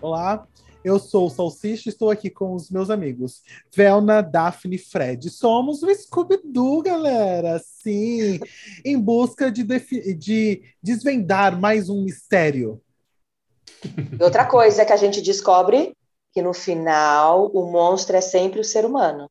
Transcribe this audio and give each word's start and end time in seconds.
Olá, 0.00 0.46
eu 0.84 1.00
sou 1.00 1.26
o 1.26 1.30
Salsicha 1.30 1.88
e 1.88 1.92
estou 1.92 2.10
aqui 2.10 2.30
com 2.30 2.54
os 2.54 2.70
meus 2.70 2.90
amigos 2.90 3.42
Velna, 3.74 4.22
Daphne 4.22 4.76
e 4.76 4.78
Fred. 4.78 5.30
Somos 5.30 5.82
o 5.82 5.92
Scooby-Doo, 5.92 6.82
galera! 6.82 7.58
Sim, 7.58 8.38
em 8.84 9.00
busca 9.00 9.50
de, 9.50 9.64
de 10.14 10.62
desvendar 10.82 11.58
mais 11.60 11.88
um 11.88 12.04
mistério. 12.04 12.80
E 14.18 14.22
outra 14.22 14.44
coisa 14.44 14.84
que 14.84 14.92
a 14.92 14.96
gente 14.96 15.20
descobre 15.20 15.92
que 16.32 16.40
no 16.40 16.52
final 16.52 17.50
o 17.52 17.70
monstro 17.70 18.16
é 18.16 18.20
sempre 18.20 18.60
o 18.60 18.64
ser 18.64 18.84
humano. 18.84 19.28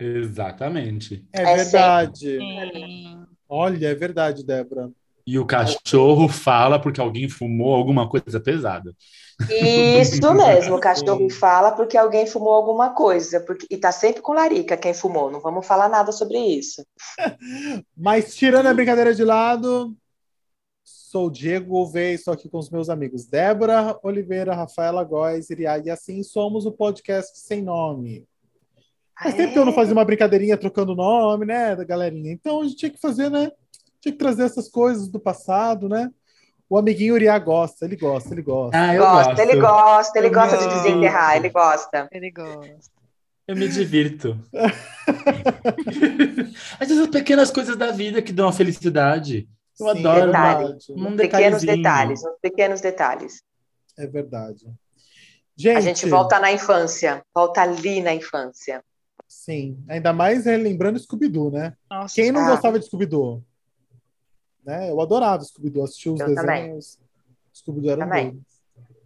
Exatamente. 0.00 1.26
É, 1.32 1.42
é 1.42 1.56
verdade. 1.56 2.38
Olha, 3.48 3.88
é 3.88 3.94
verdade, 3.94 4.44
Débora. 4.44 4.90
E 5.26 5.38
o 5.38 5.46
cachorro 5.46 6.28
fala 6.28 6.80
porque 6.80 7.00
alguém 7.00 7.28
fumou 7.28 7.74
alguma 7.74 8.08
coisa 8.08 8.40
pesada. 8.40 8.94
Isso 9.48 10.20
mesmo, 10.34 10.76
o 10.76 10.80
cachorro 10.80 11.30
Sim. 11.30 11.30
fala 11.30 11.72
porque 11.72 11.96
alguém 11.96 12.26
fumou 12.26 12.52
alguma 12.52 12.90
coisa. 12.90 13.40
Porque, 13.40 13.66
e 13.70 13.76
tá 13.76 13.92
sempre 13.92 14.22
com 14.22 14.32
larica 14.32 14.76
quem 14.76 14.94
fumou, 14.94 15.30
não 15.30 15.40
vamos 15.40 15.66
falar 15.66 15.88
nada 15.88 16.10
sobre 16.10 16.38
isso. 16.38 16.84
Mas 17.96 18.34
tirando 18.34 18.66
a 18.66 18.74
brincadeira 18.74 19.14
de 19.14 19.22
lado, 19.22 19.94
sou 20.82 21.26
o 21.26 21.30
Diego 21.30 21.68
Gouveia, 21.68 22.14
estou 22.14 22.32
aqui 22.32 22.48
com 22.48 22.58
os 22.58 22.70
meus 22.70 22.88
amigos 22.88 23.26
Débora 23.26 23.98
Oliveira, 24.02 24.54
Rafaela 24.54 25.04
Góes, 25.04 25.50
Iriá, 25.50 25.78
e 25.78 25.90
assim 25.90 26.22
somos 26.22 26.66
o 26.66 26.72
podcast 26.72 27.38
sem 27.38 27.62
nome. 27.62 28.26
Faz 29.22 29.34
tempo 29.34 29.52
que 29.52 29.58
eu 29.58 29.64
não 29.64 29.72
fazia 29.72 29.92
uma 29.92 30.04
brincadeirinha 30.04 30.56
trocando 30.56 30.94
nome, 30.94 31.44
né, 31.44 31.76
da 31.76 31.84
galerinha. 31.84 32.32
Então 32.32 32.60
a 32.60 32.64
gente 32.64 32.76
tinha 32.76 32.90
que 32.90 33.00
fazer, 33.00 33.30
né? 33.30 33.50
Tinha 34.00 34.12
que 34.12 34.18
trazer 34.18 34.44
essas 34.44 34.68
coisas 34.68 35.08
do 35.08 35.20
passado, 35.20 35.88
né? 35.88 36.10
O 36.68 36.78
amiguinho 36.78 37.14
Uriá 37.14 37.38
gosta, 37.38 37.84
ele 37.84 37.96
gosta, 37.96 38.32
ele 38.32 38.42
gosta. 38.42 38.78
Ah, 38.78 38.94
eu 38.94 39.02
gosta, 39.02 39.34
gosto. 39.34 39.40
ele 39.40 39.60
gosta, 39.60 40.18
ele 40.18 40.28
eu 40.28 40.32
gosta 40.32 40.56
de 40.56 40.68
desenterrar, 40.68 41.36
ele 41.36 41.48
gosta. 41.50 42.08
Ele 42.12 42.30
gosta. 42.30 42.90
Eu 43.46 43.56
me 43.56 43.68
divirto. 43.68 44.38
Às 46.78 46.88
vezes 46.88 47.02
as 47.02 47.08
pequenas 47.08 47.50
coisas 47.50 47.76
da 47.76 47.90
vida 47.90 48.22
que 48.22 48.32
dão 48.32 48.48
a 48.48 48.52
felicidade. 48.52 49.48
Eu 49.78 49.92
Sim, 49.92 49.98
adoro 49.98 50.26
detalhe. 50.26 50.76
um 50.90 51.16
pequenos 51.16 51.62
detalhes, 51.62 52.24
uns 52.24 52.38
pequenos 52.40 52.80
detalhes. 52.80 53.42
É 53.98 54.06
verdade. 54.06 54.66
Gente, 55.56 55.76
a 55.76 55.80
gente 55.80 56.08
volta 56.08 56.38
na 56.38 56.52
infância, 56.52 57.22
volta 57.34 57.62
ali 57.62 58.00
na 58.00 58.14
infância. 58.14 58.82
Sim, 59.30 59.78
ainda 59.88 60.12
mais 60.12 60.44
lembrando 60.44 60.98
Scooby-Doo, 60.98 61.52
né? 61.52 61.76
Nossa, 61.88 62.16
Quem 62.16 62.32
não 62.32 62.40
ah. 62.40 62.50
gostava 62.50 62.80
de 62.80 62.86
Scooby-Doo? 62.86 63.40
Né? 64.64 64.90
Eu 64.90 65.00
adorava 65.00 65.44
Scooby-Doo, 65.44 65.84
assistia 65.84 66.12
os 66.12 66.18
eu 66.18 66.34
desenhos. 66.34 66.98
Scooby-Doo 67.54 67.92
era 67.92 68.04
também. 68.04 68.32
Bom. 68.32 68.40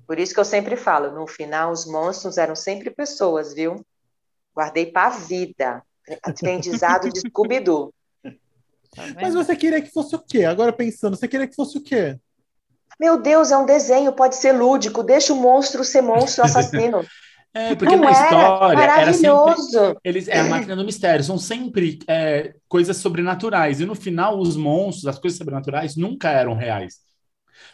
Por 0.07 0.19
isso 0.19 0.33
que 0.33 0.41
eu 0.41 0.45
sempre 0.47 0.77
falo, 0.77 1.13
no 1.13 1.27
final 1.27 1.71
os 1.71 1.85
monstros 1.85 2.39
eram 2.39 2.57
sempre 2.57 2.91
pessoas, 2.91 3.53
viu? 3.53 3.85
Guardei 4.57 4.87
para 4.87 5.09
a 5.09 5.11
vida. 5.11 5.83
Aprendizado 6.23 7.11
de 7.11 7.21
Scooby-Doo. 7.21 7.93
Tá 8.23 9.03
Mas 9.21 9.35
você 9.35 9.55
queria 9.55 9.83
que 9.83 9.91
fosse 9.91 10.17
o 10.17 10.21
quê? 10.21 10.45
Agora 10.45 10.73
pensando, 10.73 11.19
você 11.19 11.29
queria 11.29 11.47
que 11.47 11.55
fosse 11.55 11.77
o 11.77 11.83
quê? 11.83 12.19
Meu 12.99 13.21
Deus, 13.21 13.53
é 13.53 13.59
um 13.59 13.67
desenho, 13.67 14.11
pode 14.15 14.37
ser 14.37 14.53
lúdico, 14.53 15.03
deixa 15.03 15.35
o 15.35 15.37
monstro 15.37 15.85
ser 15.85 16.01
monstro 16.01 16.45
assassino. 16.45 17.05
É, 17.57 17.73
porque 17.77 17.95
Não 17.95 18.03
na 18.03 18.11
história 18.11 18.81
era 18.81 19.13
sempre. 19.13 19.97
Eles, 20.03 20.27
é 20.27 20.41
a 20.41 20.45
máquina 20.45 20.75
do 20.75 20.85
mistério, 20.85 21.23
são 21.23 21.39
sempre 21.39 22.01
é, 22.09 22.55
coisas 22.69 22.97
sobrenaturais. 22.97 23.81
E 23.81 23.87
no 23.87 23.95
final, 23.95 24.41
os 24.41 24.57
monstros, 24.57 25.07
as 25.07 25.21
coisas 25.21 25.39
sobrenaturais, 25.39 25.95
nunca 25.95 26.31
eram 26.31 26.55
reais. 26.55 26.97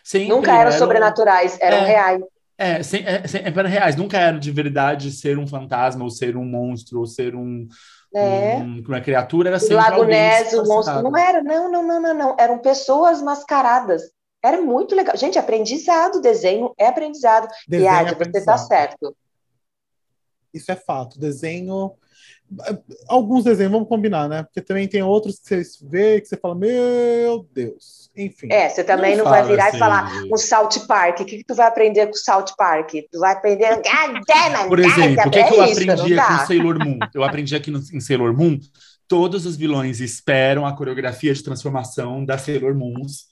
Sempre 0.05 0.28
nunca 0.28 0.53
eram, 0.53 0.61
eram 0.61 0.78
sobrenaturais, 0.78 1.58
eram 1.63 1.79
é, 1.79 1.86
reais. 1.86 2.23
É, 2.58 2.83
sem, 2.83 3.07
é, 3.07 3.27
sem, 3.27 3.40
eram 3.42 3.70
reais, 3.70 3.96
nunca 3.96 4.19
eram 4.19 4.39
de 4.39 4.51
verdade 4.51 5.11
ser 5.13 5.39
um 5.39 5.46
fantasma, 5.46 6.05
ou 6.05 6.11
ser 6.11 6.36
um 6.36 6.45
monstro, 6.45 6.98
ou 6.98 7.07
ser 7.07 7.35
um. 7.35 7.67
É. 8.14 8.57
Um, 8.57 8.83
uma 8.86 9.01
criatura 9.01 9.48
era 9.48 9.58
sempre. 9.58 9.77
Lago 9.77 10.05
Ness, 10.05 10.52
o 10.52 10.64
monstro. 10.64 11.02
Não 11.02 11.17
era, 11.17 11.42
não, 11.42 11.73
não, 11.73 11.83
não, 11.83 12.02
não, 12.02 12.14
não. 12.14 12.36
Eram 12.39 12.58
pessoas 12.58 13.23
mascaradas. 13.23 14.02
Era 14.42 14.61
muito 14.61 14.95
legal. 14.95 15.17
Gente, 15.17 15.39
aprendizado, 15.39 16.20
desenho 16.20 16.74
é 16.79 16.86
aprendizado. 16.86 17.48
Desenho 17.67 17.90
e 17.90 17.95
Adi, 17.95 18.13
é 18.13 18.14
você 18.14 18.45
tá 18.45 18.58
certo. 18.58 19.17
Isso 20.52 20.70
é 20.70 20.77
fato. 20.77 21.18
Desenho. 21.18 21.92
Alguns 23.08 23.44
desenhos, 23.44 23.72
vamos 23.72 23.88
combinar, 23.88 24.28
né? 24.28 24.42
Porque 24.42 24.61
também 24.61 24.88
tem 24.88 25.02
outros 25.02 25.38
que 25.38 25.62
você 25.62 25.86
vê 25.86 26.20
que 26.20 26.27
você 26.27 26.36
fala, 26.36 26.56
meu 26.56 27.48
Deus. 27.55 28.11
Enfim. 28.16 28.48
É, 28.50 28.68
você 28.68 28.83
também 28.83 29.16
não, 29.16 29.24
não 29.24 29.30
vai 29.30 29.46
virar 29.46 29.68
assim, 29.68 29.77
e 29.77 29.78
falar 29.78 30.12
um 30.30 30.36
South 30.36 30.86
Park. 30.89 31.20
O 31.20 31.24
que, 31.24 31.39
que 31.39 31.44
tu 31.44 31.55
vai 31.55 31.68
aprender 31.68 32.06
com 32.08 32.14
South 32.14 32.56
Park? 32.56 32.90
Tu 33.10 33.18
vai 33.20 33.33
aprender. 33.33 33.80
Por 34.68 34.80
exemplo, 34.80 35.27
o 35.27 35.30
que, 35.30 35.39
é 35.39 35.44
que 35.44 35.55
eu 35.55 35.62
é 35.62 35.70
aprendi 35.70 36.18
aqui 36.18 36.33
no 36.33 36.46
Sailor 36.46 36.78
Moon? 36.78 36.98
Eu 37.14 37.22
aprendi 37.22 37.56
aqui 37.56 37.70
no, 37.70 37.78
em 37.78 38.00
Sailor 38.00 38.36
Moon. 38.36 38.58
Todos 39.06 39.46
os 39.46 39.56
vilões 39.56 40.00
esperam 40.00 40.66
a 40.66 40.77
coreografia 40.77 41.33
de 41.33 41.42
transformação 41.42 42.24
da 42.24 42.36
Sailor 42.36 42.74
Moons 42.74 43.27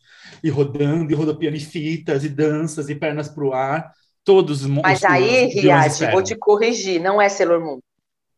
e 0.45 0.51
rodando, 0.51 1.11
e 1.11 1.15
rodopiando 1.15 1.57
e 1.57 1.61
fitas, 1.61 2.25
e 2.25 2.29
danças, 2.29 2.89
e 2.89 2.95
pernas 2.95 3.29
pro 3.29 3.53
ar 3.53 3.93
Todos 4.25 4.63
os 4.63 4.69
Mas 4.69 5.05
aí, 5.05 5.47
Riad, 5.47 6.11
vou 6.13 6.23
te 6.23 6.35
corrigir, 6.37 7.01
não 7.01 7.21
é 7.21 7.29
Sailor 7.29 7.61
Moon. 7.61 7.79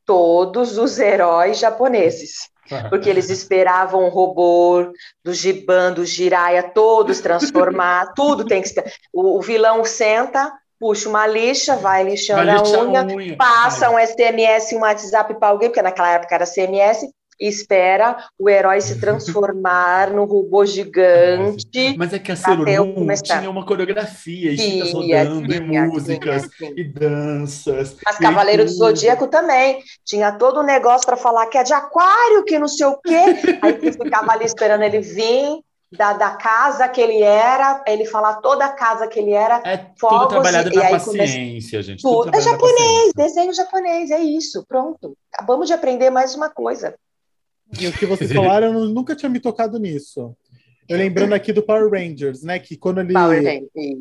Todos 0.07 0.79
os 0.79 0.99
heróis 0.99 1.59
japoneses. 1.59 2.49
Porque 2.89 3.09
eles 3.09 3.31
esperavam 3.31 4.05
o 4.05 4.09
robô 4.09 4.93
do 5.25 5.35
Giban, 5.35 5.93
do 5.93 6.05
Jiraya, 6.05 6.63
todos 6.63 7.21
transformar, 7.21 8.13
tudo 8.15 8.45
tem 8.45 8.63
que 8.63 8.71
o, 9.13 9.39
o 9.39 9.43
vilão 9.43 9.85
senta, 9.85 10.53
puxa 10.79 11.09
uma 11.09 11.27
lixa, 11.27 11.77
vai 11.77 12.05
lixando 12.05 12.47
vai 12.47 12.57
a, 12.57 12.63
unha, 12.63 13.01
a 13.03 13.05
unha, 13.05 13.37
passa 13.37 13.89
Ai. 13.89 13.95
um 13.95 14.07
SMS, 14.07 14.73
um 14.73 14.81
WhatsApp 14.81 15.35
para 15.35 15.49
alguém, 15.49 15.69
porque 15.69 15.83
naquela 15.83 16.13
época 16.13 16.35
era 16.35 16.47
CMS, 16.47 17.07
espera 17.41 18.17
o 18.39 18.49
herói 18.49 18.81
se 18.81 18.99
transformar 19.01 20.11
num 20.11 20.25
robô 20.25 20.65
gigante. 20.67 21.97
Mas 21.97 22.13
é 22.13 22.19
que 22.19 22.31
a 22.31 22.37
Moon 22.57 23.15
tinha 23.23 23.51
uma 23.51 23.65
coreografia, 23.65 24.53
e 24.53 24.57
tinha, 24.57 24.85
rodando, 24.93 25.49
tinha, 25.49 25.85
e 25.85 25.87
músicas, 25.87 26.49
tinha, 26.57 26.73
e 26.77 26.85
danças. 26.85 27.97
As 28.07 28.19
Cavaleiros 28.19 28.73
do 28.73 28.79
Zodíaco 28.79 29.27
também. 29.27 29.83
Tinha 30.05 30.33
todo 30.33 30.61
um 30.61 30.65
negócio 30.65 31.07
para 31.07 31.17
falar 31.17 31.47
que 31.47 31.57
é 31.57 31.63
de 31.63 31.73
aquário, 31.73 32.45
que 32.45 32.59
não 32.59 32.69
sei 32.69 32.87
o 32.87 32.97
quê. 32.99 33.59
Aí 33.63 33.93
ficava 33.93 34.33
ali 34.33 34.45
esperando 34.45 34.83
ele 34.83 35.01
vir. 35.01 35.61
Da, 35.93 36.13
da 36.13 36.31
casa 36.37 36.89
que 36.89 37.01
ele 37.01 37.21
era, 37.21 37.83
ele 37.85 38.05
falar 38.07 38.37
toda 38.37 38.65
a 38.65 38.69
casa 38.69 39.09
que 39.09 39.19
ele 39.19 39.33
era. 39.33 39.61
É 39.65 39.87
fogos, 39.99 40.19
tudo 40.19 40.29
trabalhado 40.29 40.73
e, 40.73 40.77
na 40.77 40.85
e 40.85 40.91
paciência, 40.93 41.83
gente. 41.83 42.01
Tudo, 42.01 42.27
tudo 42.27 42.37
é 42.37 42.41
japonês, 42.41 43.13
desenho 43.13 43.53
japonês, 43.53 44.09
é 44.13 44.21
isso, 44.21 44.65
pronto. 44.69 45.17
Acabamos 45.35 45.67
de 45.67 45.73
aprender 45.73 46.09
mais 46.09 46.37
uma 46.37 46.49
coisa. 46.49 46.95
E 47.79 47.87
o 47.87 47.93
que 47.93 48.07
vocês 48.07 48.33
falaram, 48.33 48.73
eu 48.73 48.89
nunca 48.89 49.15
tinha 49.15 49.29
me 49.29 49.41
tocado 49.41 49.79
nisso. 49.79 50.35
Eu 50.89 50.99
lembrando 50.99 51.35
aqui 51.35 51.53
do 51.53 51.63
Power 51.63 51.89
Rangers, 51.89 52.43
né? 52.43 52.59
Que 52.59 52.77
quando 52.77 53.01
ele, 53.01 53.15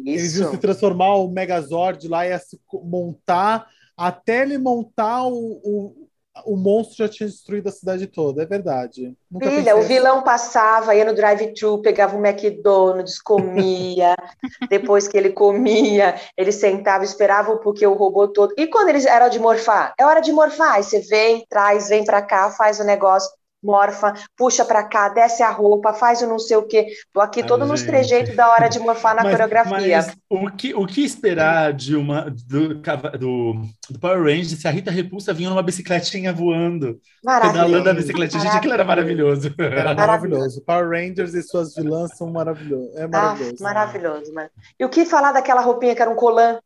eles 0.06 0.36
iam 0.38 0.50
se 0.50 0.58
transformar 0.58 1.16
o 1.18 1.30
Megazord 1.30 2.08
lá, 2.08 2.26
ia 2.26 2.40
se 2.40 2.60
montar, 2.84 3.68
até 3.96 4.42
ele 4.42 4.58
montar 4.58 5.28
o, 5.28 5.62
o, 5.64 6.08
o 6.46 6.56
monstro 6.56 7.06
já 7.06 7.08
tinha 7.08 7.30
destruído 7.30 7.68
a 7.70 7.72
cidade 7.72 8.08
toda, 8.08 8.42
é 8.42 8.46
verdade. 8.48 9.14
Nunca 9.30 9.52
Filha, 9.52 9.76
o 9.76 9.84
vilão 9.84 10.24
passava, 10.24 10.96
ia 10.96 11.06
no 11.06 11.14
drive-thru, 11.14 11.80
pegava 11.82 12.18
um 12.18 12.26
McDonald's, 12.26 13.22
comia. 13.22 14.16
Depois 14.68 15.08
que 15.08 15.16
ele 15.16 15.30
comia, 15.30 16.16
ele 16.36 16.52
sentava, 16.52 17.04
esperava 17.04 17.58
porque 17.58 17.86
o 17.86 17.94
robô 17.94 18.28
todo. 18.28 18.54
E 18.58 18.66
quando 18.66 18.90
eles 18.90 19.06
eram 19.06 19.30
de 19.30 19.38
morfar? 19.38 19.94
É 19.96 20.04
hora 20.04 20.22
de 20.22 20.32
morfar. 20.32 20.74
Aí 20.74 20.84
você 20.84 21.02
vem, 21.02 21.46
traz, 21.48 21.90
vem 21.90 22.04
para 22.04 22.22
cá, 22.22 22.50
faz 22.50 22.80
o 22.80 22.84
negócio 22.84 23.30
morfa, 23.62 24.14
puxa 24.38 24.64
para 24.64 24.84
cá, 24.84 25.10
desce 25.10 25.44
a 25.44 25.52
roupa, 25.52 25.94
faz 25.94 26.22
o 26.22 26.28
não 26.28 26.40
sei 26.40 26.58
o 26.58 26.64
quê. 26.64 26.88
Tô 27.14 27.20
aqui 27.20 27.44
todo 27.44 27.66
nos 27.66 27.84
trejeitos 27.84 28.36
da 28.36 28.50
hora 28.50 28.70
de 28.70 28.80
morfar 28.80 29.16
na 29.16 29.24
mas, 29.24 29.32
coreografia. 29.32 29.98
Mas 29.98 30.18
o 30.30 30.50
que, 30.52 30.74
o 30.74 30.86
que 30.86 31.04
esperar 31.04 31.74
de 31.74 31.96
uma 31.96 32.30
do, 32.30 32.76
do, 32.76 33.54
do 33.90 34.00
Power 34.00 34.24
Rangers 34.24 34.60
se 34.60 34.68
a 34.68 34.72
Rita 34.72 34.92
Repulsa 34.92 35.34
vinha 35.34 35.50
numa 35.50 35.62
bicicletinha 35.62 36.32
voando, 36.32 37.00
pedalando 37.24 37.90
a 37.90 37.94
bicicletinha? 37.94 38.42
Gente, 38.42 38.56
aquilo 38.56 38.74
era 38.74 38.86
maravilhoso. 38.86 39.54
Era 39.58 39.94
maravilhoso. 39.94 40.62
Power 40.62 40.90
Rangers 40.90 41.34
e 41.34 41.44
suas 41.44 41.76
vilãs 41.76 42.16
são 42.18 42.32
maravilhosos. 42.32 42.96
É 42.96 43.08
maravilhoso. 43.08 43.56
Ah, 43.60 43.64
maravilhoso, 43.64 44.34
né? 44.34 44.50
E 44.80 44.86
o 44.86 44.90
que 44.90 45.06
falar 45.06 45.32
daquela 45.32 45.62
roupinha 45.62 45.96
que 45.96 46.02
era 46.02 46.10
um 46.10 46.16
colã? 46.16 46.60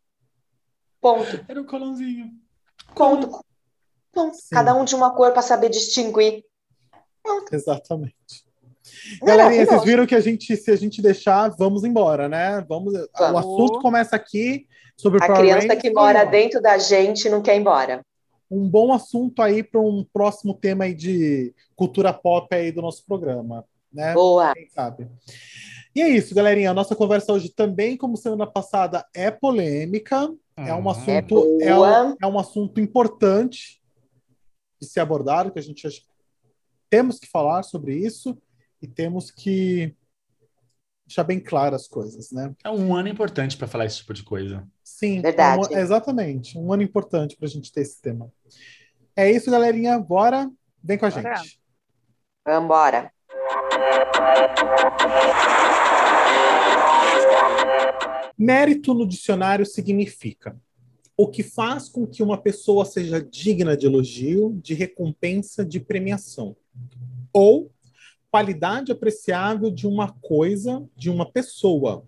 Ponto. 1.02 1.44
Era 1.48 1.60
um 1.60 1.66
colãozinho. 1.66 2.32
Ponto. 2.96 3.44
Ponto. 4.12 4.38
Cada 4.52 4.76
um 4.76 4.86
de 4.86 4.96
uma 4.96 5.12
cor 5.14 5.32
para 5.32 5.42
saber 5.42 5.70
distinguir. 5.70 6.44
Exatamente. 7.52 8.16
Galerinha, 9.22 9.66
vocês 9.66 9.84
viram 9.84 10.06
que 10.06 10.16
a 10.16 10.20
gente, 10.20 10.56
se 10.58 10.72
a 10.72 10.76
gente 10.76 11.02
deixar, 11.02 11.50
vamos 11.50 11.84
embora, 11.84 12.28
né? 12.28 12.64
Vamos. 12.68 12.94
vamos. 13.18 13.34
O 13.34 13.38
assunto 13.38 13.80
começa 13.80 14.16
aqui 14.16 14.68
sobre 14.98 15.24
a 15.24 15.28
Power 15.28 15.42
criança 15.42 15.68
Rangers, 15.68 15.82
que 15.82 15.92
mora 15.92 16.24
dentro 16.26 16.62
da 16.62 16.78
gente 16.78 17.30
não 17.30 17.42
quer 17.42 17.56
ir 17.56 17.60
embora. 17.60 18.02
um 18.52 18.68
bom 18.68 18.94
assunto 18.94 19.42
aí 19.42 19.64
para 19.64 19.80
um 19.80 20.06
próximo 20.14 20.54
tema 20.54 20.84
aí 20.84 20.94
de 20.94 21.54
cultura 21.76 22.14
pop 22.14 22.54
aí 22.54 22.72
do 22.72 22.82
nosso 22.82 23.04
programa, 23.06 23.66
né? 23.92 24.14
Boa. 24.14 24.54
Quem 24.54 24.68
sabe. 24.70 25.08
E 25.96 26.02
é 26.02 26.10
isso, 26.10 26.34
galerinha. 26.36 26.72
A 26.72 26.74
nossa 26.74 26.96
conversa 26.96 27.32
hoje 27.34 27.50
também, 27.50 27.96
como 27.96 28.18
semana 28.18 28.48
passada, 28.48 29.06
é 29.14 29.32
polêmica. 29.32 30.32
É 30.58 30.74
um 30.74 30.90
assunto, 30.90 31.60
é, 31.62 31.68
é, 31.68 31.76
um, 31.76 32.16
é 32.22 32.28
um 32.28 32.40
assunto 32.40 32.80
importante 32.80 33.82
de 34.80 34.88
ser 34.88 35.00
abordado, 35.00 35.52
que 35.52 35.60
a 35.60 35.64
gente 35.64 35.88
temos 36.94 37.18
que 37.18 37.26
falar 37.26 37.64
sobre 37.64 37.96
isso 37.96 38.38
e 38.80 38.88
temos 38.88 39.32
que 39.32 39.96
deixar 41.08 41.24
bem 41.24 41.40
claras 41.40 41.82
as 41.82 41.88
coisas, 41.88 42.32
né? 42.32 42.54
É 42.64 42.70
um 42.70 42.96
ano 42.96 43.10
importante 43.10 43.58
para 43.58 43.68
falar 43.68 43.86
esse 43.86 43.98
tipo 43.98 44.14
de 44.14 44.22
coisa. 44.22 44.68
Sim, 44.84 45.20
verdade. 45.20 45.74
Um, 45.74 45.78
exatamente. 45.80 46.56
Um 46.56 46.72
ano 46.72 46.84
importante 46.84 47.36
para 47.36 47.48
a 47.48 47.50
gente 47.50 47.72
ter 47.72 47.82
esse 47.82 48.00
tema. 48.00 48.32
É 49.16 49.32
isso, 49.32 49.50
galerinha. 49.50 49.98
Bora, 49.98 50.48
vem 50.84 50.96
com 50.96 51.08
a 51.08 51.10
Bora. 51.10 51.36
gente. 51.36 51.60
Vambora. 52.46 53.12
Mérito 58.38 58.94
no 58.94 59.08
dicionário 59.08 59.66
significa 59.66 60.56
o 61.16 61.28
que 61.28 61.44
faz 61.44 61.88
com 61.88 62.08
que 62.08 62.24
uma 62.24 62.38
pessoa 62.38 62.86
seja 62.86 63.22
digna 63.22 63.78
de 63.78 63.86
elogio, 63.86 64.60
de 64.62 64.74
recompensa, 64.74 65.64
de 65.64 65.80
premiação. 65.80 66.56
Ou 67.32 67.72
qualidade 68.32 68.92
apreciável 68.92 69.70
de 69.70 69.86
uma 69.86 70.12
coisa, 70.12 70.84
de 70.96 71.10
uma 71.10 71.30
pessoa. 71.32 72.04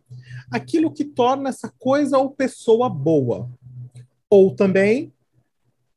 Aquilo 0.50 0.92
que 0.92 1.06
torna 1.06 1.50
essa 1.50 1.72
coisa 1.78 2.18
ou 2.18 2.32
pessoa 2.32 2.90
boa. 2.90 3.48
Ou 4.28 4.56
também 4.56 5.14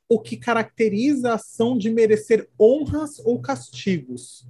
o 0.06 0.20
que 0.20 0.36
caracteriza 0.36 1.30
a 1.30 1.34
ação 1.34 1.78
de 1.78 1.90
merecer 1.90 2.46
honras 2.60 3.18
ou 3.20 3.40
castigos. 3.40 4.46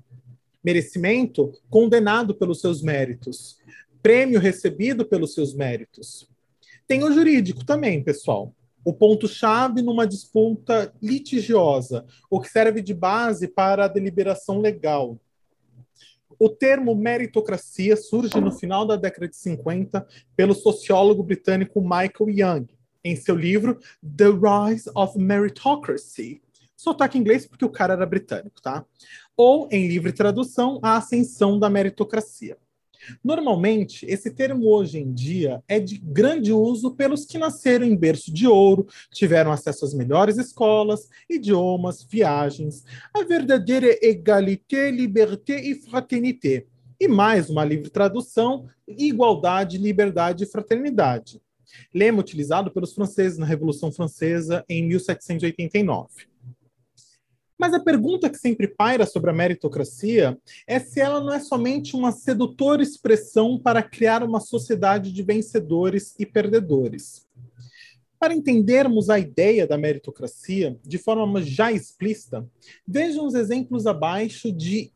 Merecimento 0.64 1.52
condenado 1.70 2.34
pelos 2.34 2.60
seus 2.60 2.82
méritos. 2.82 3.58
Prêmio 4.02 4.40
recebido 4.40 5.04
pelos 5.04 5.32
seus 5.32 5.54
méritos. 5.54 6.28
Tem 6.88 7.04
o 7.04 7.12
jurídico 7.12 7.66
também, 7.66 8.02
pessoal. 8.02 8.54
O 8.82 8.94
ponto-chave 8.94 9.82
numa 9.82 10.06
disputa 10.06 10.90
litigiosa, 11.02 12.06
o 12.30 12.40
que 12.40 12.48
serve 12.48 12.80
de 12.80 12.94
base 12.94 13.46
para 13.46 13.84
a 13.84 13.88
deliberação 13.88 14.58
legal. 14.58 15.20
O 16.38 16.48
termo 16.48 16.94
meritocracia 16.94 17.94
surge 17.94 18.40
no 18.40 18.50
final 18.50 18.86
da 18.86 18.96
década 18.96 19.28
de 19.28 19.36
50 19.36 20.06
pelo 20.34 20.54
sociólogo 20.54 21.22
britânico 21.22 21.82
Michael 21.82 22.30
Young, 22.30 22.66
em 23.04 23.16
seu 23.16 23.36
livro 23.36 23.78
The 24.00 24.28
Rise 24.28 24.90
of 24.94 25.18
Meritocracy. 25.18 26.40
Sotaque 26.74 27.18
em 27.18 27.20
inglês 27.20 27.44
porque 27.46 27.66
o 27.66 27.70
cara 27.70 27.92
era 27.92 28.06
britânico, 28.06 28.62
tá? 28.62 28.82
Ou, 29.36 29.68
em 29.70 29.88
livre 29.88 30.10
tradução, 30.10 30.78
A 30.82 30.96
Ascensão 30.96 31.58
da 31.58 31.68
Meritocracia. 31.68 32.56
Normalmente, 33.22 34.06
esse 34.06 34.30
termo 34.30 34.68
hoje 34.68 34.98
em 34.98 35.12
dia 35.12 35.62
é 35.68 35.78
de 35.78 35.98
grande 35.98 36.52
uso 36.52 36.92
pelos 36.92 37.24
que 37.24 37.38
nasceram 37.38 37.86
em 37.86 37.96
berço 37.96 38.32
de 38.32 38.46
ouro, 38.46 38.86
tiveram 39.12 39.52
acesso 39.52 39.84
às 39.84 39.94
melhores 39.94 40.38
escolas, 40.38 41.08
idiomas, 41.28 42.02
viagens, 42.02 42.84
a 43.14 43.22
verdadeira 43.24 43.86
égalité, 44.02 44.90
liberté 44.90 45.60
e 45.60 45.74
fraternité. 45.74 46.66
E 47.00 47.06
mais 47.06 47.48
uma 47.48 47.64
livre 47.64 47.90
tradução, 47.90 48.66
igualdade, 48.86 49.78
liberdade 49.78 50.44
e 50.44 50.46
fraternidade. 50.46 51.40
Lema 51.94 52.20
utilizado 52.20 52.70
pelos 52.70 52.92
franceses 52.92 53.38
na 53.38 53.46
Revolução 53.46 53.92
Francesa 53.92 54.64
em 54.68 54.86
1789. 54.86 56.08
Mas 57.58 57.74
a 57.74 57.80
pergunta 57.80 58.30
que 58.30 58.38
sempre 58.38 58.68
paira 58.68 59.04
sobre 59.04 59.30
a 59.30 59.34
meritocracia 59.34 60.38
é 60.66 60.78
se 60.78 61.00
ela 61.00 61.20
não 61.20 61.34
é 61.34 61.40
somente 61.40 61.96
uma 61.96 62.12
sedutora 62.12 62.82
expressão 62.82 63.58
para 63.58 63.82
criar 63.82 64.22
uma 64.22 64.38
sociedade 64.38 65.12
de 65.12 65.22
vencedores 65.24 66.14
e 66.18 66.24
perdedores. 66.24 67.26
Para 68.18 68.34
entendermos 68.34 69.10
a 69.10 69.18
ideia 69.18 69.66
da 69.66 69.76
meritocracia 69.76 70.78
de 70.84 70.98
forma 70.98 71.42
já 71.42 71.72
explícita, 71.72 72.48
vejam 72.86 73.26
os 73.26 73.34
exemplos 73.34 73.86
abaixo 73.86 74.52
de 74.52 74.92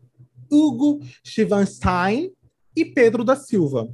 Hugo 0.50 1.00
Schwanstein 1.24 2.32
e 2.76 2.84
Pedro 2.84 3.24
da 3.24 3.34
Silva. 3.34 3.92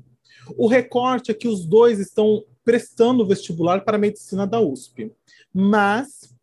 O 0.56 0.66
recorte 0.66 1.30
é 1.30 1.34
que 1.34 1.48
os 1.48 1.64
dois 1.66 1.98
estão 1.98 2.44
prestando 2.64 3.22
o 3.22 3.26
vestibular 3.26 3.82
para 3.82 3.96
a 3.96 4.00
medicina 4.00 4.46
da 4.46 4.60
USP, 4.60 5.10
mas 5.52 6.34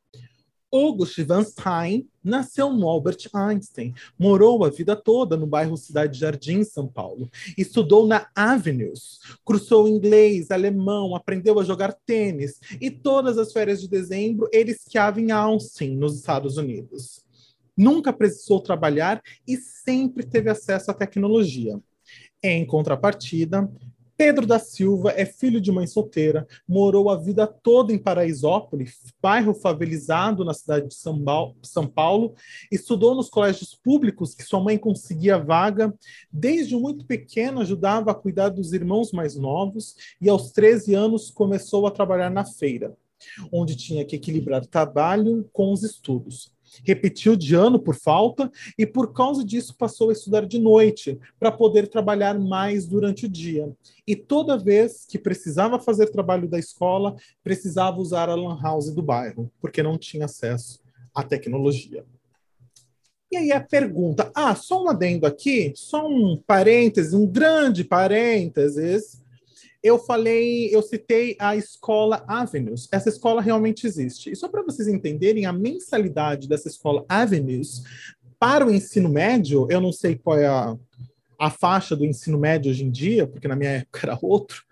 August 0.72 1.20
Van 1.24 1.44
Stein 1.44 2.08
nasceu 2.26 2.74
no 2.74 2.90
Albert 2.90 3.30
Einstein, 3.34 3.94
morou 4.18 4.66
a 4.66 4.70
vida 4.70 4.96
toda 4.96 5.38
no 5.38 5.46
bairro 5.46 5.78
Cidade 5.78 6.20
Jardim, 6.20 6.64
São 6.64 6.88
Paulo, 6.88 7.30
estudou 7.58 8.08
na 8.08 8.28
Avenues, 8.36 9.20
cursou 9.44 9.88
inglês, 9.88 10.52
alemão, 10.52 11.16
aprendeu 11.16 11.60
a 11.60 11.64
jogar 11.64 11.94
tênis 12.06 12.60
e 12.82 12.90
todas 12.90 13.38
as 13.38 13.54
férias 13.54 13.80
de 13.80 13.88
dezembro 13.88 14.50
ele 14.52 14.72
esquiava 14.72 15.22
em 15.22 15.32
Austin, 15.32 15.96
nos 15.96 16.16
Estados 16.16 16.58
Unidos. 16.58 17.24
Nunca 17.78 18.14
precisou 18.14 18.60
trabalhar 18.60 19.22
e 19.48 19.58
sempre 19.58 20.26
teve 20.26 20.50
acesso 20.50 20.90
à 20.92 20.94
tecnologia. 20.94 21.80
Em 22.42 22.66
contrapartida, 22.66 23.70
Pedro 24.18 24.48
da 24.48 24.58
Silva 24.58 25.12
é 25.12 25.26
filho 25.26 25.60
de 25.60 25.72
mãe 25.72 25.86
solteira, 25.86 26.48
morou 26.66 27.10
a 27.10 27.18
vida 27.18 27.46
toda 27.46 27.92
em 27.92 27.98
Paraisópolis, 27.98 29.14
bairro 29.22 29.54
favelizado 29.54 30.46
na 30.46 30.54
cidade 30.54 30.88
de 30.88 30.96
São 30.96 31.88
Paulo, 31.88 32.34
estudou 32.72 33.14
nos 33.14 33.30
colégios 33.30 33.76
públicos 33.76 34.34
que 34.34 34.44
sua 34.44 34.62
mãe 34.62 34.78
conseguia 34.78 35.38
vaga, 35.38 35.94
desde 36.32 36.78
muito 36.78 37.06
pequeno 37.06 37.60
ajudava 37.60 38.12
a 38.12 38.16
cuidar 38.16 38.50
dos 38.50 38.72
irmãos 38.72 39.12
mais 39.12 39.36
novos 39.36 39.96
e 40.22 40.30
aos 40.30 40.52
13 40.52 40.94
anos 40.94 41.30
começou 41.30 41.86
a 41.86 41.92
trabalhar 41.92 42.30
na 42.30 42.46
feira, 42.46 42.96
onde 43.52 43.76
tinha 43.76 44.06
que 44.06 44.16
equilibrar 44.16 44.66
trabalho 44.66 45.50
com 45.52 45.74
os 45.74 45.84
estudos 45.84 46.55
repetiu 46.84 47.36
de 47.36 47.56
ano 47.56 47.80
por 47.80 47.96
falta 47.96 48.52
e 48.78 48.86
por 48.86 49.14
causa 49.14 49.44
disso 49.44 49.76
passou 49.78 50.10
a 50.10 50.14
estudar 50.14 50.46
de 50.46 50.60
noite 50.60 51.20
para 51.40 51.52
poder 51.52 51.88
trabalhar 51.88 52.38
mais 52.40 52.86
durante 52.86 53.26
o 53.26 53.30
dia. 53.30 53.72
E 54.08 54.16
toda 54.16 54.58
vez 54.58 55.06
que 55.08 55.18
precisava 55.18 55.80
fazer 55.80 56.12
trabalho 56.12 56.48
da 56.48 56.60
escola, 56.60 57.16
precisava 57.44 58.00
usar 58.00 58.30
a 58.30 58.36
lan 58.36 58.60
house 58.62 58.94
do 58.94 59.02
bairro, 59.02 59.52
porque 59.60 59.82
não 59.82 59.98
tinha 59.98 60.26
acesso 60.26 60.80
à 61.14 61.24
tecnologia. 61.24 62.06
E 63.32 63.38
aí 63.38 63.52
a 63.52 63.60
pergunta, 63.60 64.32
ah, 64.34 64.56
só 64.56 64.84
um 64.84 64.90
adendo 64.90 65.26
aqui, 65.26 65.74
só 65.76 66.08
um 66.08 66.42
parênteses, 66.46 67.14
um 67.14 67.26
grande 67.26 67.84
parênteses 67.84 69.25
eu 69.86 70.00
falei, 70.00 70.76
eu 70.76 70.82
citei 70.82 71.36
a 71.38 71.56
escola 71.56 72.26
Avenues. 72.28 72.88
Essa 72.92 73.10
escola 73.10 73.40
realmente 73.40 73.86
existe. 73.86 74.32
E 74.32 74.36
só 74.36 74.48
para 74.50 74.64
vocês 74.64 74.88
entenderem, 74.88 75.46
a 75.46 75.54
mensalidade 75.54 76.50
dessa 76.50 76.68
escola 76.68 77.06
Avenues 77.08 77.84
para 78.40 78.66
o 78.66 78.72
ensino 78.72 79.08
médio, 79.08 79.68
eu 79.70 79.80
não 79.80 79.92
sei 79.92 80.16
qual 80.16 80.40
é 80.40 80.48
a, 80.48 80.76
a 81.38 81.52
faixa 81.52 81.96
do 81.96 82.04
ensino 82.04 82.36
médio 82.36 82.72
hoje 82.72 82.84
em 82.84 82.90
dia, 82.90 83.28
porque 83.28 83.48
na 83.48 83.56
minha 83.56 83.70
época 83.70 84.00
era 84.02 84.18
outro, 84.24 84.64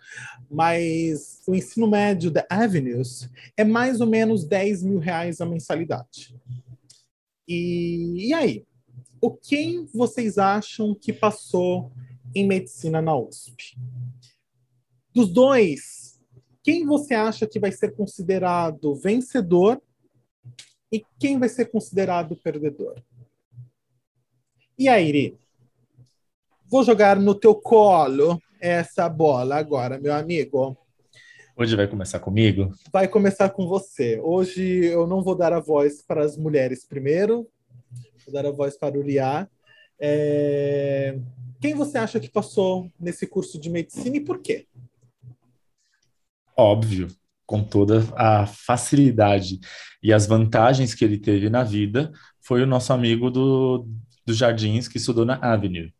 mas 0.49 1.43
o 1.45 1.53
ensino 1.53 1.87
médio 1.87 2.31
da 2.31 2.43
Avenues 2.49 3.29
é 3.55 3.63
mais 3.63 4.01
ou 4.01 4.07
menos 4.07 4.43
10 4.43 4.81
mil 4.81 4.97
reais 4.97 5.39
a 5.39 5.45
mensalidade. 5.45 6.35
E, 7.47 8.29
e 8.29 8.33
aí? 8.33 8.65
O 9.21 9.29
quem 9.29 9.85
vocês 9.93 10.39
acham 10.39 10.95
que 10.95 11.13
passou 11.13 11.91
em 12.33 12.47
medicina 12.47 12.99
na 12.99 13.15
USP? 13.15 13.77
Dos 15.13 15.31
dois, 15.31 16.19
quem 16.63 16.85
você 16.85 17.13
acha 17.13 17.45
que 17.45 17.59
vai 17.59 17.71
ser 17.71 17.95
considerado 17.95 18.95
vencedor 18.95 19.79
e 20.91 21.05
quem 21.19 21.37
vai 21.37 21.49
ser 21.49 21.65
considerado 21.65 22.35
perdedor? 22.35 22.95
E 24.77 24.89
aí, 24.89 25.07
Iri? 25.07 25.37
Vou 26.65 26.83
jogar 26.83 27.19
no 27.19 27.35
teu 27.35 27.53
colo 27.53 28.41
essa 28.59 29.07
bola 29.07 29.55
agora, 29.57 29.99
meu 29.99 30.13
amigo. 30.13 30.75
Hoje 31.55 31.75
vai 31.75 31.87
começar 31.87 32.19
comigo? 32.19 32.73
Vai 32.91 33.07
começar 33.07 33.51
com 33.51 33.67
você. 33.67 34.19
Hoje 34.19 34.85
eu 34.85 35.05
não 35.05 35.21
vou 35.21 35.35
dar 35.35 35.53
a 35.53 35.59
voz 35.59 36.01
para 36.01 36.25
as 36.25 36.35
mulheres 36.35 36.83
primeiro, 36.83 37.47
vou 38.25 38.33
dar 38.33 38.47
a 38.47 38.51
voz 38.51 38.75
para 38.75 38.97
o 38.97 39.03
Liá. 39.03 39.47
É... 39.99 41.19
Quem 41.61 41.75
você 41.75 41.99
acha 41.99 42.19
que 42.19 42.29
passou 42.29 42.89
nesse 42.99 43.27
curso 43.27 43.59
de 43.59 43.69
medicina 43.69 44.17
e 44.17 44.19
por 44.19 44.39
quê? 44.39 44.65
Óbvio, 46.57 47.07
com 47.45 47.63
toda 47.63 48.05
a 48.15 48.45
facilidade 48.45 49.59
e 50.01 50.11
as 50.11 50.25
vantagens 50.25 50.93
que 50.93 51.03
ele 51.03 51.17
teve 51.17 51.49
na 51.49 51.63
vida, 51.63 52.11
foi 52.41 52.61
o 52.61 52.67
nosso 52.67 52.91
amigo 52.93 53.29
do, 53.29 53.87
dos 54.25 54.37
Jardins 54.37 54.87
que 54.87 54.97
estudou 54.97 55.25
na 55.25 55.35
Avenue, 55.35 55.93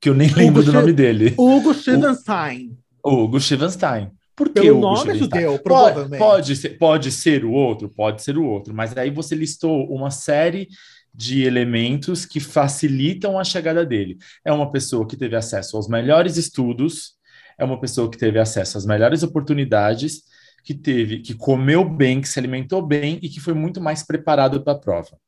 que 0.00 0.08
eu 0.08 0.14
nem 0.14 0.28
lembro 0.28 0.62
Hugo 0.62 0.70
do 0.70 0.72
nome 0.72 0.92
dele. 0.92 1.34
Hugo 1.36 1.74
Stevenstein. 1.74 2.76
Hugo 3.04 3.40
Stevenstein. 3.40 4.10
Por 4.34 4.50
que 4.50 4.60
Pelo 4.60 4.78
nome 4.78 5.18
judeu, 5.18 5.58
provavelmente. 5.58 6.18
Pode, 6.18 6.18
pode, 6.18 6.56
ser, 6.56 6.78
pode 6.78 7.10
ser 7.10 7.44
o 7.44 7.50
outro, 7.50 7.88
pode 7.88 8.22
ser 8.22 8.38
o 8.38 8.44
outro, 8.44 8.72
mas 8.72 8.96
aí 8.96 9.10
você 9.10 9.34
listou 9.34 9.92
uma 9.92 10.12
série 10.12 10.68
de 11.12 11.42
elementos 11.42 12.24
que 12.24 12.38
facilitam 12.38 13.36
a 13.36 13.42
chegada 13.42 13.84
dele. 13.84 14.16
É 14.44 14.52
uma 14.52 14.70
pessoa 14.70 15.06
que 15.06 15.16
teve 15.16 15.34
acesso 15.34 15.76
aos 15.76 15.88
melhores 15.88 16.36
estudos, 16.36 17.17
é 17.58 17.64
uma 17.64 17.80
pessoa 17.80 18.10
que 18.10 18.16
teve 18.16 18.38
acesso 18.38 18.78
às 18.78 18.86
melhores 18.86 19.22
oportunidades, 19.22 20.22
que 20.64 20.74
teve, 20.74 21.20
que 21.20 21.34
comeu 21.34 21.84
bem, 21.84 22.20
que 22.20 22.28
se 22.28 22.38
alimentou 22.38 22.80
bem 22.80 23.18
e 23.22 23.28
que 23.28 23.40
foi 23.40 23.54
muito 23.54 23.80
mais 23.80 24.02
preparado 24.02 24.62
para 24.62 24.74
a 24.74 24.78
prova. 24.78 25.18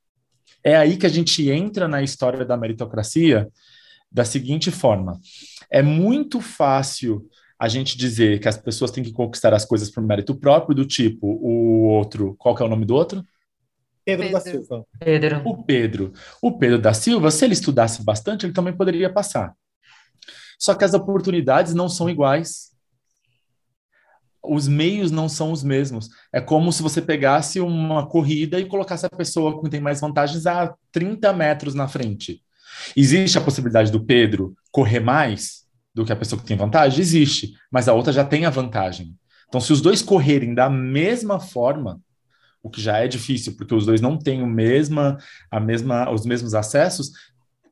É 0.62 0.76
aí 0.76 0.96
que 0.96 1.06
a 1.06 1.10
gente 1.10 1.50
entra 1.50 1.88
na 1.88 2.02
história 2.02 2.44
da 2.44 2.56
meritocracia 2.56 3.48
da 4.10 4.24
seguinte 4.24 4.70
forma: 4.70 5.18
é 5.70 5.82
muito 5.82 6.40
fácil 6.40 7.26
a 7.58 7.68
gente 7.68 7.96
dizer 7.96 8.40
que 8.40 8.48
as 8.48 8.56
pessoas 8.56 8.90
têm 8.90 9.04
que 9.04 9.12
conquistar 9.12 9.52
as 9.52 9.64
coisas 9.64 9.90
por 9.90 10.02
mérito 10.02 10.34
próprio, 10.34 10.74
do 10.74 10.86
tipo 10.86 11.26
o 11.26 11.88
outro, 11.88 12.34
qual 12.38 12.54
que 12.54 12.62
é 12.62 12.66
o 12.66 12.68
nome 12.68 12.86
do 12.86 12.94
outro? 12.94 13.24
Pedro, 14.04 14.24
Pedro. 14.24 14.32
da 14.32 14.40
Silva. 14.40 14.86
Pedro. 14.98 15.42
O 15.44 15.62
Pedro. 15.62 16.12
O 16.40 16.58
Pedro 16.58 16.78
da 16.78 16.94
Silva, 16.94 17.30
se 17.30 17.44
ele 17.44 17.52
estudasse 17.52 18.02
bastante, 18.02 18.46
ele 18.46 18.52
também 18.52 18.74
poderia 18.74 19.12
passar. 19.12 19.54
Só 20.60 20.74
que 20.74 20.84
as 20.84 20.92
oportunidades 20.92 21.72
não 21.72 21.88
são 21.88 22.10
iguais. 22.10 22.70
Os 24.42 24.68
meios 24.68 25.10
não 25.10 25.26
são 25.28 25.52
os 25.52 25.64
mesmos. 25.64 26.10
É 26.30 26.40
como 26.40 26.70
se 26.70 26.82
você 26.82 27.00
pegasse 27.00 27.60
uma 27.60 28.06
corrida 28.06 28.60
e 28.60 28.66
colocasse 28.66 29.06
a 29.06 29.10
pessoa 29.10 29.60
que 29.62 29.70
tem 29.70 29.80
mais 29.80 30.00
vantagens 30.00 30.46
a 30.46 30.74
30 30.92 31.32
metros 31.32 31.74
na 31.74 31.88
frente. 31.88 32.42
Existe 32.94 33.38
a 33.38 33.40
possibilidade 33.40 33.90
do 33.90 34.04
Pedro 34.04 34.54
correr 34.70 35.00
mais 35.00 35.64
do 35.94 36.04
que 36.04 36.12
a 36.12 36.16
pessoa 36.16 36.40
que 36.40 36.46
tem 36.46 36.56
vantagem? 36.56 37.00
Existe, 37.00 37.54
mas 37.70 37.88
a 37.88 37.94
outra 37.94 38.12
já 38.12 38.24
tem 38.24 38.44
a 38.44 38.50
vantagem. 38.50 39.16
Então, 39.48 39.60
se 39.60 39.72
os 39.72 39.80
dois 39.80 40.02
correrem 40.02 40.54
da 40.54 40.68
mesma 40.70 41.40
forma, 41.40 42.00
o 42.62 42.68
que 42.68 42.80
já 42.80 42.98
é 42.98 43.08
difícil, 43.08 43.56
porque 43.56 43.74
os 43.74 43.86
dois 43.86 44.00
não 44.00 44.18
têm 44.18 44.42
o 44.42 44.46
mesma, 44.46 45.16
a 45.50 45.58
mesma, 45.58 46.10
os 46.10 46.26
mesmos 46.26 46.54
acessos, 46.54 47.10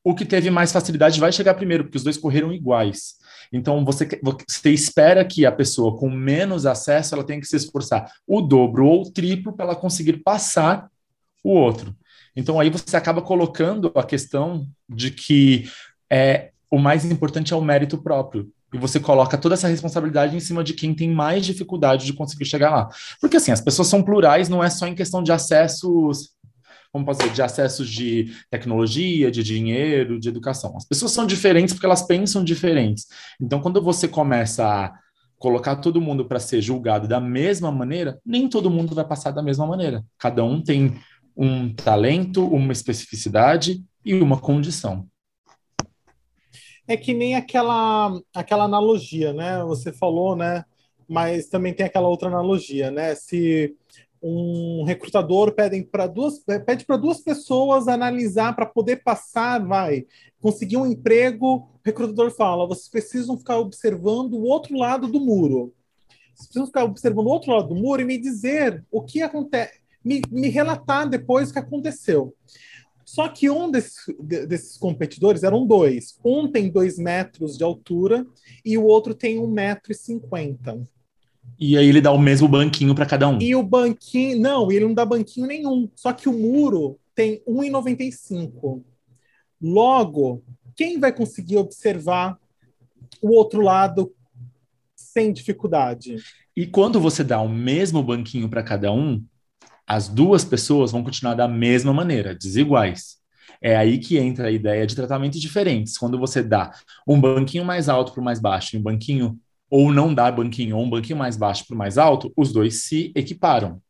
o 0.09 0.15
que 0.15 0.25
teve 0.25 0.49
mais 0.49 0.73
facilidade 0.73 1.21
vai 1.21 1.31
chegar 1.31 1.53
primeiro, 1.53 1.85
porque 1.85 1.99
os 1.99 2.03
dois 2.03 2.17
correram 2.17 2.51
iguais. 2.51 3.17
Então, 3.53 3.85
você, 3.85 4.09
você 4.23 4.71
espera 4.71 5.23
que 5.23 5.45
a 5.45 5.53
pessoa 5.53 5.99
com 5.99 6.09
menos 6.09 6.65
acesso 6.65 7.15
ela 7.15 7.23
tenha 7.23 7.39
que 7.39 7.47
se 7.47 7.57
esforçar 7.57 8.11
o 8.27 8.41
dobro 8.41 8.87
ou 8.87 9.03
o 9.03 9.11
triplo 9.13 9.53
para 9.53 9.67
ela 9.67 9.77
conseguir 9.77 10.23
passar 10.23 10.89
o 11.45 11.51
outro. 11.51 11.95
Então, 12.35 12.59
aí 12.59 12.71
você 12.71 12.97
acaba 12.97 13.21
colocando 13.21 13.93
a 13.95 14.03
questão 14.03 14.67
de 14.89 15.11
que 15.11 15.69
é, 16.11 16.53
o 16.71 16.79
mais 16.79 17.05
importante 17.05 17.53
é 17.53 17.57
o 17.57 17.61
mérito 17.61 17.99
próprio 17.99 18.51
e 18.73 18.79
você 18.79 18.99
coloca 18.99 19.37
toda 19.37 19.57
essa 19.57 19.69
responsabilidade 19.69 20.35
em 20.35 20.41
cima 20.41 20.65
de 20.65 20.73
quem 20.73 20.95
tem 20.95 21.11
mais 21.11 21.45
dificuldade 21.45 22.07
de 22.07 22.15
conseguir 22.15 22.47
chegar 22.47 22.71
lá. 22.71 22.89
Porque 23.21 23.37
assim, 23.37 23.53
as 23.53 23.61
pessoas 23.61 23.89
são 23.89 24.03
plurais, 24.03 24.49
não 24.49 24.65
é 24.65 24.71
só 24.71 24.87
em 24.87 24.95
questão 24.95 25.23
de 25.23 25.33
acessos, 25.33 26.31
como 26.93 27.05
posso 27.05 27.21
dizer, 27.21 27.33
de 27.33 27.43
acessos 27.43 27.89
de 27.89 28.33
tecnologia, 28.51 29.31
de 29.31 29.43
dinheiro, 29.43 30.19
de 30.19 30.29
educação. 30.29 30.77
As 30.77 30.85
pessoas 30.85 31.13
são 31.13 31.27
diferentes 31.27 31.75
porque 31.75 31.87
elas 31.87 32.03
pensam 32.03 32.43
diferentes. 32.43 33.07
Então, 33.41 33.61
quando 33.61 33.83
você 33.83 34.09
começa 34.09 34.65
a 34.67 34.93
colocar 35.39 35.77
todo 35.77 36.01
mundo 36.01 36.25
para 36.25 36.41
ser 36.41 36.61
julgado 36.61 37.07
da 37.07 37.21
mesma 37.21 37.71
maneira, 37.71 38.19
nem 38.25 38.49
todo 38.49 38.71
mundo 38.71 38.95
vai 38.95 39.05
passar 39.05 39.31
da 39.31 39.43
mesma 39.43 39.67
maneira. 39.67 40.05
Cada 40.19 40.43
um 40.43 40.61
tem 40.61 40.99
um 41.37 41.73
talento, 41.73 42.45
uma 42.47 42.73
especificidade 42.73 43.85
e 44.05 44.15
uma 44.15 44.39
condição 44.39 45.07
é 46.89 46.97
que 46.97 47.13
nem 47.13 47.37
aquela, 47.37 48.19
aquela 48.35 48.65
analogia, 48.65 49.35
né? 49.35 49.63
Você 49.65 49.93
falou, 49.93 50.35
né? 50.35 50.65
Mas 51.07 51.47
também 51.49 51.75
tem 51.75 51.85
aquela 51.85 52.09
outra 52.09 52.29
analogia, 52.29 52.91
né? 52.91 53.15
Se 53.15 53.77
um 54.23 54.85
recrutador 54.85 55.53
pede 55.53 55.83
para 55.83 56.07
duas, 56.07 56.41
pede 56.67 56.85
para 56.85 56.97
duas 56.97 57.21
pessoas 57.21 57.89
analisar 57.89 58.55
para 58.55 58.67
poder 58.67 59.03
passar, 59.03 59.65
vai, 59.65 60.07
conseguir 60.41 60.77
um 60.77 60.87
emprego, 60.87 61.47
o 61.57 61.69
recrutador 61.85 62.31
fala: 62.31 62.67
vocês 62.67 62.89
precisam 62.89 63.39
ficar 63.39 63.59
observando 63.59 64.35
o 64.35 64.45
outro 64.45 64.77
lado 64.77 65.07
do 65.07 65.21
muro. 65.21 65.73
Vocês 66.35 66.47
precisam 66.47 66.67
ficar 66.67 66.85
observando 66.85 67.27
o 67.27 67.31
outro 67.31 67.53
lado 67.53 67.69
do 67.69 67.75
muro 67.75 68.03
e 68.03 68.05
me 68.05 68.19
dizer 68.19 68.85
o 68.91 69.03
que 69.03 69.23
acontece, 69.23 69.81
me, 70.05 70.23
me 70.31 70.49
relatar 70.49 71.09
depois 71.09 71.51
o 71.51 71.53
que 71.53 71.59
aconteceu. 71.59 72.35
Só 73.05 73.27
que 73.27 73.49
um 73.49 73.71
desses, 73.71 74.05
desses 74.21 74.77
competidores 74.77 75.43
eram 75.43 75.67
dois. 75.67 76.19
Um 76.23 76.47
tem 76.47 76.69
dois 76.69 76.99
metros 76.99 77.57
de 77.57 77.65
altura 77.65 78.27
e 78.63 78.77
o 78.77 78.85
outro 78.85 79.15
tem 79.15 79.39
um 79.39 79.47
metro 79.47 79.93
e 79.93 79.95
cinquenta. 79.95 80.79
E 81.59 81.77
aí 81.77 81.89
ele 81.89 82.01
dá 82.01 82.13
o 82.13 82.19
mesmo 82.19 82.47
banquinho 82.47 82.95
para 82.95 83.07
cada 83.07 83.29
um. 83.29 83.41
E 83.41 83.55
o 83.55 83.63
banquinho, 83.63 84.39
não, 84.41 84.71
ele 84.71 84.85
não 84.85 84.95
dá 84.95 85.05
banquinho 85.05 85.47
nenhum. 85.47 85.91
Só 85.97 86.13
que 86.13 86.29
o 86.29 86.33
muro 86.33 86.99
tem 87.15 87.43
1,95. 87.49 88.83
Logo, 89.61 90.45
quem 90.77 91.01
vai 91.01 91.13
conseguir 91.13 91.57
observar 91.57 92.39
o 93.21 93.31
outro 93.31 93.61
lado 93.61 94.15
sem 94.95 95.33
dificuldade? 95.33 96.17
E 96.57 96.67
quando 96.67 97.01
você 97.01 97.25
dá 97.25 97.41
o 97.41 97.49
mesmo 97.49 98.03
banquinho 98.03 98.49
para 98.49 98.63
cada 98.63 98.93
um, 98.93 99.25
as 99.85 100.07
duas 100.07 100.45
pessoas 100.45 100.93
vão 100.93 101.03
continuar 101.03 101.35
da 101.35 101.49
mesma 101.49 101.93
maneira, 101.93 102.35
desiguais. 102.35 103.17
É 103.61 103.77
aí 103.77 103.99
que 103.99 104.19
entra 104.19 104.49
a 104.49 104.51
ideia 104.53 104.87
de 104.87 104.95
tratamentos 104.95 105.41
diferentes. 105.41 105.99
Quando 105.99 106.19
você 106.19 106.43
dá 106.43 106.73
um 107.07 107.21
banquinho 107.21 107.65
mais 107.65 107.89
alto 107.89 108.13
para 108.13 108.21
o 108.21 108.25
mais 108.25 108.39
baixo 108.39 108.77
e 108.77 108.79
um 108.79 108.83
banquinho, 108.83 109.37
ou 109.71 109.93
não 109.93 110.15
dá 110.15 110.31
banquinho, 110.31 110.77
ou 110.77 110.85
um 110.85 110.91
banquinho 110.91 111.19
mais 111.19 111.37
baixo 111.37 111.67
para 111.67 111.75
o 111.75 111.79
mais 111.79 111.99
alto, 111.99 112.33
os 112.37 112.53
dois 112.53 112.85
se 112.85 113.13
equiparam. 113.15 113.81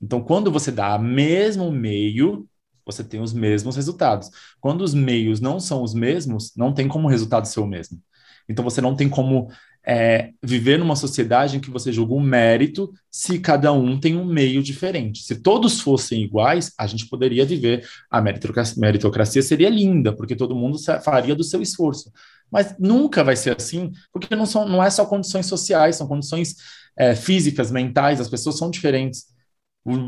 Então, 0.00 0.20
quando 0.20 0.50
você 0.50 0.70
dá 0.70 0.96
o 0.96 1.02
mesmo 1.02 1.70
meio, 1.70 2.46
você 2.84 3.02
tem 3.02 3.20
os 3.20 3.32
mesmos 3.32 3.76
resultados. 3.76 4.30
Quando 4.60 4.82
os 4.82 4.94
meios 4.94 5.40
não 5.40 5.58
são 5.58 5.82
os 5.82 5.94
mesmos, 5.94 6.52
não 6.56 6.72
tem 6.72 6.86
como 6.86 7.08
o 7.08 7.10
resultado 7.10 7.46
ser 7.46 7.60
o 7.60 7.66
mesmo. 7.66 8.00
Então, 8.48 8.62
você 8.62 8.80
não 8.80 8.94
tem 8.94 9.08
como 9.08 9.48
é, 9.84 10.32
viver 10.42 10.78
numa 10.78 10.96
sociedade 10.96 11.56
em 11.56 11.60
que 11.60 11.70
você 11.70 11.92
julga 11.92 12.14
um 12.14 12.20
mérito 12.20 12.92
se 13.10 13.38
cada 13.38 13.72
um 13.72 13.98
tem 13.98 14.16
um 14.16 14.24
meio 14.24 14.62
diferente. 14.62 15.22
Se 15.22 15.40
todos 15.40 15.80
fossem 15.80 16.22
iguais, 16.22 16.72
a 16.76 16.86
gente 16.86 17.08
poderia 17.08 17.44
viver. 17.46 17.86
A 18.10 18.20
meritocracia, 18.20 18.80
meritocracia 18.80 19.42
seria 19.42 19.70
linda, 19.70 20.14
porque 20.14 20.34
todo 20.34 20.56
mundo 20.56 20.76
faria 21.02 21.34
do 21.34 21.44
seu 21.44 21.62
esforço. 21.62 22.12
Mas 22.50 22.74
nunca 22.78 23.24
vai 23.24 23.36
ser 23.36 23.56
assim, 23.56 23.92
porque 24.12 24.34
não, 24.34 24.46
são, 24.46 24.68
não 24.68 24.82
é 24.82 24.90
só 24.90 25.04
condições 25.04 25.46
sociais, 25.46 25.96
são 25.96 26.06
condições 26.06 26.56
é, 26.96 27.14
físicas, 27.14 27.70
mentais, 27.70 28.20
as 28.20 28.28
pessoas 28.28 28.58
são 28.58 28.70
diferentes. 28.70 29.26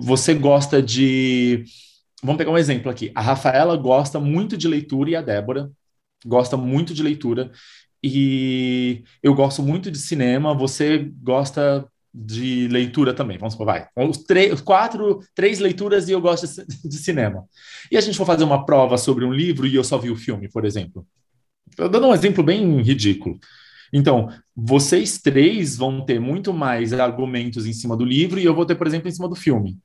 Você 0.03 0.35
gosta 0.35 0.83
de. 0.83 1.65
Vamos 2.23 2.39
pegar 2.39 2.51
um 2.51 2.59
exemplo 2.59 2.91
aqui. 2.91 3.13
A 3.15 3.21
Rafaela 3.21 3.77
gosta 3.77 4.19
muito 4.19 4.57
de 4.57 4.67
leitura 4.67 5.11
e 5.11 5.17
a 5.17 5.23
Débora 5.23 5.71
gosta 6.27 6.57
muito 6.57 6.93
de 6.93 7.03
leitura 7.03 7.51
e 8.03 9.03
eu 9.23 9.35
gosto 9.35 9.63
muito 9.63 9.91
de 9.91 9.99
cinema, 9.99 10.55
você 10.55 11.11
gosta 11.23 11.87
de 12.15 12.69
leitura 12.69 13.13
também, 13.13 13.39
vamos 13.39 13.55
supor, 13.55 13.67
vai. 13.67 13.87
Os 13.97 14.19
três, 14.19 14.61
quatro, 14.61 15.21
três 15.35 15.59
leituras 15.59 16.09
e 16.09 16.13
eu 16.13 16.21
gosto 16.21 16.47
de 16.85 16.97
cinema. 16.97 17.45
E 17.91 17.97
a 17.97 18.01
gente 18.01 18.17
for 18.17 18.27
fazer 18.27 18.45
uma 18.45 18.65
prova 18.65 18.97
sobre 18.97 19.25
um 19.25 19.33
livro 19.33 19.67
e 19.67 19.75
eu 19.75 19.85
só 19.85 19.99
vi 19.99 20.11
o 20.11 20.17
filme, 20.17 20.49
por 20.49 20.65
exemplo. 20.65 21.07
Estou 21.71 21.89
dando 21.89 22.07
um 22.07 22.15
exemplo 22.15 22.43
bem 22.43 22.81
ridículo. 22.83 23.39
Então, 23.93 24.29
vocês 24.55 25.19
três 25.19 25.77
vão 25.77 26.05
ter 26.05 26.21
muito 26.21 26.53
mais 26.53 26.93
argumentos 26.93 27.67
em 27.67 27.73
cima 27.73 27.97
do 27.97 28.05
livro 28.05 28.39
e 28.39 28.45
eu 28.45 28.55
vou 28.55 28.67
ter, 28.67 28.75
por 28.75 28.87
exemplo, 28.87 29.09
em 29.09 29.13
cima 29.13 29.29
do 29.29 29.35
filme, 29.35 29.79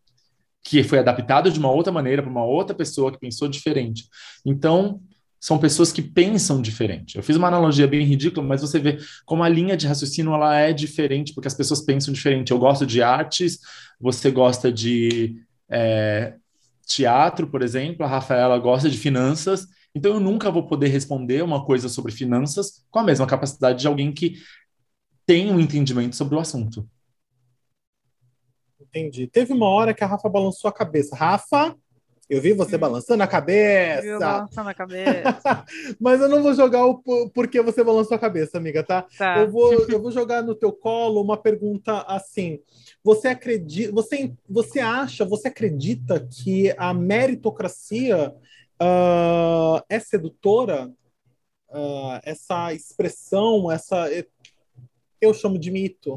que 0.64 0.84
foi 0.84 1.00
adaptado 1.00 1.52
de 1.52 1.60
uma 1.60 1.72
outra 1.72 1.92
maneira 1.92 2.22
para 2.22 2.32
uma 2.32 2.44
outra 2.44 2.76
pessoa 2.76 3.12
que 3.12 3.20
pensou 3.20 3.48
diferente. 3.48 4.06
Então, 4.46 5.00
são 5.44 5.58
pessoas 5.58 5.92
que 5.92 6.02
pensam 6.02 6.62
diferente. 6.62 7.18
Eu 7.18 7.24
fiz 7.24 7.36
uma 7.36 7.50
analogia 7.50 7.86
bem 7.86 8.06
ridícula, 8.06 8.46
mas 8.48 8.62
você 8.62 8.80
vê 8.80 8.98
como 9.26 9.44
a 9.44 9.50
linha 9.50 9.76
de 9.76 9.86
raciocínio 9.86 10.34
ela 10.34 10.56
é 10.58 10.72
diferente, 10.72 11.34
porque 11.34 11.50
as 11.50 11.54
pessoas 11.54 11.82
pensam 11.82 12.14
diferente. 12.14 12.52
Eu 12.52 12.60
gosto 12.60 12.86
de 12.86 13.02
artes, 13.02 13.60
você 14.00 14.32
gosta 14.32 14.72
de 14.72 15.36
é, 15.70 16.36
teatro, 16.88 17.48
por 17.48 17.62
exemplo, 17.62 18.06
a 18.06 18.10
Rafaela 18.10 18.58
gosta 18.58 18.90
de 18.90 18.98
finanças, 18.98 19.68
então 19.96 20.14
eu 20.14 20.20
nunca 20.20 20.50
vou 20.50 20.66
poder 20.66 20.88
responder 20.88 21.44
uma 21.44 21.66
coisa 21.66 21.88
sobre 21.88 22.12
finanças 22.12 22.86
com 22.90 23.00
a 23.00 23.04
mesma 23.04 23.28
capacidade 23.28 23.82
de 23.82 23.88
alguém 23.88 24.12
que 24.12 24.36
tem 25.26 25.52
um 25.52 25.60
entendimento 25.60 26.16
sobre 26.16 26.36
o 26.36 26.40
assunto. 26.40 26.88
Entendi. 28.82 29.28
Teve 29.28 29.54
uma 29.54 29.68
hora 29.68 29.94
que 29.94 30.04
a 30.04 30.08
Rafa 30.08 30.30
balançou 30.30 30.70
a 30.70 30.74
cabeça. 30.74 31.16
Rafa, 31.16 31.76
eu 32.30 32.42
vi 32.42 32.54
você 32.54 32.78
balançando 32.78 33.22
a 33.22 33.28
cabeça. 33.28 34.06
Eu 34.06 34.20
balançando 34.20 34.70
a 34.70 34.74
cabeça. 34.74 35.66
Mas 36.00 36.22
eu 36.22 36.30
não 36.30 36.42
vou 36.42 36.54
jogar 36.54 36.86
o 36.86 37.02
porquê 37.30 37.62
você 37.62 37.84
balançou 37.84 38.16
a 38.16 38.20
cabeça, 38.20 38.58
amiga, 38.58 38.84
tá? 38.84 39.06
tá? 39.18 39.40
Eu, 39.40 39.52
vou, 39.52 39.74
eu 39.90 40.02
vou 40.02 40.12
jogar 40.12 40.42
no 40.42 40.56
teu 40.56 40.72
colo 40.72 41.22
uma 41.22 41.38
pergunta 41.38 42.04
assim. 42.08 42.60
Você 43.04 43.28
acredita, 43.28 43.92
você, 43.92 44.34
você 44.50 44.80
acha, 44.80 45.26
você 45.26 45.48
acredita 45.48 46.20
que 46.20 46.74
a 46.78 46.94
meritocracia 46.94 48.34
uh, 48.84 49.84
é 49.90 50.00
sedutora? 50.00 50.92
Uh, 51.70 52.20
essa 52.24 52.72
expressão, 52.74 53.72
essa 53.72 54.08
eu 55.20 55.34
chamo 55.34 55.58
de 55.58 55.72
mito. 55.72 56.16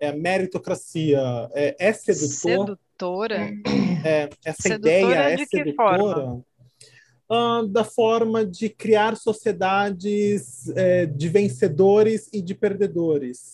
é 0.00 0.08
a 0.08 0.16
meritocracia 0.16 1.20
é, 1.52 1.76
é 1.78 1.92
sedutor? 1.92 2.66
Sedutora? 2.66 3.50
É, 4.04 4.28
essa 4.44 4.62
sedutora 4.62 5.00
ideia 5.00 5.34
é 5.34 5.46
sedutora? 5.46 6.42
Uh, 7.30 7.66
da 7.68 7.84
forma 7.84 8.44
de 8.44 8.68
criar 8.68 9.16
sociedades 9.16 10.68
é, 10.76 11.06
de 11.06 11.28
vencedores 11.28 12.28
e 12.32 12.42
de 12.42 12.54
perdedores. 12.54 13.52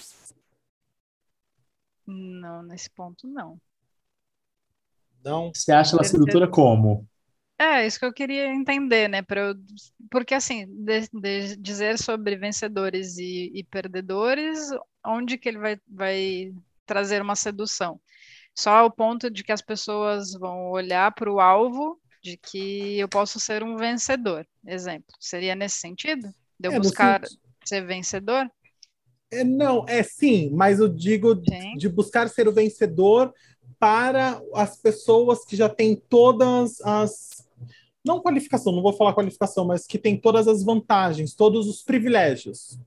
Não, 2.07 2.63
nesse 2.63 2.91
ponto 2.91 3.29
não. 3.29 3.61
Não? 5.23 5.53
Você 5.55 5.71
acha 5.71 5.95
ela 5.95 6.05
sedutora 6.05 6.49
como? 6.49 7.07
É, 7.61 7.85
isso 7.85 7.99
que 7.99 8.05
eu 8.05 8.13
queria 8.13 8.47
entender, 8.55 9.09
né? 9.09 9.21
Pra 9.21 9.41
eu, 9.41 9.55
porque, 10.09 10.33
assim, 10.33 10.65
de, 10.67 11.09
de 11.13 11.57
dizer 11.57 11.99
sobre 11.99 12.37
vencedores 12.37 13.19
e, 13.19 13.51
e, 13.53 13.65
perdedores, 13.65 14.71
onde 15.05 15.37
que 15.37 15.49
ele 15.49 15.59
vai, 15.59 15.81
vai 15.89 16.53
trazer 16.87 17.21
uma 17.21 17.35
sedução? 17.35 18.01
Só 18.55 18.71
ao 18.71 18.91
ponto 18.91 19.29
de 19.29 19.43
que 19.43 19.51
as 19.51 19.61
pessoas 19.61 20.33
vão 20.35 20.71
olhar 20.71 21.13
para 21.13 21.33
o 21.33 21.41
alvo 21.41 22.01
de 22.23 22.37
que 22.37 22.99
eu 22.99 23.09
posso 23.09 23.41
ser 23.41 23.65
um 23.65 23.77
vencedor. 23.77 24.47
Exemplo, 24.65 25.15
seria 25.19 25.57
nesse 25.57 25.79
sentido? 25.79 26.29
De 26.59 26.69
eu 26.69 26.73
é, 26.73 26.79
buscar 26.79 27.23
ser 27.65 27.85
vencedor? 27.85 28.49
É, 29.33 29.43
não, 29.43 29.85
é 29.89 30.03
sim, 30.05 30.51
mas 30.53 30.79
eu 30.79 30.89
digo 30.89 31.35
sim. 31.35 31.75
de 31.77 31.89
buscar 31.89 32.29
ser 32.29 32.47
o 32.47 32.53
vencedor 32.53 33.35
para 33.79 34.41
as 34.55 34.77
pessoas 34.77 35.45
que 35.45 35.57
já 35.57 35.69
têm 35.69 35.95
todas 35.95 36.81
as 36.81 37.38
não 38.09 38.21
qualificação, 38.21 38.73
não 38.73 38.83
vou 38.83 38.93
falar 38.93 39.13
qualificação, 39.13 39.67
mas 39.67 39.87
que 39.87 39.99
tem 39.99 40.17
todas 40.17 40.49
as 40.49 40.65
vantagens, 40.65 41.35
todos 41.35 41.69
os 41.69 41.83
privilégios. 41.83 42.79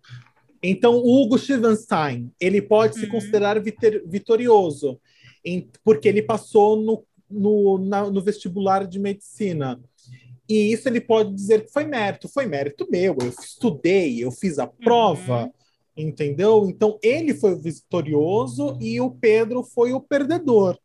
Então, 0.62 0.96
o 0.96 1.22
Hugo 1.22 1.38
Schievenstein, 1.38 2.32
ele 2.40 2.62
pode 2.62 2.96
uhum. 2.96 3.00
se 3.02 3.08
considerar 3.08 3.62
vitorioso, 4.06 5.00
em, 5.46 5.70
porque 5.84 6.08
ele 6.08 6.22
passou 6.22 6.76
no, 6.76 7.04
no, 7.30 7.78
na, 7.78 8.10
no 8.10 8.22
vestibular 8.22 8.86
de 8.86 9.00
medicina. 9.00 9.80
E 10.50 10.74
isso 10.74 10.90
ele 10.90 11.00
pode 11.00 11.34
dizer 11.34 11.66
que 11.66 11.72
foi 11.72 11.86
mérito. 11.86 12.28
Foi 12.28 12.46
mérito 12.46 12.88
meu, 12.92 13.16
eu 13.22 13.30
estudei, 13.30 14.24
eu 14.24 14.32
fiz 14.32 14.60
a 14.60 14.68
prova, 14.68 15.46
uhum. 15.46 15.52
entendeu? 15.96 16.68
Então, 16.70 17.00
ele 17.02 17.34
foi 17.34 17.54
o 17.54 17.60
vitorioso 17.60 18.78
e 18.82 19.00
o 19.00 19.10
Pedro 19.12 19.64
foi 19.64 19.94
o 19.94 20.02
perdedor. 20.02 20.78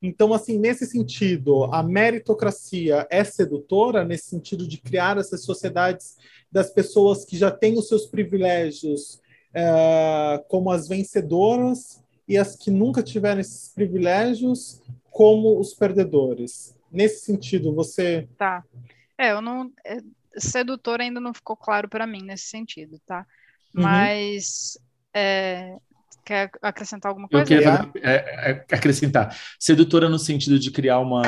Então, 0.00 0.32
assim, 0.32 0.58
nesse 0.58 0.86
sentido, 0.86 1.64
a 1.64 1.82
meritocracia 1.82 3.06
é 3.10 3.24
sedutora, 3.24 4.04
nesse 4.04 4.30
sentido 4.30 4.66
de 4.66 4.78
criar 4.78 5.18
essas 5.18 5.42
sociedades 5.44 6.16
das 6.50 6.70
pessoas 6.70 7.24
que 7.24 7.36
já 7.36 7.50
têm 7.50 7.76
os 7.76 7.88
seus 7.88 8.06
privilégios 8.06 9.20
é, 9.52 10.44
como 10.48 10.70
as 10.70 10.86
vencedoras 10.86 12.02
e 12.28 12.36
as 12.36 12.54
que 12.54 12.70
nunca 12.70 13.02
tiveram 13.02 13.40
esses 13.40 13.72
privilégios 13.74 14.80
como 15.10 15.58
os 15.58 15.74
perdedores. 15.74 16.76
Nesse 16.92 17.24
sentido, 17.24 17.74
você. 17.74 18.28
Tá. 18.38 18.62
É, 19.16 19.32
eu 19.32 19.40
não. 19.40 19.72
É, 19.84 19.98
sedutor 20.36 21.00
ainda 21.00 21.20
não 21.20 21.34
ficou 21.34 21.56
claro 21.56 21.88
para 21.88 22.06
mim 22.06 22.22
nesse 22.22 22.44
sentido, 22.44 23.00
tá? 23.04 23.26
Uhum. 23.74 23.82
Mas 23.82 24.78
é, 25.12 25.76
Quer 26.28 26.50
acrescentar 26.60 27.08
alguma 27.08 27.26
coisa? 27.26 27.42
Eu 27.42 27.46
queria 27.46 27.90
é, 28.02 28.50
é, 28.50 28.66
acrescentar. 28.70 29.34
Sedutora 29.58 30.10
no 30.10 30.18
sentido 30.18 30.58
de 30.58 30.70
criar 30.70 30.98
uma, 30.98 31.22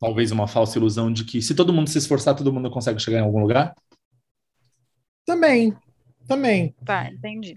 talvez 0.00 0.32
uma 0.32 0.48
falsa 0.48 0.78
ilusão 0.78 1.12
de 1.12 1.24
que 1.26 1.42
se 1.42 1.54
todo 1.54 1.74
mundo 1.74 1.90
se 1.90 1.98
esforçar, 1.98 2.34
todo 2.34 2.50
mundo 2.50 2.70
consegue 2.70 2.98
chegar 2.98 3.18
em 3.18 3.22
algum 3.22 3.38
lugar? 3.38 3.76
Também, 5.26 5.76
também. 6.26 6.74
Tá, 6.86 7.06
entendi. 7.10 7.54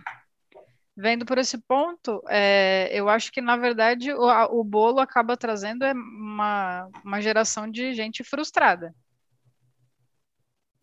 Vendo 0.94 1.26
por 1.26 1.38
esse 1.38 1.58
ponto, 1.58 2.22
é, 2.28 2.90
eu 2.92 3.08
acho 3.08 3.32
que, 3.32 3.40
na 3.40 3.56
verdade, 3.56 4.12
o, 4.12 4.60
o 4.60 4.62
bolo 4.62 5.00
acaba 5.00 5.38
trazendo 5.38 5.86
é 5.86 5.94
uma, 5.94 6.90
uma 7.02 7.22
geração 7.22 7.72
de 7.72 7.94
gente 7.94 8.26
frustrada. 8.26 8.94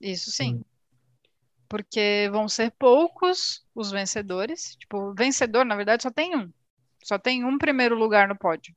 Isso 0.00 0.30
sim. 0.30 0.54
Hum 0.54 0.75
porque 1.68 2.28
vão 2.32 2.48
ser 2.48 2.72
poucos 2.72 3.64
os 3.74 3.90
vencedores. 3.90 4.76
Tipo, 4.76 5.14
vencedor, 5.14 5.64
na 5.64 5.76
verdade, 5.76 6.02
só 6.02 6.10
tem 6.10 6.36
um. 6.36 6.52
Só 7.04 7.18
tem 7.18 7.44
um 7.44 7.58
primeiro 7.58 7.94
lugar 7.94 8.28
no 8.28 8.36
pódio. 8.36 8.74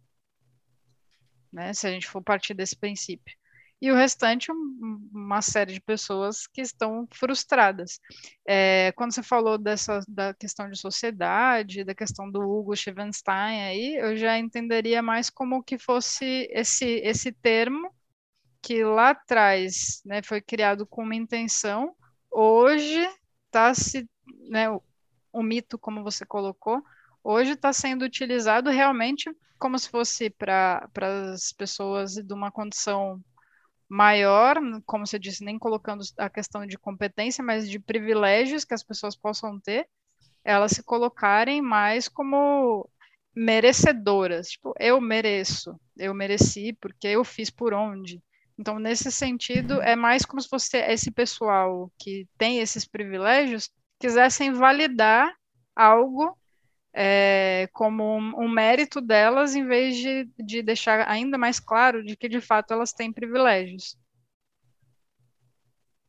Né? 1.51 1.73
Se 1.73 1.87
a 1.87 1.91
gente 1.91 2.07
for 2.07 2.21
partir 2.21 2.53
desse 2.53 2.75
princípio. 2.75 3.35
E 3.81 3.89
o 3.91 3.95
restante, 3.95 4.51
um, 4.51 5.09
uma 5.13 5.41
série 5.41 5.73
de 5.73 5.79
pessoas 5.79 6.45
que 6.45 6.59
estão 6.61 7.07
frustradas. 7.13 7.99
É, 8.45 8.91
quando 8.95 9.13
você 9.13 9.23
falou 9.23 9.57
dessa, 9.57 10.01
da 10.07 10.33
questão 10.33 10.69
de 10.69 10.77
sociedade, 10.77 11.85
da 11.85 11.95
questão 11.95 12.29
do 12.29 12.41
Hugo 12.41 12.75
Schievenstein 12.75 13.61
aí, 13.61 13.95
eu 13.95 14.17
já 14.17 14.37
entenderia 14.37 15.01
mais 15.01 15.29
como 15.29 15.63
que 15.63 15.77
fosse 15.77 16.49
esse, 16.51 16.85
esse 17.05 17.31
termo 17.31 17.89
que 18.61 18.83
lá 18.83 19.11
atrás 19.11 20.01
né, 20.05 20.21
foi 20.21 20.41
criado 20.41 20.85
com 20.85 21.03
uma 21.03 21.15
intenção 21.15 21.95
hoje 22.31 23.07
está 23.45 23.73
se, 23.73 24.09
né, 24.49 24.69
o, 24.69 24.81
o 25.33 25.43
mito, 25.43 25.77
como 25.77 26.03
você 26.03 26.25
colocou, 26.25 26.81
hoje 27.23 27.51
está 27.51 27.73
sendo 27.73 28.03
utilizado 28.03 28.69
realmente 28.69 29.29
como 29.57 29.77
se 29.77 29.89
fosse 29.89 30.29
para 30.29 30.87
as 30.95 31.51
pessoas 31.51 32.13
de 32.13 32.33
uma 32.33 32.51
condição 32.51 33.21
maior, 33.89 34.57
como 34.85 35.05
você 35.05 35.17
disse, 35.17 35.43
nem 35.43 35.57
colocando 35.57 36.03
a 36.17 36.29
questão 36.29 36.65
de 36.65 36.77
competência, 36.77 37.43
mas 37.43 37.69
de 37.69 37.79
privilégios 37.79 38.63
que 38.63 38.73
as 38.73 38.83
pessoas 38.83 39.15
possam 39.15 39.59
ter, 39.59 39.87
elas 40.43 40.71
se 40.71 40.83
colocarem 40.83 41.61
mais 41.61 42.07
como 42.07 42.87
merecedoras, 43.35 44.49
tipo, 44.49 44.73
eu 44.79 45.01
mereço, 45.01 45.79
eu 45.97 46.13
mereci 46.13 46.73
porque 46.79 47.07
eu 47.07 47.23
fiz 47.23 47.49
por 47.49 47.73
onde, 47.73 48.21
então, 48.59 48.77
nesse 48.77 49.09
sentido, 49.09 49.81
é 49.81 49.95
mais 49.95 50.25
como 50.25 50.41
se 50.41 50.49
fosse 50.49 50.75
esse 50.75 51.09
pessoal 51.09 51.89
que 51.97 52.27
tem 52.37 52.59
esses 52.59 52.85
privilégios 52.85 53.69
quisessem 53.97 54.51
validar 54.51 55.33
algo 55.73 56.37
é, 56.93 57.69
como 57.71 58.03
um, 58.17 58.43
um, 58.43 58.49
mérito 58.49 58.99
delas, 58.99 59.55
em 59.55 59.65
vez 59.65 59.95
de, 59.95 60.27
de 60.37 60.61
deixar 60.61 61.07
ainda 61.09 61.37
mais 61.37 61.57
claro 61.57 62.03
de 62.03 62.17
que 62.17 62.27
de 62.27 62.41
fato 62.41 62.73
elas 62.73 62.91
têm 62.91 63.13
privilégios. 63.13 63.95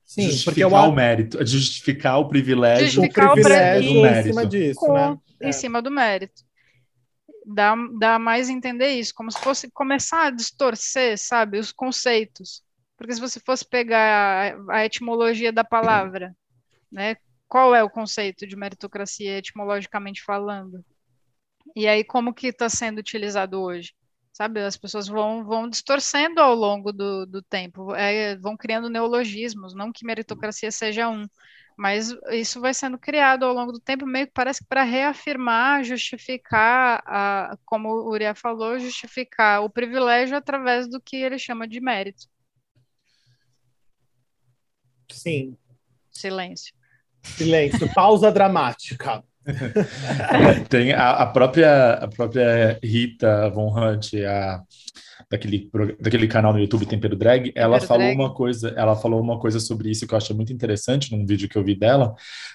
Sim, 0.04 0.22
justificar 0.22 0.70
porque 0.70 0.88
o 0.88 0.92
mérito, 0.92 1.46
justificar 1.46 2.18
o 2.18 2.28
privilégio, 2.28 2.88
justificar 2.88 3.30
o 3.30 3.34
privilégio 3.34 3.92
o 3.92 4.02
mérito. 4.02 4.18
em 4.18 4.32
cima 4.32 4.46
disso, 4.46 4.80
com, 4.80 4.92
né? 4.92 5.18
Em 5.40 5.48
é. 5.50 5.52
cima 5.52 5.80
do 5.80 5.88
mérito 5.88 6.42
dá, 7.46 7.74
dá 7.98 8.18
mais 8.18 8.48
entender 8.48 8.90
isso, 8.90 9.14
como 9.14 9.30
se 9.30 9.40
fosse 9.40 9.70
começar 9.70 10.26
a 10.26 10.30
distorcer, 10.30 11.18
sabe, 11.18 11.58
os 11.58 11.72
conceitos. 11.72 12.62
Porque 12.96 13.14
se 13.14 13.20
você 13.20 13.40
fosse 13.40 13.66
pegar 13.66 14.54
a, 14.68 14.76
a 14.76 14.84
etimologia 14.84 15.52
da 15.52 15.64
palavra, 15.64 16.34
né, 16.90 17.16
qual 17.48 17.74
é 17.74 17.82
o 17.82 17.90
conceito 17.90 18.46
de 18.46 18.56
meritocracia 18.56 19.38
etimologicamente 19.38 20.22
falando? 20.22 20.84
E 21.74 21.86
aí 21.88 22.04
como 22.04 22.34
que 22.34 22.48
está 22.48 22.68
sendo 22.68 22.98
utilizado 22.98 23.60
hoje? 23.60 23.94
Sabe, 24.32 24.60
as 24.60 24.76
pessoas 24.76 25.08
vão, 25.08 25.44
vão 25.44 25.68
distorcendo 25.68 26.40
ao 26.40 26.54
longo 26.54 26.92
do, 26.92 27.26
do 27.26 27.42
tempo, 27.42 27.94
é, 27.94 28.36
vão 28.36 28.56
criando 28.56 28.88
neologismos, 28.88 29.74
não 29.74 29.92
que 29.92 30.06
meritocracia 30.06 30.70
seja 30.70 31.08
um, 31.08 31.26
mas 31.80 32.14
isso 32.30 32.60
vai 32.60 32.74
sendo 32.74 32.98
criado 32.98 33.42
ao 33.42 33.54
longo 33.54 33.72
do 33.72 33.80
tempo, 33.80 34.04
meio 34.04 34.26
que 34.26 34.34
parece 34.34 34.60
que 34.60 34.68
para 34.68 34.82
reafirmar, 34.82 35.82
justificar, 35.82 37.02
a, 37.06 37.56
como 37.64 37.88
o 37.88 38.10
Uriah 38.10 38.34
falou, 38.34 38.78
justificar 38.78 39.64
o 39.64 39.70
privilégio 39.70 40.36
através 40.36 40.86
do 40.86 41.00
que 41.00 41.16
ele 41.16 41.38
chama 41.38 41.66
de 41.66 41.80
mérito. 41.80 42.26
Sim. 45.10 45.56
Silêncio. 46.12 46.74
Silêncio. 47.22 47.90
Pausa 47.94 48.30
dramática. 48.30 49.24
Tem 50.68 50.92
a, 50.92 51.12
a, 51.12 51.26
própria 51.28 51.94
a 51.94 52.08
própria 52.08 52.78
Rita 52.84 53.48
Von 53.48 53.74
Hunt, 53.74 54.12
a 54.28 54.62
daquele, 55.30 55.70
daquele 56.00 56.26
canal 56.26 56.52
no 56.52 56.58
YouTube 56.58 56.86
Tempero 56.86 57.14
Drag, 57.16 57.52
ela 57.54 57.78
Tempero 57.78 57.86
falou 57.86 58.06
Drag. 58.06 58.18
uma 58.18 58.34
coisa, 58.34 58.68
ela 58.76 58.96
falou 58.96 59.20
uma 59.20 59.38
coisa 59.38 59.60
sobre 59.60 59.90
isso 59.90 60.06
que 60.06 60.12
eu 60.12 60.18
achei 60.18 60.34
muito 60.34 60.52
interessante 60.52 61.12
num 61.12 61.24
vídeo 61.24 61.48
que 61.48 61.56
eu 61.56 61.64
vi 61.64 61.76
dela, 61.76 62.14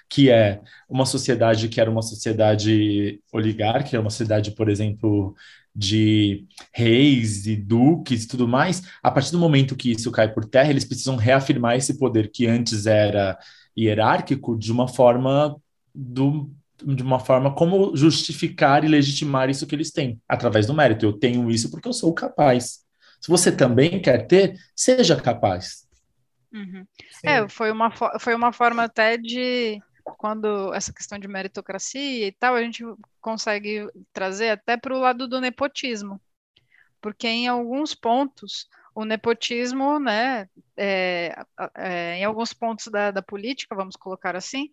que 0.09 0.29
é 0.29 0.61
uma 0.89 1.05
sociedade 1.05 1.69
que 1.69 1.79
era 1.79 1.89
uma 1.89 2.01
sociedade 2.01 3.21
oligárquica, 3.31 3.99
uma 3.99 4.09
sociedade, 4.09 4.51
por 4.51 4.67
exemplo, 4.67 5.33
de 5.73 6.45
reis 6.73 7.47
e 7.47 7.55
duques 7.55 8.23
e 8.23 8.27
tudo 8.27 8.47
mais, 8.47 8.83
a 9.01 9.09
partir 9.09 9.31
do 9.31 9.39
momento 9.39 9.75
que 9.75 9.91
isso 9.91 10.11
cai 10.11 10.31
por 10.31 10.45
terra, 10.45 10.69
eles 10.69 10.85
precisam 10.85 11.15
reafirmar 11.15 11.77
esse 11.77 11.97
poder 11.97 12.29
que 12.29 12.45
antes 12.45 12.85
era 12.85 13.37
hierárquico 13.77 14.57
de 14.57 14.71
uma 14.71 14.87
forma 14.87 15.55
do 15.93 16.49
de 16.83 17.03
uma 17.03 17.19
forma 17.19 17.53
como 17.53 17.95
justificar 17.95 18.83
e 18.83 18.87
legitimar 18.87 19.49
isso 19.49 19.65
que 19.65 19.75
eles 19.75 19.91
têm, 19.91 20.19
através 20.27 20.65
do 20.65 20.73
mérito. 20.73 21.05
Eu 21.05 21.13
tenho 21.13 21.49
isso 21.49 21.71
porque 21.71 21.87
eu 21.87 21.93
sou 21.93 22.13
capaz. 22.13 22.85
Se 23.21 23.29
você 23.29 23.51
também 23.51 24.01
quer 24.01 24.27
ter, 24.27 24.57
seja 24.75 25.15
capaz. 25.19 25.87
Uhum. 26.53 26.85
É, 27.23 27.47
foi 27.49 27.71
uma, 27.71 27.91
foi 28.19 28.35
uma 28.35 28.51
forma 28.51 28.83
até 28.83 29.17
de 29.17 29.81
quando 30.03 30.73
essa 30.73 30.93
questão 30.93 31.17
de 31.17 31.27
meritocracia 31.27 32.27
e 32.27 32.31
tal, 32.31 32.55
a 32.55 32.61
gente 32.61 32.83
consegue 33.19 33.89
trazer 34.13 34.49
até 34.49 34.77
para 34.77 34.95
o 34.95 34.99
lado 34.99 35.27
do 35.27 35.41
nepotismo, 35.41 36.21
porque 37.01 37.27
em 37.27 37.47
alguns 37.47 37.95
pontos 37.95 38.69
o 38.93 39.03
nepotismo, 39.03 39.99
né, 39.99 40.47
é, 40.77 41.35
é, 41.75 42.17
em 42.17 42.23
alguns 42.23 42.53
pontos 42.53 42.87
da, 42.87 43.11
da 43.11 43.21
política, 43.21 43.75
vamos 43.75 43.97
colocar 43.97 44.35
assim, 44.35 44.69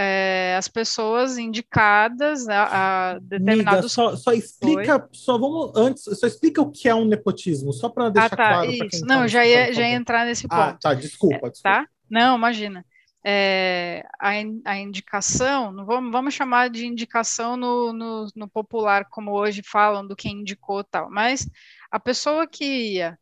é, 0.00 0.54
as 0.56 0.68
pessoas 0.68 1.38
indicadas 1.38 2.48
a, 2.48 3.14
a 3.14 3.18
determinados. 3.18 3.80
Miga, 3.80 3.88
só, 3.88 4.14
só 4.14 4.32
explica, 4.32 5.08
só 5.10 5.36
vamos 5.36 5.72
antes, 5.74 6.04
só 6.04 6.24
explica 6.24 6.62
o 6.62 6.70
que 6.70 6.88
é 6.88 6.94
um 6.94 7.04
nepotismo, 7.04 7.72
só 7.72 7.88
para 7.88 8.08
deixar 8.08 8.26
ah, 8.26 8.30
tá, 8.30 8.36
claro. 8.36 8.70
Isso. 8.70 9.04
Não, 9.04 9.22
tá 9.22 9.26
já 9.26 9.44
ia, 9.44 9.72
já 9.72 9.82
ia 9.82 9.96
entrar 9.96 10.24
nesse 10.24 10.46
ah, 10.50 10.56
ponto. 10.56 10.76
Ah, 10.76 10.78
tá, 10.80 10.94
desculpa, 10.94 11.50
desculpa. 11.50 11.62
Tá? 11.62 11.86
Não, 12.08 12.36
imagina. 12.36 12.86
É, 13.26 14.06
a, 14.20 14.28
a, 14.70 14.78
indicação, 14.78 15.72
não 15.72 15.84
vamos, 15.84 16.12
vamos 16.12 16.32
chamar 16.32 16.70
de 16.70 16.86
indicação 16.86 17.56
no, 17.56 17.92
no, 17.92 18.28
no, 18.36 18.48
popular, 18.48 19.04
como 19.10 19.32
hoje 19.32 19.62
falam, 19.64 20.06
do 20.06 20.14
que 20.14 20.28
indicou 20.28 20.84
tal, 20.84 21.10
mas 21.10 21.50
a 21.90 21.98
pessoa 21.98 22.46
que 22.46 22.64
ia 22.92 23.18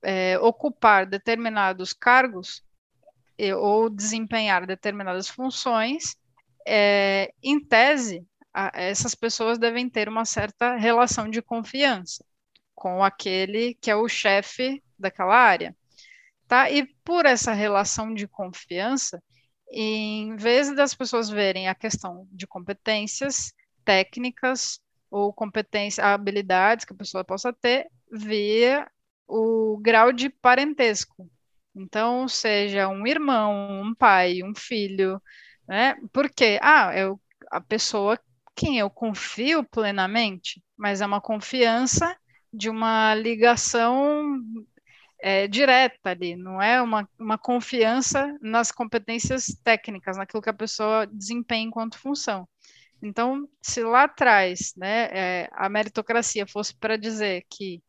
é, 0.00 0.38
ocupar 0.38 1.06
determinados 1.06 1.92
cargos 1.92 2.62
ou 3.58 3.88
desempenhar 3.88 4.66
determinadas 4.66 5.28
funções, 5.28 6.19
é, 6.72 7.32
em 7.42 7.58
tese, 7.58 8.24
a, 8.54 8.70
essas 8.74 9.12
pessoas 9.12 9.58
devem 9.58 9.90
ter 9.90 10.08
uma 10.08 10.24
certa 10.24 10.76
relação 10.76 11.28
de 11.28 11.42
confiança 11.42 12.24
com 12.76 13.02
aquele 13.02 13.74
que 13.74 13.90
é 13.90 13.96
o 13.96 14.08
chefe 14.08 14.80
daquela 14.96 15.34
área. 15.34 15.76
Tá? 16.46 16.70
E 16.70 16.86
por 17.04 17.26
essa 17.26 17.52
relação 17.52 18.14
de 18.14 18.28
confiança, 18.28 19.20
em 19.72 20.36
vez 20.36 20.72
das 20.74 20.94
pessoas 20.94 21.28
verem 21.28 21.68
a 21.68 21.74
questão 21.74 22.28
de 22.30 22.46
competências 22.46 23.52
técnicas 23.84 24.80
ou 25.10 25.32
competências, 25.32 26.04
habilidades 26.06 26.84
que 26.84 26.92
a 26.92 26.96
pessoa 26.96 27.24
possa 27.24 27.52
ter, 27.52 27.88
via 28.12 28.88
o 29.26 29.76
grau 29.82 30.12
de 30.12 30.30
parentesco. 30.30 31.28
Então, 31.74 32.28
seja 32.28 32.88
um 32.88 33.04
irmão, 33.06 33.82
um 33.82 33.94
pai, 33.94 34.42
um 34.44 34.54
filho, 34.54 35.20
né? 35.70 35.94
Porque, 36.12 36.58
ah, 36.60 36.92
eu, 36.96 37.20
a 37.48 37.60
pessoa 37.60 38.18
quem 38.56 38.78
eu 38.78 38.90
confio 38.90 39.62
plenamente, 39.62 40.60
mas 40.76 41.00
é 41.00 41.06
uma 41.06 41.20
confiança 41.20 42.16
de 42.52 42.68
uma 42.68 43.14
ligação 43.14 44.36
é, 45.20 45.46
direta 45.46 46.10
ali, 46.10 46.34
não 46.34 46.60
é 46.60 46.82
uma, 46.82 47.08
uma 47.18 47.38
confiança 47.38 48.36
nas 48.42 48.72
competências 48.72 49.46
técnicas, 49.62 50.16
naquilo 50.16 50.42
que 50.42 50.50
a 50.50 50.54
pessoa 50.54 51.06
desempenha 51.06 51.68
enquanto 51.68 52.00
função. 52.00 52.48
Então, 53.00 53.48
se 53.62 53.80
lá 53.82 54.04
atrás 54.04 54.74
né, 54.76 55.08
é, 55.12 55.48
a 55.52 55.68
meritocracia 55.68 56.46
fosse 56.48 56.74
para 56.74 56.96
dizer 56.96 57.46
que 57.48 57.80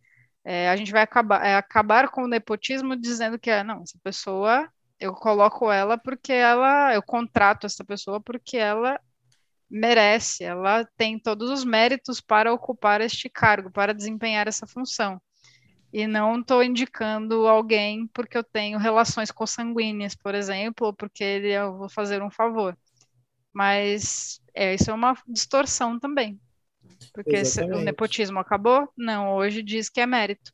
é, 0.46 0.70
a 0.70 0.76
gente 0.76 0.92
vai 0.92 1.02
acabar, 1.02 1.44
é, 1.44 1.56
acabar 1.56 2.10
com 2.10 2.24
o 2.24 2.28
nepotismo 2.28 2.96
dizendo 2.96 3.40
que 3.40 3.50
é, 3.50 3.64
não, 3.64 3.82
essa 3.82 3.98
pessoa 4.04 4.70
eu 5.02 5.14
coloco 5.14 5.72
ela 5.72 5.98
porque 5.98 6.32
ela, 6.32 6.94
eu 6.94 7.02
contrato 7.02 7.66
essa 7.66 7.84
pessoa 7.84 8.22
porque 8.22 8.56
ela 8.56 9.02
merece, 9.68 10.44
ela 10.44 10.86
tem 10.96 11.18
todos 11.18 11.50
os 11.50 11.66
méritos 11.66 12.22
para 12.22 12.54
ocupar 12.54 13.02
este 13.02 13.28
cargo, 13.28 13.72
para 13.72 13.96
desempenhar 13.96 14.48
essa 14.48 14.68
função. 14.68 15.20
E 15.92 16.06
não 16.06 16.40
estou 16.40 16.64
indicando 16.64 17.48
alguém 17.48 18.08
porque 18.14 18.38
eu 18.38 18.44
tenho 18.44 18.78
relações 18.78 19.32
consanguíneas, 19.32 20.14
por 20.16 20.36
exemplo, 20.36 20.88
ou 20.88 20.94
porque 20.94 21.24
eu 21.24 21.78
vou 21.78 21.90
fazer 21.90 22.22
um 22.22 22.30
favor. 22.30 22.78
Mas 23.52 24.40
é, 24.54 24.76
isso 24.76 24.92
é 24.92 24.94
uma 24.94 25.18
distorção 25.28 26.00
também. 26.00 26.40
Porque 27.12 27.44
se, 27.44 27.62
o 27.64 27.82
nepotismo 27.82 28.40
acabou? 28.40 28.88
Não, 28.96 29.34
hoje 29.34 29.64
diz 29.64 29.90
que 29.90 30.00
é 30.00 30.06
mérito. 30.06 30.54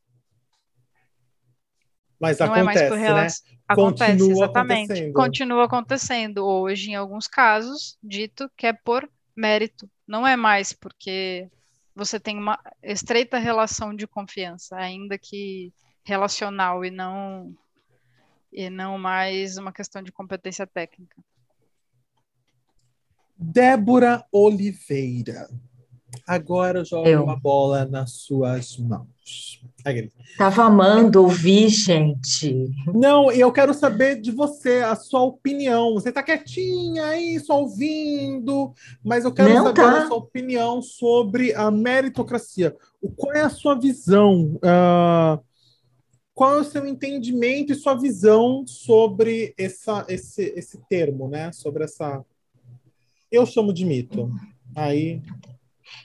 Mas 2.19 2.39
não 2.39 2.47
acontece, 2.47 2.61
é 2.61 2.63
mais 2.63 2.89
por 2.89 2.97
relação. 2.97 3.45
Né? 3.47 3.57
Acontece, 3.67 4.11
Continua 4.11 4.31
exatamente. 4.31 4.83
Acontecendo. 4.83 5.13
Continua 5.13 5.65
acontecendo. 5.65 6.45
Hoje, 6.45 6.91
em 6.91 6.95
alguns 6.95 7.27
casos, 7.27 7.97
dito 8.01 8.49
que 8.55 8.65
é 8.65 8.73
por 8.73 9.07
mérito. 9.35 9.89
Não 10.07 10.25
é 10.25 10.35
mais 10.35 10.73
porque 10.73 11.49
você 11.95 12.19
tem 12.19 12.37
uma 12.37 12.59
estreita 12.81 13.37
relação 13.37 13.93
de 13.93 14.07
confiança, 14.07 14.75
ainda 14.77 15.17
que 15.17 15.73
relacional 16.03 16.85
e 16.85 16.89
não 16.89 17.53
e 18.51 18.69
não 18.69 18.97
mais 18.97 19.57
uma 19.57 19.73
questão 19.73 20.01
de 20.01 20.11
competência 20.11 20.65
técnica. 20.65 21.21
Débora 23.37 24.25
Oliveira. 24.31 25.47
Agora 26.25 26.79
eu 26.79 26.85
jogo 26.85 27.07
eu. 27.07 27.29
a 27.29 27.35
bola 27.35 27.85
nas 27.85 28.13
suas 28.13 28.77
mãos. 28.77 29.16
Tava 30.37 30.63
amando 30.63 31.23
ouvir, 31.23 31.69
gente. 31.69 32.69
Não, 32.93 33.31
eu 33.31 33.51
quero 33.51 33.73
saber 33.73 34.19
de 34.19 34.31
você, 34.31 34.81
a 34.83 34.95
sua 34.95 35.21
opinião. 35.21 35.93
Você 35.93 36.11
tá 36.11 36.21
quietinha 36.21 37.05
aí, 37.05 37.39
só 37.39 37.61
ouvindo, 37.61 38.73
mas 39.03 39.23
eu 39.23 39.31
quero 39.31 39.53
Não, 39.53 39.63
saber 39.63 39.81
tá. 39.81 40.03
a 40.03 40.07
sua 40.07 40.17
opinião 40.17 40.81
sobre 40.81 41.53
a 41.53 41.71
meritocracia. 41.71 42.75
Qual 43.15 43.33
é 43.33 43.41
a 43.41 43.49
sua 43.49 43.75
visão? 43.79 44.57
Uh, 44.57 45.41
qual 46.33 46.55
é 46.55 46.61
o 46.61 46.65
seu 46.65 46.85
entendimento 46.85 47.71
e 47.71 47.75
sua 47.75 47.95
visão 47.95 48.65
sobre 48.67 49.53
essa, 49.57 50.05
esse, 50.07 50.53
esse 50.55 50.77
termo, 50.89 51.27
né? 51.27 51.51
Sobre 51.51 51.83
essa. 51.83 52.23
Eu 53.31 53.45
chamo 53.45 53.73
de 53.73 53.85
mito. 53.85 54.29
Aí 54.75 55.21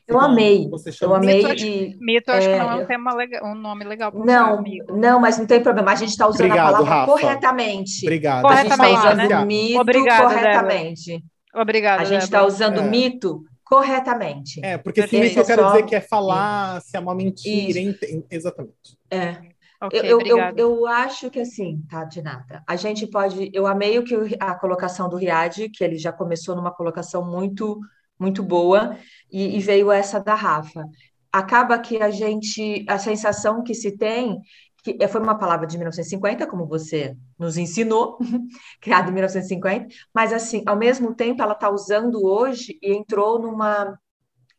eu 0.06 0.20
amei. 0.20 0.68
Eu 1.00 1.14
amei. 1.14 1.42
Mito, 1.42 1.64
e, 1.64 1.96
mito 2.00 2.30
acho 2.30 2.48
é, 2.48 2.52
que 2.52 2.58
não 2.58 2.72
é 2.72 2.74
um, 2.76 2.86
tema 2.86 3.14
legal, 3.14 3.44
um 3.44 3.54
nome 3.54 3.84
legal 3.84 4.10
para 4.10 4.24
Não, 4.24 4.58
amigo. 4.58 4.96
não, 4.96 5.20
mas 5.20 5.38
não 5.38 5.46
tem 5.46 5.62
problema. 5.62 5.92
A 5.92 5.94
gente 5.94 6.10
está 6.10 6.26
usando 6.26 6.46
Obrigado, 6.46 6.68
a 6.68 6.72
palavra 6.72 6.94
Rafa. 6.94 7.12
corretamente. 7.12 8.06
Obrigado. 8.06 8.42
Corretamente, 8.42 8.82
a 8.82 8.86
gente 8.86 8.96
está 8.96 9.14
usando 9.14 9.28
né? 9.28 9.44
mito 9.44 9.80
Obrigada, 9.80 10.22
corretamente. 10.22 11.24
Obrigada. 11.54 12.02
A 12.02 12.04
gente 12.04 12.22
está 12.22 12.44
usando 12.44 12.80
é. 12.80 12.82
mito 12.82 13.44
corretamente. 13.64 14.60
É, 14.64 14.76
porque 14.76 15.00
esse 15.00 15.18
mito 15.18 15.38
eu 15.38 15.44
quero 15.44 15.62
só... 15.62 15.70
dizer 15.70 15.82
que 15.84 15.94
é 15.94 16.00
falar 16.00 16.80
se 16.82 16.96
é 16.96 17.00
uma 17.00 17.14
mentira. 17.14 17.78
Ent... 17.78 17.98
Exatamente. 18.30 18.98
É. 19.10 19.52
Okay, 19.82 20.00
eu, 20.00 20.20
eu, 20.20 20.38
eu, 20.38 20.54
eu, 20.56 20.86
acho 20.86 21.28
que 21.28 21.40
assim, 21.40 21.82
tá, 21.90 22.04
de 22.04 22.22
nada. 22.22 22.62
A 22.68 22.76
gente 22.76 23.04
pode. 23.06 23.50
Eu 23.52 23.66
amei 23.66 23.98
o 23.98 24.04
que 24.04 24.14
a 24.38 24.54
colocação 24.54 25.08
do 25.08 25.16
Riad, 25.16 25.68
que 25.70 25.82
ele 25.82 25.98
já 25.98 26.12
começou 26.12 26.54
numa 26.54 26.70
colocação 26.70 27.24
muito 27.28 27.80
muito 28.22 28.42
boa, 28.42 28.96
e, 29.30 29.56
e 29.56 29.60
veio 29.60 29.92
essa 29.92 30.18
da 30.20 30.34
Rafa. 30.34 30.84
Acaba 31.32 31.78
que 31.78 32.00
a 32.02 32.10
gente, 32.10 32.84
a 32.88 32.98
sensação 32.98 33.62
que 33.62 33.74
se 33.74 33.96
tem 33.96 34.38
que 34.82 35.06
foi 35.06 35.20
uma 35.20 35.38
palavra 35.38 35.66
de 35.66 35.76
1950, 35.76 36.46
como 36.46 36.66
você 36.66 37.16
nos 37.38 37.56
ensinou, 37.56 38.18
criada 38.82 39.10
em 39.10 39.12
1950, 39.12 39.86
mas 40.12 40.32
assim, 40.32 40.62
ao 40.66 40.76
mesmo 40.76 41.14
tempo 41.14 41.40
ela 41.40 41.52
está 41.52 41.70
usando 41.70 42.24
hoje 42.24 42.78
e 42.82 42.92
entrou 42.92 43.40
numa 43.40 43.96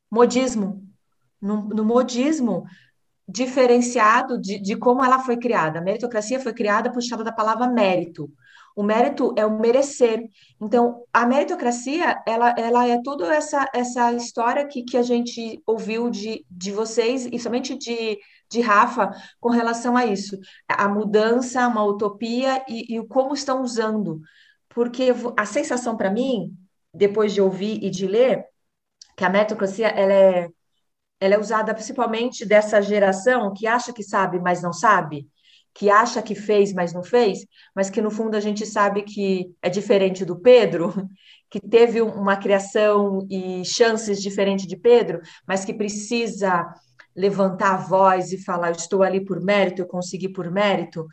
modismo, 0.10 0.82
no, 1.41 1.63
no 1.67 1.84
modismo 1.84 2.63
diferenciado 3.28 4.39
de, 4.39 4.60
de 4.60 4.76
como 4.78 5.04
ela 5.04 5.19
foi 5.19 5.38
criada. 5.38 5.80
A 5.80 5.82
meritocracia 5.82 6.39
foi 6.39 6.54
criada 6.54 6.91
puxada 6.91 7.23
da 7.23 7.32
palavra 7.32 7.67
mérito. 7.67 8.32
O 8.75 8.81
mérito 8.81 9.33
é 9.38 9.45
o 9.45 9.59
merecer. 9.59 10.27
Então, 10.59 11.03
a 11.13 11.25
meritocracia, 11.25 12.21
ela, 12.27 12.55
ela 12.57 12.88
é 12.88 13.01
toda 13.03 13.33
essa, 13.33 13.69
essa 13.73 14.12
história 14.13 14.67
que, 14.67 14.83
que 14.83 14.97
a 14.97 15.03
gente 15.03 15.62
ouviu 15.65 16.09
de, 16.09 16.45
de 16.49 16.71
vocês, 16.71 17.27
e 17.31 17.38
somente 17.39 17.77
de, 17.77 18.19
de 18.49 18.62
Rafa, 18.62 19.12
com 19.39 19.49
relação 19.49 19.95
a 19.95 20.05
isso. 20.05 20.38
A 20.67 20.88
mudança, 20.88 21.67
uma 21.67 21.83
utopia 21.83 22.63
e, 22.67 22.97
e 22.97 23.07
como 23.07 23.33
estão 23.33 23.62
usando. 23.62 24.19
Porque 24.69 25.09
a 25.38 25.45
sensação 25.45 25.95
para 25.95 26.09
mim, 26.09 26.51
depois 26.93 27.33
de 27.33 27.41
ouvir 27.41 27.83
e 27.83 27.89
de 27.91 28.07
ler, 28.07 28.43
que 29.15 29.23
a 29.23 29.29
meritocracia, 29.29 29.88
ela 29.88 30.13
é, 30.13 30.49
ela 31.19 31.36
é 31.36 31.39
usada 31.39 31.73
principalmente 31.75 32.43
dessa 32.43 32.81
geração 32.81 33.53
que 33.53 33.67
acha 33.67 33.93
que 33.93 34.03
sabe, 34.03 34.39
mas 34.39 34.63
não 34.63 34.73
sabe 34.73 35.27
que 35.73 35.89
acha 35.89 36.21
que 36.21 36.36
fez, 36.36 36.71
mas 36.73 36.93
não 36.93 37.03
fez, 37.03 37.39
mas 37.75 37.89
que 37.89 38.01
no 38.01 38.12
fundo 38.12 38.36
a 38.36 38.39
gente 38.39 38.65
sabe 38.65 39.01
que 39.01 39.51
é 39.62 39.69
diferente 39.69 40.23
do 40.23 40.39
Pedro, 40.39 40.93
que 41.49 41.59
teve 41.59 42.01
uma 42.01 42.38
criação 42.38 43.27
e 43.29 43.63
chances 43.65 44.21
diferentes 44.21 44.67
de 44.67 44.77
Pedro, 44.77 45.21
mas 45.47 45.65
que 45.65 45.73
precisa 45.73 46.73
levantar 47.15 47.73
a 47.73 47.77
voz 47.77 48.31
e 48.31 48.43
falar: 48.43 48.71
estou 48.71 49.03
ali 49.03 49.23
por 49.23 49.41
mérito, 49.41 49.81
eu 49.81 49.88
consegui 49.88 50.29
por 50.29 50.49
mérito. 50.51 51.07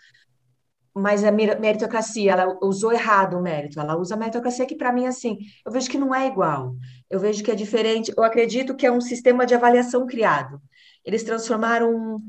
Mas 0.93 1.23
a 1.23 1.31
meritocracia, 1.31 2.33
ela 2.33 2.59
usou 2.61 2.93
errado 2.93 3.39
o 3.39 3.43
mérito, 3.43 3.79
ela 3.79 3.97
usa 3.97 4.17
a 4.17 4.19
meritocracia 4.19 4.67
que, 4.67 4.75
para 4.75 4.93
mim, 4.93 5.07
assim, 5.07 5.39
eu 5.65 5.71
vejo 5.71 5.89
que 5.89 5.97
não 5.97 6.13
é 6.13 6.27
igual, 6.27 6.75
eu 7.09 7.21
vejo 7.21 7.45
que 7.45 7.51
é 7.51 7.55
diferente, 7.55 8.13
eu 8.17 8.25
acredito 8.25 8.75
que 8.75 8.85
é 8.85 8.91
um 8.91 9.01
sistema 9.01 9.47
de 9.47 9.55
avaliação 9.55 10.05
criado. 10.05 10.61
Eles 11.05 11.23
transformaram 11.23 12.21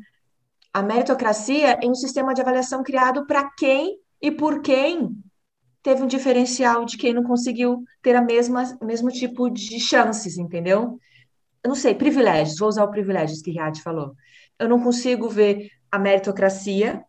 a 0.73 0.81
meritocracia 0.81 1.79
em 1.81 1.89
um 1.89 1.95
sistema 1.95 2.33
de 2.33 2.41
avaliação 2.41 2.83
criado 2.83 3.25
para 3.25 3.49
quem 3.57 3.97
e 4.21 4.31
por 4.31 4.61
quem 4.61 5.15
teve 5.83 6.03
um 6.03 6.07
diferencial 6.07 6.85
de 6.85 6.97
quem 6.97 7.13
não 7.13 7.23
conseguiu 7.23 7.83
ter 8.01 8.15
a 8.15 8.21
mesma 8.21 8.77
mesmo 8.81 9.09
tipo 9.09 9.49
de 9.49 9.79
chances, 9.79 10.37
entendeu? 10.37 10.99
Eu 11.63 11.69
não 11.69 11.75
sei, 11.75 11.95
privilégios, 11.95 12.57
vou 12.59 12.69
usar 12.69 12.83
o 12.83 12.91
privilégios 12.91 13.41
que 13.41 13.51
Riad 13.51 13.81
falou. 13.81 14.13
Eu 14.59 14.69
não 14.69 14.81
consigo 14.81 15.29
ver 15.29 15.69
a 15.91 15.99
meritocracia 15.99 17.03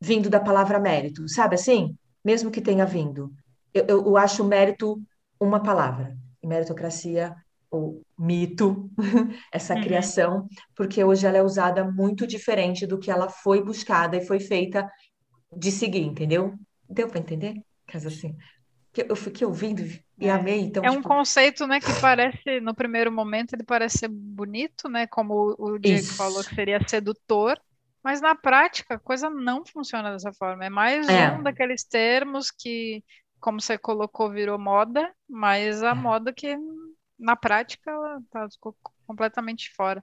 vindo 0.00 0.30
da 0.30 0.40
palavra 0.40 0.78
mérito, 0.78 1.28
sabe 1.28 1.54
assim? 1.56 1.96
Mesmo 2.24 2.50
que 2.50 2.60
tenha 2.60 2.86
vindo. 2.86 3.32
Eu, 3.72 3.84
eu, 3.88 4.06
eu 4.06 4.16
acho 4.16 4.44
mérito 4.44 5.00
uma 5.40 5.62
palavra. 5.62 6.16
E 6.42 6.46
meritocracia, 6.46 7.34
ou 7.70 8.02
mito, 8.18 8.90
essa 9.52 9.74
uhum. 9.74 9.82
criação, 9.82 10.48
porque 10.74 11.02
hoje 11.04 11.26
ela 11.26 11.38
é 11.38 11.42
usada 11.42 11.84
muito 11.84 12.26
diferente 12.26 12.86
do 12.86 12.98
que 12.98 13.10
ela 13.10 13.28
foi 13.28 13.62
buscada 13.62 14.16
e 14.16 14.26
foi 14.26 14.40
feita 14.40 14.90
de 15.54 15.70
seguir, 15.70 16.02
entendeu? 16.02 16.54
Deu 16.88 17.08
para 17.08 17.20
entender? 17.20 17.54
Caso 17.86 18.08
assim. 18.08 18.36
Eu 18.96 19.14
fiquei 19.14 19.46
ouvindo 19.46 19.82
e 20.18 20.26
é. 20.26 20.30
amei. 20.30 20.60
Então, 20.60 20.82
é 20.82 20.88
tipo... 20.88 20.98
um 20.98 21.02
conceito, 21.02 21.66
né, 21.66 21.78
que 21.78 22.00
parece, 22.00 22.60
no 22.60 22.74
primeiro 22.74 23.12
momento, 23.12 23.54
ele 23.54 23.62
parece 23.62 23.98
ser 23.98 24.08
bonito, 24.08 24.88
né? 24.88 25.06
Como 25.06 25.54
o 25.58 25.78
Diego 25.78 26.00
Isso. 26.00 26.16
falou 26.16 26.42
que 26.42 26.54
seria 26.54 26.80
sedutor, 26.86 27.60
mas 28.02 28.20
na 28.20 28.34
prática 28.34 28.94
a 28.94 28.98
coisa 28.98 29.30
não 29.30 29.64
funciona 29.64 30.10
dessa 30.10 30.32
forma. 30.32 30.64
É 30.64 30.70
mais 30.70 31.08
é. 31.08 31.30
um 31.30 31.42
daqueles 31.42 31.84
termos 31.84 32.50
que, 32.50 33.04
como 33.40 33.60
você 33.60 33.78
colocou, 33.78 34.30
virou 34.30 34.58
moda, 34.58 35.08
mas 35.28 35.82
a 35.82 35.90
é. 35.90 35.94
moda 35.94 36.32
que 36.32 36.56
na 37.18 37.36
prática 37.36 37.90
ela 37.90 38.20
tá 38.30 38.48
completamente 39.06 39.70
fora. 39.74 40.02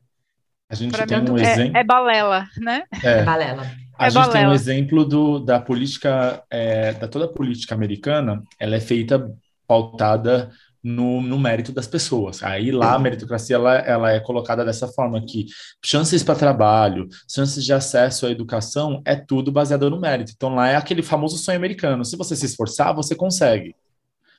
A 0.70 0.76
gente 0.76 0.92
pra 0.92 1.06
tem 1.06 1.20
um 1.20 1.38
é, 1.38 1.42
exemplo. 1.42 1.78
É 1.78 1.84
balela, 1.84 2.48
né? 2.58 2.84
É, 3.04 3.24
balela. 3.24 3.64
A 3.98 4.08
é 4.08 4.10
gente 4.10 4.20
balela. 4.20 4.34
tem 4.34 4.48
um 4.48 4.54
exemplo 4.54 5.06
do, 5.06 5.40
da 5.40 5.60
política, 5.60 6.44
é, 6.50 6.94
da 6.94 7.08
toda 7.08 7.26
a 7.26 7.30
política 7.30 7.76
americana, 7.76 8.44
ela 8.60 8.76
é 8.76 8.80
feita 8.80 9.32
pautada 9.68 10.52
no, 10.84 11.22
no, 11.22 11.40
mérito 11.40 11.72
das 11.72 11.88
pessoas. 11.88 12.44
Aí 12.44 12.72
lá 12.72 12.94
a 12.94 13.00
meritocracia 13.00 13.56
ela, 13.56 13.76
ela 13.78 14.12
é 14.12 14.20
colocada 14.20 14.64
dessa 14.64 14.88
forma 14.88 15.24
que 15.26 15.48
chances 15.84 16.22
para 16.22 16.36
trabalho, 16.36 17.08
chances 17.28 17.64
de 17.64 17.74
acesso 17.74 18.28
à 18.28 18.32
educação 18.32 19.02
é 19.06 19.16
tudo 19.16 19.52
baseado 19.52 19.90
no 19.90 20.00
mérito. 20.00 20.34
Então 20.36 20.54
lá 20.54 20.68
é 20.68 20.76
aquele 20.76 21.02
famoso 21.02 21.38
sonho 21.38 21.58
americano. 21.58 22.06
Se 22.06 22.16
você 22.16 22.36
se 22.36 22.46
esforçar, 22.46 22.94
você 22.94 23.16
consegue. 23.16 23.76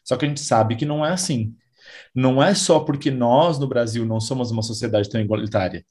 Só 0.04 0.16
que 0.16 0.24
a 0.24 0.28
gente 0.28 0.40
sabe 0.40 0.76
que 0.76 0.86
não 0.86 1.04
é 1.04 1.10
assim. 1.10 1.52
Não 2.14 2.42
é 2.42 2.54
só 2.54 2.80
porque 2.80 3.10
nós 3.10 3.58
no 3.58 3.68
Brasil 3.68 4.04
não 4.06 4.20
somos 4.20 4.50
uma 4.50 4.62
sociedade 4.62 5.08
tão 5.08 5.20
igualitária. 5.20 5.84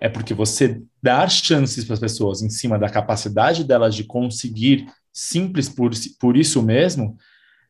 É 0.00 0.08
porque 0.08 0.34
você 0.34 0.82
dar 1.02 1.30
chances 1.30 1.84
para 1.84 1.94
as 1.94 2.00
pessoas 2.00 2.42
em 2.42 2.50
cima 2.50 2.78
da 2.78 2.88
capacidade 2.88 3.64
delas 3.64 3.94
de 3.94 4.04
conseguir 4.04 4.86
simples 5.12 5.68
por, 5.68 5.92
por 6.18 6.36
isso 6.36 6.62
mesmo, 6.62 7.16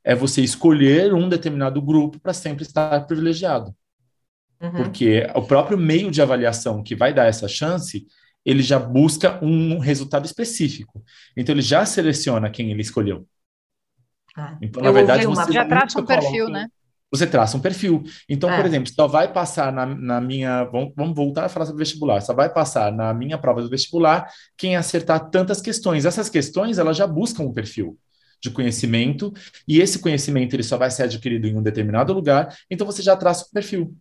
é 0.04 0.14
você 0.14 0.42
escolher 0.42 1.12
um 1.12 1.28
determinado 1.28 1.80
grupo 1.80 2.18
para 2.20 2.32
sempre 2.32 2.62
estar 2.62 3.06
privilegiado. 3.06 3.74
Uhum. 4.60 4.72
Porque 4.72 5.26
o 5.34 5.42
próprio 5.42 5.76
meio 5.76 6.10
de 6.10 6.22
avaliação 6.22 6.82
que 6.82 6.94
vai 6.94 7.12
dar 7.12 7.26
essa 7.26 7.48
chance, 7.48 8.06
ele 8.44 8.62
já 8.62 8.78
busca 8.78 9.38
um 9.44 9.78
resultado 9.78 10.24
específico. 10.24 11.04
Então, 11.36 11.54
ele 11.54 11.62
já 11.62 11.84
seleciona 11.84 12.50
quem 12.50 12.70
ele 12.70 12.82
escolheu. 12.82 13.26
Ah, 14.36 14.56
então, 14.62 14.82
na 14.82 14.92
verdade, 14.92 15.26
você 15.26 15.52
já 15.52 15.66
traça 15.66 16.00
um 16.00 16.06
perfil, 16.06 16.48
né? 16.48 16.68
Você 17.12 17.26
traça 17.26 17.56
um 17.56 17.60
perfil. 17.60 18.02
Então, 18.26 18.50
é. 18.50 18.56
por 18.56 18.64
exemplo, 18.64 18.90
só 18.92 19.06
vai 19.06 19.30
passar 19.30 19.70
na, 19.70 19.84
na 19.84 20.20
minha. 20.20 20.64
Vamos, 20.64 20.92
vamos, 20.96 21.14
voltar 21.14 21.44
a 21.44 21.48
falar 21.48 21.66
sobre 21.66 21.84
vestibular. 21.84 22.20
Só 22.22 22.32
vai 22.32 22.48
passar 22.48 22.90
na 22.90 23.12
minha 23.12 23.36
prova 23.36 23.60
do 23.60 23.68
vestibular 23.68 24.26
quem 24.56 24.76
acertar 24.76 25.28
tantas 25.28 25.60
questões. 25.60 26.06
Essas 26.06 26.30
questões, 26.30 26.78
elas 26.78 26.96
já 26.96 27.06
buscam 27.06 27.42
um 27.42 27.52
perfil 27.52 27.98
de 28.42 28.50
conhecimento, 28.50 29.32
e 29.68 29.80
esse 29.80 30.00
conhecimento 30.00 30.56
ele 30.56 30.64
só 30.64 30.76
vai 30.76 30.90
ser 30.90 31.04
adquirido 31.04 31.46
em 31.46 31.56
um 31.56 31.62
determinado 31.62 32.12
lugar, 32.12 32.52
então 32.68 32.84
você 32.84 33.00
já 33.00 33.14
traça 33.16 33.44
o 33.44 33.50
perfil. 33.52 33.94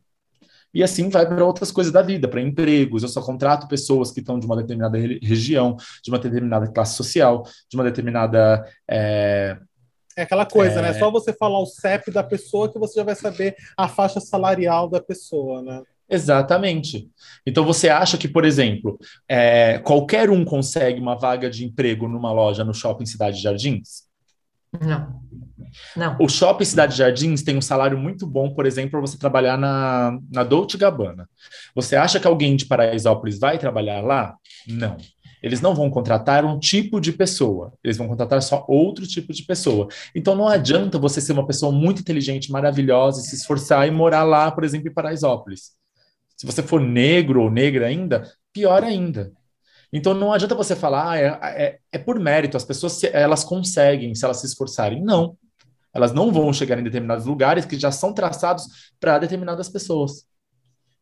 E 0.74 0.82
assim 0.82 1.10
vai 1.10 1.28
para 1.28 1.46
outras 1.46 1.72
coisas 1.72 1.92
da 1.92 2.02
vida, 2.02 2.28
para 2.28 2.42
empregos. 2.42 3.04
Eu 3.04 3.10
só 3.10 3.22
contrato 3.22 3.68
pessoas 3.68 4.12
que 4.12 4.22
estão 4.22 4.40
de 4.40 4.46
uma 4.46 4.56
determinada 4.56 4.98
região, 4.98 5.76
de 6.02 6.10
uma 6.10 6.18
determinada 6.18 6.68
classe 6.72 6.96
social, 6.96 7.44
de 7.70 7.76
uma 7.76 7.84
determinada. 7.84 8.66
É, 8.90 9.58
é 10.18 10.24
aquela 10.24 10.46
coisa, 10.46 10.80
é... 10.80 10.82
né? 10.82 10.94
Só 10.94 11.12
você 11.12 11.34
falar 11.34 11.60
o 11.60 11.66
CEP 11.66 12.12
da 12.12 12.24
pessoa 12.24 12.72
que 12.72 12.80
você 12.80 13.00
já 13.00 13.04
vai 13.04 13.16
saber 13.16 13.56
a 13.78 13.88
faixa 13.88 14.20
salarial 14.20 14.90
da 14.90 15.02
pessoa, 15.02 15.62
né? 15.62 15.82
Exatamente. 16.10 17.10
Então 17.46 17.64
você 17.64 17.88
acha 17.88 18.18
que, 18.18 18.28
por 18.28 18.44
exemplo, 18.44 19.00
é, 19.30 19.80
qualquer 19.80 20.30
um 20.30 20.44
consegue 20.44 21.00
uma 21.00 21.16
vaga 21.16 21.50
de 21.50 21.64
emprego 21.64 22.08
numa 22.08 22.34
loja 22.34 22.66
no 22.66 22.74
shopping 22.74 23.06
Cidade 23.06 23.38
de 23.38 23.44
Jardins? 23.44 24.04
Não. 24.80 25.22
Não. 25.96 26.18
O 26.20 26.28
Shopping 26.28 26.66
Cidade 26.66 26.98
Jardins 26.98 27.44
tem 27.44 27.58
um 27.58 27.62
salário 27.62 27.98
muito 27.98 28.28
bom, 28.28 28.54
por 28.54 28.66
exemplo, 28.66 28.92
para 28.92 29.02
você 29.02 29.18
trabalhar 29.18 29.58
na, 29.58 30.18
na 30.30 30.44
Dolce 30.44 30.78
Gabbana. 30.78 31.30
Você 31.74 31.96
acha 31.96 32.20
que 32.20 32.28
alguém 32.28 32.56
de 32.56 32.66
Paraisópolis 32.66 33.40
vai 33.40 33.58
trabalhar 33.58 34.02
lá? 34.02 34.36
Não. 34.68 34.98
Eles 35.42 35.62
não 35.62 35.74
vão 35.74 35.90
contratar 35.90 36.46
um 36.46 36.60
tipo 36.60 37.00
de 37.00 37.12
pessoa, 37.12 37.74
eles 37.84 37.98
vão 37.98 38.08
contratar 38.08 38.42
só 38.42 38.64
outro 38.68 39.08
tipo 39.08 39.34
de 39.34 39.44
pessoa. 39.44 39.88
Então 40.14 40.36
não 40.36 40.48
adianta 40.48 41.00
você 41.00 41.20
ser 41.20 41.34
uma 41.34 41.48
pessoa 41.48 41.72
muito 41.72 42.02
inteligente, 42.02 42.52
maravilhosa, 42.52 43.22
e 43.22 43.24
se 43.24 43.36
esforçar 43.36 43.88
e 43.88 43.92
morar 43.92 44.24
lá, 44.24 44.52
por 44.52 44.64
exemplo, 44.64 44.88
em 44.88 44.94
Paraisópolis. 44.94 45.72
Se 46.38 46.46
você 46.46 46.62
for 46.62 46.82
negro 46.82 47.44
ou 47.44 47.52
negra 47.52 47.88
ainda, 47.88 48.32
pior 48.54 48.84
ainda. 48.84 49.32
Então 49.92 50.14
não 50.14 50.32
adianta 50.32 50.56
você 50.56 50.76
falar, 50.76 51.12
ah, 51.12 51.18
é, 51.18 51.64
é, 51.64 51.80
é 51.92 51.98
por 51.98 52.20
mérito, 52.20 52.56
as 52.56 52.64
pessoas 52.64 53.04
elas 53.04 53.44
conseguem 53.44 54.16
se 54.16 54.24
elas 54.24 54.38
se 54.38 54.46
esforçarem. 54.46 55.04
Não. 55.04 55.38
Elas 55.94 56.14
não 56.14 56.32
vão 56.32 56.54
chegar 56.54 56.80
em 56.80 56.84
determinados 56.84 57.26
lugares 57.26 57.66
que 57.66 57.78
já 57.78 57.92
são 57.92 58.14
traçados 58.14 58.94
para 59.00 59.20
determinadas 59.20 59.68
pessoas. 59.68 60.26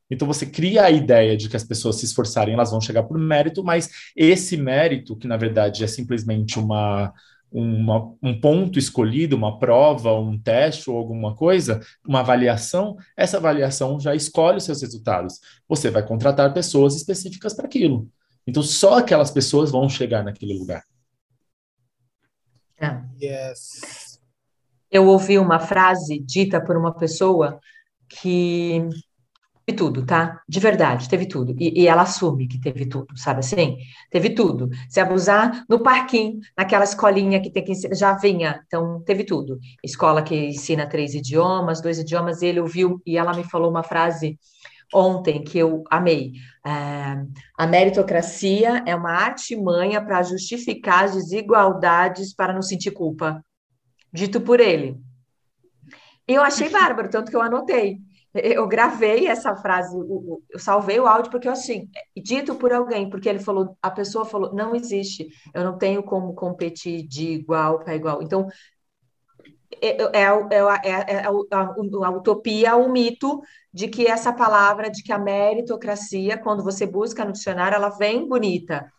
Então 0.10 0.28
você 0.28 0.46
cria 0.46 0.84
a 0.84 0.92
ideia 0.92 1.38
de 1.38 1.48
que 1.48 1.56
as 1.56 1.64
pessoas 1.64 1.98
se 1.98 2.06
esforçarem, 2.06 2.54
elas 2.54 2.72
vão 2.72 2.82
chegar 2.82 3.04
por 3.04 3.18
mérito, 3.18 3.64
mas 3.64 3.90
esse 4.16 4.58
mérito, 4.58 5.16
que 5.16 5.28
na 5.28 5.38
verdade 5.38 5.84
é 5.84 5.88
simplesmente 5.88 6.58
uma, 6.58 7.14
uma, 7.52 8.14
um 8.22 8.40
ponto 8.40 8.78
escolhido, 8.80 9.36
uma 9.36 9.60
prova, 9.60 10.14
um 10.14 10.38
teste 10.38 10.90
ou 10.90 10.98
alguma 10.98 11.36
coisa, 11.36 11.80
uma 12.08 12.22
avaliação, 12.22 12.98
essa 13.16 13.38
avaliação 13.38 14.00
já 14.00 14.16
escolhe 14.16 14.58
os 14.58 14.64
seus 14.64 14.82
resultados. 14.82 15.40
Você 15.68 15.90
vai 15.90 16.06
contratar 16.06 16.54
pessoas 16.54 16.96
específicas 16.96 17.54
para 17.54 17.66
aquilo. 17.66 18.10
Então, 18.46 18.64
só 18.64 18.98
aquelas 18.98 19.30
pessoas 19.30 19.70
vão 19.70 19.88
chegar 19.88 20.24
naquele 20.24 20.58
lugar. 20.58 20.84
É. 22.80 23.00
Yes. 23.22 24.20
Eu 24.90 25.08
ouvi 25.08 25.38
uma 25.38 25.60
frase 25.60 26.20
dita 26.20 26.64
por 26.64 26.76
uma 26.78 26.96
pessoa 26.96 27.60
que 28.08 28.88
tudo, 29.74 30.06
tá? 30.06 30.42
De 30.48 30.60
verdade, 30.60 31.10
teve 31.10 31.26
tudo. 31.28 31.56
E, 31.60 31.82
e, 31.84 31.88
ela 31.88 32.04
assume 32.04 32.48
que 32.48 32.60
teve 32.60 32.86
tudo, 32.86 33.18
sabe 33.18 33.40
assim? 33.40 33.78
Teve 34.10 34.32
tudo. 34.32 34.70
Se 34.90 35.00
abusar 35.00 35.66
no 35.70 35.82
parquinho, 35.82 36.40
naquela 36.58 36.84
escolinha 36.84 37.42
que 37.42 37.50
tem 37.50 37.64
que 37.64 37.72
ensinar, 37.72 37.96
já 37.96 38.14
vinha. 38.14 38.62
Então, 38.68 39.02
teve 39.06 39.24
tudo. 39.24 39.60
Escola 39.84 40.22
que 40.22 40.36
ensina 40.36 40.88
três 40.88 41.14
idiomas, 41.14 41.82
dois 41.82 42.00
idiomas, 42.00 42.42
ele 42.42 42.60
ouviu 42.60 43.02
e 43.06 43.18
ela 43.18 43.34
me 43.34 43.44
falou 43.44 43.70
uma 43.70 43.84
frase 43.84 44.38
ontem 44.94 45.44
que 45.44 45.58
eu 45.58 45.84
amei. 45.90 46.34
É, 46.66 47.24
a 47.58 47.68
meritocracia 47.68 48.84
é 48.86 48.96
uma 48.96 49.12
artimanha 49.12 50.04
para 50.04 50.24
justificar 50.24 51.06
as 51.06 51.14
desigualdades 51.14 52.34
para 52.34 52.54
não 52.54 52.62
sentir 52.62 52.92
culpa. 52.92 53.44
Dito 54.12 54.42
por 54.42 54.60
ele. 54.60 54.98
Eu 56.28 56.44
achei 56.44 56.70
bárbaro, 56.70 57.10
tanto 57.10 57.32
que 57.32 57.36
eu 57.36 57.42
anotei. 57.42 57.98
Eu 58.34 58.68
gravei 58.68 59.28
essa 59.28 59.56
frase, 59.56 59.98
eu 59.98 60.60
salvei 60.60 61.00
o 61.00 61.08
áudio 61.08 61.32
porque 61.32 61.48
eu 61.48 61.52
assim, 61.52 61.90
dito 62.16 62.54
por 62.56 62.72
alguém, 62.72 63.10
porque 63.10 63.28
ele 63.28 63.40
falou, 63.40 63.76
a 63.82 63.90
pessoa 63.90 64.24
falou, 64.24 64.54
não 64.54 64.76
existe, 64.76 65.28
eu 65.52 65.64
não 65.64 65.80
tenho 65.80 66.04
como 66.04 66.36
competir 66.36 67.08
de 67.08 67.28
igual 67.28 67.80
para 67.80 67.96
igual. 67.96 68.22
Então, 68.22 68.48
é, 69.82 70.02
é, 70.02 70.24
é, 70.24 70.90
é, 70.90 71.26
a, 71.26 72.08
a, 72.08 72.12
utopia, 72.12 72.76
o 72.76 72.92
mito 72.92 73.42
de 73.74 73.88
que 73.88 74.08
essa 74.08 74.34
palavra, 74.34 74.90
de 74.90 75.02
que 75.04 75.12
a 75.12 75.20
meritocracia, 75.20 76.38
quando 76.38 76.64
você 76.64 76.86
busca 76.86 77.24
no 77.24 77.32
dicionário, 77.32 77.76
ela 77.76 77.90
vem 77.90 78.28
bonita. 78.28 78.92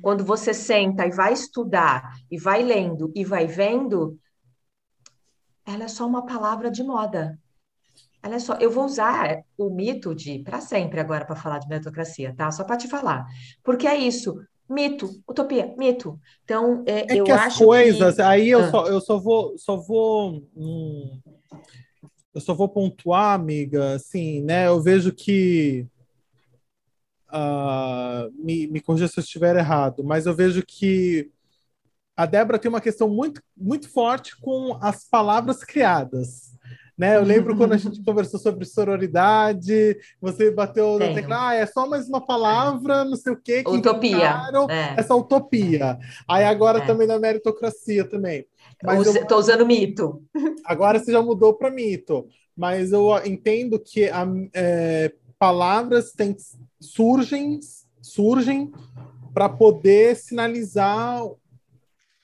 Quando 0.00 0.24
você 0.24 0.54
senta 0.54 1.06
e 1.06 1.10
vai 1.10 1.32
estudar, 1.32 2.14
e 2.30 2.38
vai 2.38 2.62
lendo, 2.62 3.12
e 3.14 3.24
vai 3.24 3.46
vendo, 3.46 4.18
ela 5.66 5.84
é 5.84 5.88
só 5.88 6.06
uma 6.06 6.24
palavra 6.24 6.70
de 6.70 6.82
moda. 6.82 7.38
É 8.22 8.38
só. 8.38 8.54
Eu 8.54 8.70
vou 8.70 8.84
usar 8.84 9.42
o 9.58 9.68
mito 9.68 10.14
de 10.14 10.38
para 10.38 10.60
sempre 10.60 11.00
agora 11.00 11.24
para 11.24 11.34
falar 11.34 11.58
de 11.58 11.68
meritocracia, 11.68 12.34
tá? 12.36 12.50
Só 12.50 12.62
para 12.62 12.76
te 12.76 12.88
falar. 12.88 13.26
Porque 13.62 13.86
é 13.86 13.96
isso. 13.96 14.40
Mito, 14.68 15.10
utopia, 15.28 15.74
mito. 15.76 16.18
Então, 16.44 16.82
é, 16.86 17.12
é 17.12 17.20
eu 17.20 17.24
que 17.24 17.32
acho 17.32 17.46
as 17.46 17.58
coisas, 17.58 18.16
que... 18.16 18.22
aí 18.22 18.48
eu, 18.48 18.60
ah. 18.60 18.70
só, 18.70 18.86
eu 18.86 19.00
só 19.00 19.18
vou, 19.18 19.58
só 19.58 19.76
vou, 19.76 20.48
hum, 20.56 21.20
eu 22.32 22.40
só 22.40 22.54
vou 22.54 22.68
pontuar, 22.68 23.34
amiga, 23.34 23.94
assim, 23.94 24.40
né? 24.40 24.68
Eu 24.68 24.80
vejo 24.80 25.12
que 25.12 25.86
uh, 27.28 28.32
me, 28.34 28.66
me 28.68 28.80
corrija 28.80 29.08
se 29.08 29.18
eu 29.18 29.22
estiver 29.22 29.56
errado, 29.56 30.02
mas 30.04 30.26
eu 30.26 30.34
vejo 30.34 30.64
que 30.64 31.30
a 32.16 32.24
Débora 32.24 32.58
tem 32.58 32.68
uma 32.68 32.80
questão 32.80 33.08
muito, 33.08 33.42
muito 33.56 33.90
forte 33.90 34.38
com 34.40 34.78
as 34.80 35.04
palavras 35.04 35.64
criadas. 35.64 36.51
Né? 36.96 37.16
Eu 37.16 37.22
lembro 37.22 37.56
quando 37.56 37.72
a 37.72 37.76
gente 37.76 38.02
conversou 38.04 38.38
sobre 38.38 38.64
sororidade, 38.64 39.96
você 40.20 40.50
bateu 40.50 40.98
na 40.98 41.12
tecla, 41.14 41.48
ah, 41.48 41.54
é 41.54 41.66
só 41.66 41.88
mais 41.88 42.08
uma 42.08 42.20
palavra, 42.24 43.04
não 43.04 43.16
sei 43.16 43.32
o 43.32 43.40
quê. 43.40 43.62
Que 43.62 43.70
utopia. 43.70 44.42
É. 44.68 45.00
Essa 45.00 45.14
utopia. 45.14 45.98
Aí 46.28 46.44
agora 46.44 46.78
é. 46.78 46.86
também 46.86 47.06
na 47.06 47.18
meritocracia 47.18 48.04
também. 48.04 48.46
Estou 49.00 49.38
usando 49.38 49.66
mito. 49.66 50.22
Agora 50.64 50.98
você 50.98 51.12
já 51.12 51.22
mudou 51.22 51.54
para 51.54 51.70
mito. 51.70 52.26
Mas 52.56 52.92
eu 52.92 53.08
entendo 53.24 53.78
que 53.78 54.08
a, 54.10 54.26
é, 54.52 55.12
palavras 55.38 56.12
tem, 56.12 56.36
surgem, 56.80 57.58
surgem 58.00 58.70
para 59.32 59.48
poder 59.48 60.16
sinalizar 60.16 61.24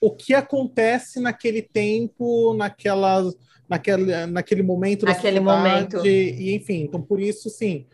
o 0.00 0.10
que 0.10 0.34
acontece 0.34 1.20
naquele 1.20 1.62
tempo, 1.62 2.54
naquela, 2.54 3.24
naquele, 3.68 4.26
naquele 4.26 4.62
momento 4.62 5.04
naquele 5.04 5.40
momento 5.40 6.06
e 6.06 6.54
enfim, 6.54 6.82
então 6.82 7.02
por 7.02 7.20
isso 7.20 7.50
sim 7.50 7.86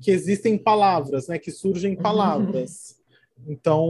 que 0.00 0.10
existem 0.10 0.58
palavras, 0.58 1.28
né, 1.28 1.38
que 1.38 1.50
surgem 1.50 1.94
palavras. 1.94 3.00
Então, 3.46 3.86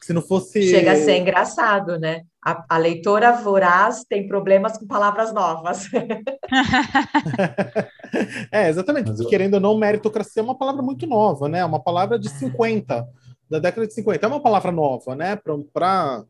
se 0.00 0.12
não 0.12 0.22
fosse 0.22 0.62
chega 0.62 0.92
a 0.92 0.96
ser 0.96 1.18
engraçado, 1.18 1.98
né? 1.98 2.22
A, 2.44 2.64
a 2.70 2.78
leitora 2.78 3.32
voraz 3.32 4.04
tem 4.08 4.26
problemas 4.26 4.78
com 4.78 4.86
palavras 4.86 5.32
novas. 5.32 5.88
é, 8.50 8.70
exatamente. 8.70 9.10
Eu... 9.10 9.28
Querendo 9.28 9.54
ou 9.54 9.60
não, 9.60 9.76
meritocracia 9.76 10.40
é 10.40 10.44
uma 10.44 10.56
palavra 10.56 10.82
muito 10.82 11.06
nova, 11.06 11.48
né? 11.48 11.58
É 11.58 11.64
uma 11.64 11.82
palavra 11.82 12.18
de 12.18 12.30
50, 12.30 13.06
da 13.50 13.58
década 13.58 13.86
de 13.86 13.92
50. 13.92 14.24
É 14.24 14.28
uma 14.28 14.40
palavra 14.40 14.72
nova, 14.72 15.14
né? 15.14 15.36
Para 15.36 16.24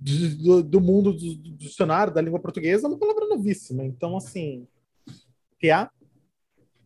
do, 0.00 0.62
do, 0.62 0.80
mundo 0.80 1.12
do, 1.12 1.34
do, 1.34 1.56
dicionário 1.56 2.12
da 2.12 2.20
língua 2.20 2.40
portuguesa 2.40 2.86
é 2.86 2.88
uma 2.88 2.98
palavra 2.98 3.26
novíssima. 3.26 3.84
Então, 3.84 4.16
assim, 4.16 4.66
que 5.58 5.70
há? 5.70 5.90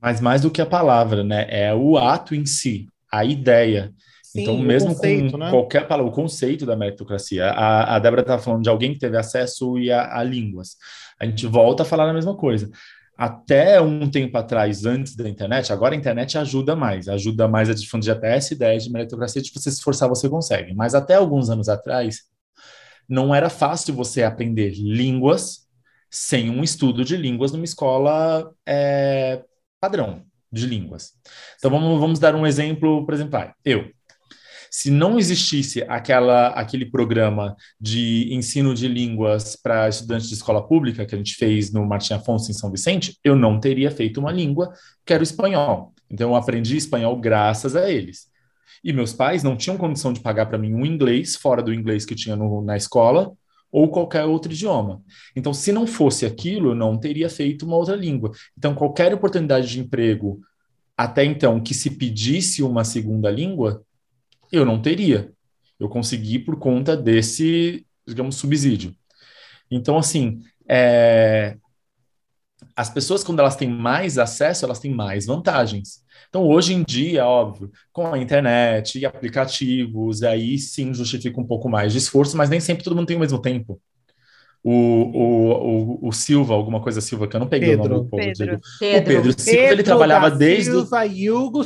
Mas 0.01 0.21
mais 0.21 0.43
do 0.43 0.51
que 0.51 0.63
a 0.63 0.67
palavra, 0.67 1.25
né? 1.25 1.47
É 1.49 1.75
o 1.75 1.97
ato 1.97 2.35
em 2.35 2.47
si, 2.47 2.87
a 3.13 3.25
ideia. 3.25 3.93
Sim, 4.23 4.43
então, 4.43 4.59
mesmo 4.59 4.95
conceito, 4.95 5.33
com 5.33 5.39
né? 5.39 5.51
qualquer 5.51 5.89
palavra, 5.89 6.13
o 6.13 6.15
conceito 6.15 6.67
da 6.67 6.77
meritocracia. 6.77 7.47
A, 7.47 7.97
a 7.97 7.99
Débora 7.99 8.23
estava 8.23 8.43
falando 8.43 8.63
de 8.63 8.69
alguém 8.69 8.93
que 8.93 9.01
teve 9.01 9.17
acesso 9.17 9.75
a, 9.93 10.19
a 10.19 10.23
línguas. 10.23 10.77
A 11.19 11.25
gente 11.25 11.47
volta 11.47 11.83
a 11.83 11.87
falar 11.87 12.09
a 12.09 12.13
mesma 12.13 12.37
coisa 12.37 12.71
até 13.19 13.81
um 13.81 14.09
tempo 14.09 14.39
atrás, 14.39 14.87
antes 14.87 15.17
da 15.17 15.29
internet, 15.29 15.73
agora 15.73 15.93
a 15.93 15.99
internet 15.99 16.39
ajuda 16.39 16.77
mais, 16.77 17.09
ajuda 17.09 17.49
mais 17.49 17.69
a 17.69 17.75
difundir 17.75 18.13
até 18.13 18.37
essa 18.37 18.55
ideia 18.55 18.79
de 18.79 18.89
meritocracia, 18.93 19.43
de 19.43 19.51
você 19.51 19.73
se 19.73 19.79
esforçar, 19.79 20.09
você 20.09 20.29
consegue. 20.29 20.73
Mas 20.73 20.95
até 20.95 21.17
alguns 21.17 21.51
anos 21.51 21.69
atrás, 21.69 22.23
não 23.09 23.35
era 23.35 23.49
fácil 23.49 23.95
você 23.95 24.23
aprender 24.23 24.75
línguas 24.75 25.67
sem 26.11 26.51
um 26.51 26.63
estudo 26.63 27.05
de 27.05 27.17
línguas 27.17 27.53
numa 27.53 27.65
escola 27.65 28.53
é, 28.67 29.43
padrão 29.81 30.23
de 30.51 30.67
línguas. 30.67 31.13
Então 31.57 31.71
vamos, 31.71 32.01
vamos 32.01 32.19
dar 32.19 32.35
um 32.35 32.47
exemplo, 32.47 33.05
por 33.05 33.15
exemplo, 33.15 33.39
eu. 33.65 33.91
Se 34.71 34.91
não 34.91 35.19
existisse 35.19 35.83
aquela, 35.89 36.49
aquele 36.49 36.85
programa 36.87 37.57
de 37.81 38.29
ensino 38.35 38.75
de 38.75 38.87
línguas 38.87 39.57
para 39.57 39.89
estudantes 39.89 40.29
de 40.29 40.35
escola 40.35 40.67
pública 40.67 41.07
que 41.07 41.15
a 41.15 41.19
gente 41.19 41.35
fez 41.37 41.73
no 41.73 41.87
Martim 41.87 42.15
Afonso 42.15 42.51
em 42.51 42.55
São 42.55 42.71
Vicente, 42.71 43.19
eu 43.25 43.35
não 43.35 43.59
teria 43.59 43.91
feito 43.91 44.21
uma 44.21 44.31
língua 44.31 44.73
que 45.07 45.13
era 45.13 45.23
o 45.23 45.25
espanhol. 45.25 45.95
Então 46.11 46.31
eu 46.31 46.37
aprendi 46.37 46.77
espanhol 46.77 47.19
graças 47.19 47.75
a 47.75 47.91
eles. 47.91 48.29
E 48.83 48.93
meus 48.93 49.13
pais 49.13 49.43
não 49.43 49.57
tinham 49.57 49.77
condição 49.77 50.13
de 50.13 50.21
pagar 50.21 50.47
para 50.47 50.59
mim 50.59 50.75
um 50.75 50.87
inglês, 50.87 51.37
fora 51.37 51.63
do 51.63 51.73
inglês 51.73 52.05
que 52.05 52.15
tinha 52.15 52.37
no, 52.37 52.63
na 52.63 52.77
escola, 52.77 53.33
ou 53.71 53.91
qualquer 53.91 54.25
outro 54.25 54.53
idioma. 54.53 55.03
Então, 55.37 55.53
se 55.53 55.73
não 55.73 55.87
fosse 55.87 56.25
aquilo, 56.25 56.71
eu 56.71 56.75
não 56.75 56.97
teria 56.97 57.29
feito 57.29 57.67
uma 57.67 57.77
outra 57.77 57.95
língua. 57.95 58.33
Então, 58.57 58.75
qualquer 58.75 59.13
oportunidade 59.13 59.69
de 59.69 59.81
emprego, 59.81 60.41
até 60.97 61.25
então, 61.25 61.61
que 61.61 61.75
se 61.75 61.91
pedisse 61.91 62.63
uma 62.63 62.83
segunda 62.85 63.31
língua, 63.31 63.83
eu 64.51 64.65
não 64.65 64.81
teria. 64.81 65.33
Eu 65.79 65.89
consegui 65.89 66.39
por 66.39 66.59
conta 66.59 66.97
desse, 66.97 67.87
digamos, 68.07 68.37
subsídio. 68.37 68.95
Então, 69.71 69.99
assim, 69.99 70.43
é... 70.67 71.57
as 72.75 72.89
pessoas, 72.89 73.23
quando 73.23 73.41
elas 73.41 73.55
têm 73.55 73.69
mais 73.69 74.19
acesso, 74.19 74.65
elas 74.65 74.81
têm 74.81 74.93
mais 74.93 75.27
vantagens. 75.27 76.03
Então, 76.29 76.47
hoje 76.47 76.75
em 76.75 76.83
dia, 76.83 77.27
óbvio, 77.27 77.71
com 77.93 78.13
a 78.13 78.19
internet 78.19 78.99
e 78.99 79.07
aplicativos, 79.07 80.23
aí 80.23 80.59
sim 80.59 80.93
justifica 80.93 81.41
um 81.41 81.47
pouco 81.47 81.69
mais 81.69 81.93
de 81.93 81.99
esforço, 81.99 82.37
mas 82.37 82.51
nem 82.51 82.61
sempre 82.61 82.85
todo 82.85 82.97
mundo 82.97 83.07
tem 83.07 83.17
o 83.17 83.21
mesmo 83.21 83.41
tempo. 83.41 83.81
O, 84.63 84.73
o, 84.73 85.51
o, 86.05 86.09
o 86.09 86.13
Silva, 86.13 86.55
alguma 86.55 86.83
coisa 86.83 87.01
Silva, 87.01 87.29
que 87.29 87.37
eu 87.37 87.41
não 87.41 87.47
peguei 87.47 87.71
Pedro. 87.71 87.85
o 87.85 87.89
nome 87.89 88.05
do 88.05 88.11
povo, 88.11 88.23
Pedro. 88.23 88.61
Pedro. 88.79 89.01
O 89.01 89.05
Pedro 89.05 89.41
Silva, 89.41 89.59
Pedro 89.59 89.75
ele 89.75 89.83
trabalhava 89.83 90.31
desde. 90.31 90.71
Silva 90.73 91.05
Hugo. 91.07 91.65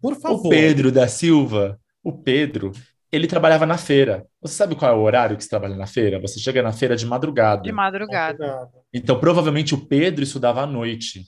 Por 0.00 0.16
favor. 0.16 0.46
O 0.46 0.48
Pedro 0.48 0.92
da 0.92 1.08
Silva, 1.08 1.78
o 2.02 2.12
Pedro, 2.12 2.72
ele 3.12 3.26
trabalhava 3.26 3.66
na 3.66 3.76
feira. 3.76 4.24
Você 4.40 4.54
sabe 4.54 4.74
qual 4.74 4.92
é 4.92 4.94
o 4.94 5.02
horário 5.02 5.36
que 5.36 5.42
você 5.42 5.50
trabalha 5.50 5.76
na 5.76 5.86
feira? 5.86 6.20
Você 6.20 6.38
chega 6.38 6.62
na 6.62 6.72
feira 6.72 6.96
de 6.96 7.04
madrugada. 7.04 7.62
De 7.62 7.72
madrugada. 7.72 8.68
Então, 8.92 9.18
provavelmente, 9.18 9.74
o 9.74 9.86
Pedro 9.86 10.22
estudava 10.22 10.62
à 10.62 10.66
noite. 10.66 11.26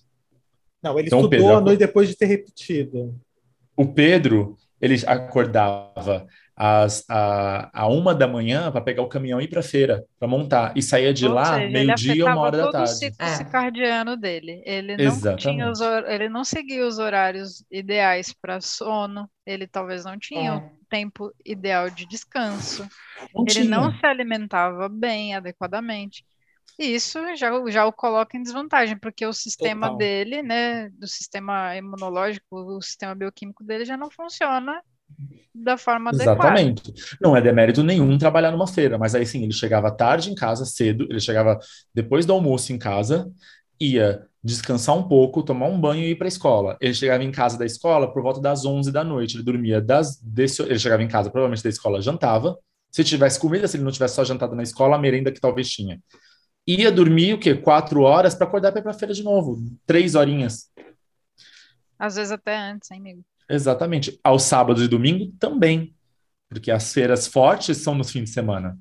Não, 0.83 0.99
ele 0.99 1.09
então, 1.09 1.21
estudou 1.21 1.39
Pedro, 1.39 1.57
a 1.57 1.61
noite 1.61 1.79
depois 1.79 2.09
de 2.09 2.17
ter 2.17 2.27
repetido. 2.27 3.15
O 3.77 3.87
Pedro, 3.87 4.57
ele 4.81 4.97
acordava 5.07 6.27
às, 6.57 7.05
a, 7.09 7.71
a 7.73 7.87
uma 7.89 8.15
da 8.15 8.27
manhã 8.29 8.71
para 8.71 8.81
pegar 8.81 9.03
o 9.03 9.09
caminhão 9.09 9.41
e 9.41 9.45
ir 9.45 9.49
para 9.49 9.61
a 9.61 9.65
feira, 9.65 10.05
para 10.19 10.29
montar. 10.29 10.73
E 10.77 10.83
saía 10.83 11.13
de 11.13 11.27
Ou 11.27 11.33
lá 11.33 11.59
meio-dia, 11.59 12.27
uma 12.27 12.41
hora 12.41 12.59
da 12.59 12.71
tarde. 12.71 12.91
o 12.91 12.95
ciclo 12.95 13.27
é. 13.27 13.29
circadiano 13.37 14.17
dele. 14.17 14.63
Ele 14.65 14.97
não, 14.97 15.37
tinha 15.37 15.71
os, 15.71 15.81
ele 15.81 16.29
não 16.29 16.45
seguia 16.45 16.87
os 16.87 16.99
horários 16.99 17.65
ideais 17.71 18.33
para 18.33 18.61
sono, 18.61 19.29
ele 19.47 19.67
talvez 19.67 20.05
não 20.05 20.19
tinha 20.19 20.51
é. 20.51 20.57
o 20.57 20.71
tempo 20.91 21.33
ideal 21.45 21.89
de 21.89 22.07
descanso. 22.07 22.87
Não 23.35 23.43
ele 23.43 23.51
tinha. 23.51 23.65
não 23.65 23.93
se 23.93 24.05
alimentava 24.05 24.89
bem, 24.89 25.35
adequadamente. 25.35 26.25
E 26.83 26.97
isso 26.97 27.21
já, 27.37 27.49
já 27.71 27.87
o 27.87 27.93
coloca 27.93 28.37
em 28.37 28.43
desvantagem, 28.43 28.99
porque 28.99 29.25
o 29.25 29.33
sistema 29.33 29.87
Total. 29.87 29.99
dele, 29.99 30.43
né, 30.43 30.89
do 30.91 31.07
sistema 31.07 31.77
imunológico, 31.77 32.45
o 32.51 32.83
sistema 32.83 33.15
bioquímico 33.15 33.63
dele 33.63 33.85
já 33.85 33.97
não 33.97 34.11
funciona 34.11 34.83
da 35.55 35.77
forma 35.77 36.11
Exatamente. 36.11 36.91
Adequada. 36.91 37.19
Não 37.21 37.37
é 37.37 37.41
demérito 37.41 37.85
nenhum 37.85 38.19
trabalhar 38.19 38.51
numa 38.51 38.67
feira, 38.67 38.99
mas 38.99 39.15
aí 39.15 39.25
sim, 39.25 39.45
ele 39.45 39.53
chegava 39.53 39.93
tarde 39.93 40.33
em 40.33 40.35
casa, 40.35 40.65
cedo, 40.65 41.07
ele 41.09 41.21
chegava 41.21 41.57
depois 41.95 42.27
do 42.27 42.33
almoço 42.33 42.73
em 42.73 42.79
casa, 42.79 43.31
ia 43.79 44.27
descansar 44.43 44.97
um 44.97 45.07
pouco, 45.07 45.41
tomar 45.45 45.67
um 45.67 45.81
banho 45.81 46.03
e 46.03 46.11
ir 46.11 46.17
para 46.17 46.27
a 46.27 46.29
escola. 46.29 46.77
Ele 46.81 46.95
chegava 46.95 47.23
em 47.23 47.31
casa 47.31 47.57
da 47.57 47.65
escola 47.65 48.13
por 48.13 48.25
volta 48.25 48.41
das 48.41 48.65
11 48.65 48.91
da 48.91 49.05
noite, 49.05 49.37
ele 49.37 49.45
dormia 49.45 49.81
das 49.81 50.21
desse, 50.21 50.61
ele 50.63 50.81
chegava 50.81 51.01
em 51.01 51.09
casa 51.09 51.31
provavelmente 51.31 51.63
da 51.63 51.71
escola, 51.71 52.03
jantava. 52.03 52.59
Se 52.91 53.05
tivesse 53.05 53.39
comida, 53.39 53.69
se 53.69 53.77
ele 53.77 53.85
não 53.85 53.93
tivesse 53.93 54.17
só 54.17 54.25
jantado 54.25 54.57
na 54.57 54.65
escola, 54.65 54.97
a 54.97 54.99
merenda 54.99 55.31
que 55.31 55.41
talvez 55.41 55.71
tinha 55.71 56.01
ia 56.67 56.91
dormir 56.91 57.35
o 57.35 57.39
quê? 57.39 57.55
Quatro 57.55 58.03
horas 58.03 58.35
para 58.35 58.47
acordar 58.47 58.73
para 58.73 58.81
ir 58.81 58.83
para 58.83 58.93
a 58.93 58.99
feira 58.99 59.15
de 59.15 59.23
novo. 59.23 59.63
Três 59.87 60.15
horinhas. 60.15 60.71
Às 61.99 62.17
vezes 62.17 62.33
até 62.33 62.57
antes, 62.57 62.91
hein, 62.91 63.01
amigo? 63.01 63.25
Exatamente. 63.49 64.19
Ao 64.23 64.39
sábado 64.39 64.83
e 64.83 64.89
domingo 64.89 65.33
também. 65.39 65.95
Porque 66.49 66.71
as 66.71 66.93
feiras 66.93 67.27
fortes 67.27 67.79
são 67.79 67.95
nos 67.95 68.11
fins 68.11 68.25
de 68.25 68.31
semana. 68.31 68.79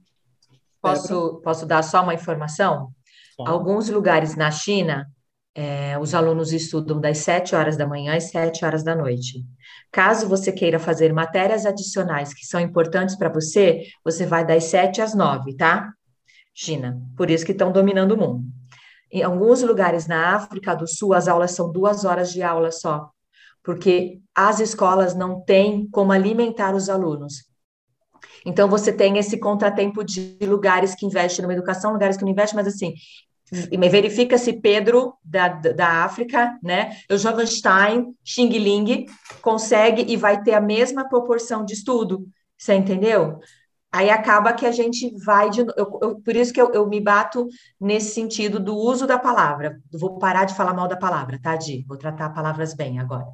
Posso, 0.82 1.42
posso 1.44 1.66
dar 1.66 1.84
só 1.84 2.04
uma 2.04 2.14
informação? 2.14 2.92
Alguns 3.40 3.90
lugares 3.90 4.36
na 4.36 4.52
China, 4.52 5.08
é, 5.54 5.98
os 6.00 6.14
alunos 6.14 6.54
estudam 6.54 7.00
das 7.00 7.20
7 7.20 7.56
horas 7.56 7.76
da 7.76 7.88
manhã 7.88 8.16
às 8.16 8.26
7 8.26 8.64
horas 8.64 8.84
da 8.84 8.96
noite. 8.96 9.44
Caso 9.92 10.28
você 10.28 10.52
queira 10.52 10.80
fazer 10.80 11.12
matérias 11.14 11.66
adicionais 11.66 12.34
que 12.34 12.46
são 12.46 12.60
importantes 12.60 13.16
para 13.16 13.30
você, 13.30 13.84
você 14.04 14.26
vai 14.26 14.46
das 14.46 14.66
7 14.66 15.02
às 15.02 15.14
9, 15.14 15.56
tá? 15.56 15.92
China. 16.54 17.02
Por 17.16 17.30
isso 17.30 17.46
que 17.46 17.52
estão 17.52 17.72
dominando 17.72 18.14
o 18.14 18.18
mundo. 18.18 18.44
Em 19.12 19.24
alguns 19.24 19.62
lugares 19.62 20.08
na 20.08 20.36
África 20.36 20.74
do 20.74 20.88
Sul, 20.88 21.14
as 21.14 21.28
aulas 21.28 21.52
são 21.52 21.72
duas 21.72 22.06
horas 22.06 22.32
de 22.32 22.42
aula 22.42 22.72
só, 22.72 23.10
porque 23.64 24.22
as 24.34 24.60
escolas 24.60 25.14
não 25.14 25.42
têm 25.42 25.88
como 25.90 26.12
alimentar 26.12 26.74
os 26.74 26.90
alunos. 26.90 27.52
Então, 28.46 28.70
você 28.70 28.92
tem 28.92 29.18
esse 29.18 29.38
contratempo 29.38 30.04
de 30.04 30.38
lugares 30.42 30.96
que 30.96 31.06
investem 31.06 31.44
numa 31.44 31.54
educação, 31.54 31.92
lugares 31.92 32.18
que 32.18 32.24
não 32.24 32.32
investem, 32.32 32.56
mas 32.56 32.74
assim, 32.74 32.94
verifica 33.90 34.38
se 34.38 34.54
Pedro, 34.54 35.14
da, 35.24 35.50
da 35.50 36.04
África, 36.06 36.58
né, 36.64 36.96
o 37.10 37.18
Jovenstein, 37.18 38.16
Xing 38.24 38.50
Ling, 38.50 39.06
consegue 39.42 40.06
e 40.08 40.16
vai 40.16 40.42
ter 40.42 40.54
a 40.54 40.62
mesma 40.62 41.08
proporção 41.08 41.66
de 41.66 41.74
estudo, 41.74 42.26
você 42.58 42.74
entendeu? 42.76 43.40
Aí 43.94 44.10
acaba 44.10 44.54
que 44.54 44.66
a 44.66 44.72
gente 44.72 45.14
vai 45.26 45.50
de 45.50 45.60
eu, 45.60 46.00
eu, 46.02 46.22
por 46.22 46.34
isso 46.36 46.54
que 46.54 46.62
eu, 46.62 46.72
eu, 46.72 46.88
me 46.88 47.02
bato 47.02 47.48
nesse 47.80 48.14
sentido 48.14 48.58
do 48.58 48.74
uso 48.74 49.06
da 49.06 49.20
palavra. 49.20 49.82
Vou 49.92 50.18
parar 50.18 50.46
de 50.46 50.56
falar 50.56 50.74
mal 50.74 50.88
da 50.88 50.96
palavra, 50.96 51.38
tá, 51.42 51.58
Di? 51.58 51.84
Vou 51.86 51.98
tratar 51.98 52.30
palavras 52.30 52.74
bem 52.74 53.00
agora. 53.00 53.26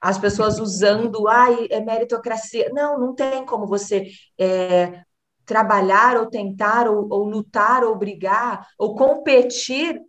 As 0.00 0.16
pessoas 0.16 0.58
usando, 0.58 1.28
ai, 1.28 1.68
é 1.70 1.80
meritocracia. 1.80 2.70
Não, 2.72 2.98
não 2.98 3.14
tem 3.14 3.44
como 3.44 3.66
você 3.66 4.06
é, 4.38 5.02
trabalhar 5.44 6.16
ou 6.16 6.26
tentar, 6.26 6.88
ou, 6.88 7.06
ou 7.10 7.24
lutar, 7.24 7.84
ou 7.84 7.94
brigar, 7.94 8.66
ou 8.78 8.94
competir 8.94 10.00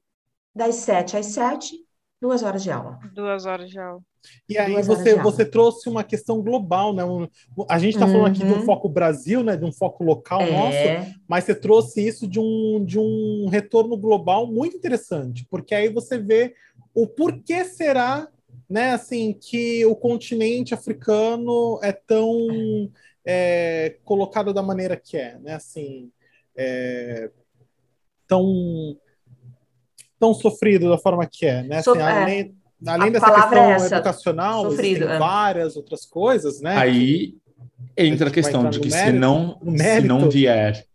das 0.56 0.76
sete 0.76 1.18
às 1.18 1.28
sete, 1.28 1.76
duas 2.22 2.42
horas 2.42 2.64
de 2.64 2.72
aula. 2.72 3.00
Duas 3.14 3.46
horas 3.46 3.70
de 3.70 3.80
aula. 3.80 4.02
E 4.48 4.58
aí 4.58 4.82
você, 4.84 5.16
você 5.16 5.46
trouxe 5.46 5.88
uma 5.88 6.04
questão 6.04 6.42
global, 6.42 6.94
né? 6.94 7.04
A 7.70 7.80
gente 7.80 7.94
está 7.94 8.08
falando 8.08 8.28
aqui 8.28 8.40
de 8.40 8.46
um 8.46 8.60
uhum. 8.60 8.66
foco 8.66 8.90
Brasil, 8.90 9.44
né? 9.44 9.56
De 9.56 9.66
um 9.66 9.72
foco 9.72 10.04
local 10.04 10.42
é. 10.42 10.52
nosso, 10.52 11.14
mas 11.28 11.44
você 11.44 11.56
trouxe 11.56 12.06
isso 12.06 12.28
de 12.28 12.40
um, 12.40 12.84
de 12.84 13.00
um 13.00 13.48
retorno 13.50 13.96
global 13.98 14.48
muito 14.48 14.76
interessante, 14.76 15.46
porque 15.50 15.74
aí 15.74 15.90
você 15.90 16.18
vê 16.18 16.54
o 16.94 17.08
porquê 17.08 17.64
será, 17.64 18.28
né? 18.70 18.92
Assim, 18.92 19.34
que 19.34 19.86
o 19.86 19.96
continente 19.96 20.74
africano 20.74 21.80
é 21.82 21.92
tão 21.92 22.90
é, 23.26 23.98
colocado 24.04 24.54
da 24.54 24.62
maneira 24.62 24.98
que 24.98 25.18
é, 25.18 25.38
né? 25.40 25.54
Assim, 25.54 26.12
é, 26.56 27.30
tão 28.28 28.98
tão 30.20 30.34
sofrido 30.34 30.90
da 30.90 30.98
forma 30.98 31.26
que 31.26 31.46
é, 31.46 31.64
né? 31.64 31.78
Assim, 31.78 31.84
so, 31.86 31.96
além, 32.86 33.02
além 33.02 33.12
dessa 33.12 33.32
questão 33.32 33.72
é 33.72 33.86
educacional, 33.86 34.64
Sofrido, 34.64 34.84
existem 34.84 35.08
é. 35.08 35.20
várias 35.20 35.76
outras 35.76 36.06
coisas, 36.06 36.62
né? 36.62 36.78
Aí 36.78 37.36
entra 37.98 38.28
a, 38.28 38.30
a 38.30 38.34
questão 38.34 38.70
de 38.70 38.80
que 38.80 38.90
mérito, 38.90 39.12
se, 39.12 39.20
não, 39.20 39.60
se 39.78 40.02
não 40.02 40.30
vier 40.30 40.86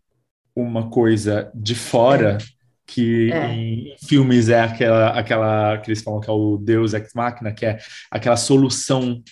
uma 0.54 0.88
coisa 0.88 1.50
de 1.54 1.74
fora, 1.74 2.38
é. 2.40 2.44
que 2.86 3.32
é. 3.32 3.52
em 3.52 3.96
filmes 4.06 4.48
é 4.48 4.60
aquela, 4.60 5.08
aquela 5.10 5.78
que 5.78 5.90
eles 5.90 6.02
falam 6.02 6.20
que 6.20 6.30
é 6.30 6.32
o 6.32 6.56
Deus 6.56 6.94
Ex 6.94 7.10
Machina, 7.14 7.52
que 7.52 7.66
é 7.66 7.78
aquela 8.10 8.36
solução 8.36 9.22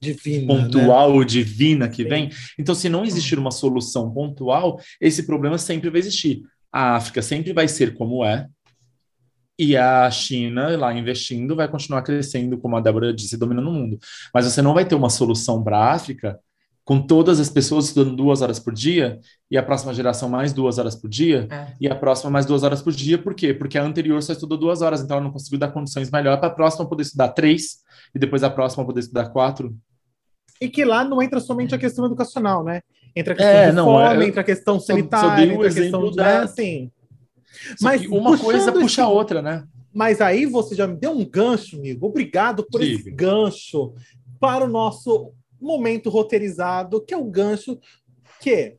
divina, 0.00 0.46
pontual, 0.46 1.20
né? 1.20 1.24
divina 1.24 1.88
que 1.88 2.02
Sim. 2.02 2.08
vem. 2.08 2.30
Então, 2.58 2.74
se 2.74 2.88
não 2.88 3.04
existir 3.04 3.38
uma 3.38 3.50
solução 3.50 4.12
pontual, 4.12 4.80
esse 5.00 5.24
problema 5.24 5.58
sempre 5.58 5.88
vai 5.88 6.00
existir. 6.00 6.42
A 6.72 6.96
África 6.96 7.22
sempre 7.22 7.52
vai 7.52 7.68
ser 7.68 7.94
como 7.94 8.24
é, 8.24 8.46
e 9.58 9.76
a 9.76 10.10
China, 10.10 10.76
lá 10.76 10.92
investindo, 10.92 11.56
vai 11.56 11.68
continuar 11.68 12.02
crescendo, 12.02 12.58
como 12.58 12.76
a 12.76 12.80
Débora 12.80 13.12
disse, 13.12 13.36
dominando 13.36 13.68
o 13.68 13.72
mundo. 13.72 13.98
Mas 14.32 14.44
você 14.44 14.60
não 14.60 14.74
vai 14.74 14.84
ter 14.84 14.94
uma 14.94 15.08
solução 15.08 15.62
para 15.62 15.78
a 15.78 15.92
África 15.92 16.38
com 16.86 17.04
todas 17.04 17.40
as 17.40 17.50
pessoas 17.50 17.86
estudando 17.86 18.14
duas 18.14 18.42
horas 18.42 18.60
por 18.60 18.72
dia, 18.72 19.18
e 19.50 19.58
a 19.58 19.62
próxima 19.62 19.92
geração 19.92 20.28
mais 20.28 20.52
duas 20.52 20.78
horas 20.78 20.94
por 20.94 21.10
dia, 21.10 21.48
é. 21.50 21.74
e 21.80 21.88
a 21.88 21.96
próxima 21.96 22.30
mais 22.30 22.46
duas 22.46 22.62
horas 22.62 22.80
por 22.80 22.92
dia. 22.92 23.18
Por 23.18 23.34
quê? 23.34 23.52
Porque 23.52 23.76
a 23.76 23.82
anterior 23.82 24.22
só 24.22 24.32
estudou 24.32 24.56
duas 24.56 24.82
horas, 24.82 25.00
então 25.00 25.16
ela 25.16 25.24
não 25.24 25.32
conseguiu 25.32 25.58
dar 25.58 25.72
condições 25.72 26.12
melhores 26.12 26.38
para 26.38 26.48
a 26.48 26.54
próxima 26.54 26.88
poder 26.88 27.02
estudar 27.02 27.30
três, 27.30 27.78
e 28.14 28.20
depois 28.20 28.44
a 28.44 28.50
próxima 28.50 28.86
poder 28.86 29.00
estudar 29.00 29.30
quatro. 29.30 29.76
E 30.60 30.68
que 30.68 30.84
lá 30.84 31.02
não 31.02 31.20
entra 31.20 31.40
somente 31.40 31.74
a 31.74 31.78
questão 31.78 32.06
educacional, 32.06 32.62
né? 32.62 32.80
Entra 33.16 33.34
a 33.34 33.36
questão 33.36 33.54
é, 33.56 33.70
de 33.70 33.72
não, 33.74 33.84
fome, 33.86 34.24
é, 34.24 34.28
entra 34.28 34.40
a 34.42 34.44
questão 34.44 34.78
sanitária, 34.78 35.44
entra 35.44 35.68
a 35.68 35.74
questão 35.74 36.10
da... 36.12 36.24
Né, 36.24 36.36
assim, 36.38 36.90
mas 37.80 38.06
uma 38.06 38.38
coisa 38.38 38.72
puxa 38.72 39.04
a 39.04 39.08
outra, 39.08 39.42
né? 39.42 39.66
Mas 39.92 40.20
aí 40.20 40.44
você 40.44 40.74
já 40.74 40.86
me 40.86 40.96
deu 40.96 41.12
um 41.12 41.24
gancho, 41.24 41.76
amigo. 41.76 42.06
Obrigado 42.06 42.66
por 42.70 42.82
Sim. 42.82 42.92
esse 42.92 43.10
gancho 43.10 43.94
para 44.38 44.64
o 44.64 44.68
nosso 44.68 45.32
momento 45.60 46.10
roteirizado, 46.10 47.00
que 47.00 47.14
é 47.14 47.16
o 47.16 47.24
gancho 47.24 47.78
que 48.40 48.76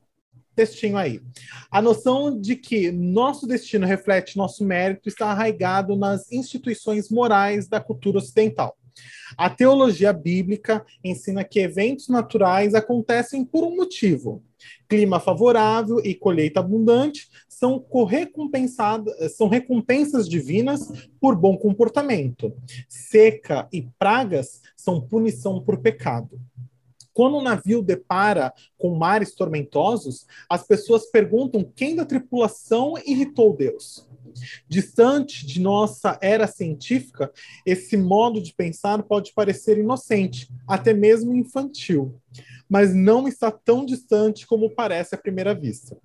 textinho 0.55 0.97
aí. 0.97 1.21
A 1.69 1.81
noção 1.81 2.39
de 2.39 2.55
que 2.55 2.91
nosso 2.91 3.45
destino 3.45 3.85
reflete 3.85 4.35
nosso 4.35 4.65
mérito 4.65 5.07
está 5.07 5.27
arraigado 5.27 5.95
nas 5.95 6.31
instituições 6.31 7.09
morais 7.11 7.67
da 7.67 7.79
cultura 7.79 8.17
ocidental. 8.17 8.75
A 9.37 9.49
teologia 9.49 10.11
bíblica 10.11 10.83
ensina 11.03 11.43
que 11.43 11.59
eventos 11.59 12.07
naturais 12.07 12.73
acontecem 12.73 13.45
por 13.45 13.63
um 13.63 13.75
motivo. 13.75 14.43
Clima 14.87 15.19
favorável 15.19 15.99
e 16.03 16.13
colheita 16.15 16.59
abundante 16.59 17.27
são, 17.47 17.85
são 19.35 19.47
recompensas 19.47 20.27
divinas 20.27 20.91
por 21.19 21.35
bom 21.35 21.57
comportamento. 21.57 22.53
Seca 22.87 23.67
e 23.71 23.87
pragas 23.97 24.61
são 24.75 25.01
punição 25.01 25.61
por 25.61 25.79
pecado. 25.79 26.39
Quando 27.17 27.37
o 27.37 27.41
navio 27.41 27.81
depara 27.81 28.53
com 28.77 28.95
mares 28.95 29.33
tormentosos, 29.33 30.27
as 30.47 30.61
pessoas 30.67 31.07
perguntam 31.07 31.63
quem 31.75 31.95
da 31.95 32.05
tripulação 32.05 32.93
irritou 33.07 33.57
Deus. 33.57 34.07
Distante 34.67 35.43
de 35.43 35.59
nossa 35.59 36.19
era 36.21 36.45
científica, 36.45 37.31
esse 37.65 37.97
modo 37.97 38.39
de 38.39 38.53
pensar 38.53 39.01
pode 39.01 39.33
parecer 39.33 39.79
inocente, 39.79 40.47
até 40.67 40.93
mesmo 40.93 41.35
infantil, 41.35 42.21
mas 42.69 42.93
não 42.93 43.27
está 43.27 43.51
tão 43.51 43.85
distante 43.85 44.45
como 44.45 44.69
parece 44.69 45.15
à 45.15 45.17
primeira 45.17 45.53
vista 45.53 45.97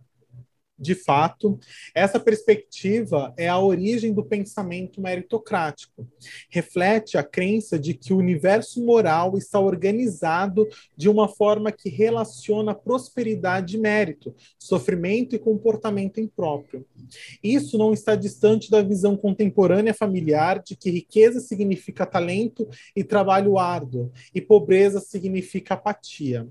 de 0.82 0.96
fato, 0.96 1.60
essa 1.94 2.18
perspectiva 2.18 3.32
é 3.36 3.48
a 3.48 3.56
origem 3.56 4.12
do 4.12 4.24
pensamento 4.24 5.00
meritocrático. 5.00 6.08
Reflete 6.50 7.16
a 7.16 7.22
crença 7.22 7.78
de 7.78 7.94
que 7.94 8.12
o 8.12 8.16
universo 8.18 8.84
moral 8.84 9.38
está 9.38 9.60
organizado 9.60 10.68
de 10.96 11.08
uma 11.08 11.28
forma 11.28 11.70
que 11.70 11.88
relaciona 11.88 12.74
prosperidade 12.74 13.76
e 13.76 13.80
mérito, 13.80 14.34
sofrimento 14.58 15.36
e 15.36 15.38
comportamento 15.38 16.18
impróprio. 16.18 16.84
Isso 17.40 17.78
não 17.78 17.92
está 17.92 18.16
distante 18.16 18.68
da 18.68 18.82
visão 18.82 19.16
contemporânea 19.16 19.94
familiar 19.94 20.60
de 20.60 20.74
que 20.74 20.90
riqueza 20.90 21.38
significa 21.38 22.04
talento 22.04 22.68
e 22.96 23.04
trabalho 23.04 23.56
árduo, 23.56 24.10
e 24.34 24.40
pobreza 24.40 24.98
significa 24.98 25.74
apatia. 25.74 26.48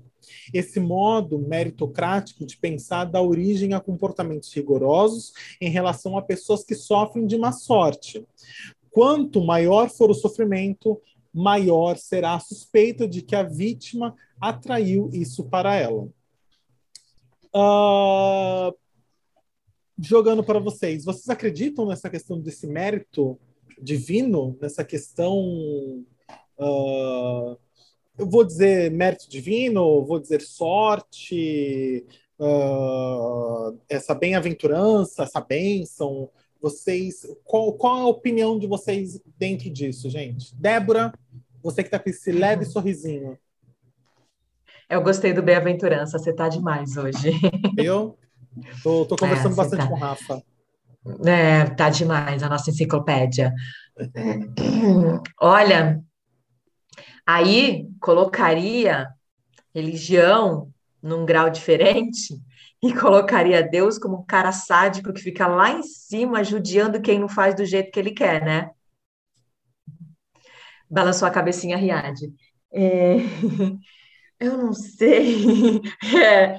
Esse 0.52 0.80
modo 0.80 1.38
meritocrático 1.38 2.44
de 2.44 2.56
pensar 2.56 3.04
dá 3.04 3.20
origem 3.20 3.74
a 3.74 3.80
comportamentos 3.80 4.52
rigorosos 4.52 5.32
em 5.60 5.70
relação 5.70 6.16
a 6.16 6.22
pessoas 6.22 6.64
que 6.64 6.74
sofrem 6.74 7.26
de 7.26 7.36
má 7.38 7.52
sorte. 7.52 8.26
Quanto 8.90 9.44
maior 9.44 9.88
for 9.88 10.10
o 10.10 10.14
sofrimento, 10.14 11.00
maior 11.32 11.96
será 11.96 12.34
a 12.34 12.40
suspeita 12.40 13.08
de 13.08 13.22
que 13.22 13.34
a 13.34 13.42
vítima 13.42 14.14
atraiu 14.40 15.08
isso 15.12 15.44
para 15.44 15.74
ela. 15.74 16.08
Uh, 17.54 18.74
jogando 19.98 20.42
para 20.42 20.58
vocês, 20.58 21.04
vocês 21.04 21.28
acreditam 21.28 21.86
nessa 21.86 22.10
questão 22.10 22.40
desse 22.40 22.66
mérito 22.66 23.38
divino, 23.80 24.56
nessa 24.60 24.84
questão 24.84 26.04
uh, 26.58 27.58
eu 28.22 28.28
vou 28.28 28.44
dizer 28.44 28.90
mérito 28.90 29.28
divino, 29.28 30.04
vou 30.04 30.20
dizer 30.20 30.40
sorte, 30.40 32.06
uh, 32.38 33.76
essa 33.88 34.14
bem-aventurança, 34.14 35.24
essa 35.24 35.40
bênção. 35.40 36.30
Vocês, 36.60 37.26
qual, 37.44 37.72
qual 37.72 37.98
é 37.98 38.02
a 38.02 38.06
opinião 38.06 38.58
de 38.58 38.68
vocês 38.68 39.20
dentro 39.36 39.68
disso, 39.68 40.08
gente? 40.08 40.54
Débora, 40.54 41.12
você 41.60 41.82
que 41.82 41.88
está 41.88 41.98
com 41.98 42.08
esse 42.08 42.30
leve 42.30 42.64
sorrisinho. 42.64 43.36
Eu 44.88 45.02
gostei 45.02 45.32
do 45.32 45.42
bem-aventurança, 45.42 46.18
você 46.18 46.32
tá 46.32 46.48
demais 46.48 46.96
hoje. 46.96 47.32
Eu? 47.76 48.16
Tô, 48.82 49.04
tô 49.04 49.16
conversando 49.16 49.54
é, 49.54 49.56
bastante 49.56 49.80
tá... 49.80 49.88
com 49.88 49.94
o 49.94 49.98
Rafa. 49.98 50.42
É, 51.26 51.64
tá 51.70 51.90
demais 51.90 52.42
a 52.44 52.48
nossa 52.48 52.70
enciclopédia. 52.70 53.52
Olha, 55.40 56.00
Aí 57.26 57.88
colocaria 58.00 59.08
religião 59.74 60.72
num 61.02 61.24
grau 61.24 61.50
diferente 61.50 62.40
e 62.82 62.92
colocaria 62.94 63.62
Deus 63.62 63.98
como 63.98 64.18
um 64.18 64.24
cara 64.24 64.52
sádico 64.52 65.12
que 65.12 65.20
fica 65.20 65.46
lá 65.46 65.70
em 65.70 65.82
cima 65.82 66.42
judiando 66.42 67.00
quem 67.00 67.18
não 67.18 67.28
faz 67.28 67.54
do 67.54 67.64
jeito 67.64 67.90
que 67.92 67.98
ele 68.00 68.12
quer, 68.12 68.44
né? 68.44 68.70
Balançou 70.90 71.26
a 71.26 71.30
cabecinha 71.30 71.76
Riad. 71.76 72.18
É... 72.72 73.16
Eu 74.38 74.58
não 74.58 74.72
sei. 74.72 75.80
É... 76.20 76.56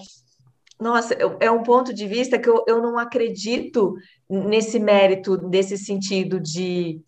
Nossa, 0.80 1.14
é 1.40 1.50
um 1.50 1.64
ponto 1.64 1.94
de 1.94 2.08
vista 2.08 2.38
que 2.38 2.50
eu, 2.50 2.66
eu 2.68 2.82
não 2.82 2.98
acredito 2.98 3.96
nesse 4.30 4.80
mérito, 4.80 5.38
nesse 5.48 5.78
sentido 5.78 6.42
de 6.42 7.00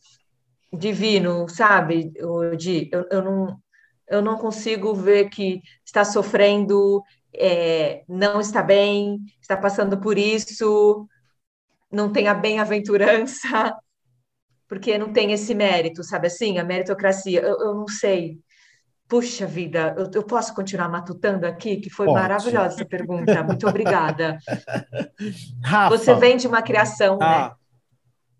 divino, 0.76 1.47
sabe, 1.49 2.11
de 2.57 2.89
eu, 2.91 3.07
eu, 3.11 3.23
não, 3.23 3.59
eu 4.07 4.21
não 4.21 4.38
consigo 4.38 4.93
ver 4.93 5.30
que 5.30 5.61
está 5.86 6.03
sofrendo, 6.05 7.01
é, 7.34 8.03
não 8.07 8.39
está 8.39 8.61
bem, 8.61 9.19
está 9.41 9.57
passando 9.57 9.99
por 9.99 10.17
isso, 10.17 11.07
não 11.91 12.11
tem 12.11 12.28
a 12.28 12.34
bem-aventurança, 12.34 13.76
porque 14.67 14.97
não 14.97 15.11
tem 15.11 15.32
esse 15.32 15.53
mérito, 15.53 16.03
sabe 16.03 16.28
assim, 16.28 16.57
a 16.57 16.63
meritocracia, 16.63 17.41
eu, 17.41 17.59
eu 17.59 17.73
não 17.76 17.88
sei. 17.88 18.39
Puxa 19.07 19.45
vida, 19.45 19.93
eu, 19.95 20.09
eu, 20.11 20.23
posso 20.23 20.51
continuar 20.55 20.89
matutando 20.89 21.45
aqui? 21.45 21.78
Que 21.78 21.91
foi 21.91 22.07
Pode. 22.07 22.19
maravilhosa 22.19 22.73
essa 22.73 22.86
pergunta. 22.86 23.43
Muito 23.43 23.67
obrigada. 23.67 24.39
Rafa. 25.63 25.95
Você 25.95 26.15
vem 26.15 26.38
de 26.38 26.47
uma 26.47 26.63
criação, 26.63 27.19
né? 27.19 27.26
ah. 27.26 27.55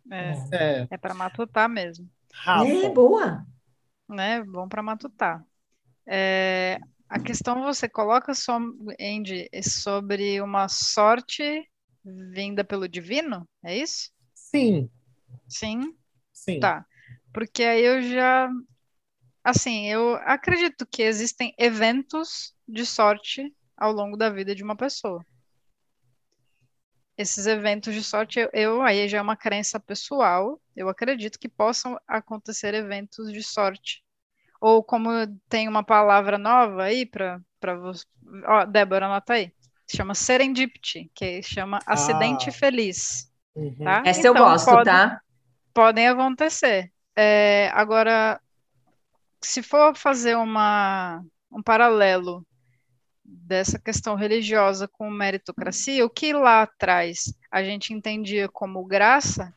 né? 0.04 0.48
É, 0.52 0.58
é. 0.58 0.88
é 0.90 0.98
para 0.98 1.14
matutar 1.14 1.70
mesmo. 1.70 2.10
Rafa. 2.44 2.70
É, 2.70 2.90
boa. 2.90 3.46
Né? 4.08 4.44
Bom 4.44 4.68
para 4.68 4.84
matutar. 4.84 5.44
É, 6.08 6.78
a 7.10 7.20
questão 7.20 7.64
você 7.64 7.90
coloca, 7.90 8.34
só, 8.34 8.58
Andy, 9.00 9.50
é 9.52 9.62
sobre 9.62 10.42
uma 10.42 10.68
sorte 10.68 11.68
vinda 12.04 12.64
pelo 12.64 12.88
divino, 12.88 13.48
é 13.64 13.78
isso? 13.78 14.12
Sim. 14.34 14.90
Sim? 15.48 15.96
Sim. 16.32 16.60
Tá. 16.60 16.86
Porque 17.34 17.64
aí 17.64 17.84
eu 17.84 18.02
já 18.02 18.50
assim, 19.44 19.88
eu 19.88 20.16
acredito 20.24 20.88
que 20.88 21.04
existem 21.04 21.54
eventos 21.58 22.56
de 22.68 22.86
sorte 22.86 23.54
ao 23.78 23.92
longo 23.92 24.18
da 24.18 24.30
vida 24.30 24.56
de 24.56 24.64
uma 24.64 24.76
pessoa. 24.76 25.24
Esses 27.18 27.48
eventos 27.48 27.94
de 27.94 28.04
sorte, 28.04 28.40
eu, 28.40 28.50
eu 28.52 28.82
aí 28.82 29.08
já 29.08 29.20
é 29.20 29.22
uma 29.22 29.38
crença 29.38 29.80
pessoal, 29.80 30.60
eu 30.76 30.90
acredito 30.90 31.40
que 31.40 31.48
possam 31.48 31.98
acontecer 32.06 32.74
eventos 32.74 33.32
de 33.32 33.42
sorte. 33.42 34.04
Ou 34.60 34.84
como 34.84 35.10
tem 35.48 35.68
uma 35.68 35.84
palavra 35.84 36.38
nova 36.38 36.84
aí 36.84 37.06
para 37.06 37.40
você. 37.80 38.06
Ó, 38.46 38.66
Débora, 38.66 39.06
anota 39.06 39.34
aí. 39.34 39.52
Chama 39.88 40.16
serendipity, 40.16 41.10
que 41.14 41.42
chama 41.44 41.80
ah. 41.86 41.94
acidente 41.94 42.52
feliz. 42.52 43.32
Uhum. 43.56 43.76
Tá? 43.84 44.04
Essa 44.06 44.20
então, 44.22 44.36
eu 44.36 44.44
gosto, 44.44 44.66
pode, 44.66 44.86
tá? 44.86 45.22
Podem 45.74 46.08
acontecer. 46.08 46.92
É, 47.16 47.70
agora, 47.74 48.42
se 49.42 49.62
for 49.62 49.96
fazer 49.96 50.36
uma, 50.36 51.24
um 51.52 51.62
paralelo 51.62 52.46
dessa 53.26 53.80
questão 53.80 54.16
religiosa 54.16 54.88
com 54.88 55.10
meritocracia, 55.10 56.06
o 56.06 56.10
que 56.10 56.32
lá 56.34 56.62
atrás 56.62 57.34
a 57.52 57.64
gente 57.64 57.94
entendia 57.94 58.48
como 58.48 58.86
graça 58.86 59.54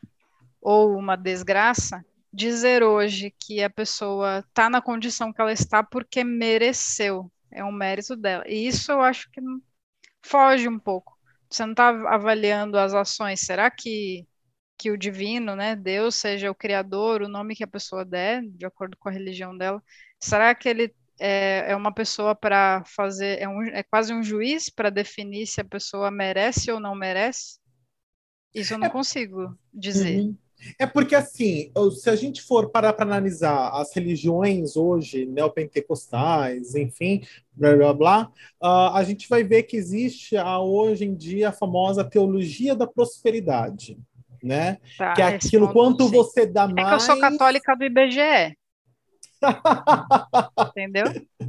ou 0.60 0.96
uma 0.96 1.16
desgraça, 1.16 2.04
dizer 2.32 2.82
hoje 2.82 3.34
que 3.38 3.62
a 3.62 3.70
pessoa 3.70 4.40
está 4.40 4.68
na 4.70 4.80
condição 4.80 5.32
que 5.32 5.40
ela 5.40 5.52
está 5.52 5.82
porque 5.82 6.24
mereceu, 6.24 7.30
é 7.50 7.62
um 7.64 7.72
mérito 7.72 8.16
dela. 8.16 8.44
E 8.46 8.66
isso 8.66 8.90
eu 8.92 9.00
acho 9.00 9.30
que 9.30 9.40
foge 10.22 10.68
um 10.68 10.78
pouco. 10.78 11.16
Você 11.50 11.64
não 11.64 11.72
está 11.72 11.88
avaliando 12.12 12.78
as 12.78 12.92
ações. 12.94 13.40
Será 13.40 13.70
que 13.70 14.26
que 14.78 14.92
o 14.92 14.96
divino, 14.96 15.56
né, 15.56 15.74
Deus 15.74 16.14
seja 16.14 16.50
o 16.50 16.54
criador, 16.54 17.20
o 17.20 17.28
nome 17.28 17.56
que 17.56 17.64
a 17.64 17.68
pessoa 17.68 18.04
der, 18.04 18.42
de 18.46 18.64
acordo 18.64 18.96
com 18.96 19.08
a 19.08 19.12
religião 19.12 19.56
dela, 19.56 19.82
será 20.20 20.54
que 20.54 20.68
ele 20.68 20.94
é, 21.18 21.72
é 21.72 21.76
uma 21.76 21.92
pessoa 21.92 22.34
para 22.34 22.82
fazer, 22.84 23.40
é, 23.40 23.48
um, 23.48 23.62
é 23.62 23.82
quase 23.82 24.12
um 24.12 24.22
juiz 24.22 24.68
para 24.70 24.90
definir 24.90 25.46
se 25.46 25.60
a 25.60 25.64
pessoa 25.64 26.10
merece 26.10 26.70
ou 26.70 26.80
não 26.80 26.94
merece? 26.94 27.58
Isso 28.54 28.74
eu 28.74 28.78
não 28.78 28.86
é, 28.86 28.90
consigo 28.90 29.56
dizer. 29.72 30.20
Uhum. 30.20 30.36
É 30.78 30.86
porque, 30.86 31.14
assim, 31.14 31.70
se 32.00 32.10
a 32.10 32.16
gente 32.16 32.42
for 32.42 32.70
parar 32.70 32.92
para 32.92 33.04
analisar 33.04 33.70
as 33.74 33.94
religiões 33.94 34.76
hoje, 34.76 35.24
neopentecostais, 35.24 36.74
enfim, 36.74 37.22
blá 37.52 37.76
blá 37.76 37.94
blá, 37.94 38.32
uh, 38.62 38.94
a 38.94 39.04
gente 39.04 39.28
vai 39.28 39.44
ver 39.44 39.64
que 39.64 39.76
existe 39.76 40.36
a, 40.36 40.58
hoje 40.58 41.04
em 41.04 41.14
dia 41.14 41.50
a 41.50 41.52
famosa 41.52 42.02
teologia 42.02 42.74
da 42.74 42.86
prosperidade 42.86 43.96
né? 44.42 44.78
Tá, 44.96 45.14
que 45.14 45.22
é 45.22 45.26
aquilo 45.26 45.72
quanto 45.72 46.08
você 46.08 46.46
dá 46.46 46.66
mais. 46.66 46.86
É 46.86 46.90
que 46.90 46.94
eu 46.94 47.00
sou 47.00 47.18
católica 47.18 47.74
do 47.74 47.84
IBGE. 47.84 48.56
Entendeu? 50.70 51.04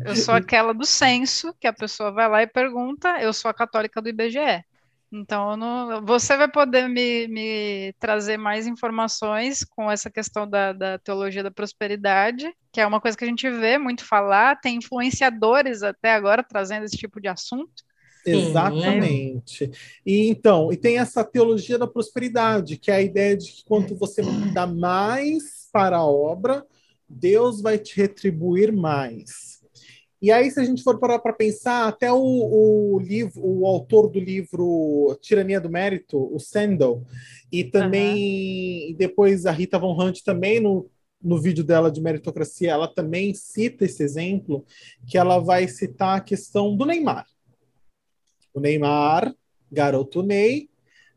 Eu 0.06 0.16
sou 0.16 0.34
aquela 0.34 0.74
do 0.74 0.86
censo, 0.86 1.54
que 1.60 1.68
a 1.68 1.74
pessoa 1.74 2.12
vai 2.12 2.30
lá 2.30 2.44
e 2.44 2.48
pergunta, 2.48 3.20
eu 3.22 3.34
sou 3.34 3.50
a 3.50 3.54
católica 3.54 4.02
do 4.02 4.10
IBGE. 4.10 4.64
Então, 5.12 5.58
não, 5.58 6.06
você 6.06 6.38
vai 6.38 6.48
poder 6.48 6.88
me, 6.88 7.28
me, 7.28 7.94
trazer 8.00 8.38
mais 8.38 8.68
informações 8.68 9.64
com 9.64 9.90
essa 9.90 10.10
questão 10.10 10.48
da, 10.48 10.72
da, 10.72 11.00
teologia 11.00 11.42
da 11.42 11.50
prosperidade, 11.50 12.54
que 12.72 12.80
é 12.80 12.86
uma 12.86 13.02
coisa 13.02 13.18
que 13.18 13.24
a 13.24 13.28
gente 13.28 13.50
vê 13.50 13.80
muito 13.80 14.06
falar, 14.06 14.60
tem 14.60 14.78
influenciadores 14.78 15.82
até 15.82 16.14
agora 16.14 16.44
trazendo 16.44 16.86
esse 16.86 16.96
tipo 16.96 17.20
de 17.20 17.28
assunto. 17.28 17.84
Exatamente. 18.24 19.72
E 20.06 20.30
então, 20.30 20.72
e 20.72 20.78
tem 20.78 21.00
essa 21.00 21.24
teologia 21.24 21.80
da 21.80 21.88
prosperidade, 21.88 22.78
que 22.78 22.92
é 22.92 22.96
a 22.96 23.02
ideia 23.02 23.36
de 23.36 23.52
que 23.52 23.66
quanto 23.66 23.96
você 23.96 24.22
dá 24.54 24.68
mais 24.68 25.68
para 25.72 25.98
a 25.98 26.06
obra, 26.06 26.64
Deus 27.10 27.62
vai 27.62 27.78
te 27.80 27.96
retribuir 27.96 28.72
mais. 28.72 29.60
E 30.22 30.32
aí, 30.32 30.52
se 30.52 30.60
a 30.60 30.66
gente 30.66 30.84
for 30.84 31.00
parar 31.00 31.20
para 31.20 31.32
pensar, 31.32 31.88
até 31.88 32.12
o, 32.12 32.18
o, 32.18 33.00
livro, 33.00 33.42
o 33.42 33.66
autor 33.66 34.10
do 34.10 34.20
livro 34.20 35.18
Tirania 35.22 35.62
do 35.62 35.70
Mérito, 35.70 36.18
o 36.36 36.38
Sandel, 36.40 37.06
e 37.50 37.64
também 37.64 38.90
uhum. 38.90 38.96
depois 38.98 39.46
a 39.46 39.52
Rita 39.52 39.80
Von 39.80 39.98
Hunt 39.98 40.20
também 40.22 40.60
no, 40.60 40.90
no 41.22 41.42
vídeo 41.42 41.64
dela 41.64 41.90
de 41.90 42.02
meritocracia, 42.02 42.72
ela 42.72 42.88
também 42.88 43.34
cita 43.34 43.86
esse 43.86 44.04
exemplo, 44.04 44.66
que 45.08 45.18
ela 45.18 45.40
vai 45.40 45.70
citar 45.70 46.18
a 46.18 46.22
questão 46.22 46.76
do 46.76 46.86
Neymar. 46.86 47.26
O 48.54 48.60
Neymar, 48.60 49.34
garoto 49.72 50.22
Ney. 50.22 50.70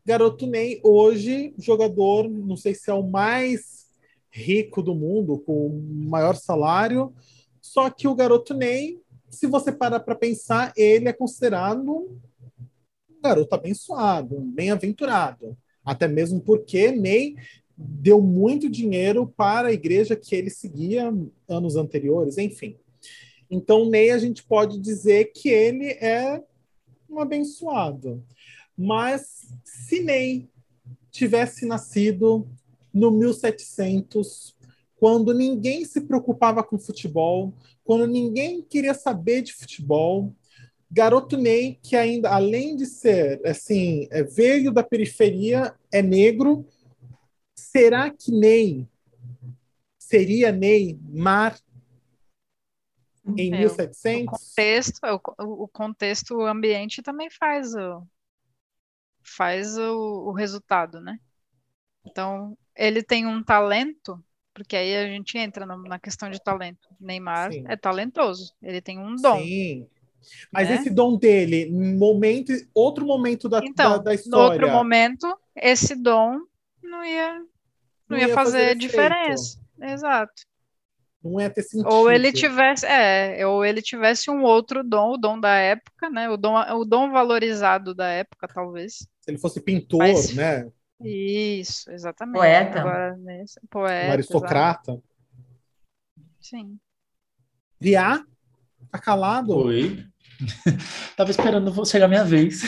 Garoto 0.05 0.47
Ney, 0.47 0.79
hoje, 0.83 1.53
jogador, 1.57 2.29
não 2.29 2.55
sei 2.55 2.73
se 2.73 2.89
é 2.89 2.93
o 2.93 3.03
mais 3.03 3.72
rico 4.33 4.81
do 4.81 4.95
mundo, 4.95 5.37
com 5.37 5.67
o 5.67 6.09
maior 6.09 6.35
salário. 6.35 7.13
Só 7.61 7.89
que 7.89 8.07
o 8.07 8.15
garoto 8.15 8.53
Ney, 8.53 8.99
se 9.29 9.45
você 9.45 9.71
parar 9.71 9.99
para 9.99 10.15
pensar, 10.15 10.73
ele 10.75 11.07
é 11.07 11.13
considerado 11.13 12.19
um 13.09 13.21
garoto 13.21 13.53
abençoado, 13.53 14.39
bem-aventurado. 14.39 15.55
Até 15.85 16.07
mesmo 16.07 16.41
porque 16.41 16.91
Ney 16.91 17.35
deu 17.77 18.21
muito 18.21 18.69
dinheiro 18.69 19.27
para 19.27 19.67
a 19.67 19.73
igreja 19.73 20.15
que 20.15 20.35
ele 20.35 20.49
seguia 20.49 21.13
anos 21.47 21.75
anteriores, 21.75 22.37
enfim. 22.37 22.75
Então, 23.49 23.87
Ney, 23.87 24.09
a 24.09 24.17
gente 24.17 24.43
pode 24.43 24.79
dizer 24.79 25.25
que 25.25 25.49
ele 25.49 25.89
é 26.01 26.41
um 27.07 27.19
abençoado. 27.19 28.23
Mas 28.75 29.47
se 29.63 30.01
Ney 30.01 30.49
tivesse 31.11 31.67
nascido 31.67 32.47
no 32.93 33.11
1700, 33.11 34.55
quando 34.95 35.33
ninguém 35.33 35.83
se 35.83 36.01
preocupava 36.01 36.63
com 36.63 36.77
futebol, 36.77 37.53
quando 37.83 38.07
ninguém 38.07 38.61
queria 38.61 38.93
saber 38.93 39.41
de 39.41 39.53
futebol, 39.53 40.33
garoto 40.89 41.35
Ney, 41.35 41.79
que 41.81 41.95
ainda, 41.95 42.29
além 42.29 42.75
de 42.75 42.85
ser, 42.85 43.41
assim, 43.45 44.07
é, 44.11 44.23
veio 44.23 44.71
da 44.71 44.83
periferia, 44.83 45.73
é 45.91 46.01
negro, 46.01 46.65
será 47.55 48.09
que 48.11 48.31
Ney 48.31 48.87
seria 49.97 50.51
Ney 50.51 50.99
Mar 51.01 51.57
em 53.37 53.53
é, 53.53 53.59
1700. 53.59 54.27
O 54.27 54.37
contexto, 54.37 54.99
o, 55.39 55.63
o 55.63 55.67
contexto, 55.67 56.35
o 56.35 56.45
ambiente 56.45 57.01
também 57.01 57.29
faz 57.29 57.73
o, 57.73 58.07
faz 59.23 59.77
o, 59.77 60.27
o 60.27 60.31
resultado, 60.31 60.99
né? 60.99 61.19
Então, 62.05 62.57
ele 62.75 63.03
tem 63.03 63.25
um 63.25 63.43
talento, 63.43 64.23
porque 64.53 64.75
aí 64.75 64.95
a 64.95 65.07
gente 65.07 65.37
entra 65.37 65.65
na 65.65 65.99
questão 65.99 66.29
de 66.29 66.41
talento. 66.41 66.89
Neymar 66.99 67.51
Sim. 67.51 67.65
é 67.67 67.75
talentoso, 67.75 68.53
ele 68.61 68.81
tem 68.81 68.99
um 68.99 69.15
dom. 69.15 69.39
Sim. 69.39 69.87
Mas 70.51 70.69
né? 70.69 70.75
esse 70.75 70.89
dom 70.89 71.17
dele, 71.17 71.69
momento, 71.71 72.53
outro 72.73 73.05
momento 73.05 73.49
da, 73.49 73.59
então, 73.63 73.91
da, 73.91 73.97
da 73.97 74.13
história. 74.13 74.45
No 74.45 74.51
outro 74.51 74.69
momento, 74.69 75.37
esse 75.55 75.95
dom 75.95 76.39
não 76.81 77.03
ia, 77.03 77.33
não, 77.39 77.47
não 78.09 78.17
ia, 78.17 78.27
ia, 78.27 78.33
fazer, 78.33 78.59
fazer 78.59 78.75
diferença. 78.75 79.59
Exato. 79.81 80.43
Não 81.23 81.39
é 81.39 81.49
ter 81.49 81.63
sentido. 81.63 81.89
Ou 81.89 82.11
ele 82.11 82.33
tivesse, 82.33 82.85
é, 82.85 83.47
ou 83.47 83.63
ele 83.63 83.81
tivesse 83.81 84.29
um 84.29 84.43
outro 84.43 84.83
dom, 84.83 85.13
o 85.13 85.17
dom 85.17 85.39
da 85.39 85.55
época, 85.55 86.09
né? 86.09 86.29
O 86.29 86.35
dom, 86.35 86.55
o 86.75 86.83
dom 86.83 87.11
valorizado 87.11 87.95
da 87.95 88.07
época, 88.09 88.47
talvez. 88.47 88.95
Se 89.21 89.31
ele 89.31 89.37
fosse 89.37 89.61
pintor, 89.61 89.99
Mas, 89.99 90.33
né? 90.33 90.69
Isso, 91.01 91.91
exatamente. 91.91 92.37
Poeta. 92.37 92.79
Agora, 92.79 93.17
nesse, 93.17 93.59
poeta. 93.69 94.09
Um 94.09 94.11
aristocrata. 94.11 94.91
Exatamente. 94.91 95.13
Sim. 96.39 96.77
Viá? 97.79 98.23
Tá 98.91 98.99
calado? 98.99 99.55
Oi. 99.55 100.05
Tava 101.15 101.31
esperando 101.31 101.85
chegar 101.85 102.05
a 102.05 102.09
minha 102.09 102.25
vez. 102.25 102.61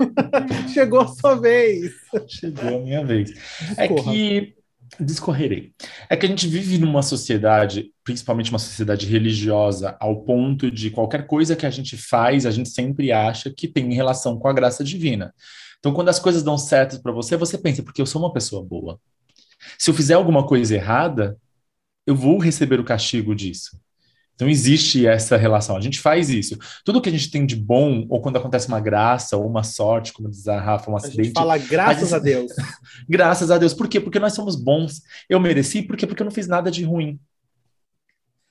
Chegou 0.72 1.00
a 1.00 1.08
sua 1.08 1.34
vez. 1.34 1.92
Chegou 2.28 2.76
a 2.76 2.80
minha 2.80 3.04
vez. 3.04 3.32
É 3.76 3.88
que 3.88 4.54
discorrerei. 4.98 5.72
É 6.08 6.16
que 6.16 6.26
a 6.26 6.28
gente 6.28 6.48
vive 6.48 6.78
numa 6.78 7.02
sociedade, 7.02 7.92
principalmente 8.02 8.50
uma 8.50 8.58
sociedade 8.58 9.06
religiosa, 9.06 9.96
ao 10.00 10.22
ponto 10.22 10.70
de 10.70 10.90
qualquer 10.90 11.26
coisa 11.26 11.54
que 11.54 11.66
a 11.66 11.70
gente 11.70 11.96
faz, 11.96 12.46
a 12.46 12.50
gente 12.50 12.68
sempre 12.68 13.12
acha 13.12 13.50
que 13.50 13.68
tem 13.68 13.92
relação 13.92 14.38
com 14.38 14.48
a 14.48 14.52
graça 14.52 14.82
divina. 14.82 15.34
Então, 15.80 15.92
quando 15.92 16.08
as 16.10 16.18
coisas 16.18 16.42
dão 16.42 16.56
certo 16.56 17.02
para 17.02 17.10
você, 17.10 17.36
você 17.36 17.58
pensa, 17.58 17.82
porque 17.82 18.00
eu 18.00 18.06
sou 18.06 18.22
uma 18.22 18.32
pessoa 18.32 18.62
boa. 18.62 19.00
Se 19.78 19.90
eu 19.90 19.94
fizer 19.94 20.14
alguma 20.14 20.46
coisa 20.46 20.74
errada, 20.74 21.36
eu 22.06 22.14
vou 22.14 22.38
receber 22.38 22.78
o 22.78 22.84
castigo 22.84 23.34
disso. 23.34 23.78
Então 24.40 24.48
existe 24.48 25.06
essa 25.06 25.36
relação, 25.36 25.76
a 25.76 25.82
gente 25.82 26.00
faz 26.00 26.30
isso. 26.30 26.56
Tudo 26.82 27.02
que 27.02 27.10
a 27.10 27.12
gente 27.12 27.30
tem 27.30 27.44
de 27.44 27.54
bom, 27.54 28.06
ou 28.08 28.22
quando 28.22 28.38
acontece 28.38 28.68
uma 28.68 28.80
graça, 28.80 29.36
ou 29.36 29.46
uma 29.46 29.62
sorte, 29.62 30.14
como 30.14 30.30
diz 30.30 30.48
a 30.48 30.58
Rafa, 30.58 30.90
um 30.90 30.96
acidente. 30.96 31.20
A 31.20 31.24
gente 31.24 31.34
fala 31.34 31.58
graças 31.58 32.14
a, 32.14 32.16
gente... 32.16 32.28
a 32.32 32.38
Deus. 32.38 32.52
graças 33.06 33.50
a 33.50 33.58
Deus. 33.58 33.74
Por 33.74 33.86
quê? 33.86 34.00
Porque 34.00 34.18
nós 34.18 34.32
somos 34.32 34.56
bons. 34.56 35.02
Eu 35.28 35.38
mereci, 35.38 35.82
por 35.82 35.94
quê? 35.94 36.06
Porque 36.06 36.22
eu 36.22 36.24
não 36.24 36.32
fiz 36.32 36.48
nada 36.48 36.70
de 36.70 36.82
ruim. 36.84 37.20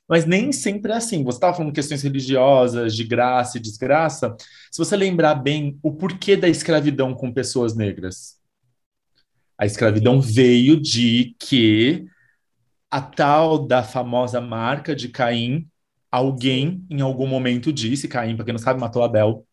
Mas 0.09 0.25
nem 0.25 0.51
sempre 0.51 0.91
é 0.91 0.95
assim. 0.95 1.23
Você 1.23 1.37
estava 1.37 1.55
falando 1.55 1.73
questões 1.73 2.01
religiosas, 2.01 2.95
de 2.95 3.03
graça 3.03 3.57
e 3.57 3.61
desgraça. 3.61 4.35
Se 4.71 4.77
você 4.77 4.97
lembrar 4.97 5.35
bem 5.35 5.77
o 5.83 5.93
porquê 5.93 6.35
da 6.35 6.49
escravidão 6.49 7.13
com 7.13 7.31
pessoas 7.31 7.75
negras. 7.75 8.39
A 9.55 9.65
escravidão 9.65 10.19
veio 10.19 10.79
de 10.81 11.35
que 11.39 12.05
a 12.89 12.99
tal 13.01 13.67
da 13.67 13.83
famosa 13.83 14.41
marca 14.41 14.95
de 14.95 15.09
Caim 15.09 15.69
alguém 16.11 16.83
em 16.89 17.01
algum 17.01 17.27
momento 17.27 17.71
disse, 17.71 18.07
Caim, 18.07 18.35
para 18.35 18.45
quem 18.45 18.53
não 18.53 18.59
sabe, 18.59 18.79
matou 18.79 19.03
Abel. 19.03 19.45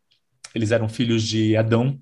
Eles 0.55 0.71
eram 0.71 0.89
filhos 0.89 1.23
de 1.23 1.55
Adão. 1.55 2.01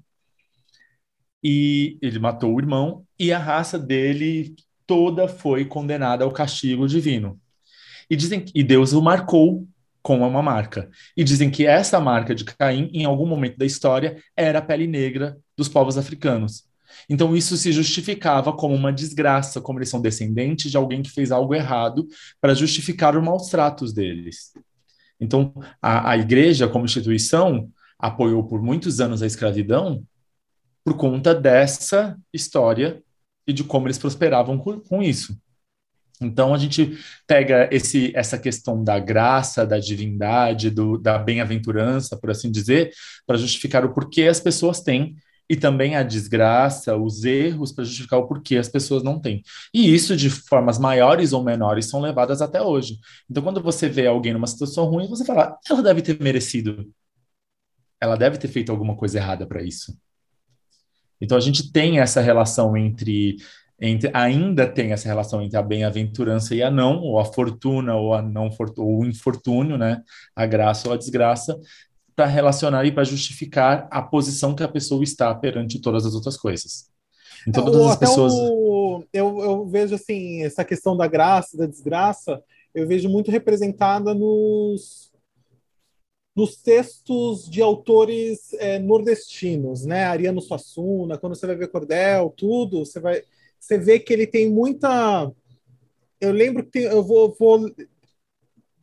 E 1.43 1.99
ele 2.01 2.19
matou 2.19 2.55
o 2.55 2.61
irmão 2.61 3.05
e 3.19 3.33
a 3.33 3.39
raça 3.39 3.79
dele 3.79 4.55
toda 4.87 5.27
foi 5.27 5.65
condenada 5.65 6.25
ao 6.25 6.33
castigo 6.33 6.87
divino. 6.87 7.41
E 8.11 8.17
dizem 8.17 8.45
e 8.55 8.63
Deus 8.63 8.93
o 8.93 9.03
marcou 9.03 9.67
com 10.03 10.19
uma 10.19 10.43
marca. 10.43 10.91
E 11.17 11.25
dizem 11.25 11.51
que 11.51 11.67
essa 11.67 11.99
marca 11.99 12.35
de 12.35 12.45
Caim, 12.45 12.91
em 12.93 13.05
algum 13.05 13.27
momento 13.27 13.57
da 13.57 13.65
história, 13.65 14.23
era 14.37 14.59
a 14.59 14.63
pele 14.63 14.87
negra 14.87 15.37
dos 15.57 15.69
povos 15.69 15.97
africanos. 15.97 16.65
Então, 17.09 17.35
isso 17.35 17.57
se 17.57 17.73
justificava 17.73 18.53
como 18.53 18.75
uma 18.75 18.93
desgraça, 18.93 19.61
como 19.61 19.79
eles 19.79 19.89
são 19.89 20.01
descendentes 20.01 20.71
de 20.71 20.77
alguém 20.77 21.03
que 21.03 21.11
fez 21.11 21.33
algo 21.33 21.55
errado, 21.55 22.07
para 22.41 22.55
justificar 22.55 23.17
os 23.17 23.25
maus 23.25 23.49
tratos 23.49 23.93
deles. 23.93 24.53
Então, 25.19 25.53
a, 25.81 26.11
a 26.11 26.19
igreja, 26.19 26.69
como 26.69 26.85
instituição, 26.85 27.71
apoiou 27.99 28.45
por 28.45 28.63
muitos 28.63 29.01
anos 29.01 29.23
a 29.23 29.27
escravidão 29.27 30.05
por 30.85 30.97
conta 30.97 31.35
dessa 31.35 32.17
história 32.33 33.03
e 33.47 33.53
de 33.53 33.65
como 33.65 33.87
eles 33.87 33.99
prosperavam 33.99 34.59
com, 34.59 34.79
com 34.81 35.03
isso. 35.03 35.35
Então 36.25 36.55
a 36.55 36.59
gente 36.59 36.99
pega 37.27 37.69
esse, 37.71 38.13
essa 38.15 38.39
questão 38.39 38.83
da 38.83 38.99
graça, 38.99 39.67
da 39.67 39.79
divindade, 39.79 40.71
do, 40.71 40.99
da 40.99 41.19
bem-aventurança, 41.19 42.17
por 42.17 42.31
assim 42.31 42.51
dizer, 42.51 42.93
para 43.27 43.37
justificar 43.37 43.85
o 43.85 43.93
porquê 43.93 44.23
as 44.23 44.41
pessoas 44.41 44.81
têm 44.81 45.17
e 45.49 45.57
também 45.57 45.95
a 45.95 46.03
desgraça, 46.03 46.97
os 46.97 47.25
erros 47.25 47.73
para 47.73 47.85
justificar 47.85 48.19
o 48.19 48.27
porquê 48.27 48.57
as 48.57 48.69
pessoas 48.69 49.03
não 49.03 49.21
têm. 49.21 49.43
E 49.73 49.95
isso, 49.95 50.17
de 50.17 50.31
formas 50.31 50.79
maiores 50.79 51.33
ou 51.33 51.45
menores, 51.45 51.87
são 51.87 52.01
levadas 52.01 52.41
até 52.41 52.63
hoje. 52.63 52.99
Então, 53.31 53.43
quando 53.43 53.63
você 53.63 53.89
vê 53.89 54.07
alguém 54.07 54.33
numa 54.33 54.47
situação 54.47 54.87
ruim, 54.87 55.07
você 55.07 55.25
fala, 55.25 55.59
ela 55.69 55.83
deve 55.83 56.01
ter 56.01 56.19
merecido. 56.21 56.91
Ela 58.01 58.17
deve 58.17 58.39
ter 58.39 58.49
feito 58.49 58.73
alguma 58.73 58.97
coisa 58.97 59.19
errada 59.19 59.47
para 59.47 59.63
isso. 59.63 59.97
Então, 61.21 61.37
a 61.37 61.41
gente 61.41 61.71
tem 61.71 62.01
essa 62.01 62.21
relação 62.21 62.77
entre, 62.77 63.37
entre. 63.81 64.11
Ainda 64.15 64.67
tem 64.67 64.93
essa 64.93 65.09
relação 65.09 65.43
entre 65.43 65.57
a 65.57 65.63
bem-aventurança 65.63 66.55
e 66.55 66.63
a 66.63 66.71
não, 66.71 67.01
ou 67.01 67.19
a 67.19 67.25
fortuna, 67.25 67.95
ou 67.95 68.15
a 68.15 68.23
não 68.23 68.51
ou 68.77 69.01
o 69.01 69.07
infortúnio, 69.07 69.77
né? 69.77 70.03
A 70.35 70.47
graça 70.47 70.89
ou 70.89 70.95
a 70.95 70.99
desgraça, 70.99 71.59
para 72.15 72.27
relacionar 72.27 72.85
e 72.85 72.93
para 72.93 73.05
justificar 73.05 73.89
a 73.91 74.01
posição 74.01 74.55
que 74.55 74.63
a 74.63 74.69
pessoa 74.69 75.03
está 75.03 75.35
perante 75.35 75.81
todas 75.81 76.07
as 76.07 76.15
outras 76.15 76.37
coisas. 76.37 76.89
Então, 77.47 77.63
é, 77.63 77.67
todas 77.67 77.87
as 77.87 77.97
pessoas. 77.97 78.33
O, 78.33 79.05
eu, 79.13 79.41
eu 79.41 79.67
vejo 79.67 79.95
assim, 79.95 80.43
essa 80.43 80.65
questão 80.65 80.97
da 80.97 81.07
graça, 81.07 81.57
da 81.57 81.67
desgraça, 81.67 82.43
eu 82.75 82.87
vejo 82.87 83.09
muito 83.09 83.31
representada 83.31 84.15
nos, 84.15 85.13
nos 86.35 86.57
textos 86.57 87.49
de 87.49 87.63
autores 87.63 88.53
é, 88.55 88.79
nordestinos, 88.79 89.85
né? 89.85 90.05
Ariano 90.05 90.41
Suassuna, 90.41 91.19
quando 91.19 91.37
você 91.37 91.47
vai 91.47 91.57
ver 91.57 91.69
Cordel, 91.69 92.33
tudo, 92.37 92.85
você 92.85 92.99
vai. 92.99 93.23
Você 93.65 93.79
vê 93.79 93.99
que 93.99 94.13
ele 94.13 94.27
tem 94.27 94.51
muita. 94.51 95.33
Eu 96.21 96.33
lembro 96.33 96.63
que 96.65 96.71
tem, 96.71 96.83
eu 96.83 97.03
vou, 97.03 97.35
vou 97.39 97.75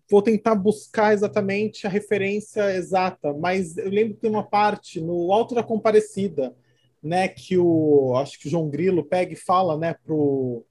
vou 0.09 0.21
tentar 0.23 0.55
buscar 0.55 1.13
exatamente 1.13 1.85
a 1.85 1.89
referência 1.89 2.75
exata, 2.75 3.31
mas 3.31 3.77
eu 3.77 3.89
lembro 3.89 4.15
que 4.15 4.21
tem 4.21 4.29
uma 4.29 4.43
parte 4.43 4.99
no 4.99 5.31
Alto 5.31 5.53
da 5.53 5.63
Comparecida, 5.63 6.53
né, 7.01 7.29
que 7.29 7.57
o 7.57 8.15
acho 8.17 8.37
que 8.39 8.47
o 8.47 8.49
João 8.49 8.69
Grilo 8.69 9.05
pega 9.05 9.31
e 9.31 9.37
fala, 9.37 9.77
né, 9.77 9.95
pro 10.03 10.65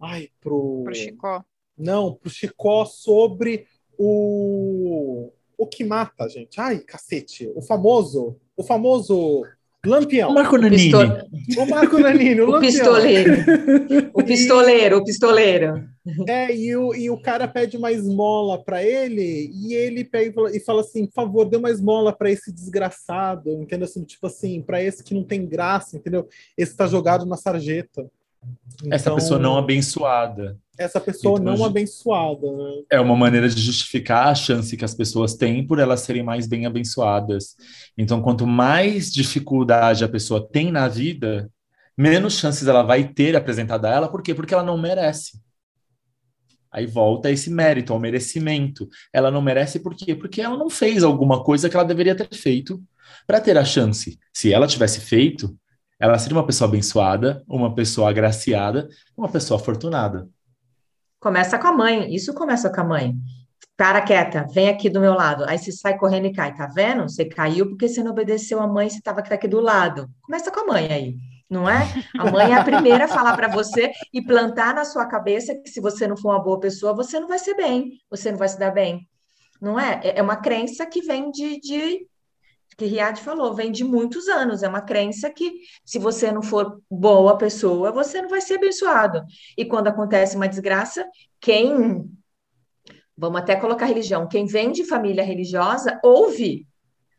ai, 0.00 0.28
pro 0.38 0.82
pro 0.84 0.94
Chicó. 0.94 1.44
Não, 1.76 2.14
pro 2.14 2.30
Chicó 2.30 2.84
sobre 2.84 3.66
o 3.98 5.32
o 5.56 5.66
que 5.66 5.82
mata, 5.82 6.28
gente. 6.28 6.60
Ai, 6.60 6.78
cacete, 6.78 7.50
o 7.56 7.62
famoso, 7.62 8.38
o 8.54 8.62
famoso 8.62 9.42
Lampião. 9.86 10.30
O 10.30 10.34
Marco 10.34 10.58
Nanini. 10.58 10.92
O 11.56 11.66
Marco 11.66 11.98
Nanini, 12.00 12.40
o, 12.40 12.56
o 12.56 12.60
pistoleiro. 12.60 13.32
O 14.12 14.24
pistoleiro, 14.24 14.98
o 14.98 15.04
pistoleiro. 15.04 15.88
É, 16.26 16.54
e 16.54 16.74
o, 16.74 16.94
e 16.94 17.10
o 17.10 17.20
cara 17.20 17.46
pede 17.46 17.76
uma 17.76 17.92
esmola 17.92 18.62
para 18.62 18.82
ele, 18.82 19.50
e 19.54 19.74
ele 19.74 20.04
pega 20.04 20.32
e 20.52 20.58
fala 20.58 20.80
assim: 20.80 21.06
por 21.06 21.12
favor, 21.12 21.44
dê 21.44 21.56
uma 21.56 21.70
esmola 21.70 22.12
para 22.12 22.30
esse 22.30 22.52
desgraçado, 22.52 23.50
entendeu? 23.62 23.84
Assim, 23.84 24.02
tipo 24.02 24.26
assim, 24.26 24.60
para 24.62 24.82
esse 24.82 25.04
que 25.04 25.14
não 25.14 25.22
tem 25.22 25.46
graça, 25.46 25.96
entendeu? 25.96 26.28
Esse 26.56 26.76
tá 26.76 26.86
jogado 26.86 27.24
na 27.24 27.36
sarjeta. 27.36 28.10
Então, 28.76 28.88
essa 28.90 29.14
pessoa 29.14 29.38
não 29.38 29.56
abençoada. 29.56 30.56
Essa 30.78 31.00
pessoa 31.00 31.40
então, 31.40 31.56
não 31.56 31.64
abençoada. 31.64 32.50
Né? 32.52 32.82
É 32.92 33.00
uma 33.00 33.16
maneira 33.16 33.48
de 33.48 33.60
justificar 33.60 34.28
a 34.28 34.34
chance 34.34 34.76
que 34.76 34.84
as 34.84 34.94
pessoas 34.94 35.34
têm 35.34 35.66
por 35.66 35.80
elas 35.80 36.00
serem 36.00 36.22
mais 36.22 36.46
bem 36.46 36.66
abençoadas. 36.66 37.56
Então, 37.96 38.22
quanto 38.22 38.46
mais 38.46 39.10
dificuldade 39.10 40.04
a 40.04 40.08
pessoa 40.08 40.46
tem 40.48 40.70
na 40.70 40.86
vida, 40.86 41.50
menos 41.96 42.38
chances 42.38 42.68
ela 42.68 42.84
vai 42.84 43.08
ter 43.12 43.34
apresentada 43.34 43.90
a 43.90 43.94
ela. 43.94 44.08
Por 44.08 44.22
quê? 44.22 44.32
Porque 44.32 44.54
ela 44.54 44.62
não 44.62 44.78
merece. 44.78 45.40
Aí 46.70 46.86
volta 46.86 47.30
esse 47.30 47.50
mérito, 47.50 47.92
ao 47.92 47.98
merecimento. 47.98 48.88
Ela 49.12 49.32
não 49.32 49.42
merece 49.42 49.80
por 49.80 49.96
quê? 49.96 50.14
Porque 50.14 50.40
ela 50.40 50.56
não 50.56 50.70
fez 50.70 51.02
alguma 51.02 51.42
coisa 51.42 51.68
que 51.68 51.74
ela 51.74 51.84
deveria 51.84 52.14
ter 52.14 52.32
feito 52.32 52.80
para 53.26 53.40
ter 53.40 53.58
a 53.58 53.64
chance. 53.64 54.16
Se 54.32 54.52
ela 54.52 54.66
tivesse 54.66 55.00
feito, 55.00 55.58
ela 55.98 56.18
seria 56.18 56.36
uma 56.36 56.46
pessoa 56.46 56.68
abençoada, 56.68 57.42
uma 57.48 57.74
pessoa 57.74 58.10
agraciada, 58.10 58.88
uma 59.16 59.28
pessoa 59.28 59.58
afortunada. 59.58 60.28
Começa 61.20 61.58
com 61.58 61.66
a 61.66 61.72
mãe, 61.72 62.14
isso 62.14 62.32
começa 62.32 62.70
com 62.70 62.80
a 62.80 62.84
mãe. 62.84 63.14
Para 63.76 64.02
quieta, 64.02 64.46
vem 64.52 64.68
aqui 64.68 64.88
do 64.88 65.00
meu 65.00 65.14
lado. 65.14 65.44
Aí 65.48 65.58
você 65.58 65.72
sai 65.72 65.96
correndo 65.96 66.26
e 66.26 66.32
cai, 66.32 66.54
tá 66.54 66.66
vendo? 66.66 67.02
Você 67.02 67.24
caiu 67.24 67.68
porque 67.68 67.88
você 67.88 68.02
não 68.02 68.12
obedeceu 68.12 68.60
a 68.60 68.66
mãe, 68.66 68.88
você 68.88 68.98
estava 68.98 69.20
aqui 69.20 69.48
do 69.48 69.60
lado. 69.60 70.08
Começa 70.22 70.50
com 70.50 70.60
a 70.60 70.66
mãe 70.66 70.92
aí, 70.92 71.16
não 71.50 71.68
é? 71.68 71.86
A 72.18 72.30
mãe 72.30 72.52
é 72.52 72.54
a 72.54 72.64
primeira 72.64 73.04
a 73.06 73.08
falar 73.08 73.36
para 73.36 73.48
você 73.48 73.90
e 74.12 74.22
plantar 74.22 74.74
na 74.74 74.84
sua 74.84 75.06
cabeça 75.06 75.54
que 75.54 75.70
se 75.70 75.80
você 75.80 76.06
não 76.06 76.16
for 76.16 76.30
uma 76.30 76.42
boa 76.42 76.60
pessoa, 76.60 76.94
você 76.94 77.18
não 77.18 77.28
vai 77.28 77.38
ser 77.38 77.54
bem, 77.54 77.92
você 78.10 78.30
não 78.30 78.38
vai 78.38 78.48
se 78.48 78.58
dar 78.58 78.70
bem. 78.70 79.08
Não 79.60 79.78
é? 79.78 80.00
É, 80.04 80.18
é 80.18 80.22
uma 80.22 80.36
crença 80.36 80.86
que 80.86 81.00
vem 81.00 81.30
de, 81.30 81.60
de 81.60 82.06
que 82.78 82.86
Riad 82.86 83.20
falou, 83.20 83.52
vem 83.54 83.72
de 83.72 83.82
muitos 83.82 84.28
anos. 84.28 84.62
É 84.62 84.68
uma 84.68 84.80
crença 84.80 85.28
que, 85.28 85.52
se 85.84 85.98
você 85.98 86.30
não 86.30 86.42
for 86.42 86.80
boa 86.88 87.36
pessoa, 87.36 87.90
você 87.90 88.22
não 88.22 88.28
vai 88.28 88.40
ser 88.40 88.54
abençoado. 88.54 89.24
E 89.56 89.64
quando 89.64 89.88
acontece 89.88 90.36
uma 90.36 90.48
desgraça, 90.48 91.04
quem. 91.40 92.08
Vamos 93.16 93.40
até 93.40 93.56
colocar 93.56 93.86
religião. 93.86 94.28
Quem 94.28 94.46
vem 94.46 94.70
de 94.70 94.84
família 94.84 95.24
religiosa 95.24 95.98
ouve 96.04 96.68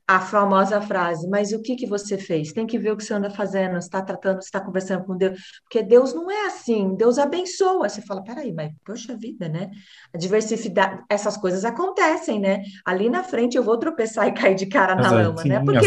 a 0.10 0.20
famosa 0.20 0.82
frase, 0.82 1.30
mas 1.30 1.52
o 1.52 1.62
que, 1.62 1.76
que 1.76 1.86
você 1.86 2.18
fez? 2.18 2.52
Tem 2.52 2.66
que 2.66 2.80
ver 2.80 2.92
o 2.92 2.98
que 2.98 3.04
você 3.04 3.14
anda 3.14 3.30
fazendo, 3.30 3.78
está 3.78 4.02
tratando, 4.02 4.40
está 4.40 4.60
conversando 4.60 5.06
com 5.06 5.16
Deus, 5.16 5.40
porque 5.62 5.84
Deus 5.84 6.16
não 6.16 6.32
é 6.32 6.48
assim, 6.48 6.96
Deus 6.96 7.20
abençoa. 7.20 7.88
Você 7.88 8.02
fala, 8.02 8.24
peraí, 8.24 8.52
mas 8.52 8.72
poxa 8.84 9.16
vida, 9.16 9.48
né? 9.48 9.70
A 10.12 10.18
diversidade, 10.18 11.04
essas 11.08 11.38
coisas 11.38 11.64
acontecem, 11.64 12.40
né? 12.40 12.64
Ali 12.84 13.08
na 13.08 13.22
frente 13.22 13.56
eu 13.56 13.62
vou 13.62 13.78
tropeçar 13.78 14.28
e 14.28 14.32
cair 14.34 14.56
de 14.56 14.66
cara 14.66 14.96
na 14.96 15.12
lama, 15.12 15.44
sim, 15.44 15.50
né? 15.50 15.60
Porque 15.64 15.78
eu 15.78 15.84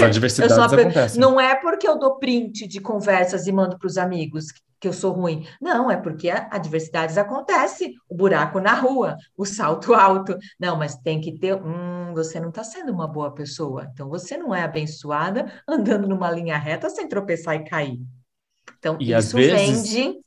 acontecem. 0.62 1.20
Não 1.20 1.40
é 1.40 1.56
porque 1.56 1.88
eu 1.88 1.98
dou 1.98 2.20
print 2.20 2.68
de 2.68 2.80
conversas 2.80 3.48
e 3.48 3.52
mando 3.52 3.76
para 3.76 3.88
os 3.88 3.98
amigos 3.98 4.52
que 4.82 4.88
eu 4.88 4.92
sou 4.92 5.12
ruim. 5.12 5.46
Não, 5.60 5.88
é 5.88 5.96
porque 5.96 6.28
adversidades 6.28 7.16
acontecem, 7.16 7.94
o 8.08 8.16
buraco 8.16 8.58
na 8.58 8.74
rua, 8.74 9.16
o 9.36 9.46
salto 9.46 9.94
alto. 9.94 10.36
Não, 10.58 10.76
mas 10.76 10.96
tem 10.96 11.20
que 11.20 11.38
ter. 11.38 11.54
Hum, 11.54 12.12
você 12.12 12.40
não 12.40 12.48
está 12.48 12.64
sendo 12.64 12.92
uma 12.92 13.06
boa 13.06 13.32
pessoa. 13.32 13.88
Então 13.92 14.08
você 14.08 14.36
não 14.36 14.52
é 14.52 14.64
abençoada 14.64 15.50
andando 15.68 16.08
numa 16.08 16.28
linha 16.32 16.58
reta 16.58 16.90
sem 16.90 17.08
tropeçar 17.08 17.54
e 17.54 17.64
cair. 17.64 18.00
Então, 18.76 18.96
e 19.00 19.12
isso 19.12 19.36
vezes... 19.36 19.92
vem 19.92 20.10
de. 20.12 20.22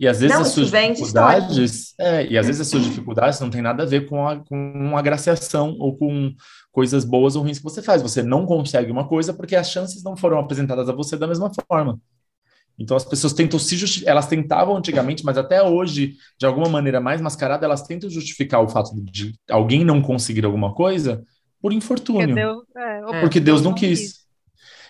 E 0.00 0.06
às 0.06 0.20
vezes 0.20 0.34
não, 0.34 0.42
as 0.42 0.48
suas 0.48 0.70
dificuldades, 0.70 1.94
é, 1.98 2.24
e 2.24 2.38
às 2.38 2.46
vezes 2.46 2.60
as 2.60 2.68
suas 2.68 2.84
dificuldades 2.84 3.40
não 3.40 3.50
tem 3.50 3.60
nada 3.60 3.82
a 3.82 3.86
ver 3.86 4.08
com, 4.08 4.28
a, 4.28 4.36
com 4.36 4.54
uma 4.56 5.00
agraciação 5.00 5.76
ou 5.80 5.98
com 5.98 6.32
coisas 6.70 7.04
boas 7.04 7.34
ou 7.34 7.42
ruins 7.42 7.58
que 7.58 7.64
você 7.64 7.82
faz. 7.82 8.00
Você 8.00 8.22
não 8.22 8.46
consegue 8.46 8.92
uma 8.92 9.08
coisa 9.08 9.34
porque 9.34 9.56
as 9.56 9.68
chances 9.68 10.04
não 10.04 10.16
foram 10.16 10.38
apresentadas 10.38 10.88
a 10.88 10.92
você 10.92 11.16
da 11.16 11.26
mesma 11.26 11.50
forma. 11.68 12.00
Então 12.78 12.96
as 12.96 13.04
pessoas 13.04 13.32
tentam 13.32 13.58
se 13.58 13.76
justificar, 13.76 14.12
elas 14.12 14.28
tentavam 14.28 14.76
antigamente, 14.76 15.24
mas 15.24 15.36
até 15.36 15.62
hoje, 15.62 16.14
de 16.38 16.46
alguma 16.46 16.68
maneira 16.68 17.00
mais 17.00 17.20
mascarada, 17.20 17.66
elas 17.66 17.82
tentam 17.82 18.08
justificar 18.08 18.62
o 18.62 18.68
fato 18.68 18.94
de 18.94 19.34
alguém 19.50 19.84
não 19.84 20.00
conseguir 20.00 20.44
alguma 20.44 20.72
coisa 20.72 21.24
por 21.60 21.72
infortúnio. 21.72 22.28
Porque 22.28 22.40
Deus, 22.40 22.64
é, 22.76 23.20
porque 23.20 23.40
Deus, 23.40 23.60
Deus 23.60 23.62
não 23.62 23.74
quis. 23.74 24.00
quis. 24.00 24.28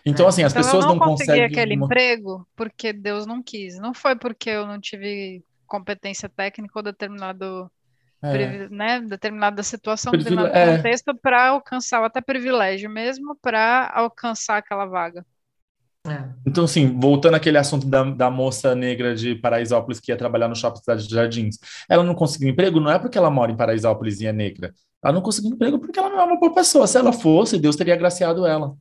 Então, 0.04 0.26
é. 0.26 0.28
assim, 0.28 0.42
as 0.42 0.52
então, 0.52 0.62
pessoas 0.62 0.84
não, 0.84 0.96
não 0.96 1.06
conseguem. 1.06 1.44
aquele 1.44 1.76
uma... 1.76 1.86
emprego 1.86 2.46
porque 2.54 2.92
Deus 2.92 3.26
não 3.26 3.42
quis. 3.42 3.78
Não 3.78 3.94
foi 3.94 4.14
porque 4.16 4.50
eu 4.50 4.66
não 4.66 4.78
tive 4.78 5.42
competência 5.66 6.28
técnica 6.28 6.78
ou 6.78 6.82
determinado. 6.82 7.70
É. 8.20 8.68
Né, 8.68 9.00
determinada 9.00 9.62
situação, 9.62 10.10
Privile... 10.10 10.36
determinado 10.36 10.70
é. 10.70 10.76
contexto 10.76 11.14
para 11.14 11.50
alcançar, 11.50 12.04
até 12.04 12.20
privilégio 12.20 12.90
mesmo, 12.90 13.36
para 13.40 13.88
alcançar 13.94 14.56
aquela 14.56 14.86
vaga. 14.86 15.24
É. 16.10 16.28
Então, 16.46 16.64
assim, 16.64 16.98
voltando 16.98 17.34
àquele 17.34 17.58
assunto 17.58 17.86
da, 17.86 18.02
da 18.04 18.30
moça 18.30 18.74
negra 18.74 19.14
de 19.14 19.34
Paraisópolis 19.34 20.00
que 20.00 20.10
ia 20.10 20.16
trabalhar 20.16 20.48
no 20.48 20.56
shopping 20.56 20.80
Cidade 20.80 21.06
de 21.06 21.14
Jardins, 21.14 21.58
ela 21.88 22.02
não 22.02 22.14
conseguiu 22.14 22.48
emprego 22.48 22.80
não 22.80 22.90
é 22.90 22.98
porque 22.98 23.18
ela 23.18 23.30
mora 23.30 23.52
em 23.52 23.56
Paraisópolis 23.56 24.20
e 24.20 24.26
é 24.26 24.32
negra. 24.32 24.72
Ela 25.02 25.14
não 25.14 25.22
conseguiu 25.22 25.52
emprego 25.52 25.78
porque 25.78 25.98
ela 25.98 26.08
não 26.08 26.20
é 26.20 26.24
uma 26.24 26.38
boa 26.38 26.52
pessoa. 26.52 26.86
Se 26.86 26.98
ela 26.98 27.12
fosse, 27.12 27.58
Deus 27.58 27.76
teria 27.76 27.94
agraciado 27.94 28.46
ela. 28.46 28.74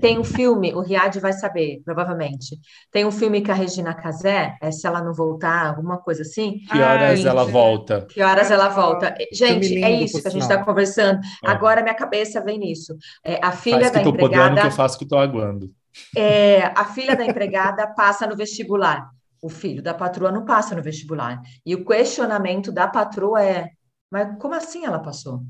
Tem 0.00 0.18
um 0.18 0.24
filme, 0.24 0.74
o 0.74 0.80
Riad 0.80 1.18
vai 1.18 1.32
saber, 1.32 1.80
provavelmente. 1.84 2.58
Tem 2.90 3.04
um 3.04 3.10
filme 3.10 3.40
que 3.40 3.50
a 3.50 3.54
Regina 3.54 3.94
Casé, 3.94 4.56
é 4.60 4.70
Se 4.70 4.86
Ela 4.86 5.02
Não 5.02 5.14
Voltar, 5.14 5.68
alguma 5.68 5.98
coisa 5.98 6.22
assim. 6.22 6.58
Que 6.70 6.78
horas 6.78 7.24
ela 7.24 7.44
volta? 7.44 8.06
Que 8.08 8.22
horas 8.22 8.50
ela 8.50 8.68
volta? 8.68 9.14
Gente, 9.32 9.68
lindo, 9.68 9.86
é 9.86 9.90
isso 9.92 10.20
que 10.20 10.28
a 10.28 10.30
gente 10.30 10.42
está 10.42 10.62
conversando. 10.62 11.20
É. 11.44 11.50
Agora 11.50 11.82
minha 11.82 11.94
cabeça 11.94 12.40
vem 12.40 12.58
nisso. 12.58 12.96
É, 13.24 13.40
a 13.42 13.52
filha 13.52 13.80
Faz 13.80 13.92
da 13.92 14.02
que 14.02 14.08
empregada. 14.08 14.42
Podendo, 14.42 14.60
que 14.60 14.66
eu 14.66 14.72
faço 14.72 14.98
que 14.98 15.04
estou 15.04 15.18
aguando. 15.18 15.70
É, 16.14 16.64
a 16.74 16.84
filha 16.84 17.16
da 17.16 17.24
empregada 17.24 17.86
passa 17.86 18.26
no 18.26 18.36
vestibular. 18.36 19.08
O 19.42 19.48
filho 19.48 19.82
da 19.82 19.94
patroa 19.94 20.30
não 20.30 20.44
passa 20.44 20.74
no 20.74 20.82
vestibular. 20.82 21.40
E 21.64 21.74
o 21.74 21.84
questionamento 21.84 22.70
da 22.70 22.86
patroa 22.86 23.42
é: 23.42 23.70
mas 24.10 24.36
como 24.38 24.54
assim 24.54 24.84
ela 24.84 24.98
passou? 24.98 25.42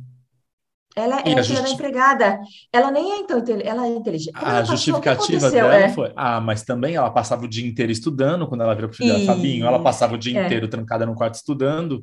Ela 0.96 1.20
é 1.20 1.42
filha 1.42 1.60
da 1.60 1.68
empregada. 1.68 2.40
Ela 2.72 2.90
nem 2.90 3.12
é 3.12 3.18
então 3.18 3.42
ela 3.62 3.86
é 3.86 3.90
inteligente. 3.90 4.32
Como 4.32 4.50
a 4.50 4.64
justificativa 4.64 5.50
dela 5.50 5.76
é. 5.76 5.88
foi: 5.90 6.10
ah, 6.16 6.40
mas 6.40 6.62
também 6.62 6.94
ela 6.94 7.10
passava 7.10 7.44
o 7.44 7.48
dia 7.48 7.68
inteiro 7.68 7.92
estudando 7.92 8.48
quando 8.48 8.62
ela 8.62 8.74
virou 8.74 8.90
para 8.90 9.04
o 9.04 9.26
Fabinho. 9.26 9.66
Ela 9.66 9.82
passava 9.82 10.14
o 10.14 10.18
dia 10.18 10.40
é. 10.40 10.46
inteiro 10.46 10.68
trancada 10.68 11.04
no 11.04 11.14
quarto 11.14 11.34
estudando. 11.34 12.02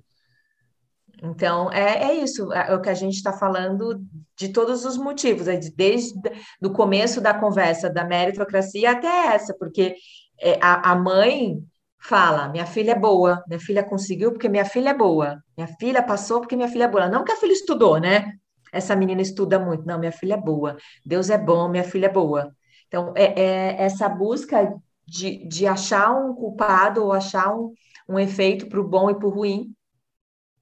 Então, 1.24 1.72
é, 1.72 2.04
é 2.04 2.14
isso, 2.16 2.52
é, 2.52 2.70
é 2.70 2.76
o 2.76 2.82
que 2.82 2.90
a 2.90 2.94
gente 2.94 3.16
está 3.16 3.32
falando 3.32 4.04
de 4.38 4.50
todos 4.50 4.84
os 4.84 4.98
motivos, 4.98 5.48
é 5.48 5.58
desde 5.58 6.20
o 6.62 6.70
começo 6.70 7.22
da 7.22 7.34
conversa 7.34 7.90
da 7.90 8.04
meritocracia 8.04 8.92
até 8.92 9.34
essa, 9.34 9.56
porque 9.58 9.96
é, 10.40 10.60
a, 10.62 10.92
a 10.92 10.96
mãe 10.96 11.64
fala: 11.98 12.50
minha 12.50 12.66
filha 12.66 12.92
é 12.92 13.00
boa, 13.00 13.42
minha 13.48 13.60
filha 13.60 13.84
conseguiu 13.84 14.32
porque 14.32 14.50
minha 14.50 14.66
filha 14.66 14.90
é 14.90 14.94
boa, 14.94 15.42
minha 15.58 15.70
filha 15.80 16.04
passou 16.04 16.42
porque 16.42 16.56
minha 16.56 16.68
filha 16.68 16.84
é 16.84 16.88
boa. 16.90 17.08
Não 17.08 17.24
que 17.24 17.32
a 17.32 17.38
filha 17.38 17.54
estudou, 17.54 18.00
né? 18.00 18.34
Essa 18.74 18.96
menina 18.96 19.22
estuda 19.22 19.60
muito. 19.60 19.86
Não, 19.86 20.00
minha 20.00 20.12
filha 20.12 20.34
é 20.34 20.42
boa. 20.42 20.76
Deus 21.06 21.30
é 21.30 21.38
bom, 21.38 21.70
minha 21.70 21.84
filha 21.84 22.08
é 22.08 22.12
boa. 22.12 22.54
Então, 22.88 23.14
é, 23.16 23.40
é 23.40 23.84
essa 23.84 24.10
busca 24.10 24.76
de, 25.06 25.48
de 25.48 25.68
achar 25.68 26.12
um 26.12 26.34
culpado 26.34 27.04
ou 27.04 27.14
achar 27.14 27.56
um, 27.56 27.74
um 28.10 28.20
efeito 28.20 28.68
para 28.68 28.82
o 28.82 28.88
bom 28.88 29.10
e 29.10 29.16
para 29.16 29.28
o 29.28 29.32
ruim, 29.32 29.74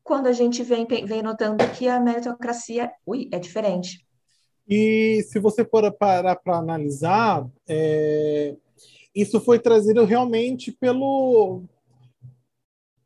quando 0.03 0.27
a 0.27 0.33
gente 0.33 0.63
vem, 0.63 0.85
vem 0.85 1.21
notando 1.21 1.63
que 1.77 1.87
a 1.87 1.99
meritocracia 1.99 2.91
ui, 3.05 3.29
é 3.31 3.39
diferente. 3.39 4.05
E 4.67 5.21
se 5.23 5.39
você 5.39 5.65
for 5.65 5.91
parar 5.91 6.35
para 6.35 6.57
analisar, 6.57 7.47
é, 7.67 8.55
isso 9.13 9.39
foi 9.39 9.59
trazido 9.59 10.05
realmente 10.05 10.71
pelo, 10.71 11.63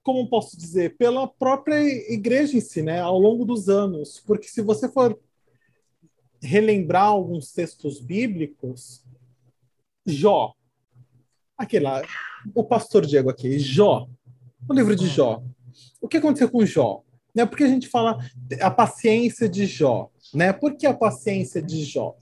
como 0.06 0.30
posso 0.30 0.56
dizer, 0.56 0.96
pela 0.98 1.28
própria 1.28 1.82
igreja 2.14 2.56
em 2.56 2.62
si, 2.62 2.84
né, 2.84 3.02
ao 3.02 3.18
longo 3.18 3.44
dos 3.44 3.68
anos. 3.68 4.22
Porque 4.24 4.48
se 4.48 4.62
você 4.62 4.88
for 4.88 5.20
relembrar 6.40 7.08
alguns 7.08 7.52
textos 7.52 8.00
bíblicos, 8.00 9.04
Jó, 10.06 10.54
aquele 11.58 11.86
lá, 11.86 12.04
o 12.54 12.64
pastor 12.64 13.04
Diego 13.04 13.32
aqui, 13.32 13.58
Jó, 13.58 14.08
o 14.70 14.74
livro 14.76 14.96
de 14.96 15.08
Jó. 15.08 15.42
O 16.00 16.08
que 16.08 16.18
aconteceu 16.18 16.52
com 16.52 16.64
Jó? 16.64 17.02
Né, 17.34 17.44
porque 17.44 17.64
a 17.64 17.68
gente 17.68 17.88
fala 17.88 18.20
a 18.62 18.70
paciência 18.70 19.50
de 19.50 19.66
Jó, 19.66 20.12
né? 20.32 20.54
Por 20.54 20.78
que 20.78 20.86
a 20.86 20.94
paciência 20.94 21.62
de 21.62 21.84
Jó? 21.84 22.16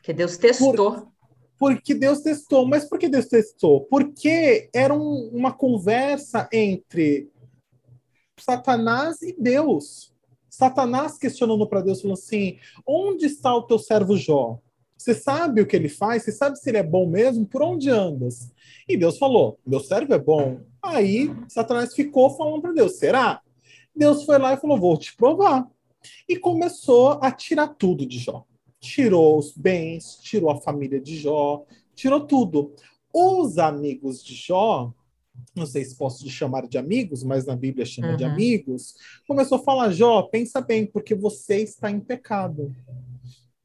Que 0.00 0.12
Deus 0.12 0.36
testou. 0.36 0.72
Por 0.74 1.13
porque 1.58 1.94
Deus 1.94 2.20
testou. 2.20 2.66
Mas 2.66 2.84
por 2.84 2.98
que 2.98 3.08
Deus 3.08 3.26
testou? 3.26 3.82
Porque 3.82 4.68
era 4.72 4.94
um, 4.94 5.30
uma 5.32 5.52
conversa 5.52 6.48
entre 6.52 7.30
Satanás 8.38 9.22
e 9.22 9.34
Deus. 9.38 10.12
Satanás 10.48 11.18
questionando 11.18 11.66
para 11.66 11.80
Deus, 11.80 12.00
falando 12.00 12.18
assim: 12.18 12.58
onde 12.86 13.26
está 13.26 13.54
o 13.54 13.62
teu 13.62 13.78
servo 13.78 14.16
Jó? 14.16 14.58
Você 14.96 15.14
sabe 15.14 15.60
o 15.60 15.66
que 15.66 15.76
ele 15.76 15.88
faz? 15.88 16.22
Você 16.22 16.32
sabe 16.32 16.58
se 16.58 16.70
ele 16.70 16.78
é 16.78 16.82
bom 16.82 17.06
mesmo? 17.06 17.44
Por 17.44 17.62
onde 17.62 17.90
andas? 17.90 18.52
E 18.88 18.96
Deus 18.96 19.18
falou: 19.18 19.58
meu 19.66 19.80
servo 19.80 20.14
é 20.14 20.18
bom. 20.18 20.60
Aí 20.82 21.30
Satanás 21.48 21.94
ficou 21.94 22.30
falando 22.36 22.62
para 22.62 22.72
Deus: 22.72 22.96
será? 22.96 23.40
Deus 23.94 24.24
foi 24.24 24.38
lá 24.38 24.54
e 24.54 24.56
falou: 24.56 24.78
vou 24.78 24.96
te 24.96 25.14
provar. 25.16 25.68
E 26.28 26.36
começou 26.36 27.18
a 27.22 27.32
tirar 27.32 27.68
tudo 27.68 28.06
de 28.06 28.18
Jó 28.18 28.44
tirou 28.84 29.38
os 29.38 29.56
bens, 29.56 30.16
tirou 30.16 30.50
a 30.50 30.60
família 30.60 31.00
de 31.00 31.16
Jó, 31.16 31.64
tirou 31.94 32.20
tudo. 32.26 32.74
Os 33.12 33.58
amigos 33.58 34.22
de 34.22 34.34
Jó, 34.34 34.92
não 35.54 35.64
sei 35.64 35.84
se 35.84 35.96
posso 35.96 36.28
chamar 36.28 36.66
de 36.68 36.76
amigos, 36.76 37.22
mas 37.22 37.46
na 37.46 37.56
Bíblia 37.56 37.86
chama 37.86 38.10
uhum. 38.10 38.16
de 38.16 38.24
amigos, 38.24 38.94
começou 39.26 39.58
a 39.58 39.62
falar: 39.62 39.90
Jó, 39.90 40.22
pensa 40.22 40.60
bem, 40.60 40.86
porque 40.86 41.14
você 41.14 41.62
está 41.62 41.90
em 41.90 42.00
pecado. 42.00 42.74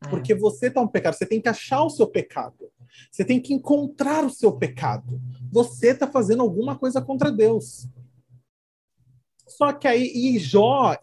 É. 0.01 0.07
Porque 0.09 0.33
você 0.33 0.67
está 0.67 0.81
em 0.81 0.87
pecado, 0.87 1.15
você 1.15 1.25
tem 1.25 1.41
que 1.41 1.49
achar 1.49 1.83
o 1.83 1.89
seu 1.89 2.07
pecado. 2.07 2.71
Você 3.11 3.25
tem 3.25 3.39
que 3.39 3.53
encontrar 3.53 4.25
o 4.25 4.29
seu 4.29 4.51
pecado. 4.53 5.21
Você 5.51 5.89
está 5.89 6.07
fazendo 6.07 6.41
alguma 6.41 6.77
coisa 6.77 7.01
contra 7.01 7.31
Deus. 7.31 7.87
Só 9.47 9.73
que 9.73 9.87
aí, 9.87 10.11
e 10.13 10.39
Jó 10.39 10.95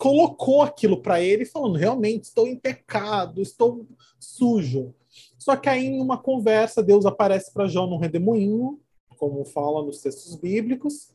colocou 0.00 0.62
aquilo 0.62 1.02
para 1.02 1.20
ele, 1.20 1.44
falando: 1.44 1.76
realmente 1.76 2.24
estou 2.24 2.48
em 2.48 2.56
pecado, 2.56 3.42
estou 3.42 3.86
sujo. 4.18 4.94
Só 5.38 5.54
que 5.56 5.68
aí, 5.68 5.84
em 5.84 6.00
uma 6.00 6.16
conversa, 6.16 6.82
Deus 6.82 7.04
aparece 7.04 7.52
para 7.52 7.68
Jó 7.68 7.86
num 7.86 7.98
redemoinho, 7.98 8.80
como 9.18 9.44
fala 9.44 9.84
nos 9.84 10.00
textos 10.00 10.34
bíblicos, 10.36 11.10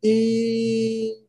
e, 0.00 1.24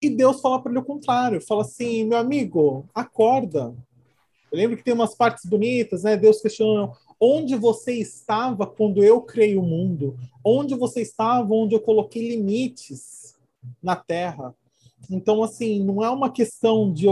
e 0.00 0.08
Deus 0.08 0.40
fala 0.40 0.62
para 0.62 0.70
ele 0.70 0.78
o 0.78 0.84
contrário: 0.84 1.40
fala 1.40 1.62
assim, 1.62 2.04
meu 2.04 2.18
amigo, 2.18 2.88
acorda. 2.94 3.74
Eu 4.52 4.58
lembro 4.58 4.76
que 4.76 4.84
tem 4.84 4.94
umas 4.94 5.16
partes 5.16 5.44
bonitas, 5.44 6.04
né? 6.04 6.16
Deus 6.16 6.40
questiona 6.40 6.92
onde 7.18 7.56
você 7.56 7.94
estava 7.94 8.64
quando 8.64 9.02
eu 9.02 9.20
criei 9.20 9.56
o 9.56 9.62
mundo, 9.62 10.16
onde 10.44 10.76
você 10.76 11.02
estava, 11.02 11.52
onde 11.52 11.74
eu 11.74 11.80
coloquei 11.80 12.28
limites 12.28 13.34
na 13.82 13.96
terra. 13.96 14.54
Então, 15.10 15.42
assim, 15.42 15.82
não 15.82 16.02
é 16.02 16.10
uma 16.10 16.30
questão 16.30 16.92
de. 16.92 17.06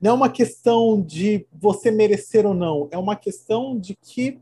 Não 0.00 0.10
é 0.10 0.12
uma 0.12 0.28
questão 0.28 1.00
de 1.00 1.46
você 1.52 1.90
merecer 1.90 2.46
ou 2.46 2.54
não. 2.54 2.88
É 2.90 2.98
uma 2.98 3.16
questão 3.16 3.78
de 3.78 3.96
que 3.96 4.40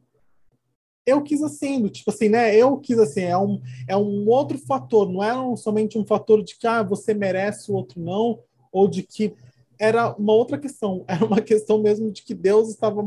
eu 1.06 1.22
quis 1.22 1.42
assim, 1.42 1.86
tipo 1.88 2.10
assim, 2.10 2.28
né? 2.28 2.54
Eu 2.54 2.76
quis 2.78 2.98
assim, 2.98 3.22
é 3.22 3.38
um, 3.38 3.60
é 3.88 3.96
um 3.96 4.28
outro 4.28 4.58
fator, 4.58 5.08
não 5.10 5.22
era 5.22 5.38
é 5.38 5.56
somente 5.56 5.96
um 5.96 6.04
fator 6.04 6.42
de 6.42 6.56
que 6.56 6.66
ah, 6.66 6.82
você 6.82 7.14
merece, 7.14 7.70
o 7.70 7.74
outro 7.74 8.00
não, 8.00 8.40
ou 8.72 8.88
de 8.88 9.04
que 9.04 9.32
era 9.78 10.12
uma 10.16 10.32
outra 10.32 10.58
questão, 10.58 11.04
era 11.08 11.24
uma 11.24 11.40
questão 11.40 11.78
mesmo 11.78 12.10
de 12.10 12.22
que 12.22 12.34
Deus 12.34 12.68
estava 12.68 13.02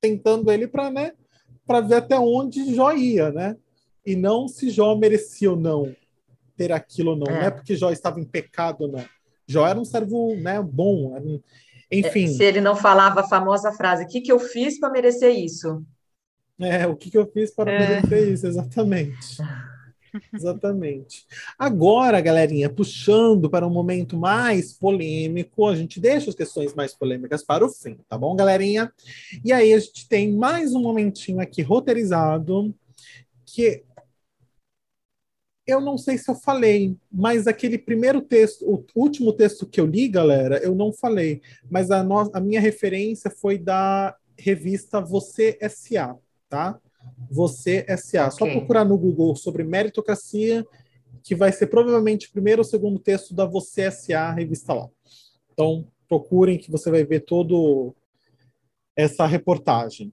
tentando 0.00 0.50
ele 0.50 0.66
para, 0.66 0.90
né, 0.90 1.12
para 1.66 1.80
ver 1.80 1.96
até 1.96 2.18
onde 2.18 2.74
Jó 2.74 2.92
ia, 2.92 3.30
né? 3.30 3.56
E 4.04 4.16
não 4.16 4.48
se 4.48 4.70
Jó 4.70 4.96
merecia 4.96 5.50
ou 5.50 5.56
não 5.56 5.94
ter 6.62 6.72
aquilo 6.72 7.10
ou 7.10 7.16
não. 7.16 7.26
É. 7.26 7.32
Não 7.32 7.42
é 7.42 7.50
porque 7.50 7.74
Jó 7.74 7.90
estava 7.90 8.20
em 8.20 8.24
pecado 8.24 8.86
não. 8.86 9.04
Jó 9.46 9.66
era 9.66 9.78
um 9.78 9.84
servo 9.84 10.36
né, 10.36 10.62
bom. 10.62 11.16
Um... 11.18 11.40
Enfim. 11.90 12.24
É, 12.24 12.28
se 12.28 12.44
ele 12.44 12.60
não 12.60 12.76
falava 12.76 13.20
a 13.20 13.28
famosa 13.28 13.72
frase: 13.72 14.04
O 14.04 14.06
que, 14.06 14.20
que 14.20 14.30
eu 14.30 14.38
fiz 14.38 14.78
para 14.78 14.92
merecer 14.92 15.34
isso? 15.34 15.84
É, 16.60 16.86
o 16.86 16.94
que, 16.94 17.10
que 17.10 17.18
eu 17.18 17.26
fiz 17.26 17.52
para 17.52 17.72
é. 17.72 17.78
merecer 17.78 18.32
isso, 18.32 18.46
exatamente. 18.46 19.38
Exatamente. 20.30 21.24
Agora, 21.58 22.20
galerinha, 22.20 22.68
puxando 22.68 23.48
para 23.48 23.66
um 23.66 23.70
momento 23.70 24.14
mais 24.14 24.70
polêmico, 24.74 25.66
a 25.66 25.74
gente 25.74 25.98
deixa 25.98 26.28
as 26.28 26.36
questões 26.36 26.74
mais 26.74 26.94
polêmicas 26.94 27.42
para 27.42 27.64
o 27.64 27.70
fim, 27.70 27.96
tá 28.06 28.18
bom, 28.18 28.36
galerinha? 28.36 28.92
E 29.42 29.54
aí 29.54 29.72
a 29.72 29.80
gente 29.80 30.06
tem 30.06 30.30
mais 30.30 30.74
um 30.74 30.82
momentinho 30.82 31.40
aqui 31.40 31.62
roteirizado, 31.62 32.74
que 33.46 33.84
eu 35.72 35.80
não 35.80 35.98
sei 35.98 36.18
se 36.18 36.30
eu 36.30 36.34
falei, 36.34 36.96
mas 37.10 37.46
aquele 37.46 37.78
primeiro 37.78 38.20
texto, 38.20 38.64
o 38.68 38.84
último 38.94 39.32
texto 39.32 39.66
que 39.66 39.80
eu 39.80 39.86
li, 39.86 40.08
galera, 40.08 40.58
eu 40.58 40.74
não 40.74 40.92
falei, 40.92 41.40
mas 41.70 41.90
a, 41.90 42.02
no, 42.02 42.30
a 42.32 42.40
minha 42.40 42.60
referência 42.60 43.30
foi 43.30 43.58
da 43.58 44.16
revista 44.38 45.00
Você 45.00 45.56
S.A., 45.60 46.16
tá? 46.48 46.78
Você 47.30 47.84
SA. 47.96 48.26
Okay. 48.26 48.30
Só 48.30 48.46
procurar 48.46 48.84
no 48.84 48.98
Google 48.98 49.34
sobre 49.36 49.64
meritocracia, 49.64 50.66
que 51.22 51.34
vai 51.34 51.52
ser 51.52 51.68
provavelmente 51.68 52.28
o 52.28 52.32
primeiro 52.32 52.60
ou 52.60 52.64
segundo 52.64 52.98
texto 52.98 53.34
da 53.34 53.46
Você 53.46 53.90
SA, 53.90 54.32
revista 54.32 54.72
lá. 54.72 54.88
Então, 55.52 55.86
procurem 56.08 56.58
que 56.58 56.70
você 56.70 56.90
vai 56.90 57.04
ver 57.04 57.20
todo 57.20 57.94
essa 58.96 59.26
reportagem. 59.26 60.12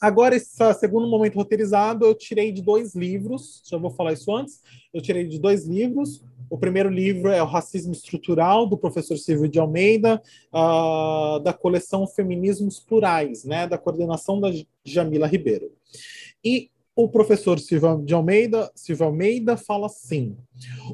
Agora, 0.00 0.34
esse 0.34 0.74
segundo 0.74 1.06
momento 1.06 1.36
roteirizado, 1.36 2.04
eu 2.04 2.14
tirei 2.14 2.50
de 2.50 2.60
dois 2.60 2.94
livros, 2.94 3.62
já 3.64 3.78
vou 3.78 3.90
falar 3.90 4.12
isso 4.12 4.34
antes. 4.34 4.60
Eu 4.92 5.00
tirei 5.00 5.26
de 5.26 5.38
dois 5.38 5.66
livros. 5.66 6.24
O 6.50 6.58
primeiro 6.58 6.90
livro 6.90 7.30
é 7.30 7.42
O 7.42 7.46
Racismo 7.46 7.92
Estrutural, 7.92 8.66
do 8.66 8.76
professor 8.76 9.16
Silvio 9.16 9.48
de 9.48 9.58
Almeida, 9.58 10.20
uh, 10.52 11.38
da 11.40 11.52
coleção 11.52 12.06
Feminismos 12.06 12.80
Plurais, 12.80 13.44
né, 13.44 13.66
da 13.66 13.78
coordenação 13.78 14.40
da 14.40 14.50
Jamila 14.84 15.26
Ribeiro. 15.26 15.72
E 16.44 16.71
o 16.94 17.08
professor 17.08 17.58
Silvio 17.58 18.02
de 18.04 18.12
Almeida, 18.12 18.70
Silvio 18.74 19.06
Almeida 19.06 19.56
fala 19.56 19.86
assim: 19.86 20.36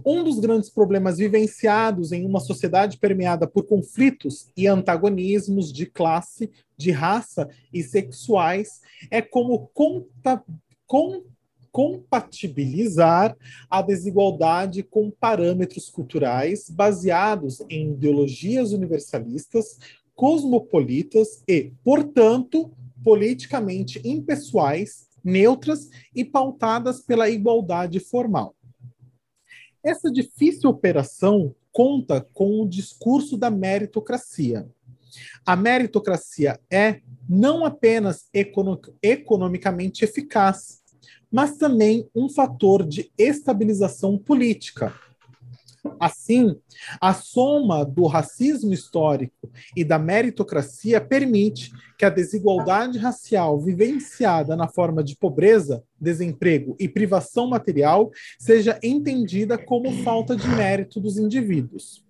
um 0.07 0.23
dos 0.23 0.39
grandes 0.39 0.71
problemas 0.71 1.19
vivenciados 1.19 2.13
em 2.13 2.25
uma 2.25 2.41
sociedade 2.41 2.99
permeada 2.99 3.47
por 3.47 3.65
conflitos 3.65 4.49
e 4.57 4.67
antagonismos 4.67 5.73
de 5.73 5.87
classe, 5.87 6.51
de 6.77 6.91
raça 6.93 7.49
e 7.73 7.83
sexuais 7.83 8.81
é 9.11 9.21
como 9.21 9.71
conta, 9.75 10.43
com, 10.87 11.25
compatibilizar 11.73 13.37
a 13.69 13.83
desigualdade 13.83 14.85
com 14.85 15.11
parâmetros 15.11 15.91
culturais 15.91 16.71
baseados 16.71 17.61
em 17.69 17.93
ideologias 17.93 18.73
universalistas, 18.73 19.79
cosmopolitas 20.15 21.43
e, 21.47 21.73
portanto, 21.83 22.71
politicamente 23.03 24.01
impessoais 24.05 25.08
neutras 25.25 25.89
e 26.15 26.25
pautadas 26.25 27.01
pela 27.01 27.29
igualdade 27.29 28.01
formal. 28.01 28.55
Essa 29.83 30.11
difícil 30.11 30.71
operação 30.71 31.55
conta 31.73 32.27
com 32.33 32.63
o 32.63 32.69
discurso 32.69 33.37
da 33.37 33.51
meritocracia. 33.51 34.69
A 35.45 35.57
meritocracia 35.57 36.61
é 36.71 37.01
não 37.29 37.65
apenas 37.65 38.29
economicamente 39.03 40.05
eficaz, 40.05 40.83
mas 41.31 41.57
também 41.57 42.09
um 42.15 42.29
fator 42.29 42.87
de 42.87 43.13
estabilização 43.17 44.19
política 44.19 44.93
Assim, 46.01 46.57
a 47.01 47.13
soma 47.13 47.85
do 47.85 48.07
racismo 48.07 48.73
histórico 48.73 49.51
e 49.77 49.85
da 49.85 49.99
meritocracia 49.99 51.01
permite 51.01 51.73
que 51.99 52.05
a 52.05 52.11
desigualdade 52.11 52.99
racial 52.99 53.61
vivenciada 53.61 54.55
na 54.55 54.69
forma 54.69 55.03
de 55.03 55.17
pobreza, 55.17 55.83
desemprego 56.01 56.77
e 56.79 56.89
privação 56.89 57.49
material 57.49 58.11
seja 58.39 58.79
entendida 58.83 59.59
como 59.59 59.93
falta 60.05 60.37
de 60.37 60.49
mérito 60.49 61.01
dos 61.01 61.19
indivíduos. 61.19 62.05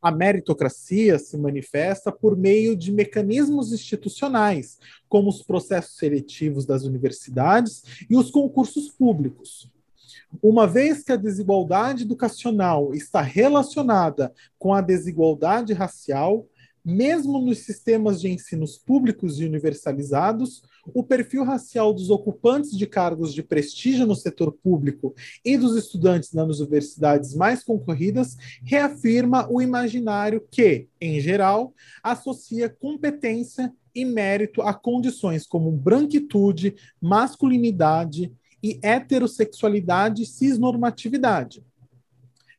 A 0.00 0.10
meritocracia 0.10 1.18
se 1.18 1.36
manifesta 1.38 2.12
por 2.12 2.36
meio 2.36 2.76
de 2.76 2.92
mecanismos 2.92 3.72
institucionais, 3.72 4.78
como 5.08 5.30
os 5.30 5.42
processos 5.42 5.96
seletivos 5.96 6.66
das 6.66 6.84
universidades 6.84 7.82
e 8.08 8.16
os 8.16 8.30
concursos 8.30 8.90
públicos 8.90 9.72
uma 10.42 10.66
vez 10.66 11.02
que 11.02 11.12
a 11.12 11.16
desigualdade 11.16 12.02
educacional 12.04 12.94
está 12.94 13.20
relacionada 13.20 14.32
com 14.58 14.74
a 14.74 14.80
desigualdade 14.80 15.72
racial, 15.72 16.46
mesmo 16.84 17.40
nos 17.40 17.60
sistemas 17.60 18.20
de 18.20 18.28
ensinos 18.28 18.76
públicos 18.76 19.40
e 19.40 19.46
universalizados, 19.46 20.62
o 20.92 21.02
perfil 21.02 21.42
racial 21.42 21.94
dos 21.94 22.10
ocupantes 22.10 22.76
de 22.76 22.86
cargos 22.86 23.32
de 23.32 23.42
prestígio 23.42 24.06
no 24.06 24.14
setor 24.14 24.52
público 24.52 25.14
e 25.42 25.56
dos 25.56 25.76
estudantes 25.76 26.32
nas 26.34 26.58
universidades 26.58 27.34
mais 27.34 27.64
concorridas 27.64 28.36
reafirma 28.62 29.48
o 29.50 29.62
imaginário 29.62 30.46
que, 30.50 30.86
em 31.00 31.18
geral, 31.20 31.72
associa 32.02 32.68
competência 32.68 33.72
e 33.94 34.04
mérito 34.04 34.60
a 34.60 34.74
condições 34.74 35.46
como 35.46 35.70
branquitude, 35.70 36.74
masculinidade, 37.00 38.30
e 38.64 38.78
heterossexualidade 38.82 40.22
e 40.22 40.26
cisnormatividade. 40.26 41.62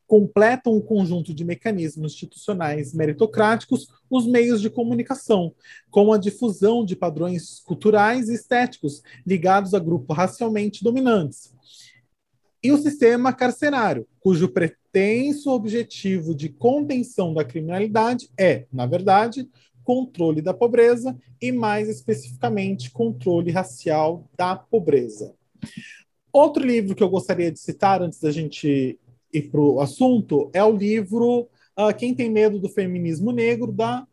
Completam 0.05 0.77
o 0.77 0.83
conjunto 0.83 1.33
de 1.33 1.43
mecanismos 1.43 2.13
institucionais 2.13 2.93
meritocráticos 2.93 3.87
os 4.07 4.27
meios 4.27 4.61
de 4.61 4.69
comunicação, 4.69 5.51
com 5.89 6.13
a 6.13 6.19
difusão 6.19 6.85
de 6.85 6.95
padrões 6.95 7.59
culturais 7.61 8.29
e 8.29 8.35
estéticos 8.35 9.01
ligados 9.25 9.73
a 9.73 9.79
grupos 9.79 10.15
racialmente 10.15 10.83
dominantes. 10.83 11.51
E 12.61 12.71
o 12.71 12.77
sistema 12.77 13.33
carcerário, 13.33 14.07
cujo 14.19 14.47
pretenso 14.47 15.49
objetivo 15.49 16.35
de 16.35 16.49
contenção 16.49 17.33
da 17.33 17.43
criminalidade 17.43 18.29
é, 18.37 18.67
na 18.71 18.85
verdade, 18.85 19.49
controle 19.83 20.39
da 20.39 20.53
pobreza 20.53 21.17
e, 21.41 21.51
mais 21.51 21.89
especificamente, 21.89 22.91
controle 22.91 23.49
racial 23.49 24.29
da 24.37 24.55
pobreza. 24.55 25.33
Outro 26.31 26.65
livro 26.65 26.95
que 26.95 27.03
eu 27.03 27.09
gostaria 27.09 27.51
de 27.51 27.59
citar 27.59 28.01
antes 28.01 28.19
da 28.19 28.31
gente 28.31 28.99
ir 29.31 29.41
para 29.49 29.61
o 29.61 29.79
assunto 29.79 30.49
é 30.53 30.63
o 30.63 30.75
livro 30.75 31.47
uh, 31.77 31.95
Quem 31.97 32.13
Tem 32.13 32.29
Medo 32.29 32.59
do 32.59 32.69
Feminismo 32.69 33.31
Negro, 33.31 33.71
da 33.71 34.05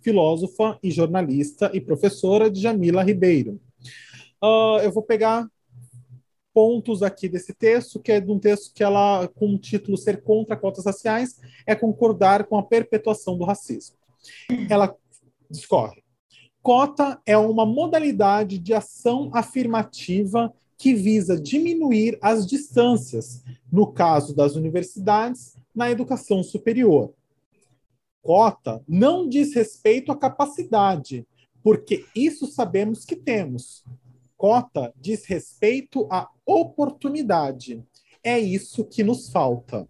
filósofa 0.00 0.78
e 0.82 0.90
jornalista 0.90 1.70
e 1.74 1.80
professora 1.80 2.52
Jamila 2.52 3.02
Ribeiro. 3.02 3.60
Uh, 4.42 4.78
eu 4.82 4.92
vou 4.92 5.02
pegar 5.02 5.48
pontos 6.54 7.02
aqui 7.02 7.28
desse 7.28 7.54
texto, 7.54 8.00
que 8.00 8.10
é 8.10 8.20
de 8.20 8.30
um 8.30 8.38
texto 8.38 8.74
que 8.74 8.82
ela, 8.82 9.28
com 9.28 9.54
o 9.54 9.58
título 9.58 9.96
Ser 9.96 10.22
contra 10.22 10.56
cotas 10.56 10.84
raciais, 10.84 11.40
é 11.66 11.74
concordar 11.74 12.44
com 12.46 12.58
a 12.58 12.62
perpetuação 12.62 13.38
do 13.38 13.44
racismo. 13.44 13.96
Ela 14.68 14.96
discorre. 15.48 16.02
Cota 16.60 17.20
é 17.24 17.38
uma 17.38 17.64
modalidade 17.64 18.58
de 18.58 18.74
ação 18.74 19.30
afirmativa 19.32 20.52
que 20.78 20.94
visa 20.94 21.38
diminuir 21.38 22.16
as 22.22 22.46
distâncias, 22.46 23.42
no 23.70 23.92
caso 23.92 24.34
das 24.34 24.54
universidades, 24.54 25.58
na 25.74 25.90
educação 25.90 26.42
superior. 26.42 27.12
Cota 28.22 28.82
não 28.86 29.28
diz 29.28 29.54
respeito 29.54 30.12
à 30.12 30.16
capacidade, 30.16 31.26
porque 31.62 32.04
isso 32.14 32.46
sabemos 32.46 33.04
que 33.04 33.16
temos. 33.16 33.84
Cota 34.36 34.92
diz 34.96 35.24
respeito 35.24 36.06
à 36.10 36.28
oportunidade. 36.46 37.82
É 38.22 38.38
isso 38.38 38.84
que 38.84 39.02
nos 39.02 39.30
falta. 39.30 39.88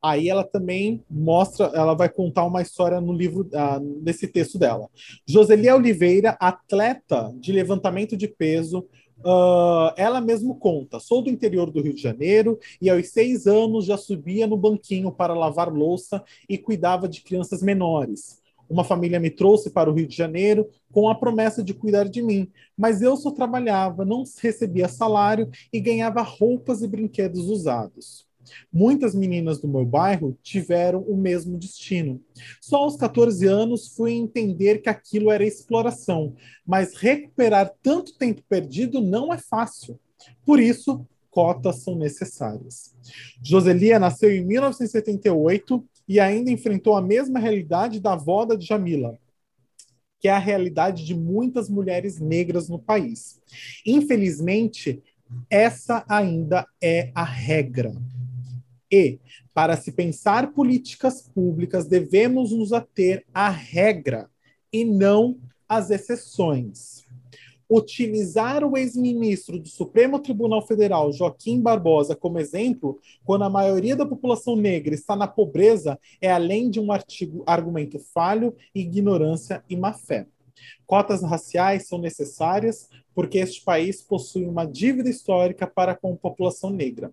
Aí 0.00 0.28
ela 0.28 0.44
também 0.44 1.04
mostra, 1.10 1.66
ela 1.74 1.92
vai 1.92 2.08
contar 2.08 2.44
uma 2.44 2.62
história 2.62 3.00
no 3.00 3.12
livro, 3.12 3.48
ah, 3.52 3.80
nesse 3.80 4.28
texto 4.28 4.56
dela. 4.56 4.88
Joselia 5.26 5.74
Oliveira, 5.74 6.36
atleta 6.38 7.34
de 7.40 7.50
levantamento 7.50 8.16
de 8.16 8.28
peso, 8.28 8.86
Uh, 9.20 9.92
ela 9.96 10.20
mesmo 10.20 10.54
conta: 10.56 11.00
sou 11.00 11.22
do 11.22 11.30
interior 11.30 11.70
do 11.70 11.80
Rio 11.80 11.94
de 11.94 12.02
Janeiro 12.02 12.58
e 12.80 12.88
aos 12.88 13.08
seis 13.08 13.46
anos 13.46 13.84
já 13.84 13.96
subia 13.96 14.46
no 14.46 14.56
banquinho 14.56 15.10
para 15.10 15.34
lavar 15.34 15.72
louça 15.72 16.22
e 16.48 16.56
cuidava 16.56 17.08
de 17.08 17.22
crianças 17.22 17.62
menores. 17.62 18.40
Uma 18.68 18.84
família 18.84 19.18
me 19.18 19.30
trouxe 19.30 19.70
para 19.70 19.90
o 19.90 19.94
Rio 19.94 20.06
de 20.06 20.14
Janeiro 20.14 20.68
com 20.92 21.08
a 21.08 21.14
promessa 21.14 21.64
de 21.64 21.72
cuidar 21.72 22.04
de 22.04 22.20
mim, 22.20 22.50
mas 22.76 23.00
eu 23.00 23.16
só 23.16 23.30
trabalhava, 23.30 24.04
não 24.04 24.24
recebia 24.40 24.88
salário 24.88 25.50
e 25.72 25.80
ganhava 25.80 26.20
roupas 26.20 26.82
e 26.82 26.86
brinquedos 26.86 27.48
usados. 27.48 28.27
Muitas 28.72 29.14
meninas 29.14 29.60
do 29.60 29.68
meu 29.68 29.84
bairro 29.84 30.36
tiveram 30.42 31.00
o 31.02 31.16
mesmo 31.16 31.58
destino. 31.58 32.20
Só 32.60 32.78
aos 32.78 32.96
14 32.96 33.46
anos 33.46 33.94
fui 33.94 34.12
entender 34.12 34.78
que 34.78 34.88
aquilo 34.88 35.30
era 35.30 35.44
exploração, 35.44 36.34
mas 36.66 36.94
recuperar 36.94 37.72
tanto 37.82 38.16
tempo 38.16 38.42
perdido 38.48 39.00
não 39.00 39.32
é 39.32 39.38
fácil. 39.38 39.98
Por 40.44 40.60
isso, 40.60 41.06
cotas 41.30 41.82
são 41.82 41.94
necessárias. 41.94 42.94
Joselia 43.42 43.98
nasceu 43.98 44.34
em 44.34 44.44
1978 44.44 45.84
e 46.08 46.18
ainda 46.18 46.50
enfrentou 46.50 46.96
a 46.96 47.02
mesma 47.02 47.38
realidade 47.38 48.00
da 48.00 48.14
avó 48.14 48.44
da 48.44 48.58
Jamila, 48.58 49.18
que 50.18 50.26
é 50.26 50.32
a 50.32 50.38
realidade 50.38 51.04
de 51.04 51.14
muitas 51.14 51.68
mulheres 51.68 52.18
negras 52.18 52.68
no 52.68 52.78
país. 52.78 53.40
Infelizmente, 53.86 55.02
essa 55.50 56.04
ainda 56.08 56.66
é 56.82 57.12
a 57.14 57.24
regra. 57.24 57.92
E, 58.90 59.18
para 59.52 59.76
se 59.76 59.92
pensar 59.92 60.52
políticas 60.52 61.22
públicas, 61.22 61.86
devemos 61.86 62.52
nos 62.52 62.72
ater 62.72 63.24
à 63.34 63.48
regra 63.48 64.30
e 64.72 64.84
não 64.84 65.38
às 65.68 65.90
exceções. 65.90 67.06
Utilizar 67.70 68.64
o 68.64 68.78
ex-ministro 68.78 69.58
do 69.58 69.68
Supremo 69.68 70.18
Tribunal 70.20 70.66
Federal, 70.66 71.12
Joaquim 71.12 71.60
Barbosa, 71.60 72.16
como 72.16 72.38
exemplo, 72.38 72.98
quando 73.26 73.44
a 73.44 73.50
maioria 73.50 73.94
da 73.94 74.06
população 74.06 74.56
negra 74.56 74.94
está 74.94 75.14
na 75.14 75.26
pobreza, 75.26 75.98
é 76.18 76.30
além 76.30 76.70
de 76.70 76.80
um 76.80 76.90
artigo, 76.90 77.42
argumento 77.46 77.98
falho, 77.98 78.56
ignorância 78.74 79.62
e 79.68 79.76
má-fé. 79.76 80.26
Cotas 80.86 81.22
raciais 81.22 81.86
são 81.86 81.98
necessárias 81.98 82.88
porque 83.14 83.38
este 83.38 83.62
país 83.62 84.00
possui 84.00 84.46
uma 84.46 84.64
dívida 84.64 85.10
histórica 85.10 85.66
para 85.66 85.94
com 85.94 86.12
a 86.14 86.16
população 86.16 86.70
negra. 86.70 87.12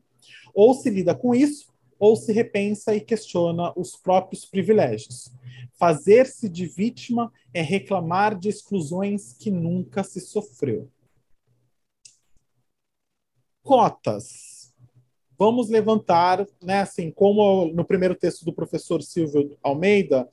Ou 0.53 0.73
se 0.73 0.89
lida 0.89 1.15
com 1.15 1.33
isso, 1.33 1.73
ou 1.99 2.15
se 2.15 2.31
repensa 2.31 2.95
e 2.95 3.01
questiona 3.01 3.73
os 3.75 3.95
próprios 3.95 4.45
privilégios. 4.45 5.31
Fazer-se 5.77 6.47
de 6.47 6.65
vítima 6.65 7.31
é 7.53 7.61
reclamar 7.61 8.37
de 8.37 8.49
exclusões 8.49 9.33
que 9.33 9.49
nunca 9.49 10.03
se 10.03 10.19
sofreu. 10.19 10.89
Cotas. 13.63 14.73
Vamos 15.37 15.69
levantar, 15.69 16.47
né, 16.61 16.81
assim, 16.81 17.11
como 17.11 17.67
no 17.73 17.83
primeiro 17.83 18.15
texto 18.15 18.45
do 18.45 18.53
professor 18.53 19.01
Silvio 19.01 19.57
Almeida, 19.61 20.29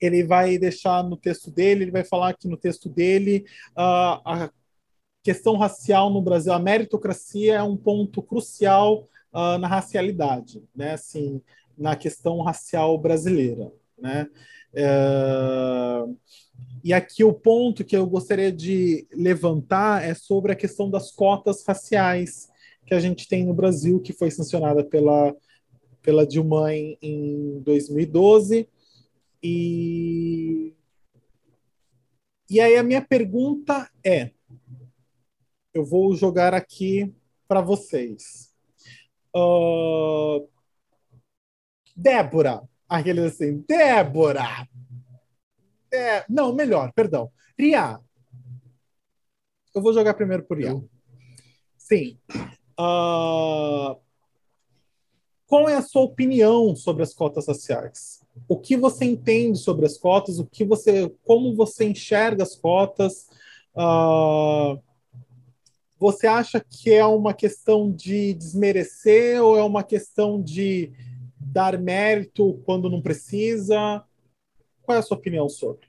ele 0.00 0.22
vai 0.22 0.58
deixar 0.58 1.02
no 1.02 1.16
texto 1.16 1.50
dele, 1.50 1.84
ele 1.84 1.90
vai 1.90 2.04
falar 2.04 2.34
que 2.34 2.46
no 2.46 2.56
texto 2.56 2.88
dele 2.88 3.44
uh, 3.70 4.20
a 4.24 4.50
questão 5.22 5.56
racial 5.56 6.10
no 6.10 6.22
Brasil, 6.22 6.52
a 6.52 6.58
meritocracia 6.58 7.56
é 7.56 7.62
um 7.62 7.76
ponto 7.76 8.22
crucial 8.22 9.08
uh, 9.32 9.58
na 9.58 9.68
racialidade, 9.68 10.62
né? 10.74 10.92
Assim, 10.92 11.40
na 11.76 11.94
questão 11.96 12.40
racial 12.40 12.98
brasileira, 12.98 13.72
né? 13.98 14.28
Uh, 14.72 16.16
e 16.84 16.92
aqui 16.92 17.24
o 17.24 17.32
ponto 17.32 17.84
que 17.84 17.96
eu 17.96 18.06
gostaria 18.06 18.52
de 18.52 19.06
levantar 19.12 20.04
é 20.04 20.14
sobre 20.14 20.52
a 20.52 20.56
questão 20.56 20.90
das 20.90 21.10
cotas 21.10 21.64
raciais 21.66 22.48
que 22.86 22.94
a 22.94 23.00
gente 23.00 23.28
tem 23.28 23.44
no 23.44 23.54
Brasil, 23.54 24.00
que 24.00 24.12
foi 24.12 24.30
sancionada 24.30 24.84
pela, 24.84 25.34
pela 26.02 26.26
Dilma 26.26 26.74
em, 26.74 26.96
em 27.02 27.60
2012 27.60 28.68
e, 29.42 30.74
e 32.50 32.60
aí 32.60 32.76
a 32.76 32.82
minha 32.82 33.02
pergunta 33.02 33.88
é: 34.04 34.32
eu 35.74 35.84
vou 35.84 36.14
jogar 36.14 36.54
aqui 36.54 37.14
para 37.46 37.60
vocês. 37.60 38.54
Uh, 39.34 40.48
Débora, 41.96 42.62
aquele 42.88 43.20
assim, 43.20 43.64
Débora. 43.68 44.66
É, 45.92 46.24
não, 46.28 46.54
melhor, 46.54 46.92
perdão. 46.92 47.30
Ria. 47.58 47.98
Eu 49.74 49.82
vou 49.82 49.92
jogar 49.92 50.14
primeiro 50.14 50.44
por 50.44 50.58
Ria. 50.58 50.74
Sim. 51.76 52.18
Uh, 52.78 53.98
qual 55.46 55.68
é 55.68 55.76
a 55.76 55.82
sua 55.82 56.02
opinião 56.02 56.76
sobre 56.76 57.02
as 57.02 57.14
cotas 57.14 57.46
raciais? 57.46 58.18
o 58.46 58.56
que 58.56 58.76
você 58.76 59.04
entende 59.04 59.58
sobre 59.58 59.86
as 59.86 59.96
cotas, 59.96 60.38
o 60.38 60.46
que 60.46 60.64
você, 60.64 61.08
como 61.24 61.54
você 61.54 61.86
enxerga 61.86 62.42
as 62.42 62.54
cotas. 62.54 63.26
Uh, 63.74 64.80
você 65.98 66.26
acha 66.26 66.60
que 66.60 66.92
é 66.92 67.04
uma 67.04 67.34
questão 67.34 67.90
de 67.90 68.34
desmerecer 68.34 69.42
ou 69.42 69.58
é 69.58 69.62
uma 69.62 69.82
questão 69.82 70.40
de 70.40 70.92
dar 71.40 71.78
mérito 71.78 72.60
quando 72.64 72.90
não 72.90 73.02
precisa? 73.02 74.02
Qual 74.82 74.96
é 74.96 74.98
a 75.00 75.02
sua 75.02 75.16
opinião 75.16 75.48
sobre? 75.48 75.88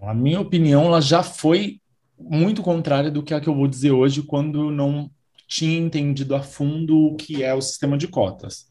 A 0.00 0.14
minha 0.14 0.40
opinião 0.40 0.84
ela 0.84 1.00
já 1.00 1.22
foi 1.22 1.80
muito 2.18 2.62
contrária 2.62 3.10
do 3.10 3.22
que 3.22 3.34
a 3.34 3.40
que 3.40 3.48
eu 3.48 3.54
vou 3.54 3.68
dizer 3.68 3.92
hoje 3.92 4.22
quando 4.22 4.70
não 4.70 5.10
tinha 5.46 5.78
entendido 5.78 6.34
a 6.34 6.42
fundo 6.42 6.96
o 7.06 7.16
que 7.16 7.42
é 7.42 7.54
o 7.54 7.60
sistema 7.60 7.96
de 7.96 8.06
cotas. 8.06 8.66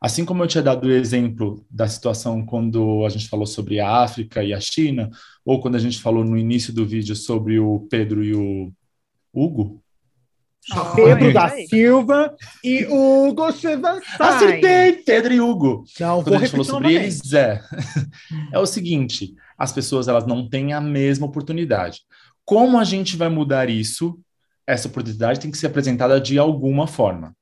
Assim 0.00 0.24
como 0.24 0.42
eu 0.42 0.48
tinha 0.48 0.62
dado 0.62 0.88
o 0.88 0.90
exemplo 0.90 1.64
da 1.70 1.86
situação 1.86 2.44
quando 2.44 3.04
a 3.04 3.08
gente 3.08 3.28
falou 3.28 3.46
sobre 3.46 3.78
a 3.78 4.02
África 4.02 4.42
e 4.42 4.52
a 4.52 4.58
China, 4.58 5.10
ou 5.44 5.60
quando 5.60 5.76
a 5.76 5.78
gente 5.78 6.00
falou 6.00 6.24
no 6.24 6.36
início 6.36 6.72
do 6.72 6.84
vídeo 6.84 7.14
sobre 7.14 7.58
o 7.58 7.86
Pedro 7.88 8.24
e 8.24 8.34
o 8.34 8.72
Hugo. 9.32 9.82
Oh, 10.70 10.94
Pedro 10.94 11.32
da 11.32 11.48
Silva 11.48 12.36
e 12.62 12.84
Hugo 12.86 13.50
Chevanstein. 13.52 14.16
Acertei, 14.20 14.92
Pedro 14.92 15.32
e 15.32 15.40
Hugo. 15.40 15.84
Não, 15.98 16.22
quando 16.22 16.36
a 16.36 16.38
gente 16.38 16.50
falou 16.50 16.64
sobre 16.64 16.94
eles, 16.94 17.32
é, 17.32 17.60
é 18.52 18.58
o 18.58 18.66
seguinte, 18.66 19.34
as 19.58 19.72
pessoas 19.72 20.06
elas 20.06 20.24
não 20.24 20.48
têm 20.48 20.72
a 20.72 20.80
mesma 20.80 21.26
oportunidade. 21.26 22.02
Como 22.44 22.78
a 22.78 22.84
gente 22.84 23.16
vai 23.16 23.28
mudar 23.28 23.68
isso? 23.68 24.20
Essa 24.64 24.86
oportunidade 24.86 25.40
tem 25.40 25.50
que 25.50 25.58
ser 25.58 25.66
apresentada 25.66 26.20
de 26.20 26.38
alguma 26.38 26.86
forma. 26.86 27.34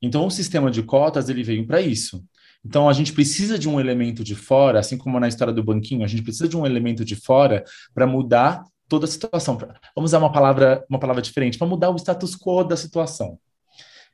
Então, 0.00 0.26
o 0.26 0.30
sistema 0.30 0.70
de 0.70 0.82
cotas 0.82 1.30
ele 1.30 1.42
veio 1.42 1.66
para 1.66 1.80
isso. 1.80 2.22
Então, 2.64 2.88
a 2.88 2.92
gente 2.92 3.14
precisa 3.14 3.58
de 3.58 3.68
um 3.68 3.80
elemento 3.80 4.22
de 4.22 4.34
fora, 4.34 4.78
assim 4.78 4.98
como 4.98 5.18
na 5.18 5.28
história 5.28 5.54
do 5.54 5.64
banquinho, 5.64 6.04
a 6.04 6.08
gente 6.08 6.22
precisa 6.22 6.46
de 6.46 6.56
um 6.56 6.66
elemento 6.66 7.04
de 7.04 7.16
fora 7.16 7.64
para 7.94 8.06
mudar 8.06 8.62
toda 8.88 9.04
a 9.04 9.08
situação. 9.08 9.56
Vamos 9.94 10.10
usar 10.10 10.18
uma 10.18 10.32
palavra, 10.32 10.84
uma 10.88 10.98
palavra 10.98 11.22
diferente, 11.22 11.58
para 11.58 11.66
mudar 11.66 11.90
o 11.90 11.96
status 11.96 12.34
quo 12.36 12.64
da 12.64 12.76
situação. 12.76 13.38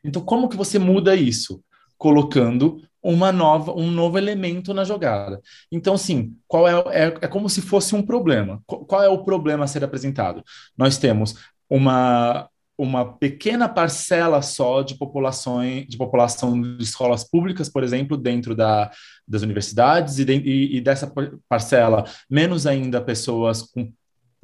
Então, 0.02 0.22
como 0.22 0.48
que 0.48 0.56
você 0.56 0.78
muda 0.78 1.14
isso? 1.14 1.62
Colocando 1.96 2.82
uma 3.02 3.30
nova, 3.30 3.72
um 3.72 3.90
novo 3.90 4.18
elemento 4.18 4.72
na 4.74 4.82
jogada. 4.82 5.40
Então, 5.70 5.94
assim, 5.94 6.34
qual 6.48 6.66
é, 6.66 6.72
é, 6.90 7.06
é 7.22 7.28
como 7.28 7.48
se 7.48 7.60
fosse 7.60 7.94
um 7.94 8.02
problema. 8.02 8.62
Qual 8.66 9.02
é 9.02 9.08
o 9.08 9.22
problema 9.22 9.64
a 9.64 9.66
ser 9.66 9.84
apresentado? 9.84 10.42
Nós 10.76 10.96
temos 10.96 11.34
uma, 11.68 12.48
uma 12.78 13.14
pequena 13.16 13.68
parcela 13.68 14.40
só 14.42 14.82
de 14.82 14.96
populações 14.96 15.86
de 15.86 15.96
população 15.96 16.60
de 16.60 16.82
escolas 16.82 17.24
públicas, 17.24 17.68
por 17.68 17.84
exemplo, 17.84 18.16
dentro 18.16 18.54
da, 18.54 18.90
das 19.28 19.42
universidades 19.42 20.18
e, 20.18 20.24
de, 20.24 20.34
e, 20.34 20.76
e, 20.76 20.80
dessa 20.80 21.12
parcela 21.48 22.04
menos 22.28 22.66
ainda 22.66 23.00
pessoas 23.00 23.62
com 23.62 23.92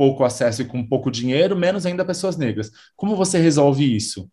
pouco 0.01 0.25
acesso 0.25 0.63
e 0.63 0.65
com 0.65 0.83
pouco 0.83 1.11
dinheiro, 1.11 1.55
menos 1.55 1.85
ainda 1.85 2.07
pessoas 2.07 2.35
negras. 2.35 2.71
Como 2.97 3.15
você 3.15 3.39
resolve 3.39 3.85
isso? 3.85 4.31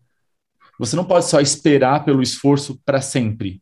Você 0.79 0.95
não 0.95 1.03
pode 1.03 1.25
só 1.25 1.41
esperar 1.41 2.05
pelo 2.05 2.21
esforço 2.21 2.81
para 2.85 3.01
sempre. 3.01 3.61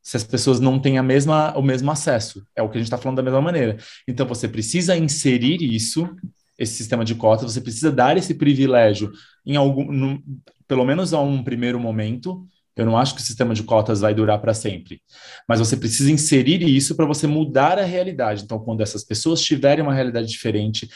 Se 0.00 0.16
as 0.16 0.22
pessoas 0.22 0.60
não 0.60 0.78
têm 0.78 0.98
a 0.98 1.02
mesma, 1.02 1.52
o 1.58 1.62
mesmo 1.62 1.90
acesso, 1.90 2.46
é 2.54 2.62
o 2.62 2.68
que 2.68 2.76
a 2.76 2.80
gente 2.80 2.86
está 2.86 2.96
falando 2.96 3.16
da 3.16 3.24
mesma 3.24 3.40
maneira. 3.42 3.76
Então 4.06 4.24
você 4.24 4.46
precisa 4.46 4.96
inserir 4.96 5.60
isso 5.60 6.08
esse 6.56 6.74
sistema 6.74 7.04
de 7.04 7.16
cotas, 7.16 7.54
você 7.54 7.60
precisa 7.60 7.90
dar 7.90 8.16
esse 8.16 8.34
privilégio 8.34 9.10
em 9.44 9.56
algum, 9.56 9.90
no, 9.90 10.22
pelo 10.68 10.84
menos 10.84 11.12
a 11.12 11.20
um 11.20 11.42
primeiro 11.42 11.80
momento. 11.80 12.46
Eu 12.80 12.86
não 12.86 12.96
acho 12.96 13.14
que 13.14 13.20
o 13.20 13.24
sistema 13.24 13.52
de 13.52 13.62
cotas 13.62 14.00
vai 14.00 14.14
durar 14.14 14.40
para 14.40 14.54
sempre, 14.54 15.02
mas 15.46 15.58
você 15.58 15.76
precisa 15.76 16.10
inserir 16.10 16.62
isso 16.62 16.96
para 16.96 17.04
você 17.04 17.26
mudar 17.26 17.78
a 17.78 17.84
realidade. 17.84 18.42
Então, 18.42 18.58
quando 18.58 18.80
essas 18.80 19.04
pessoas 19.04 19.42
tiverem 19.42 19.84
uma 19.84 19.92
realidade 19.92 20.26
diferente, 20.26 20.88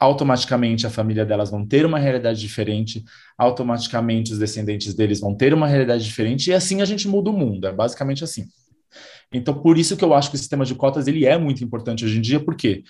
automaticamente 0.00 0.84
a 0.84 0.90
família 0.90 1.24
delas 1.24 1.48
vão 1.48 1.64
ter 1.64 1.86
uma 1.86 1.96
realidade 1.96 2.40
diferente, 2.40 3.04
automaticamente 3.38 4.32
os 4.32 4.38
descendentes 4.40 4.94
deles 4.94 5.20
vão 5.20 5.32
ter 5.32 5.54
uma 5.54 5.68
realidade 5.68 6.02
diferente, 6.02 6.50
e 6.50 6.54
assim 6.54 6.82
a 6.82 6.84
gente 6.84 7.06
muda 7.06 7.30
o 7.30 7.32
mundo. 7.32 7.68
É 7.68 7.72
basicamente 7.72 8.24
assim. 8.24 8.44
Então, 9.32 9.54
por 9.54 9.78
isso 9.78 9.96
que 9.96 10.04
eu 10.04 10.14
acho 10.14 10.30
que 10.30 10.36
o 10.36 10.38
sistema 10.38 10.64
de 10.64 10.74
cotas 10.74 11.06
ele 11.06 11.24
é 11.24 11.38
muito 11.38 11.62
importante 11.62 12.04
hoje 12.04 12.18
em 12.18 12.20
dia, 12.20 12.40
por 12.40 12.56
quê? 12.56 12.82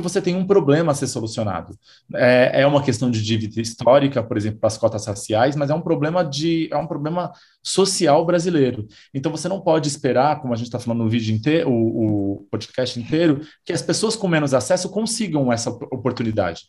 Você 0.00 0.22
tem 0.22 0.36
um 0.36 0.46
problema 0.46 0.92
a 0.92 0.94
ser 0.94 1.08
solucionado. 1.08 1.76
É, 2.14 2.62
é 2.62 2.66
uma 2.66 2.82
questão 2.82 3.10
de 3.10 3.22
dívida 3.22 3.60
histórica, 3.60 4.22
por 4.22 4.36
exemplo, 4.36 4.60
para 4.60 4.68
as 4.68 4.78
cotas 4.78 5.06
raciais, 5.06 5.56
mas 5.56 5.70
é 5.70 5.74
um 5.74 5.80
problema 5.80 6.24
de 6.24 6.68
é 6.70 6.76
um 6.76 6.86
problema 6.86 7.32
social 7.62 8.24
brasileiro. 8.24 8.86
Então, 9.12 9.32
você 9.32 9.48
não 9.48 9.60
pode 9.60 9.88
esperar, 9.88 10.40
como 10.40 10.54
a 10.54 10.56
gente 10.56 10.66
está 10.66 10.78
falando 10.78 11.02
no 11.02 11.10
vídeo 11.10 11.34
inteiro, 11.34 11.68
o, 11.70 12.34
o 12.34 12.46
podcast 12.50 12.98
inteiro, 12.98 13.40
que 13.64 13.72
as 13.72 13.82
pessoas 13.82 14.14
com 14.14 14.28
menos 14.28 14.54
acesso 14.54 14.88
consigam 14.88 15.52
essa 15.52 15.70
oportunidade. 15.70 16.66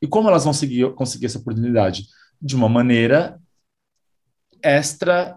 E 0.00 0.06
como 0.06 0.28
elas 0.28 0.44
vão 0.44 0.52
conseguir, 0.52 0.90
conseguir 0.94 1.26
essa 1.26 1.38
oportunidade? 1.38 2.06
De 2.40 2.56
uma 2.56 2.68
maneira 2.68 3.38
extra 4.62 5.36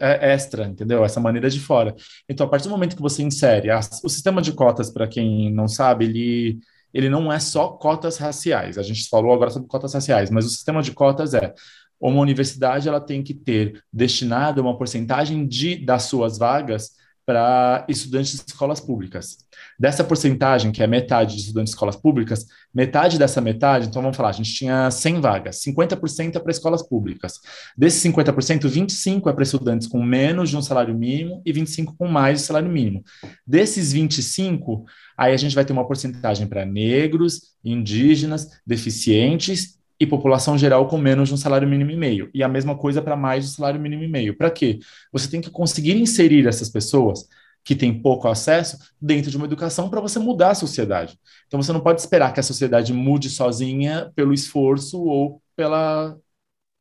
extra, 0.00 0.66
entendeu? 0.66 1.04
Essa 1.04 1.20
maneira 1.20 1.48
de 1.50 1.60
fora. 1.60 1.94
Então, 2.28 2.46
a 2.46 2.48
partir 2.48 2.64
do 2.64 2.70
momento 2.70 2.96
que 2.96 3.02
você 3.02 3.22
insere 3.22 3.70
a, 3.70 3.80
o 4.02 4.08
sistema 4.08 4.42
de 4.42 4.52
cotas, 4.52 4.90
para 4.90 5.08
quem 5.08 5.52
não 5.52 5.68
sabe, 5.68 6.04
ele, 6.04 6.58
ele 6.92 7.08
não 7.08 7.32
é 7.32 7.38
só 7.38 7.68
cotas 7.68 8.18
raciais. 8.18 8.78
A 8.78 8.82
gente 8.82 9.08
falou 9.08 9.32
agora 9.32 9.50
sobre 9.50 9.68
cotas 9.68 9.94
raciais, 9.94 10.30
mas 10.30 10.46
o 10.46 10.50
sistema 10.50 10.82
de 10.82 10.92
cotas 10.92 11.34
é 11.34 11.52
uma 12.00 12.20
universidade 12.20 12.88
ela 12.88 13.00
tem 13.00 13.22
que 13.22 13.34
ter 13.34 13.82
destinado 13.92 14.60
uma 14.60 14.76
porcentagem 14.76 15.46
de 15.46 15.76
das 15.76 16.04
suas 16.04 16.36
vagas 16.36 16.90
para 17.26 17.84
estudantes 17.88 18.36
de 18.36 18.44
escolas 18.46 18.78
públicas. 18.78 19.38
Dessa 19.78 20.04
porcentagem, 20.04 20.70
que 20.70 20.80
é 20.80 20.86
metade 20.86 21.34
de 21.34 21.40
estudantes 21.40 21.72
de 21.72 21.74
escolas 21.74 21.96
públicas, 21.96 22.46
metade 22.72 23.18
dessa 23.18 23.40
metade, 23.40 23.88
então 23.88 24.00
vamos 24.00 24.16
falar, 24.16 24.28
a 24.28 24.32
gente 24.32 24.54
tinha 24.54 24.88
100 24.88 25.20
vagas, 25.20 25.60
50% 25.60 26.36
é 26.36 26.38
para 26.38 26.52
escolas 26.52 26.86
públicas. 26.86 27.40
Desses 27.76 28.00
50%, 28.04 28.68
25% 28.68 29.28
é 29.28 29.32
para 29.32 29.42
estudantes 29.42 29.88
com 29.88 30.00
menos 30.00 30.50
de 30.50 30.56
um 30.56 30.62
salário 30.62 30.94
mínimo 30.94 31.42
e 31.44 31.52
25% 31.52 31.96
com 31.98 32.06
mais 32.06 32.38
de 32.38 32.46
salário 32.46 32.70
mínimo. 32.70 33.02
Desses 33.44 33.92
25%, 33.92 34.84
aí 35.18 35.34
a 35.34 35.36
gente 35.36 35.54
vai 35.54 35.64
ter 35.64 35.72
uma 35.72 35.86
porcentagem 35.86 36.46
para 36.46 36.64
negros, 36.64 37.56
indígenas, 37.64 38.50
deficientes 38.64 39.75
e 39.98 40.06
população 40.06 40.58
geral 40.58 40.86
com 40.88 40.98
menos 40.98 41.28
de 41.28 41.34
um 41.34 41.38
salário 41.38 41.68
mínimo 41.68 41.90
e 41.90 41.96
meio. 41.96 42.30
E 42.34 42.42
a 42.42 42.48
mesma 42.48 42.76
coisa 42.76 43.00
para 43.00 43.16
mais 43.16 43.44
de 43.44 43.50
um 43.50 43.54
salário 43.54 43.80
mínimo 43.80 44.02
e 44.02 44.08
meio. 44.08 44.36
Para 44.36 44.50
quê? 44.50 44.78
Você 45.12 45.28
tem 45.28 45.40
que 45.40 45.50
conseguir 45.50 45.96
inserir 45.96 46.46
essas 46.46 46.68
pessoas 46.68 47.26
que 47.64 47.74
tem 47.74 48.00
pouco 48.00 48.28
acesso 48.28 48.78
dentro 49.00 49.30
de 49.30 49.36
uma 49.36 49.46
educação 49.46 49.90
para 49.90 50.00
você 50.00 50.18
mudar 50.18 50.50
a 50.50 50.54
sociedade. 50.54 51.18
Então 51.46 51.60
você 51.60 51.72
não 51.72 51.80
pode 51.80 52.00
esperar 52.00 52.32
que 52.32 52.38
a 52.38 52.42
sociedade 52.42 52.92
mude 52.92 53.28
sozinha 53.28 54.12
pelo 54.14 54.32
esforço 54.32 55.02
ou 55.02 55.42
pela 55.56 56.16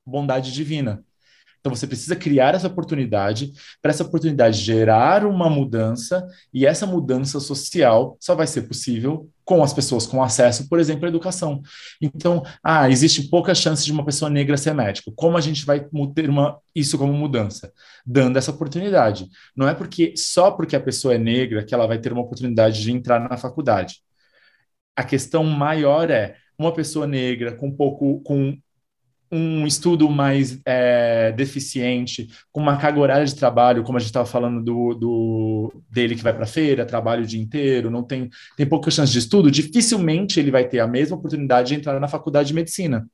bondade 0.05 0.53
divina. 0.53 1.03
Então 1.59 1.73
você 1.73 1.87
precisa 1.87 2.15
criar 2.15 2.53
essa 2.53 2.67
oportunidade, 2.67 3.51
para 3.81 3.89
essa 3.89 4.03
oportunidade 4.03 4.61
gerar 4.61 5.25
uma 5.25 5.49
mudança, 5.49 6.23
e 6.53 6.63
essa 6.63 6.85
mudança 6.85 7.39
social 7.39 8.15
só 8.19 8.35
vai 8.35 8.45
ser 8.45 8.63
possível 8.67 9.27
com 9.45 9.63
as 9.63 9.73
pessoas 9.73 10.07
com 10.07 10.23
acesso, 10.23 10.67
por 10.67 10.79
exemplo, 10.79 11.05
à 11.05 11.09
educação. 11.09 11.61
Então, 12.01 12.43
ah, 12.63 12.89
existe 12.89 13.29
pouca 13.29 13.53
chance 13.53 13.85
de 13.85 13.91
uma 13.91 14.03
pessoa 14.03 14.29
negra 14.29 14.57
ser 14.57 14.73
médico. 14.73 15.13
Como 15.15 15.37
a 15.37 15.41
gente 15.41 15.65
vai 15.65 15.87
ter 16.15 16.29
uma, 16.29 16.59
isso 16.73 16.97
como 16.97 17.13
mudança? 17.13 17.71
Dando 18.05 18.37
essa 18.37 18.51
oportunidade. 18.51 19.29
Não 19.55 19.67
é 19.67 19.75
porque 19.75 20.13
só 20.17 20.51
porque 20.51 20.75
a 20.75 20.81
pessoa 20.81 21.13
é 21.13 21.17
negra 21.19 21.63
que 21.63 21.73
ela 21.73 21.87
vai 21.87 21.99
ter 21.99 22.11
uma 22.11 22.23
oportunidade 22.23 22.81
de 22.81 22.91
entrar 22.91 23.19
na 23.29 23.37
faculdade. 23.37 24.01
A 24.95 25.03
questão 25.03 25.43
maior 25.43 26.09
é 26.09 26.35
uma 26.57 26.73
pessoa 26.73 27.05
negra 27.05 27.53
com 27.55 27.71
pouco 27.71 28.21
com 28.21 28.57
um 29.31 29.65
estudo 29.65 30.09
mais 30.09 30.59
é, 30.65 31.31
deficiente, 31.31 32.29
com 32.51 32.61
uma 32.61 32.77
carga 32.77 32.99
horária 32.99 33.25
de 33.25 33.35
trabalho, 33.35 33.83
como 33.83 33.97
a 33.97 33.99
gente 33.99 34.09
estava 34.09 34.25
falando 34.25 34.63
do, 34.63 34.93
do, 34.93 35.83
dele 35.89 36.15
que 36.15 36.23
vai 36.23 36.33
para 36.33 36.43
a 36.43 36.47
feira, 36.47 36.85
trabalha 36.85 37.23
o 37.23 37.25
dia 37.25 37.41
inteiro, 37.41 37.89
não 37.89 38.03
tem, 38.03 38.29
tem 38.55 38.65
pouca 38.65 38.91
chance 38.91 39.11
de 39.11 39.19
estudo, 39.19 39.51
dificilmente 39.51 40.39
ele 40.39 40.51
vai 40.51 40.67
ter 40.67 40.79
a 40.79 40.87
mesma 40.87 41.17
oportunidade 41.17 41.69
de 41.69 41.75
entrar 41.75 41.99
na 41.99 42.07
faculdade 42.07 42.49
de 42.49 42.53
medicina. 42.53 43.07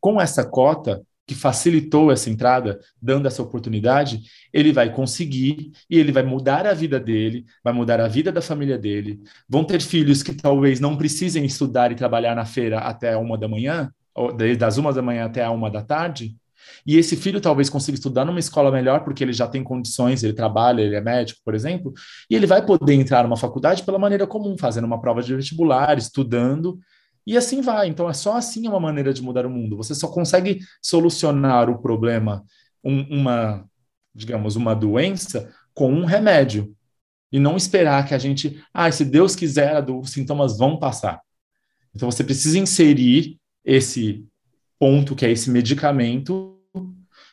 Com 0.00 0.20
essa 0.20 0.44
cota, 0.44 1.02
que 1.26 1.34
facilitou 1.34 2.12
essa 2.12 2.28
entrada, 2.28 2.78
dando 3.00 3.26
essa 3.26 3.42
oportunidade, 3.42 4.22
ele 4.52 4.72
vai 4.72 4.92
conseguir 4.92 5.72
e 5.88 5.98
ele 5.98 6.12
vai 6.12 6.22
mudar 6.22 6.66
a 6.66 6.74
vida 6.74 7.00
dele, 7.00 7.46
vai 7.62 7.72
mudar 7.72 8.00
a 8.00 8.08
vida 8.08 8.30
da 8.30 8.42
família 8.42 8.76
dele. 8.76 9.20
Vão 9.48 9.64
ter 9.64 9.80
filhos 9.80 10.22
que 10.22 10.34
talvez 10.34 10.80
não 10.80 10.96
precisem 10.96 11.44
estudar 11.44 11.90
e 11.90 11.94
trabalhar 11.94 12.34
na 12.34 12.44
feira 12.44 12.78
até 12.80 13.16
uma 13.16 13.38
da 13.38 13.48
manhã, 13.48 13.90
das 14.56 14.76
uma 14.76 14.92
da 14.92 15.02
manhã 15.02 15.24
até 15.26 15.42
a 15.44 15.50
uma 15.50 15.70
da 15.70 15.82
tarde, 15.82 16.36
e 16.86 16.96
esse 16.96 17.16
filho 17.16 17.40
talvez 17.40 17.68
consiga 17.68 17.96
estudar 17.96 18.24
numa 18.24 18.38
escola 18.38 18.70
melhor 18.70 19.04
porque 19.04 19.22
ele 19.22 19.32
já 19.32 19.46
tem 19.46 19.62
condições, 19.62 20.22
ele 20.22 20.32
trabalha, 20.32 20.82
ele 20.82 20.94
é 20.94 21.00
médico, 21.00 21.40
por 21.44 21.54
exemplo, 21.54 21.92
e 22.28 22.34
ele 22.34 22.46
vai 22.46 22.64
poder 22.64 22.94
entrar 22.94 23.24
numa 23.24 23.36
faculdade 23.36 23.82
pela 23.82 23.98
maneira 23.98 24.26
comum, 24.26 24.56
fazendo 24.58 24.84
uma 24.84 25.00
prova 25.00 25.22
de 25.22 25.34
vestibular, 25.34 25.96
estudando, 25.98 26.78
e 27.26 27.36
assim 27.36 27.60
vai. 27.60 27.88
Então 27.88 28.08
é 28.08 28.12
só 28.12 28.36
assim 28.36 28.68
uma 28.68 28.80
maneira 28.80 29.12
de 29.12 29.22
mudar 29.22 29.46
o 29.46 29.50
mundo. 29.50 29.76
Você 29.76 29.94
só 29.94 30.08
consegue 30.08 30.60
solucionar 30.82 31.70
o 31.70 31.78
problema, 31.78 32.44
um, 32.82 33.20
uma, 33.20 33.64
digamos, 34.14 34.56
uma 34.56 34.74
doença 34.74 35.50
com 35.72 35.92
um 35.92 36.04
remédio. 36.04 36.74
E 37.32 37.38
não 37.38 37.56
esperar 37.56 38.06
que 38.06 38.14
a 38.14 38.18
gente, 38.18 38.62
ah, 38.72 38.90
se 38.92 39.04
Deus 39.04 39.34
quiser, 39.34 39.90
os 39.90 40.10
sintomas 40.10 40.56
vão 40.56 40.78
passar. 40.78 41.20
Então 41.92 42.10
você 42.10 42.22
precisa 42.22 42.58
inserir 42.58 43.40
esse 43.64 44.26
ponto, 44.78 45.14
que 45.14 45.24
é 45.24 45.30
esse 45.30 45.50
medicamento, 45.50 46.58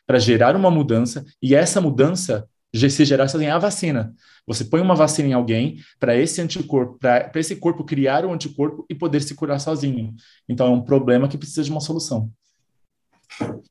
para 0.06 0.20
gerar 0.20 0.56
uma 0.56 0.72
mudança, 0.72 1.26
e 1.42 1.56
essa 1.56 1.82
mudança 1.82 2.48
se 2.74 3.06
gerar 3.06 3.28
sozinha 3.28 3.56
a 3.56 3.60
vacina. 3.60 4.16
Você 4.48 4.64
põe 4.64 4.82
uma 4.82 4.96
vacina 4.96 5.28
em 5.30 5.34
alguém 5.34 5.78
para 6.00 6.16
esse 6.16 6.42
anticorpo, 6.42 6.98
para 6.98 7.32
esse 7.36 7.56
corpo 7.58 7.84
criar 7.84 8.26
um 8.26 8.34
anticorpo 8.34 8.86
e 8.90 8.96
poder 8.96 9.22
se 9.22 9.36
curar 9.36 9.60
sozinho. 9.60 10.14
Então 10.48 10.68
é 10.68 10.70
um 10.70 10.82
problema 10.82 11.28
que 11.28 11.38
precisa 11.38 11.64
de 11.64 11.72
uma 11.72 11.82
solução. 11.82 12.32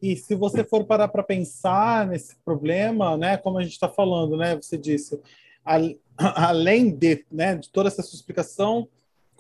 E 0.00 0.16
se 0.16 0.34
você 0.34 0.64
for 0.64 0.84
parar 0.84 1.08
para 1.08 1.22
pensar 1.22 2.06
nesse 2.06 2.36
problema, 2.44 3.16
né, 3.16 3.36
como 3.36 3.58
a 3.58 3.62
gente 3.62 3.72
está 3.72 3.88
falando, 3.88 4.36
né, 4.36 4.56
você 4.56 4.76
disse, 4.76 5.18
a, 5.64 5.76
além 6.48 6.94
de, 6.94 7.24
né, 7.30 7.56
de 7.56 7.70
toda 7.70 7.88
essa 7.88 8.02
sua 8.02 8.16
explicação, 8.16 8.88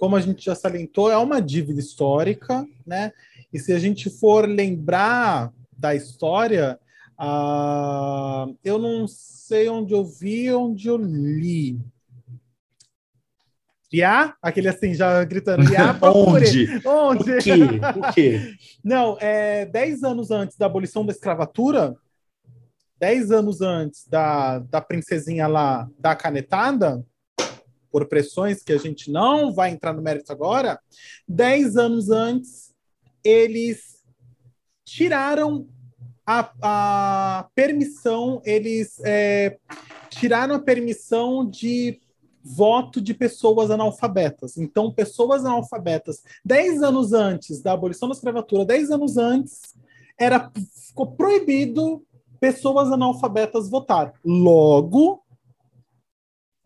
como 0.00 0.16
a 0.16 0.20
gente 0.20 0.42
já 0.42 0.54
salientou, 0.54 1.10
é 1.10 1.16
uma 1.18 1.42
dívida 1.42 1.78
histórica, 1.78 2.66
né? 2.86 3.12
E 3.52 3.58
se 3.58 3.70
a 3.70 3.78
gente 3.78 4.08
for 4.08 4.48
lembrar 4.48 5.52
da 5.76 5.94
história, 5.94 6.80
uh, 7.20 8.56
eu 8.64 8.78
não 8.78 9.06
sei 9.06 9.68
onde 9.68 9.92
eu 9.92 10.02
vi, 10.02 10.50
onde 10.54 10.88
eu 10.88 10.96
li. 10.96 11.78
Iá? 13.92 14.34
Aquele 14.40 14.68
assim, 14.68 14.94
já 14.94 15.22
gritando, 15.22 15.70
Iá, 15.70 15.94
Onde? 16.02 16.80
Onde? 16.86 17.32
O 17.32 17.38
quê? 17.38 17.52
O 17.98 18.12
quê? 18.14 18.54
Não, 18.82 19.18
é, 19.20 19.66
dez 19.66 20.02
anos 20.02 20.30
antes 20.30 20.56
da 20.56 20.64
abolição 20.64 21.04
da 21.04 21.12
escravatura, 21.12 21.94
dez 22.98 23.30
anos 23.30 23.60
antes 23.60 24.06
da, 24.08 24.60
da 24.60 24.80
princesinha 24.80 25.46
lá 25.46 25.86
da 25.98 26.16
canetada, 26.16 27.04
por 27.90 28.06
pressões 28.06 28.62
que 28.62 28.72
a 28.72 28.78
gente 28.78 29.10
não 29.10 29.52
vai 29.52 29.70
entrar 29.70 29.92
no 29.92 30.02
mérito 30.02 30.32
agora, 30.32 30.78
dez 31.26 31.76
anos 31.76 32.10
antes, 32.10 32.72
eles 33.24 34.02
tiraram 34.84 35.68
a, 36.26 36.52
a 36.62 37.48
permissão, 37.54 38.40
eles 38.44 39.00
é, 39.04 39.58
tiraram 40.08 40.54
a 40.54 40.60
permissão 40.60 41.48
de 41.48 42.00
voto 42.42 43.00
de 43.00 43.12
pessoas 43.12 43.70
analfabetas. 43.70 44.56
Então, 44.56 44.92
pessoas 44.92 45.44
analfabetas, 45.44 46.22
dez 46.44 46.82
anos 46.82 47.12
antes 47.12 47.60
da 47.60 47.72
abolição 47.72 48.08
da 48.08 48.14
escravatura, 48.14 48.64
dez 48.64 48.90
anos 48.90 49.16
antes, 49.16 49.74
era, 50.18 50.50
ficou 50.86 51.12
proibido 51.12 52.04
pessoas 52.38 52.90
analfabetas 52.90 53.68
votar. 53.68 54.12
Logo, 54.24 55.22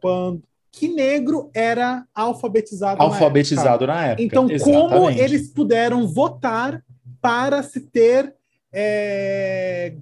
quando 0.01 0.43
que 0.75 0.89
negro 0.89 1.51
era 1.55 2.05
alfabetizado, 2.12 3.01
alfabetizado 3.01 3.87
na 3.87 3.93
época. 3.93 3.95
Na 3.95 4.07
época. 4.07 4.22
Então, 4.22 4.51
Exatamente. 4.51 4.89
como 4.89 5.11
eles 5.11 5.49
puderam 5.53 6.09
votar 6.09 6.83
para 7.22 7.62
se 7.62 7.81
ter 7.81 8.35
é, 8.72 9.95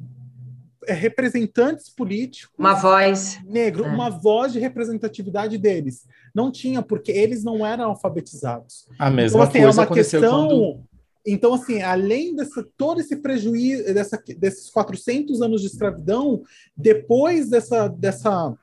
representantes 0.88 1.90
políticos. 1.90 2.54
Uma 2.58 2.72
voz. 2.72 3.38
Negro, 3.44 3.84
é. 3.84 3.88
uma 3.88 4.08
voz 4.08 4.54
de 4.54 4.58
representatividade 4.58 5.58
deles. 5.58 6.06
Não 6.34 6.50
tinha, 6.50 6.80
porque 6.80 7.12
eles 7.12 7.44
não 7.44 7.66
eram 7.66 7.90
alfabetizados. 7.90 8.86
A 8.98 9.10
mesma 9.10 9.40
então, 9.40 9.48
assim, 9.50 9.58
é 9.58 9.62
coisa 9.62 9.82
é 9.82 9.84
uma 9.84 9.94
questão. 9.94 10.48
Quando... 10.48 10.80
Então, 11.24 11.54
assim, 11.54 11.82
além 11.82 12.34
desse, 12.34 12.62
todo 12.76 13.00
esse 13.00 13.16
prejuízo, 13.16 13.92
dessa, 13.92 14.20
desses 14.38 14.70
400 14.70 15.42
anos 15.42 15.60
de 15.60 15.66
escravidão, 15.68 16.42
depois 16.74 17.50
dessa, 17.50 17.88
dessa 17.88 18.56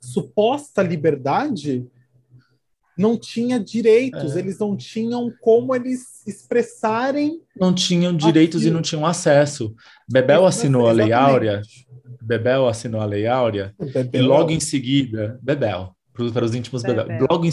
suposta 0.00 0.82
liberdade, 0.82 1.86
não 3.00 3.16
tinha 3.16 3.58
direitos, 3.58 4.36
é. 4.36 4.40
eles 4.40 4.58
não 4.58 4.76
tinham 4.76 5.32
como 5.40 5.74
eles 5.74 6.22
expressarem. 6.26 7.40
Não 7.56 7.74
tinham 7.74 8.14
direitos 8.14 8.60
aquilo. 8.60 8.72
e 8.72 8.74
não 8.74 8.82
tinham 8.82 9.06
acesso. 9.06 9.74
Bebel 10.08 10.44
assinou 10.44 10.86
a 10.86 10.92
Lei 10.92 11.12
Áurea. 11.12 11.62
Bebel 12.20 12.68
assinou 12.68 13.00
a 13.00 13.06
Lei 13.06 13.26
Áurea. 13.26 13.74
Bebel. 13.78 14.22
E 14.22 14.24
logo 14.24 14.50
em 14.50 14.60
seguida, 14.60 15.38
Bebel, 15.42 15.96
para 16.12 16.44
os 16.44 16.54
íntimos 16.54 16.82
Bebel. 16.82 17.06
Bebel. 17.06 17.26
Logo 17.30 17.46
em, 17.46 17.50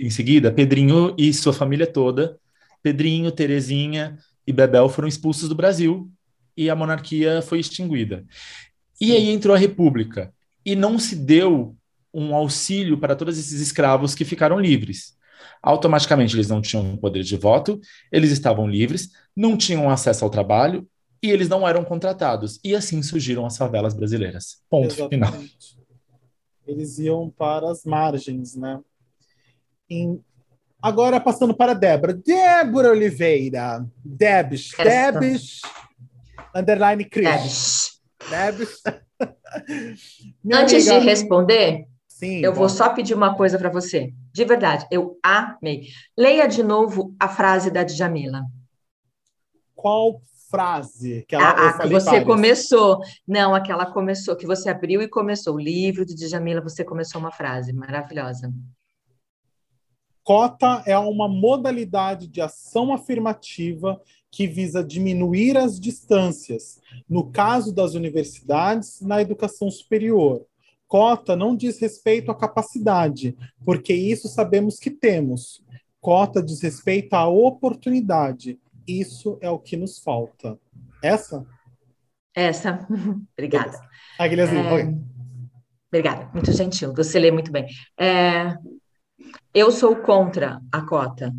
em 0.00 0.10
seguida, 0.10 0.50
Pedrinho 0.50 1.14
e 1.18 1.32
sua 1.34 1.52
família 1.52 1.86
toda, 1.86 2.38
Pedrinho, 2.82 3.30
Terezinha 3.30 4.16
e 4.46 4.52
Bebel 4.52 4.88
foram 4.88 5.08
expulsos 5.08 5.48
do 5.48 5.54
Brasil 5.54 6.10
e 6.56 6.70
a 6.70 6.74
monarquia 6.74 7.42
foi 7.42 7.60
extinguida. 7.60 8.24
E 8.98 9.12
aí 9.12 9.28
entrou 9.28 9.54
a 9.54 9.58
República 9.58 10.32
e 10.66 10.74
não 10.74 10.98
se 10.98 11.14
deu 11.14 11.76
um 12.12 12.34
auxílio 12.34 12.98
para 12.98 13.14
todos 13.14 13.38
esses 13.38 13.60
escravos 13.60 14.16
que 14.16 14.24
ficaram 14.24 14.58
livres. 14.58 15.16
Automaticamente 15.62 16.34
eles 16.34 16.48
não 16.48 16.60
tinham 16.60 16.96
poder 16.96 17.22
de 17.22 17.36
voto, 17.36 17.80
eles 18.10 18.32
estavam 18.32 18.68
livres, 18.68 19.10
não 19.34 19.56
tinham 19.56 19.88
acesso 19.88 20.24
ao 20.24 20.30
trabalho 20.30 20.86
e 21.22 21.30
eles 21.30 21.48
não 21.48 21.66
eram 21.66 21.84
contratados. 21.84 22.58
E 22.64 22.74
assim 22.74 23.00
surgiram 23.02 23.46
as 23.46 23.56
favelas 23.56 23.94
brasileiras. 23.94 24.58
Ponto 24.68 24.92
Exatamente. 24.94 25.10
final. 25.10 25.86
Eles 26.66 26.98
iam 26.98 27.30
para 27.30 27.70
as 27.70 27.84
margens, 27.84 28.56
né? 28.56 28.80
Em... 29.88 30.20
Agora 30.82 31.20
passando 31.20 31.54
para 31.54 31.74
Débora. 31.74 32.12
Débora 32.12 32.90
Oliveira. 32.90 33.86
Debs. 34.04 34.72
Debs. 34.76 35.60
Underline 36.54 37.04
Cris. 37.04 38.00
Debs. 38.30 38.82
Debs. 38.82 39.05
Antes 40.52 40.88
amiga... 40.88 41.00
de 41.00 41.06
responder, 41.06 41.86
Sim, 42.06 42.40
eu 42.40 42.52
bom. 42.52 42.60
vou 42.60 42.68
só 42.68 42.90
pedir 42.90 43.14
uma 43.14 43.34
coisa 43.34 43.58
para 43.58 43.70
você. 43.70 44.12
De 44.32 44.44
verdade, 44.44 44.86
eu 44.90 45.18
amei. 45.22 45.88
Leia 46.16 46.46
de 46.46 46.62
novo 46.62 47.14
a 47.18 47.28
frase 47.28 47.70
da 47.70 47.82
Djamila. 47.82 48.42
Qual 49.74 50.22
frase 50.50 51.24
que 51.28 51.34
ela 51.34 51.44
a, 51.44 51.68
a 51.70 51.78
que 51.80 51.88
você 51.88 52.06
várias. 52.06 52.24
começou? 52.24 53.00
Não, 53.26 53.54
aquela 53.54 53.86
começou, 53.86 54.36
que 54.36 54.46
você 54.46 54.70
abriu 54.70 55.02
e 55.02 55.08
começou. 55.08 55.54
O 55.54 55.60
livro 55.60 56.04
de 56.06 56.14
Djamila, 56.14 56.60
você 56.60 56.84
começou 56.84 57.20
uma 57.20 57.32
frase 57.32 57.72
maravilhosa. 57.72 58.52
Cota 60.22 60.82
é 60.86 60.98
uma 60.98 61.28
modalidade 61.28 62.26
de 62.26 62.40
ação 62.40 62.92
afirmativa 62.92 64.00
que 64.36 64.46
visa 64.46 64.84
diminuir 64.84 65.56
as 65.56 65.80
distâncias, 65.80 66.78
no 67.08 67.30
caso 67.30 67.74
das 67.74 67.94
universidades, 67.94 69.00
na 69.00 69.22
educação 69.22 69.70
superior, 69.70 70.44
Cota 70.86 71.34
não 71.34 71.56
diz 71.56 71.80
respeito 71.80 72.30
à 72.30 72.34
capacidade, 72.34 73.34
porque 73.64 73.94
isso 73.94 74.28
sabemos 74.28 74.78
que 74.78 74.90
temos. 74.90 75.64
Cota 76.02 76.42
diz 76.42 76.60
respeito 76.60 77.14
à 77.14 77.26
oportunidade. 77.26 78.60
Isso 78.86 79.38
é 79.40 79.48
o 79.48 79.58
que 79.58 79.74
nos 79.74 80.00
falta. 80.00 80.58
Essa? 81.02 81.46
Essa. 82.34 82.86
Obrigada. 83.32 83.80
A 84.18 84.28
Guilherme, 84.28 84.58
é... 84.58 84.94
Obrigada, 85.88 86.30
muito 86.34 86.52
gentil. 86.52 86.92
Você 86.94 87.18
lê 87.18 87.30
muito 87.30 87.50
bem. 87.50 87.66
É... 87.98 88.54
Eu 89.54 89.72
sou 89.72 89.96
contra 89.96 90.60
a 90.70 90.82
cota. 90.82 91.34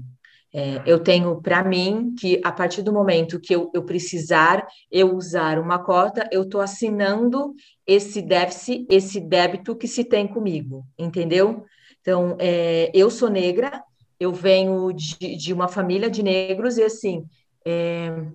É, 0.57 0.81
eu 0.87 0.97
tenho 0.97 1.39
para 1.39 1.63
mim 1.63 2.15
que 2.19 2.41
a 2.43 2.51
partir 2.51 2.81
do 2.81 2.91
momento 2.91 3.39
que 3.39 3.53
eu, 3.53 3.69
eu 3.75 3.83
precisar 3.83 4.65
eu 4.91 5.15
usar 5.15 5.59
uma 5.59 5.77
cota, 5.77 6.27
eu 6.31 6.41
estou 6.41 6.59
assinando 6.59 7.53
esse 7.85 8.23
déficit, 8.23 8.87
esse 8.89 9.19
débito 9.19 9.75
que 9.75 9.87
se 9.87 10.03
tem 10.03 10.27
comigo, 10.27 10.83
entendeu? 10.97 11.63
Então, 12.01 12.35
é, 12.39 12.89
eu 12.91 13.11
sou 13.11 13.29
negra, 13.29 13.83
eu 14.19 14.33
venho 14.33 14.91
de, 14.91 15.35
de, 15.35 15.53
uma 15.53 15.67
família 15.67 16.09
de 16.09 16.23
negros 16.23 16.79
e 16.79 16.83
assim, 16.83 17.23
é, 17.63 18.25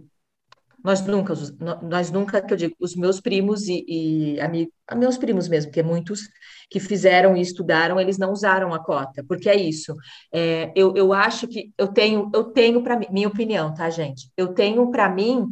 nós 0.83 1.07
nunca, 1.07 1.35
nós 1.83 2.11
nunca, 2.11 2.43
que 2.43 2.53
eu 2.53 2.57
digo, 2.57 2.75
os 2.81 2.97
meus 2.97 3.21
primos 3.21 3.69
e, 3.69 3.85
e 3.87 4.41
amigos, 4.41 4.75
meus 4.97 5.17
primos 5.17 5.49
mesmo, 5.49 5.71
que 5.71 5.81
é 5.81 5.83
muitos 5.83 6.29
que 6.69 6.81
fizeram 6.81 7.37
e 7.37 7.41
estudaram, 7.41 8.01
eles 8.01 8.19
não 8.19 8.33
usaram 8.33 8.75
a 8.75 8.83
cota, 8.83 9.25
porque 9.29 9.49
é 9.49 9.57
isso. 9.57 9.95
É, 10.33 10.73
eu, 10.75 10.95
eu 10.97 11.13
acho 11.13 11.47
que 11.47 11.73
eu 11.79 11.89
tenho, 11.89 12.31
eu 12.35 12.45
tenho 12.45 12.83
para 12.83 12.99
mim, 12.99 13.07
minha 13.11 13.29
opinião, 13.29 13.73
tá, 13.73 13.89
gente? 13.91 14.31
Eu 14.37 14.55
tenho 14.55 14.91
para 14.91 15.09
mim 15.09 15.47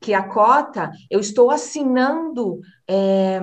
que 0.00 0.12
a 0.12 0.22
cota, 0.22 0.90
eu 1.10 1.20
estou 1.20 1.50
assinando. 1.50 2.60
É, 2.88 3.40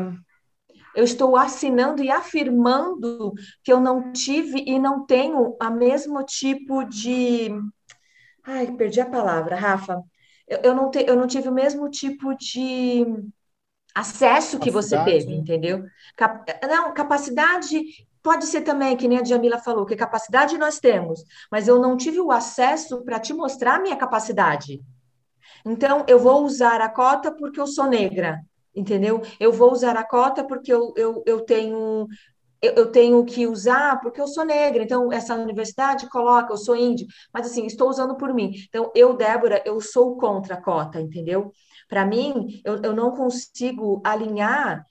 eu 0.95 1.03
estou 1.03 1.35
assinando 1.35 2.03
e 2.03 2.11
afirmando 2.11 3.34
que 3.64 3.73
eu 3.73 3.80
não 3.80 4.11
tive 4.11 4.64
e 4.68 4.77
não 4.77 5.05
tenho 5.07 5.55
a 5.60 5.72
mesmo 5.72 6.23
tipo 6.23 6.84
de. 6.84 7.49
Ai, 8.45 8.72
perdi 8.76 9.01
a 9.01 9.10
palavra, 9.10 9.55
Rafa 9.55 10.03
eu, 10.47 10.59
eu, 10.63 10.75
não, 10.75 10.89
te, 10.91 11.05
eu 11.07 11.15
não 11.15 11.27
tive 11.27 11.49
o 11.49 11.53
mesmo 11.53 11.89
tipo 11.89 12.35
de 12.35 13.05
acesso 13.95 14.59
que 14.59 14.71
você 14.71 14.97
teve, 15.03 15.33
entendeu? 15.33 15.83
Cap, 16.15 16.45
não, 16.67 16.93
capacidade 16.93 17.81
pode 18.21 18.45
ser 18.45 18.61
também, 18.61 18.95
que 18.95 19.07
nem 19.07 19.19
a 19.19 19.23
Jamila 19.23 19.59
falou, 19.59 19.85
que 19.85 19.95
capacidade 19.95 20.57
nós 20.57 20.79
temos, 20.79 21.23
mas 21.51 21.67
eu 21.67 21.79
não 21.79 21.97
tive 21.97 22.19
o 22.21 22.31
acesso 22.31 23.03
para 23.03 23.19
te 23.19 23.33
mostrar 23.33 23.75
a 23.75 23.81
minha 23.81 23.97
capacidade. 23.97 24.81
Então, 25.65 26.05
eu 26.07 26.19
vou 26.19 26.45
usar 26.45 26.81
a 26.81 26.89
cota 26.89 27.31
porque 27.31 27.59
eu 27.59 27.67
sou 27.67 27.87
negra, 27.87 28.39
entendeu? 28.75 29.21
Eu 29.39 29.51
vou 29.51 29.71
usar 29.71 29.95
a 29.97 30.03
cota 30.07 30.43
porque 30.45 30.73
eu, 30.73 30.93
eu, 30.97 31.23
eu 31.25 31.41
tenho 31.41 32.07
eu, 32.64 32.73
eu, 32.76 32.91
tenho 32.91 33.23
que 33.26 33.45
usar 33.45 33.99
porque 33.99 34.22
eu 34.22 34.27
sou 34.27 34.45
negra, 34.45 34.81
então 34.81 35.11
essa 35.11 35.35
universidade 35.35 36.10
coloca, 36.10 36.53
eu 36.53 36.57
sou 36.57 36.76
índio, 36.76 37.06
mas 37.34 37.45
assim, 37.45 37.65
estou 37.65 37.90
usando 37.90 38.15
por 38.15 38.34
mim. 38.34 38.53
Então, 38.69 38.90
eu, 38.95 39.15
Débora, 39.15 39.61
eu 39.65 39.81
sou 39.81 40.15
contra 40.18 40.56
a 40.56 40.61
cota, 40.61 41.02
entendeu? 41.02 41.52
Para 41.90 42.06
mim, 42.06 42.61
eu, 42.64 42.81
eu 42.81 42.94
não 42.95 43.11
consigo 43.11 44.02
alinhar 44.03 44.85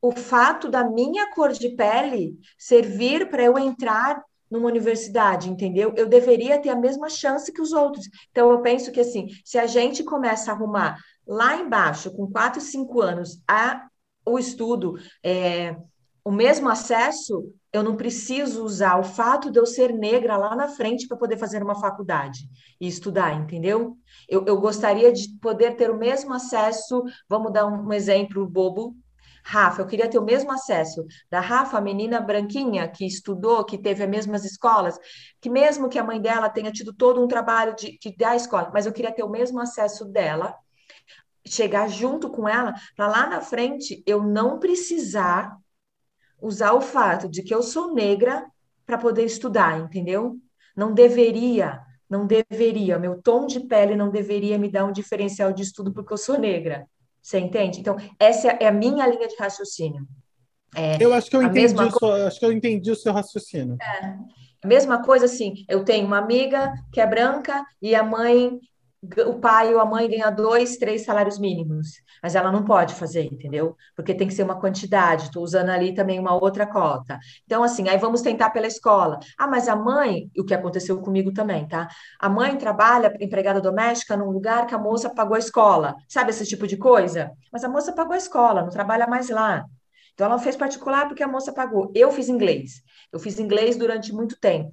o 0.00 0.12
fato 0.12 0.68
da 0.70 0.82
minha 0.88 1.30
cor 1.34 1.52
de 1.52 1.70
pele 1.76 2.38
servir 2.58 3.28
para 3.28 3.42
eu 3.42 3.58
entrar 3.58 4.22
numa 4.50 4.68
universidade, 4.68 5.50
entendeu? 5.50 5.92
Eu 5.96 6.08
deveria 6.08 6.60
ter 6.60 6.70
a 6.70 6.76
mesma 6.76 7.10
chance 7.10 7.52
que 7.52 7.60
os 7.60 7.72
outros. 7.72 8.08
Então, 8.30 8.50
eu 8.50 8.62
penso 8.62 8.90
que, 8.92 9.00
assim, 9.00 9.28
se 9.44 9.58
a 9.58 9.66
gente 9.66 10.02
começa 10.04 10.50
a 10.50 10.54
arrumar 10.54 10.96
lá 11.26 11.56
embaixo, 11.56 12.10
com 12.14 12.30
4, 12.30 12.60
5 12.60 13.00
anos, 13.00 13.42
a, 13.48 13.88
o 14.26 14.38
estudo, 14.38 14.94
é, 15.22 15.76
o 16.24 16.32
mesmo 16.32 16.70
acesso, 16.70 17.52
eu 17.70 17.82
não 17.82 17.96
preciso 17.96 18.64
usar 18.64 18.98
o 18.98 19.04
fato 19.04 19.50
de 19.50 19.58
eu 19.58 19.66
ser 19.66 19.92
negra 19.92 20.38
lá 20.38 20.56
na 20.56 20.68
frente 20.68 21.06
para 21.06 21.18
poder 21.18 21.36
fazer 21.36 21.62
uma 21.62 21.78
faculdade 21.78 22.48
e 22.80 22.88
estudar, 22.88 23.34
entendeu? 23.34 23.98
Eu, 24.26 24.42
eu, 24.46 24.58
gostaria 24.58 25.12
de 25.12 25.28
poder 25.38 25.76
ter 25.76 25.90
o 25.90 25.98
mesmo 25.98 26.32
acesso. 26.32 27.02
Vamos 27.28 27.52
dar 27.52 27.66
um, 27.66 27.88
um 27.88 27.92
exemplo 27.92 28.46
bobo. 28.48 28.96
Rafa, 29.44 29.82
eu 29.82 29.86
queria 29.86 30.08
ter 30.08 30.18
o 30.18 30.24
mesmo 30.24 30.50
acesso 30.50 31.04
da 31.30 31.40
Rafa, 31.40 31.78
menina 31.78 32.18
branquinha 32.18 32.88
que 32.88 33.04
estudou, 33.04 33.62
que 33.62 33.76
teve 33.76 34.02
as 34.02 34.08
mesmas 34.08 34.42
escolas, 34.46 34.98
que 35.38 35.50
mesmo 35.50 35.90
que 35.90 35.98
a 35.98 36.04
mãe 36.04 36.18
dela 36.18 36.48
tenha 36.48 36.72
tido 36.72 36.94
todo 36.94 37.22
um 37.22 37.28
trabalho 37.28 37.76
de, 37.76 37.98
de 37.98 38.16
dar 38.16 38.34
escola, 38.34 38.70
mas 38.72 38.86
eu 38.86 38.92
queria 38.92 39.12
ter 39.12 39.22
o 39.22 39.28
mesmo 39.28 39.60
acesso 39.60 40.06
dela, 40.06 40.56
chegar 41.46 41.90
junto 41.90 42.30
com 42.30 42.48
ela, 42.48 42.72
para 42.96 43.06
lá 43.06 43.26
na 43.26 43.42
frente 43.42 44.02
eu 44.06 44.22
não 44.22 44.58
precisar 44.58 45.58
usar 46.44 46.74
o 46.74 46.80
fato 46.80 47.28
de 47.28 47.42
que 47.42 47.54
eu 47.54 47.62
sou 47.62 47.94
negra 47.94 48.46
para 48.86 48.98
poder 48.98 49.24
estudar, 49.24 49.80
entendeu? 49.80 50.36
Não 50.76 50.92
deveria, 50.92 51.80
não 52.08 52.26
deveria, 52.26 52.98
meu 52.98 53.20
tom 53.20 53.46
de 53.46 53.60
pele 53.60 53.96
não 53.96 54.10
deveria 54.10 54.58
me 54.58 54.70
dar 54.70 54.84
um 54.84 54.92
diferencial 54.92 55.52
de 55.52 55.62
estudo 55.62 55.92
porque 55.92 56.12
eu 56.12 56.18
sou 56.18 56.38
negra. 56.38 56.86
Você 57.22 57.38
entende? 57.38 57.80
Então, 57.80 57.96
essa 58.18 58.48
é 58.48 58.66
a 58.66 58.72
minha 58.72 59.06
linha 59.06 59.26
de 59.26 59.36
raciocínio. 59.36 60.06
É, 60.76 61.02
eu 61.02 61.14
acho 61.14 61.30
que 61.30 61.36
eu 61.36 61.42
entendi, 61.42 61.74
o 61.74 62.26
acho 62.26 62.38
que 62.38 62.44
eu 62.44 62.52
entendi 62.52 62.90
o 62.90 62.96
seu 62.96 63.12
raciocínio. 63.12 63.78
É. 63.80 64.18
A 64.62 64.66
mesma 64.66 65.02
coisa 65.02 65.24
assim, 65.24 65.64
eu 65.68 65.84
tenho 65.84 66.06
uma 66.06 66.18
amiga 66.18 66.74
que 66.92 67.00
é 67.00 67.06
branca 67.06 67.64
e 67.80 67.94
a 67.94 68.02
mãe 68.02 68.58
o 69.26 69.34
pai 69.38 69.74
ou 69.74 69.80
a 69.80 69.84
mãe 69.84 70.08
ganha 70.08 70.30
dois, 70.30 70.76
três 70.76 71.04
salários 71.04 71.38
mínimos, 71.38 72.00
mas 72.24 72.34
ela 72.34 72.50
não 72.50 72.64
pode 72.64 72.94
fazer, 72.94 73.24
entendeu? 73.24 73.76
Porque 73.94 74.14
tem 74.14 74.26
que 74.26 74.32
ser 74.32 74.44
uma 74.44 74.58
quantidade, 74.58 75.24
estou 75.24 75.42
usando 75.42 75.68
ali 75.68 75.92
também 75.92 76.18
uma 76.18 76.32
outra 76.32 76.66
cota. 76.66 77.18
Então, 77.44 77.62
assim, 77.62 77.86
aí 77.86 77.98
vamos 77.98 78.22
tentar 78.22 78.48
pela 78.48 78.66
escola. 78.66 79.20
Ah, 79.36 79.46
mas 79.46 79.68
a 79.68 79.76
mãe, 79.76 80.30
o 80.34 80.42
que 80.42 80.54
aconteceu 80.54 80.98
comigo 81.02 81.34
também, 81.34 81.68
tá? 81.68 81.86
A 82.18 82.30
mãe 82.30 82.56
trabalha 82.56 83.14
empregada 83.20 83.60
doméstica 83.60 84.16
num 84.16 84.30
lugar 84.30 84.66
que 84.66 84.74
a 84.74 84.78
moça 84.78 85.10
pagou 85.10 85.36
a 85.36 85.38
escola, 85.38 85.94
sabe 86.08 86.30
esse 86.30 86.46
tipo 86.46 86.66
de 86.66 86.78
coisa? 86.78 87.30
Mas 87.52 87.62
a 87.62 87.68
moça 87.68 87.92
pagou 87.92 88.14
a 88.14 88.16
escola, 88.16 88.62
não 88.62 88.70
trabalha 88.70 89.06
mais 89.06 89.28
lá. 89.28 89.62
Então, 90.14 90.26
ela 90.26 90.38
fez 90.38 90.56
particular 90.56 91.06
porque 91.06 91.22
a 91.22 91.28
moça 91.28 91.52
pagou. 91.52 91.92
Eu 91.94 92.10
fiz 92.10 92.30
inglês. 92.30 92.80
Eu 93.12 93.20
fiz 93.20 93.38
inglês 93.38 93.76
durante 93.76 94.14
muito 94.14 94.40
tempo. 94.40 94.72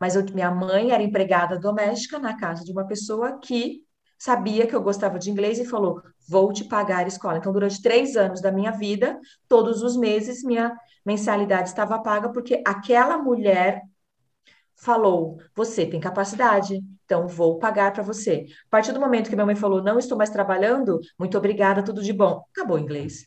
Mas 0.00 0.16
eu, 0.16 0.24
minha 0.34 0.50
mãe 0.50 0.90
era 0.90 1.02
empregada 1.04 1.60
doméstica 1.60 2.18
na 2.18 2.36
casa 2.36 2.64
de 2.64 2.72
uma 2.72 2.88
pessoa 2.88 3.38
que 3.38 3.86
sabia 4.18 4.66
que 4.66 4.74
eu 4.74 4.82
gostava 4.82 5.18
de 5.18 5.30
inglês 5.30 5.58
e 5.58 5.64
falou: 5.64 6.02
vou 6.28 6.52
te 6.52 6.64
pagar 6.64 7.04
a 7.04 7.08
escola. 7.08 7.38
Então, 7.38 7.52
durante 7.52 7.82
três 7.82 8.16
anos 8.16 8.40
da 8.40 8.52
minha 8.52 8.72
vida, 8.72 9.18
todos 9.48 9.82
os 9.82 9.96
meses, 9.96 10.42
minha 10.42 10.76
mensalidade 11.04 11.68
estava 11.68 12.02
paga, 12.02 12.30
porque 12.30 12.62
aquela 12.66 13.18
mulher 13.18 13.82
falou: 14.76 15.38
você 15.54 15.86
tem 15.86 16.00
capacidade, 16.00 16.80
então 17.04 17.26
vou 17.28 17.58
pagar 17.58 17.92
para 17.92 18.02
você. 18.02 18.46
A 18.66 18.70
partir 18.70 18.92
do 18.92 19.00
momento 19.00 19.28
que 19.30 19.36
minha 19.36 19.46
mãe 19.46 19.56
falou: 19.56 19.82
não 19.82 19.98
estou 19.98 20.18
mais 20.18 20.30
trabalhando, 20.30 21.00
muito 21.18 21.38
obrigada, 21.38 21.84
tudo 21.84 22.02
de 22.02 22.12
bom. 22.12 22.42
Acabou 22.52 22.76
o 22.76 22.80
inglês. 22.80 23.26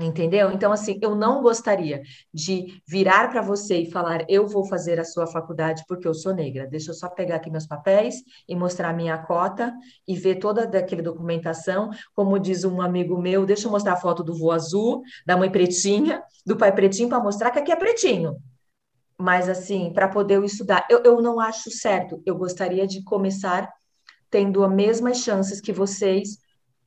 Entendeu? 0.00 0.52
Então, 0.52 0.70
assim, 0.70 0.96
eu 1.02 1.16
não 1.16 1.42
gostaria 1.42 2.02
de 2.32 2.80
virar 2.86 3.28
para 3.30 3.42
você 3.42 3.78
e 3.78 3.90
falar, 3.90 4.24
eu 4.28 4.46
vou 4.46 4.64
fazer 4.64 5.00
a 5.00 5.04
sua 5.04 5.26
faculdade 5.26 5.82
porque 5.88 6.06
eu 6.06 6.14
sou 6.14 6.32
negra. 6.32 6.68
Deixa 6.68 6.92
eu 6.92 6.94
só 6.94 7.08
pegar 7.08 7.36
aqui 7.36 7.50
meus 7.50 7.66
papéis 7.66 8.14
e 8.48 8.54
mostrar 8.54 8.92
minha 8.94 9.18
cota 9.18 9.74
e 10.06 10.14
ver 10.14 10.36
toda 10.36 10.62
aquela 10.78 11.02
documentação. 11.02 11.90
Como 12.14 12.38
diz 12.38 12.62
um 12.62 12.80
amigo 12.80 13.20
meu, 13.20 13.44
deixa 13.44 13.66
eu 13.66 13.72
mostrar 13.72 13.94
a 13.94 13.96
foto 13.96 14.22
do 14.22 14.38
vô 14.38 14.52
azul, 14.52 15.02
da 15.26 15.36
mãe 15.36 15.50
pretinha, 15.50 16.22
do 16.46 16.56
pai 16.56 16.72
pretinho, 16.72 17.08
para 17.08 17.18
mostrar 17.18 17.50
que 17.50 17.58
aqui 17.58 17.72
é 17.72 17.76
pretinho. 17.76 18.36
Mas, 19.18 19.48
assim, 19.48 19.92
para 19.92 20.06
poder 20.06 20.36
eu 20.36 20.44
estudar, 20.44 20.86
eu, 20.88 21.02
eu 21.02 21.20
não 21.20 21.40
acho 21.40 21.72
certo. 21.72 22.22
Eu 22.24 22.36
gostaria 22.36 22.86
de 22.86 23.02
começar 23.02 23.68
tendo 24.30 24.62
as 24.62 24.72
mesmas 24.72 25.18
chances 25.18 25.60
que 25.60 25.72
vocês 25.72 26.38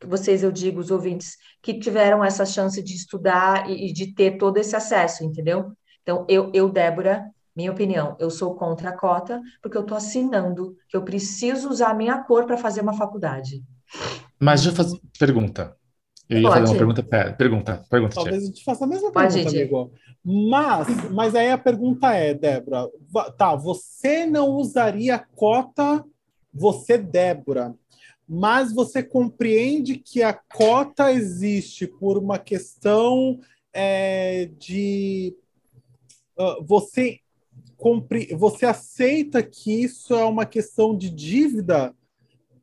vocês, 0.05 0.43
eu 0.43 0.51
digo, 0.51 0.79
os 0.79 0.91
ouvintes, 0.91 1.37
que 1.61 1.79
tiveram 1.79 2.23
essa 2.23 2.45
chance 2.45 2.81
de 2.81 2.95
estudar 2.95 3.69
e, 3.69 3.89
e 3.89 3.93
de 3.93 4.13
ter 4.13 4.37
todo 4.37 4.57
esse 4.57 4.75
acesso, 4.75 5.23
entendeu? 5.23 5.71
Então, 6.01 6.25
eu, 6.27 6.51
eu, 6.53 6.69
Débora, 6.69 7.25
minha 7.55 7.71
opinião, 7.71 8.15
eu 8.19 8.29
sou 8.29 8.55
contra 8.55 8.89
a 8.89 8.97
cota, 8.97 9.41
porque 9.61 9.77
eu 9.77 9.81
estou 9.81 9.97
assinando 9.97 10.75
que 10.89 10.95
eu 10.95 11.03
preciso 11.03 11.69
usar 11.69 11.89
a 11.89 11.93
minha 11.93 12.23
cor 12.23 12.45
para 12.45 12.57
fazer 12.57 12.81
uma 12.81 12.93
faculdade. 12.93 13.63
Mas 14.39 14.61
deixa 14.61 14.71
eu 14.71 14.83
fazer 14.83 14.99
pergunta. 15.19 15.75
Eu 16.29 16.37
ia 16.39 16.47
Pode. 16.47 16.61
fazer 16.61 16.71
uma 16.71 16.77
pergunta. 16.77 17.03
Pera, 17.03 17.33
pergunta, 17.33 17.83
pergunta. 17.89 18.15
Talvez 18.15 18.37
tia. 18.37 18.43
a 18.43 18.47
gente 18.47 18.63
faça 18.63 18.85
a 18.85 18.87
mesma 18.87 19.11
Pode, 19.11 19.33
pergunta, 19.33 19.57
amigo. 19.57 19.91
Mas, 20.23 21.11
mas 21.11 21.35
aí 21.35 21.51
a 21.51 21.57
pergunta 21.57 22.13
é, 22.13 22.33
Débora, 22.33 22.87
tá, 23.37 23.55
você 23.55 24.25
não 24.25 24.49
usaria 24.51 25.25
cota, 25.35 26.03
você, 26.53 26.97
Débora, 26.97 27.75
mas 28.33 28.71
você 28.71 29.03
compreende 29.03 29.97
que 29.97 30.23
a 30.23 30.31
cota 30.31 31.11
existe 31.11 31.85
por 31.85 32.17
uma 32.17 32.39
questão 32.39 33.41
é, 33.73 34.49
de 34.57 35.35
uh, 36.39 36.63
você 36.63 37.19
compre, 37.75 38.33
você 38.33 38.65
aceita 38.65 39.43
que 39.43 39.83
isso 39.83 40.13
é 40.13 40.23
uma 40.23 40.45
questão 40.45 40.95
de 40.95 41.09
dívida 41.09 41.93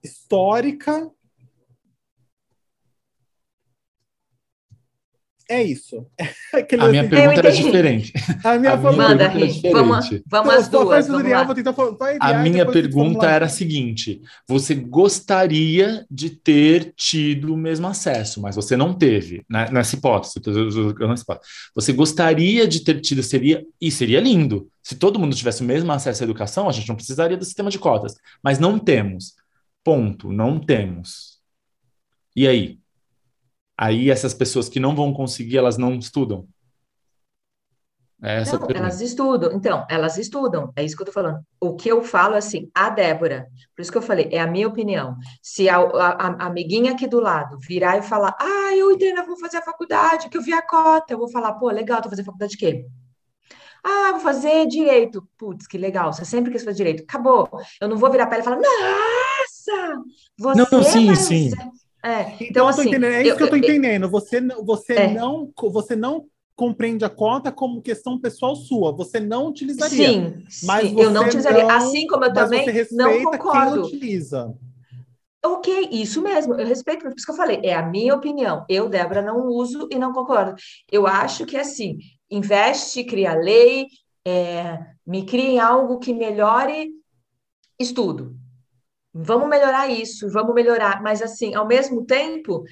histórica 0.03 1.13
é 5.49 5.63
isso. 5.63 6.07
Aquele 6.53 6.83
a 6.83 6.89
minha 6.89 7.01
assim, 7.03 7.11
pergunta 7.11 7.39
era 7.39 7.53
diferente. 7.53 8.13
A 8.45 8.59
minha, 8.59 8.73
a 8.73 8.77
minha 8.77 8.93
Manda, 8.93 9.17
pergunta 9.17 9.25
era 9.25 9.47
diferente. 9.47 9.73
Vamos, 9.73 10.11
vamos 10.27 10.55
as 10.55 10.69
duas. 10.69 11.09
Vamos 11.09 11.31
lá. 11.31 11.55
Tentar, 11.55 11.75
a 12.21 12.35
minha 12.35 12.67
pergunta 12.67 13.27
era 13.27 13.47
a 13.47 13.49
seguinte: 13.49 14.21
você 14.47 14.75
gostaria 14.75 16.05
de 16.11 16.31
ter 16.31 16.93
tido 16.95 17.55
o 17.55 17.57
mesmo 17.57 17.87
acesso, 17.87 18.43
mas 18.43 18.55
você 18.57 18.77
não 18.77 18.93
teve, 18.93 19.43
né? 19.49 19.71
nessa 19.73 19.97
hipótese. 19.97 20.35
Você 21.75 21.93
gostaria 21.93 22.69
de 22.69 22.81
ter 22.81 23.01
tido, 23.01 23.23
seria, 23.23 23.65
e 23.81 23.91
seria 23.91 24.21
lindo. 24.21 24.69
Se 24.83 24.97
todo 24.97 25.19
mundo 25.19 25.35
tivesse 25.35 25.63
o 25.63 25.67
mesmo 25.67 25.91
acesso 25.93 26.23
à 26.23 26.25
educação, 26.25 26.69
a 26.69 26.73
gente 26.73 26.89
não 26.89 26.97
precisaria 26.97 27.37
do 27.37 27.45
sistema 27.45 27.71
de 27.71 27.79
cotas. 27.79 28.15
Mas 28.43 28.59
não 28.59 28.79
temos. 28.79 29.35
Ponto. 29.83 30.31
Não 30.31 30.59
temos. 30.59 31.39
E 32.37 32.47
aí? 32.47 32.79
Aí 33.79 34.11
essas 34.11 34.35
pessoas 34.35 34.69
que 34.69 34.81
não 34.81 34.97
vão 34.97 35.15
conseguir, 35.15 35.57
elas 35.57 35.79
não 35.79 35.95
estudam? 35.95 36.49
É 38.21 38.41
essa 38.41 38.59
não, 38.59 38.67
elas 38.75 39.01
estudam. 39.01 39.53
Então, 39.53 39.87
elas 39.89 40.19
estudam. 40.19 40.73
É 40.75 40.83
isso 40.83 40.97
que 40.97 41.03
eu 41.03 41.07
tô 41.07 41.13
falando. 41.13 41.41
O 41.61 41.77
que 41.77 41.89
eu 41.89 42.03
falo 42.03 42.35
é 42.35 42.39
assim, 42.39 42.69
a 42.75 42.91
Débora, 42.91 43.47
por 43.77 43.83
isso 43.83 43.93
que 43.93 43.99
eu 43.99 44.03
falei, 44.03 44.29
é 44.33 44.41
a 44.41 44.47
minha 44.47 44.67
opinião. 44.67 45.17
Se 45.41 45.69
a, 45.69 45.77
a, 45.77 46.09
a 46.27 46.47
amiguinha 46.47 46.93
aqui 46.93 47.07
do 47.07 47.21
lado 47.21 47.57
virar 47.61 47.97
e 47.97 48.03
falar, 48.03 48.35
ah, 48.41 48.75
eu 48.75 48.91
entendo, 48.91 49.19
eu 49.19 49.27
vou 49.27 49.39
fazer 49.39 49.59
a 49.59 49.63
faculdade, 49.63 50.29
que 50.29 50.37
eu 50.37 50.43
vi 50.43 50.53
a 50.53 50.61
cota, 50.61 51.15
eu 51.15 51.19
vou 51.19 51.29
falar, 51.29 51.53
pô, 51.55 51.71
legal, 51.71 52.03
tô 52.03 52.11
fazendo 52.11 52.27
faculdade 52.27 52.53
de 52.53 52.59
quê? 52.59 52.85
Ah, 53.85 54.11
vou 54.11 54.21
fazer 54.21 54.67
direito. 54.67 55.27
Putz, 55.39 55.69
que 55.69 55.79
legal, 55.79 56.13
você 56.13 56.25
sempre 56.25 56.51
quis 56.51 56.65
fazer 56.65 56.79
direito. 56.79 57.05
Acabou. 57.05 57.49
Eu 57.81 57.89
não 57.89 57.97
vou 57.97 58.11
virar 58.11 58.25
a 58.25 58.27
pele 58.27 58.43
e 58.43 58.45
falar, 58.45 58.57
nossa, 58.57 60.03
você 60.37 60.59
não, 60.59 60.67
não, 60.73 60.83
sim, 60.83 61.15
sim. 61.15 61.51
É, 62.09 62.23
então, 62.35 62.47
então 62.49 62.69
assim, 62.69 62.95
é 62.95 63.21
isso 63.21 63.33
eu, 63.33 63.37
que 63.37 63.43
eu 63.43 63.47
estou 63.47 63.59
entendendo. 63.59 64.09
Você, 64.09 64.41
você, 64.65 64.95
é. 64.95 65.13
não, 65.13 65.53
você 65.71 65.95
não 65.95 66.25
compreende 66.57 67.05
a 67.05 67.11
conta 67.11 67.53
como 67.53 67.83
questão 67.83 68.19
pessoal 68.19 68.57
sua. 68.57 68.93
Você 68.93 69.21
não 69.21 69.49
utilizaria. 69.49 70.09
Sim, 70.09 70.45
mas 70.65 70.89
sim, 70.89 70.99
eu 70.99 71.11
não 71.11 71.27
utilizaria. 71.27 71.65
Não, 71.65 71.71
assim 71.71 72.07
como 72.07 72.25
eu 72.25 72.33
também 72.33 72.67
não 72.93 73.23
concordo. 73.25 73.83
Quem 73.83 73.99
utiliza. 73.99 74.55
Ok, 75.45 75.91
isso 75.93 76.21
mesmo, 76.21 76.55
eu 76.55 76.67
respeito, 76.67 77.03
por 77.03 77.15
isso 77.17 77.25
que 77.25 77.31
eu 77.31 77.37
falei, 77.37 77.61
é 77.63 77.73
a 77.73 77.87
minha 77.87 78.15
opinião. 78.15 78.65
Eu, 78.69 78.89
Débora, 78.89 79.23
não 79.23 79.47
uso 79.47 79.87
e 79.93 79.97
não 79.97 80.13
concordo. 80.13 80.57
Eu 80.91 81.07
acho 81.07 81.47
que 81.47 81.57
assim, 81.57 81.99
investe, 82.29 83.05
cria 83.05 83.35
lei, 83.35 83.87
é, 84.27 84.79
me 85.07 85.25
crie 85.25 85.51
em 85.51 85.61
algo 85.61 86.01
que 86.01 86.13
melhore 86.13 86.91
estudo. 87.79 88.37
Vamos 89.21 89.49
melhorar 89.49 89.89
isso, 89.89 90.31
vamos 90.31 90.55
melhorar, 90.55 91.03
mas 91.03 91.21
assim, 91.21 91.55
ao 91.55 91.67
mesmo 91.67 92.05
tempo. 92.05 92.63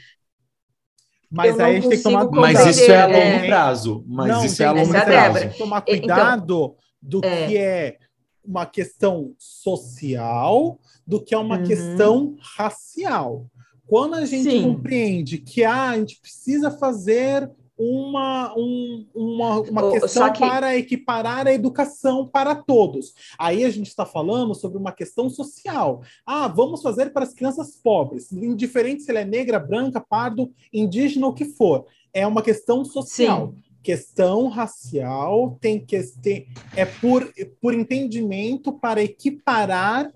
Mas 1.28 1.59
aí 1.59 1.77
a 1.77 1.81
gente 1.81 1.89
tem 1.89 1.98
que 1.98 2.05
tomar 2.05 2.31
Mas 2.31 2.66
isso 2.66 2.90
é 2.90 3.02
a 3.02 3.06
longo 3.06 3.18
é... 3.18 3.47
prazo. 3.48 4.05
Mas 4.06 4.28
não, 4.28 4.44
isso 4.44 4.62
é 4.62 4.66
a 4.66 4.73
longo 4.73 4.90
prazo. 4.90 5.39
Tem 5.40 5.48
que 5.48 5.59
tomar 5.59 5.82
então, 5.86 5.98
cuidado 5.98 6.55
então, 6.55 6.77
do 7.02 7.20
é... 7.24 7.47
que 7.47 7.56
é 7.56 7.98
uma 8.44 8.64
questão 8.64 9.35
social, 9.36 10.78
do 11.05 11.20
que 11.20 11.35
é 11.35 11.39
uma 11.39 11.59
uhum. 11.59 11.64
questão 11.64 12.36
racial. 12.56 13.47
Quando 13.85 14.14
a 14.14 14.24
gente 14.24 14.51
Sim. 14.51 14.62
compreende 14.62 15.39
que 15.39 15.64
ah, 15.64 15.90
a 15.90 15.98
gente 15.98 16.20
precisa 16.20 16.70
fazer 16.70 17.51
uma, 17.78 18.55
um, 18.57 19.07
uma, 19.15 19.61
uma 19.61 19.93
questão 19.93 20.32
que... 20.32 20.40
para 20.40 20.77
equiparar 20.77 21.47
a 21.47 21.53
educação 21.53 22.27
para 22.27 22.55
todos. 22.55 23.12
Aí 23.39 23.65
a 23.65 23.70
gente 23.70 23.89
está 23.89 24.07
falando 24.07 24.55
sobre 24.55 24.78
uma 24.78 24.93
questão 24.93 25.28
social. 25.28 26.03
Ah, 26.24 26.48
vamos 26.48 26.82
fazer 26.82 27.12
para 27.12 27.24
as 27.24 27.35
crianças 27.35 27.77
pobres, 27.77 28.32
indiferente 28.32 29.03
se 29.03 29.11
ela 29.11 29.20
é 29.20 29.24
negra, 29.24 29.59
branca, 29.59 30.01
pardo, 30.01 30.51
indígena 30.73 31.27
ou 31.27 31.32
o 31.32 31.35
que 31.35 31.44
for. 31.44 31.86
É 32.12 32.27
uma 32.27 32.43
questão 32.43 32.85
social. 32.85 33.53
Sim. 33.55 33.62
Questão 33.82 34.48
racial 34.48 35.57
tem 35.61 35.78
que 35.78 36.03
ter, 36.20 36.48
é 36.74 36.85
por, 36.85 37.32
por 37.61 37.73
entendimento 37.73 38.73
para 38.73 39.01
equiparar 39.01 40.12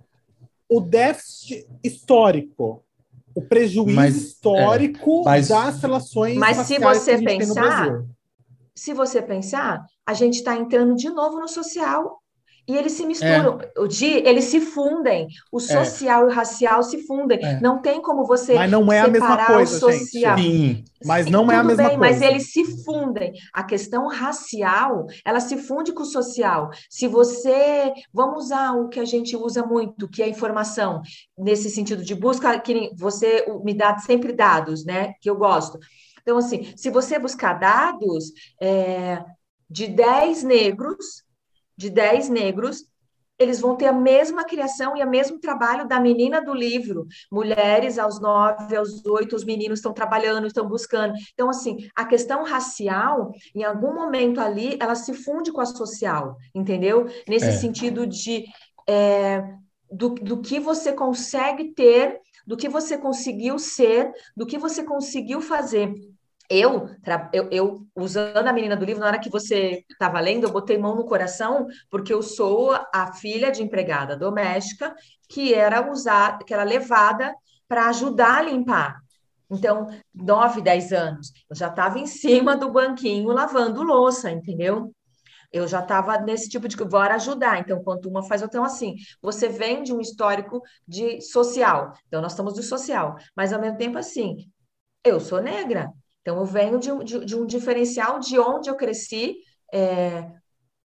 o 0.68 0.80
déficit 0.80 1.68
histórico 1.84 2.84
o 3.34 3.42
prejuízo 3.42 3.94
mas, 3.94 4.16
histórico 4.16 5.20
é, 5.20 5.24
mas, 5.24 5.48
das 5.48 5.80
relações 5.80 6.36
mas 6.36 6.56
se 6.58 6.78
você 6.78 7.18
pensar 7.22 8.04
se 8.74 8.94
você 8.94 9.22
pensar 9.22 9.84
a 10.06 10.14
gente 10.14 10.36
está 10.36 10.56
entrando 10.56 10.94
de 10.94 11.10
novo 11.10 11.38
no 11.38 11.48
social 11.48 12.19
e 12.66 12.76
eles 12.76 12.92
se 12.92 13.06
misturam. 13.06 13.60
É. 13.60 13.80
O 13.80 13.86
dia, 13.86 14.28
eles 14.28 14.44
se 14.44 14.60
fundem. 14.60 15.28
O 15.50 15.58
é. 15.58 15.60
social 15.60 16.22
é. 16.22 16.24
e 16.24 16.26
o 16.32 16.34
racial 16.34 16.82
se 16.82 17.06
fundem. 17.06 17.44
É. 17.44 17.60
Não 17.60 17.80
tem 17.80 18.00
como 18.00 18.24
você 18.24 18.54
mas 18.54 18.70
não 18.70 18.92
é 18.92 19.00
a 19.00 19.08
mesma 19.08 19.46
coisa, 19.46 19.76
o 19.76 19.80
social. 19.80 20.36
Gente. 20.36 20.76
Sim, 20.76 20.84
mas 21.04 21.26
não 21.26 21.46
Sim, 21.46 21.52
é 21.52 21.56
a 21.56 21.64
mesma 21.64 21.88
bem, 21.88 21.98
coisa. 21.98 22.14
Mas 22.14 22.22
eles 22.22 22.52
se 22.52 22.84
fundem. 22.84 23.32
A 23.52 23.62
questão 23.62 24.06
racial, 24.08 25.06
ela 25.24 25.40
se 25.40 25.56
funde 25.56 25.92
com 25.92 26.02
o 26.02 26.06
social. 26.06 26.70
Se 26.88 27.08
você, 27.08 27.92
vamos 28.12 28.44
usar 28.44 28.72
o 28.72 28.88
que 28.88 29.00
a 29.00 29.04
gente 29.04 29.36
usa 29.36 29.64
muito, 29.64 30.08
que 30.08 30.22
é 30.22 30.26
a 30.26 30.28
informação, 30.28 31.02
nesse 31.38 31.70
sentido 31.70 32.04
de 32.04 32.14
busca, 32.14 32.58
que 32.60 32.90
você 32.96 33.44
me 33.64 33.74
dá 33.74 33.98
sempre 33.98 34.32
dados, 34.32 34.84
né? 34.84 35.14
Que 35.20 35.30
eu 35.30 35.36
gosto. 35.36 35.78
Então, 36.22 36.38
assim, 36.38 36.72
se 36.76 36.90
você 36.90 37.18
buscar 37.18 37.54
dados 37.54 38.32
é, 38.60 39.24
de 39.68 39.86
10 39.86 40.42
negros, 40.42 41.24
de 41.80 41.88
10 41.88 42.28
negros, 42.28 42.84
eles 43.38 43.58
vão 43.58 43.74
ter 43.74 43.86
a 43.86 43.92
mesma 43.92 44.44
criação 44.44 44.94
e 44.98 45.02
o 45.02 45.08
mesmo 45.08 45.40
trabalho 45.40 45.88
da 45.88 45.98
menina 45.98 46.44
do 46.44 46.52
livro. 46.52 47.06
Mulheres 47.32 47.98
aos 47.98 48.20
9, 48.20 48.76
aos 48.76 49.02
8, 49.02 49.34
os 49.34 49.44
meninos 49.44 49.78
estão 49.78 49.94
trabalhando, 49.94 50.46
estão 50.46 50.68
buscando. 50.68 51.14
Então, 51.32 51.48
assim, 51.48 51.88
a 51.96 52.04
questão 52.04 52.44
racial, 52.44 53.32
em 53.54 53.64
algum 53.64 53.94
momento 53.94 54.42
ali, 54.42 54.76
ela 54.78 54.94
se 54.94 55.14
funde 55.14 55.50
com 55.50 55.62
a 55.62 55.64
social, 55.64 56.36
entendeu? 56.54 57.06
Nesse 57.26 57.48
é. 57.48 57.52
sentido 57.52 58.06
de. 58.06 58.44
É, 58.86 59.42
do, 59.90 60.10
do 60.10 60.40
que 60.40 60.60
você 60.60 60.92
consegue 60.92 61.72
ter, 61.72 62.20
do 62.46 62.56
que 62.56 62.68
você 62.68 62.96
conseguiu 62.96 63.58
ser, 63.58 64.12
do 64.36 64.46
que 64.46 64.58
você 64.58 64.84
conseguiu 64.84 65.40
fazer. 65.40 65.92
Eu, 66.52 66.90
eu, 67.32 67.48
eu, 67.52 67.86
usando 67.94 68.44
a 68.48 68.52
menina 68.52 68.76
do 68.76 68.84
livro, 68.84 69.00
na 69.00 69.06
hora 69.06 69.20
que 69.20 69.30
você 69.30 69.84
estava 69.88 70.18
lendo, 70.18 70.44
eu 70.44 70.52
botei 70.52 70.76
mão 70.76 70.96
no 70.96 71.06
coração, 71.06 71.68
porque 71.88 72.12
eu 72.12 72.22
sou 72.22 72.72
a 72.92 73.12
filha 73.12 73.52
de 73.52 73.62
empregada 73.62 74.16
doméstica 74.16 74.92
que 75.28 75.54
era 75.54 75.88
usada, 75.88 76.44
que 76.44 76.52
era 76.52 76.64
levada 76.64 77.32
para 77.68 77.88
ajudar 77.88 78.38
a 78.38 78.42
limpar. 78.42 79.00
Então, 79.48 79.86
nove, 80.12 80.60
dez 80.60 80.92
anos, 80.92 81.32
eu 81.48 81.54
já 81.54 81.68
estava 81.68 82.00
em 82.00 82.06
cima 82.06 82.56
do 82.56 82.70
banquinho 82.70 83.28
lavando 83.28 83.84
louça, 83.84 84.28
entendeu? 84.28 84.92
Eu 85.52 85.68
já 85.68 85.80
estava 85.80 86.18
nesse 86.18 86.48
tipo 86.48 86.66
de 86.66 86.76
bora 86.76 87.14
ajudar. 87.14 87.60
Então, 87.60 87.82
quanto 87.82 88.08
uma 88.08 88.24
faz 88.24 88.42
outra, 88.42 88.58
então, 88.58 88.64
assim, 88.64 88.96
você 89.22 89.48
vem 89.48 89.82
de 89.84 89.92
um 89.92 90.00
histórico 90.00 90.62
de 90.86 91.20
social. 91.20 91.92
Então, 92.08 92.20
nós 92.20 92.32
estamos 92.32 92.54
do 92.54 92.62
social. 92.62 93.16
Mas, 93.36 93.52
ao 93.52 93.60
mesmo 93.60 93.78
tempo, 93.78 93.98
assim, 93.98 94.36
eu 95.04 95.20
sou 95.20 95.40
negra. 95.40 95.92
Então, 96.20 96.38
eu 96.38 96.44
venho 96.44 96.78
de, 96.78 97.04
de, 97.04 97.24
de 97.24 97.36
um 97.36 97.46
diferencial 97.46 98.18
de 98.18 98.38
onde 98.38 98.68
eu 98.68 98.76
cresci. 98.76 99.36
É, 99.72 100.30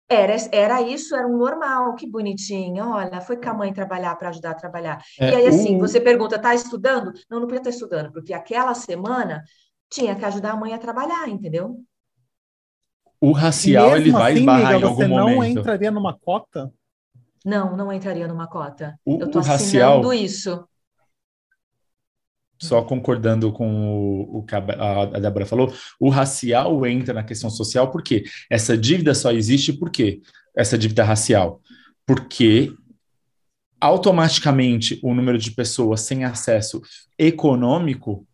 era, 0.09 0.35
era 0.51 0.81
isso, 0.81 1.15
era 1.15 1.27
um 1.27 1.37
normal, 1.37 1.95
que 1.95 2.05
bonitinho. 2.07 2.85
Olha, 2.85 3.21
foi 3.21 3.37
com 3.37 3.49
a 3.49 3.53
mãe 3.53 3.73
trabalhar 3.73 4.15
para 4.15 4.29
ajudar 4.29 4.51
a 4.51 4.55
trabalhar. 4.55 5.01
É, 5.19 5.31
e 5.31 5.35
aí, 5.35 5.47
assim, 5.47 5.77
você 5.77 6.01
pergunta, 6.01 6.39
tá 6.39 6.53
estudando? 6.53 7.13
Não, 7.29 7.39
não 7.39 7.47
podia 7.47 7.59
estar 7.59 7.69
estudando, 7.69 8.11
porque 8.11 8.33
aquela 8.33 8.73
semana 8.73 9.43
tinha 9.89 10.15
que 10.15 10.25
ajudar 10.25 10.51
a 10.51 10.57
mãe 10.57 10.73
a 10.73 10.77
trabalhar, 10.77 11.29
entendeu? 11.29 11.77
O 13.19 13.31
racial, 13.31 13.95
ele 13.95 14.11
vai 14.11 14.31
assim, 14.31 14.41
esbarrar 14.41 14.73
em 14.73 14.83
algum 14.83 14.95
você 14.95 15.07
momento. 15.07 15.29
Você 15.29 15.35
não 15.35 15.43
entraria 15.43 15.91
numa 15.91 16.17
cota? 16.17 16.73
Não, 17.45 17.77
não 17.77 17.93
entraria 17.93 18.27
numa 18.27 18.47
cota. 18.47 18.99
O, 19.05 19.19
eu 19.21 19.29
tô 19.29 19.37
o 19.37 19.41
assinando 19.41 20.07
racial, 20.07 20.13
isso 20.13 20.67
só 22.61 22.81
concordando 22.83 23.51
com 23.51 24.21
o, 24.29 24.43
que 24.43 24.53
a, 24.55 24.59
a 25.01 25.19
Débora 25.19 25.45
falou, 25.45 25.73
o 25.99 26.09
racial 26.09 26.85
entra 26.85 27.13
na 27.13 27.23
questão 27.23 27.49
social 27.49 27.89
porque 27.89 28.23
essa 28.49 28.77
dívida 28.77 29.15
só 29.15 29.31
existe 29.31 29.73
por 29.73 29.89
quê? 29.89 30.21
Essa 30.55 30.77
dívida 30.77 31.03
racial. 31.03 31.59
Porque 32.05 32.71
automaticamente 33.79 34.99
o 35.01 35.13
número 35.13 35.39
de 35.39 35.51
pessoas 35.51 36.01
sem 36.01 36.23
acesso 36.23 36.81
econômico 37.17 38.27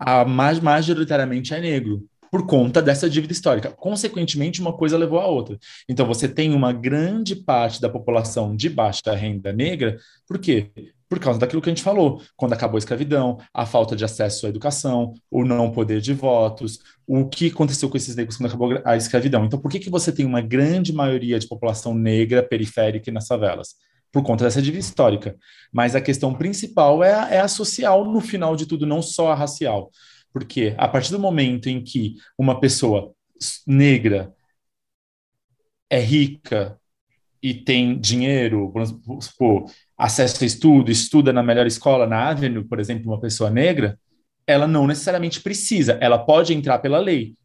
a, 0.00 0.24
majoritariamente 0.24 1.54
é 1.54 1.60
negro 1.60 2.04
por 2.32 2.46
conta 2.46 2.82
dessa 2.82 3.08
dívida 3.08 3.32
histórica. 3.32 3.70
Consequentemente, 3.70 4.60
uma 4.60 4.72
coisa 4.72 4.98
levou 4.98 5.20
à 5.20 5.26
outra. 5.28 5.56
Então, 5.88 6.04
você 6.04 6.26
tem 6.26 6.52
uma 6.52 6.72
grande 6.72 7.36
parte 7.36 7.80
da 7.80 7.88
população 7.88 8.56
de 8.56 8.68
baixa 8.68 9.14
renda 9.14 9.52
negra, 9.52 9.98
por 10.26 10.40
quê? 10.40 10.68
Por 11.14 11.20
causa 11.20 11.38
daquilo 11.38 11.62
que 11.62 11.70
a 11.70 11.72
gente 11.72 11.82
falou, 11.82 12.20
quando 12.36 12.54
acabou 12.54 12.76
a 12.76 12.78
escravidão, 12.80 13.38
a 13.54 13.64
falta 13.64 13.94
de 13.94 14.04
acesso 14.04 14.46
à 14.46 14.48
educação, 14.48 15.14
o 15.30 15.44
não 15.44 15.70
poder 15.70 16.00
de 16.00 16.12
votos, 16.12 16.80
o 17.06 17.28
que 17.28 17.46
aconteceu 17.46 17.88
com 17.88 17.96
esses 17.96 18.16
negros 18.16 18.36
quando 18.36 18.48
acabou 18.48 18.82
a 18.84 18.96
escravidão. 18.96 19.44
Então, 19.44 19.60
por 19.60 19.70
que, 19.70 19.78
que 19.78 19.88
você 19.88 20.10
tem 20.10 20.26
uma 20.26 20.40
grande 20.40 20.92
maioria 20.92 21.38
de 21.38 21.46
população 21.46 21.94
negra 21.94 22.42
periférica 22.42 23.12
nas 23.12 23.28
favelas? 23.28 23.76
Por 24.10 24.24
conta 24.24 24.42
dessa 24.42 24.60
dívida 24.60 24.80
histórica. 24.80 25.36
Mas 25.72 25.94
a 25.94 26.00
questão 26.00 26.34
principal 26.34 27.04
é 27.04 27.14
a, 27.14 27.30
é 27.30 27.40
a 27.40 27.46
social, 27.46 28.04
no 28.04 28.20
final 28.20 28.56
de 28.56 28.66
tudo, 28.66 28.84
não 28.84 29.00
só 29.00 29.30
a 29.30 29.36
racial 29.36 29.92
Porque 30.32 30.74
a 30.76 30.88
partir 30.88 31.12
do 31.12 31.18
momento 31.20 31.68
em 31.68 31.80
que 31.80 32.16
uma 32.36 32.58
pessoa 32.58 33.14
negra 33.68 34.34
é 35.88 36.00
rica 36.00 36.76
e 37.44 37.52
tem 37.52 37.98
dinheiro, 38.00 38.72
vamos 38.72 39.26
supor, 39.26 39.70
acesso 39.98 40.42
a 40.42 40.46
estudo, 40.46 40.90
estuda 40.90 41.30
na 41.30 41.42
melhor 41.42 41.66
escola, 41.66 42.06
na 42.06 42.30
Avenue, 42.30 42.64
por 42.64 42.80
exemplo, 42.80 43.12
uma 43.12 43.20
pessoa 43.20 43.50
negra, 43.50 43.98
ela 44.46 44.66
não 44.66 44.86
necessariamente 44.86 45.42
precisa, 45.42 45.98
ela 46.00 46.16
pode 46.16 46.54
entrar 46.54 46.78
pela 46.78 46.98
lei, 46.98 47.36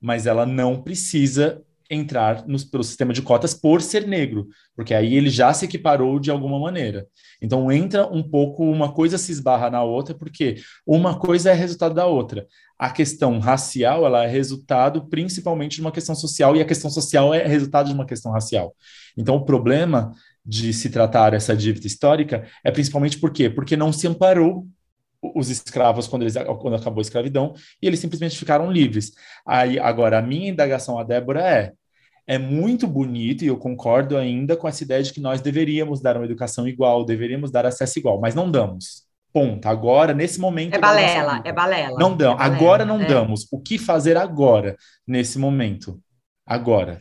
mas 0.00 0.26
ela 0.26 0.46
não 0.46 0.80
precisa 0.80 1.62
entrar 1.90 2.46
no, 2.46 2.58
pelo 2.68 2.82
sistema 2.82 3.12
de 3.12 3.22
cotas 3.22 3.54
por 3.54 3.82
ser 3.82 4.06
negro, 4.06 4.48
porque 4.74 4.94
aí 4.94 5.14
ele 5.14 5.28
já 5.28 5.52
se 5.52 5.64
equiparou 5.64 6.18
de 6.18 6.30
alguma 6.30 6.58
maneira. 6.58 7.06
Então 7.40 7.70
entra 7.70 8.06
um 8.06 8.22
pouco, 8.22 8.64
uma 8.64 8.92
coisa 8.92 9.18
se 9.18 9.32
esbarra 9.32 9.70
na 9.70 9.82
outra, 9.82 10.14
porque 10.14 10.56
uma 10.86 11.18
coisa 11.18 11.50
é 11.50 11.54
resultado 11.54 11.94
da 11.94 12.06
outra. 12.06 12.46
A 12.78 12.90
questão 12.90 13.38
racial, 13.38 14.04
ela 14.04 14.24
é 14.24 14.26
resultado 14.26 15.08
principalmente 15.08 15.76
de 15.76 15.80
uma 15.80 15.92
questão 15.92 16.14
social, 16.14 16.56
e 16.56 16.60
a 16.60 16.64
questão 16.64 16.90
social 16.90 17.32
é 17.34 17.46
resultado 17.46 17.88
de 17.88 17.94
uma 17.94 18.06
questão 18.06 18.32
racial. 18.32 18.74
Então 19.16 19.36
o 19.36 19.44
problema 19.44 20.12
de 20.44 20.72
se 20.72 20.90
tratar 20.90 21.32
essa 21.32 21.56
dívida 21.56 21.86
histórica 21.86 22.46
é 22.62 22.70
principalmente 22.70 23.18
por 23.18 23.32
quê? 23.32 23.48
Porque 23.48 23.76
não 23.76 23.92
se 23.92 24.06
amparou 24.06 24.66
os 25.34 25.50
escravos 25.50 26.06
quando, 26.06 26.22
eles, 26.22 26.34
quando 26.60 26.76
acabou 26.76 27.00
a 27.00 27.02
escravidão 27.02 27.54
e 27.80 27.86
eles 27.86 28.00
simplesmente 28.00 28.38
ficaram 28.38 28.70
livres. 28.70 29.12
Aí, 29.46 29.78
agora, 29.78 30.18
a 30.18 30.22
minha 30.22 30.50
indagação 30.50 30.98
a 30.98 31.04
Débora 31.04 31.40
é: 31.40 31.72
é 32.26 32.38
muito 32.38 32.86
bonito 32.86 33.44
e 33.44 33.48
eu 33.48 33.56
concordo 33.56 34.16
ainda 34.16 34.56
com 34.56 34.66
essa 34.66 34.82
ideia 34.82 35.02
de 35.02 35.12
que 35.12 35.20
nós 35.20 35.40
deveríamos 35.40 36.00
dar 36.00 36.16
uma 36.16 36.24
educação 36.24 36.66
igual, 36.66 37.04
deveríamos 37.04 37.50
dar 37.50 37.66
acesso 37.66 37.98
igual, 37.98 38.20
mas 38.20 38.34
não 38.34 38.50
damos. 38.50 39.04
Ponto. 39.32 39.66
Agora, 39.66 40.14
nesse 40.14 40.38
momento. 40.40 40.74
É 40.74 40.78
balela, 40.78 41.42
é 41.44 41.52
balela. 41.52 41.98
Não 41.98 42.16
damos. 42.16 42.40
É 42.40 42.44
agora 42.44 42.84
não 42.84 43.00
é. 43.00 43.04
damos. 43.04 43.48
O 43.50 43.60
que 43.60 43.78
fazer 43.78 44.16
agora, 44.16 44.76
nesse 45.04 45.40
momento? 45.40 46.00
Agora. 46.46 47.00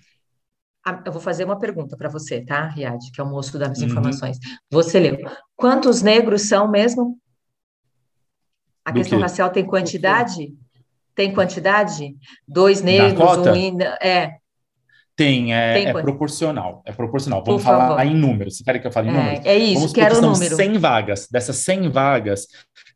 Eu 1.05 1.11
vou 1.13 1.21
fazer 1.21 1.45
uma 1.45 1.57
pergunta 1.57 1.95
para 1.95 2.09
você, 2.09 2.43
tá, 2.43 2.67
Riad, 2.67 2.99
que 3.13 3.21
é 3.21 3.23
o 3.23 3.29
moço 3.29 3.57
das 3.57 3.77
uhum. 3.77 3.85
informações. 3.85 4.37
Você 4.69 4.99
leu. 4.99 5.17
Quantos 5.55 6.01
negros 6.01 6.41
são 6.41 6.69
mesmo? 6.69 7.17
A 8.85 8.91
Do 8.91 8.99
questão 8.99 9.17
quê? 9.17 9.23
racial 9.23 9.49
tem 9.49 9.65
quantidade? 9.65 10.53
Tem 11.15 11.33
quantidade? 11.33 12.15
Dois 12.47 12.81
negros, 12.81 13.37
um. 13.37 13.81
É. 14.01 14.37
Tem, 15.15 15.53
é, 15.53 15.73
Tem 15.73 15.87
é 15.87 15.93
proporcional. 15.93 16.81
É 16.85 16.91
proporcional. 16.91 17.43
Vamos 17.45 17.61
Por 17.61 17.67
falar 17.67 17.89
favor. 17.89 18.05
em 18.05 18.15
números. 18.15 18.57
Você 18.57 18.63
quer 18.63 18.79
que 18.79 18.87
eu 18.87 18.91
fale 18.91 19.09
em 19.09 19.11
é, 19.11 19.13
números? 19.13 19.45
É 19.45 19.57
isso, 19.57 19.75
Vamos 19.75 19.93
quero 19.93 20.17
o 20.17 20.21
número. 20.21 20.55
100 20.55 20.77
vagas. 20.79 21.27
Dessas 21.31 21.57
100 21.57 21.89
vagas, 21.89 22.47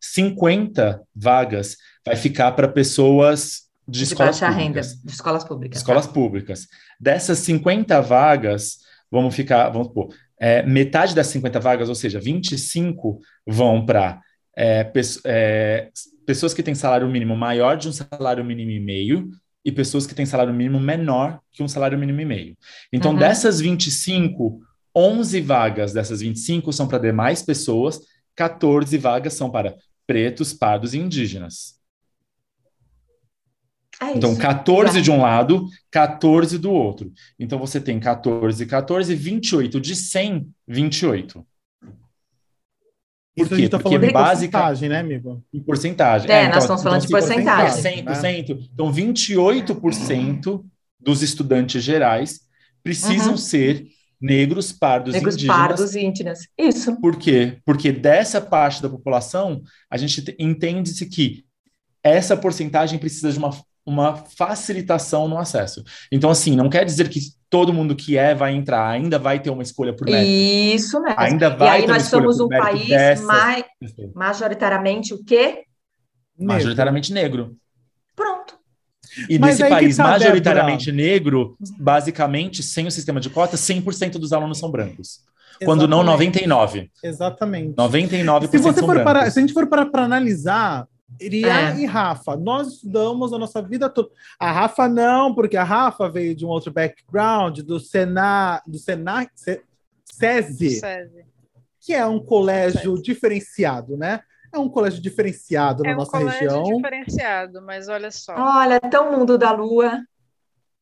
50 0.02 1.02
vagas 1.16 1.78
vai 2.04 2.16
ficar 2.16 2.54
para 2.54 2.68
pessoas 2.68 3.68
de, 3.88 4.00
de 4.00 4.04
escolas 4.06 4.40
baixa 4.40 4.52
públicas. 4.52 4.88
renda, 4.92 5.04
de 5.06 5.12
escolas 5.12 5.44
públicas. 5.44 5.78
Escolas 5.78 6.08
tá? 6.08 6.14
públicas. 6.14 6.68
Dessas 7.00 7.38
50 7.40 8.02
vagas, 8.02 8.80
vamos 9.12 9.36
ficar, 9.36 9.70
vamos 9.70 9.90
pôr, 9.90 10.10
é, 10.40 10.64
metade 10.64 11.14
das 11.14 11.28
50 11.28 11.60
vagas, 11.60 11.88
ou 11.90 11.96
seja, 11.96 12.20
25 12.20 13.20
vão 13.46 13.86
para 13.86 14.20
é, 14.58 14.92
é, 15.26 15.90
pessoas 16.26 16.54
que 16.54 16.64
têm 16.64 16.74
salário 16.74 17.08
mínimo 17.08 17.38
maior 17.38 17.78
de 17.78 17.88
um 17.88 17.92
salário 17.92 18.44
mínimo 18.44 18.72
e 18.72 18.80
meio, 18.80 19.30
e 19.64 19.72
pessoas 19.72 20.08
que 20.08 20.16
têm 20.16 20.26
salário 20.26 20.54
mínimo 20.54 20.80
menor 20.80 21.40
que 21.52 21.62
um 21.62 21.68
salário 21.68 22.00
mínimo 22.00 22.22
e 22.22 22.26
meio. 22.26 22.58
Então, 22.92 23.12
uhum. 23.12 23.18
dessas 23.18 23.60
25, 23.60 24.62
11 24.96 25.42
vagas 25.42 25.94
dessas 25.94 26.22
25 26.22 26.74
são 26.74 26.88
para 26.88 26.98
demais 26.98 27.44
pessoas, 27.44 28.00
14 28.36 28.98
vagas 28.98 29.34
são 29.34 29.52
para 29.52 29.76
pretos, 30.08 30.54
pardos 30.54 30.94
e 30.94 30.98
indígenas. 30.98 31.78
É 34.02 34.12
então, 34.16 34.36
14 34.36 35.02
de 35.02 35.12
um 35.12 35.22
lado, 35.22 35.68
14 35.92 36.58
do 36.58 36.72
outro. 36.72 37.12
Então, 37.38 37.60
você 37.60 37.82
tem 37.82 38.00
14, 38.00 38.66
14, 38.66 39.14
28 39.14 39.82
de 39.82 39.96
100, 39.96 40.50
28. 40.68 41.46
Por 43.38 43.50
quê? 43.50 43.70
Tá 43.70 43.78
Porque 43.78 44.00
de 44.00 44.12
porcentagem, 44.12 44.90
né, 44.90 45.00
amigo? 45.00 45.44
Em 45.54 45.60
porcentagem. 45.60 46.30
É, 46.30 46.44
é 46.44 46.48
nós 46.48 46.64
então, 46.64 46.76
estamos 46.76 46.84
falando 46.84 47.06
então, 47.06 47.20
de 47.20 47.26
porcentagem. 47.26 48.04
100%. 48.04 48.22
Né? 48.24 48.40
Então, 48.74 48.92
28% 48.92 50.66
dos 51.00 51.22
estudantes 51.22 51.84
gerais 51.84 52.42
precisam 52.84 53.32
uhum. 53.32 53.38
ser 53.38 53.88
negros, 54.20 54.72
pardos 54.72 55.14
negros, 55.14 55.36
indígenas. 55.36 55.58
pardos 55.58 55.96
e 55.96 56.02
indígenas. 56.04 56.40
Isso. 56.58 57.00
Por 57.00 57.18
quê? 57.18 57.60
Porque 57.64 57.92
dessa 57.92 58.42
parte 58.42 58.82
da 58.82 58.90
população, 58.90 59.62
a 59.90 59.98
gente 59.98 60.36
entende-se 60.40 61.06
que 61.06 61.46
essa 62.04 62.36
porcentagem 62.36 62.98
precisa 62.98 63.32
de 63.32 63.38
uma 63.38 63.52
uma 63.88 64.18
facilitação 64.18 65.30
no 65.30 65.38
acesso. 65.38 65.82
Então, 66.12 66.30
assim, 66.30 66.58
não 66.58 66.70
quer 66.70 66.84
dizer 66.84 67.08
que 67.08 67.22
todo 67.50 67.74
mundo 67.74 67.96
que 67.96 68.18
é 68.18 68.36
vai 68.36 68.54
entrar, 68.54 68.86
ainda 68.90 69.18
vai 69.18 69.40
ter 69.40 69.50
uma 69.50 69.64
escolha 69.64 69.94
por 69.94 70.06
mérito. 70.06 70.30
Isso 70.30 71.02
mesmo. 71.02 71.18
Ainda 71.18 71.50
vai 71.50 71.68
e 71.68 71.82
aí 71.84 71.88
nós 71.88 72.04
somos 72.04 72.42
um 72.42 72.50
país 72.50 72.90
dessas... 72.90 73.26
mais, 73.26 73.64
majoritariamente 74.14 75.14
o 75.14 75.24
quê? 75.24 75.64
Negro. 76.38 76.54
Majoritariamente 76.54 77.14
negro. 77.14 77.56
Pronto. 78.14 78.60
E 79.30 79.40
Mas 79.40 79.58
nesse 79.58 79.70
país 79.70 79.96
tá, 79.96 80.04
majoritariamente 80.04 80.92
negro, 80.92 81.56
basicamente, 81.80 82.62
sem 82.62 82.86
o 82.88 82.92
sistema 82.92 83.22
de 83.22 83.30
cotas, 83.30 83.62
100% 83.62 84.20
dos 84.20 84.34
alunos 84.34 84.60
são 84.60 84.70
brancos. 84.70 85.22
Exatamente. 85.62 85.66
Quando 85.66 85.88
não 85.88 86.04
99. 86.04 86.92
Exatamente. 87.02 87.74
99% 87.74 88.52
se 88.52 88.58
você 88.58 88.80
são 88.80 88.86
for 88.86 88.96
brancos. 88.96 89.04
Para, 89.04 89.32
se 89.32 89.40
a 89.40 89.42
gente 89.42 89.54
for 89.54 89.66
para 89.66 90.04
analisar, 90.04 90.86
Iria 91.20 91.72
é. 91.72 91.78
e 91.78 91.86
Rafa, 91.86 92.36
nós 92.36 92.74
estudamos 92.74 93.32
a 93.32 93.38
nossa 93.38 93.62
vida 93.62 93.90
toda. 93.90 94.10
A 94.38 94.52
Rafa 94.52 94.88
não, 94.88 95.34
porque 95.34 95.56
a 95.56 95.64
Rafa 95.64 96.10
veio 96.10 96.36
de 96.36 96.46
um 96.46 96.50
outro 96.50 96.72
background, 96.72 97.60
do 97.60 97.80
Senar, 97.80 98.62
do 98.68 98.78
Senar, 98.78 99.28
SESI, 100.06 100.82
que 101.80 101.94
é 101.94 102.06
um 102.06 102.20
colégio 102.20 102.92
SESI. 102.92 103.04
diferenciado, 103.04 103.98
né? 103.98 104.22
É 104.54 104.60
um 104.60 104.70
colégio 104.70 105.02
diferenciado 105.02 105.86
é 105.86 105.90
na 105.90 105.96
um 105.96 105.98
nossa 105.98 106.18
região. 106.18 106.56
É 106.56 106.60
um 106.60 106.76
diferenciado, 106.76 107.62
mas 107.62 107.88
olha 107.88 108.12
só. 108.12 108.36
Olha, 108.36 108.80
tão 108.80 109.18
mundo 109.18 109.38
da 109.38 109.52
lua. 109.52 110.04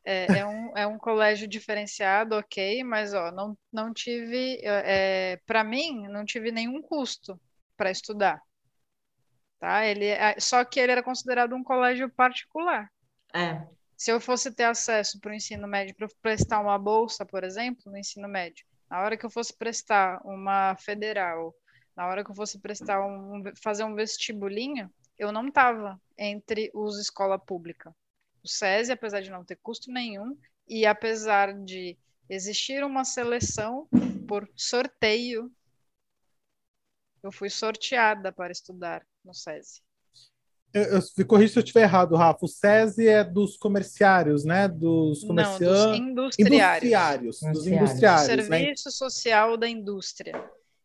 É, 0.04 0.40
é, 0.40 0.46
um, 0.46 0.78
é 0.78 0.86
um 0.86 1.00
colégio 1.00 1.48
diferenciado, 1.48 2.36
ok, 2.36 2.84
mas 2.84 3.14
ó, 3.14 3.32
não, 3.32 3.58
não 3.74 3.92
tive, 3.92 4.60
é, 4.64 5.40
para 5.48 5.64
mim, 5.64 6.08
não 6.08 6.24
tive 6.24 6.52
nenhum 6.52 6.80
custo 6.80 7.40
para 7.76 7.90
estudar 7.90 8.40
tá? 9.66 9.84
Ele, 9.84 10.06
é, 10.06 10.40
só 10.40 10.64
que 10.64 10.80
ele 10.80 10.92
era 10.92 11.02
considerado 11.02 11.56
um 11.56 11.64
colégio 11.64 12.08
particular. 12.08 12.88
É. 13.34 13.66
Se 13.98 14.12
eu 14.12 14.22
fosse 14.22 14.52
ter 14.52 14.66
acesso 14.66 15.20
para 15.20 15.32
o 15.32 15.34
ensino 15.34 15.68
médio, 15.68 15.96
para 15.96 16.08
prestar 16.22 16.60
uma 16.60 16.78
bolsa, 16.78 17.26
por 17.26 17.44
exemplo, 17.44 17.92
no 17.92 17.98
ensino 17.98 18.28
médio, 18.28 18.64
na 18.88 19.02
hora 19.02 19.18
que 19.18 19.26
eu 19.26 19.30
fosse 19.30 19.58
prestar 19.58 20.22
uma 20.24 20.76
federal, 20.76 21.52
na 21.96 22.06
hora 22.06 22.24
que 22.24 22.30
eu 22.30 22.36
fosse 22.36 22.60
prestar 22.60 23.04
um, 23.04 23.42
fazer 23.64 23.84
um 23.84 23.96
vestibulinho, 23.96 24.88
eu 25.18 25.32
não 25.32 25.48
estava 25.48 26.00
entre 26.16 26.70
os 26.72 27.00
escola 27.00 27.40
pública. 27.40 27.90
O 28.44 28.48
SESI, 28.48 28.92
apesar 28.92 29.22
de 29.22 29.32
não 29.32 29.44
ter 29.44 29.58
custo 29.64 29.92
nenhum, 29.92 30.38
e 30.68 30.86
apesar 30.86 31.52
de 31.54 31.98
existir 32.30 32.84
uma 32.84 33.04
seleção 33.04 33.88
por 34.28 34.48
sorteio, 34.56 35.52
eu 37.24 37.32
fui 37.32 37.50
sorteada 37.50 38.32
para 38.32 38.52
estudar 38.52 39.04
no 39.26 39.34
SESI. 39.34 39.82
Eu, 40.74 40.84
eu, 40.84 41.00
me 41.18 41.24
corrija 41.24 41.54
se 41.54 41.60
eu 41.60 41.64
estiver 41.64 41.84
errado, 41.84 42.16
Rafa. 42.16 42.46
O 42.46 42.48
SESI 42.50 43.08
é 43.08 43.24
dos 43.24 43.56
comerciários, 43.56 44.44
né? 44.44 44.68
Dos 44.68 45.24
comerciantes. 45.24 46.02
Não, 46.02 46.14
dos 46.14 46.38
industriários. 46.38 47.40
industriários. 47.40 47.40
Dos 47.40 47.68
industriários. 47.68 48.50
Né? 48.50 48.58
Serviço 48.58 48.90
né? 48.90 48.92
social 48.92 49.58
da 49.58 49.70
indústria. 49.70 50.34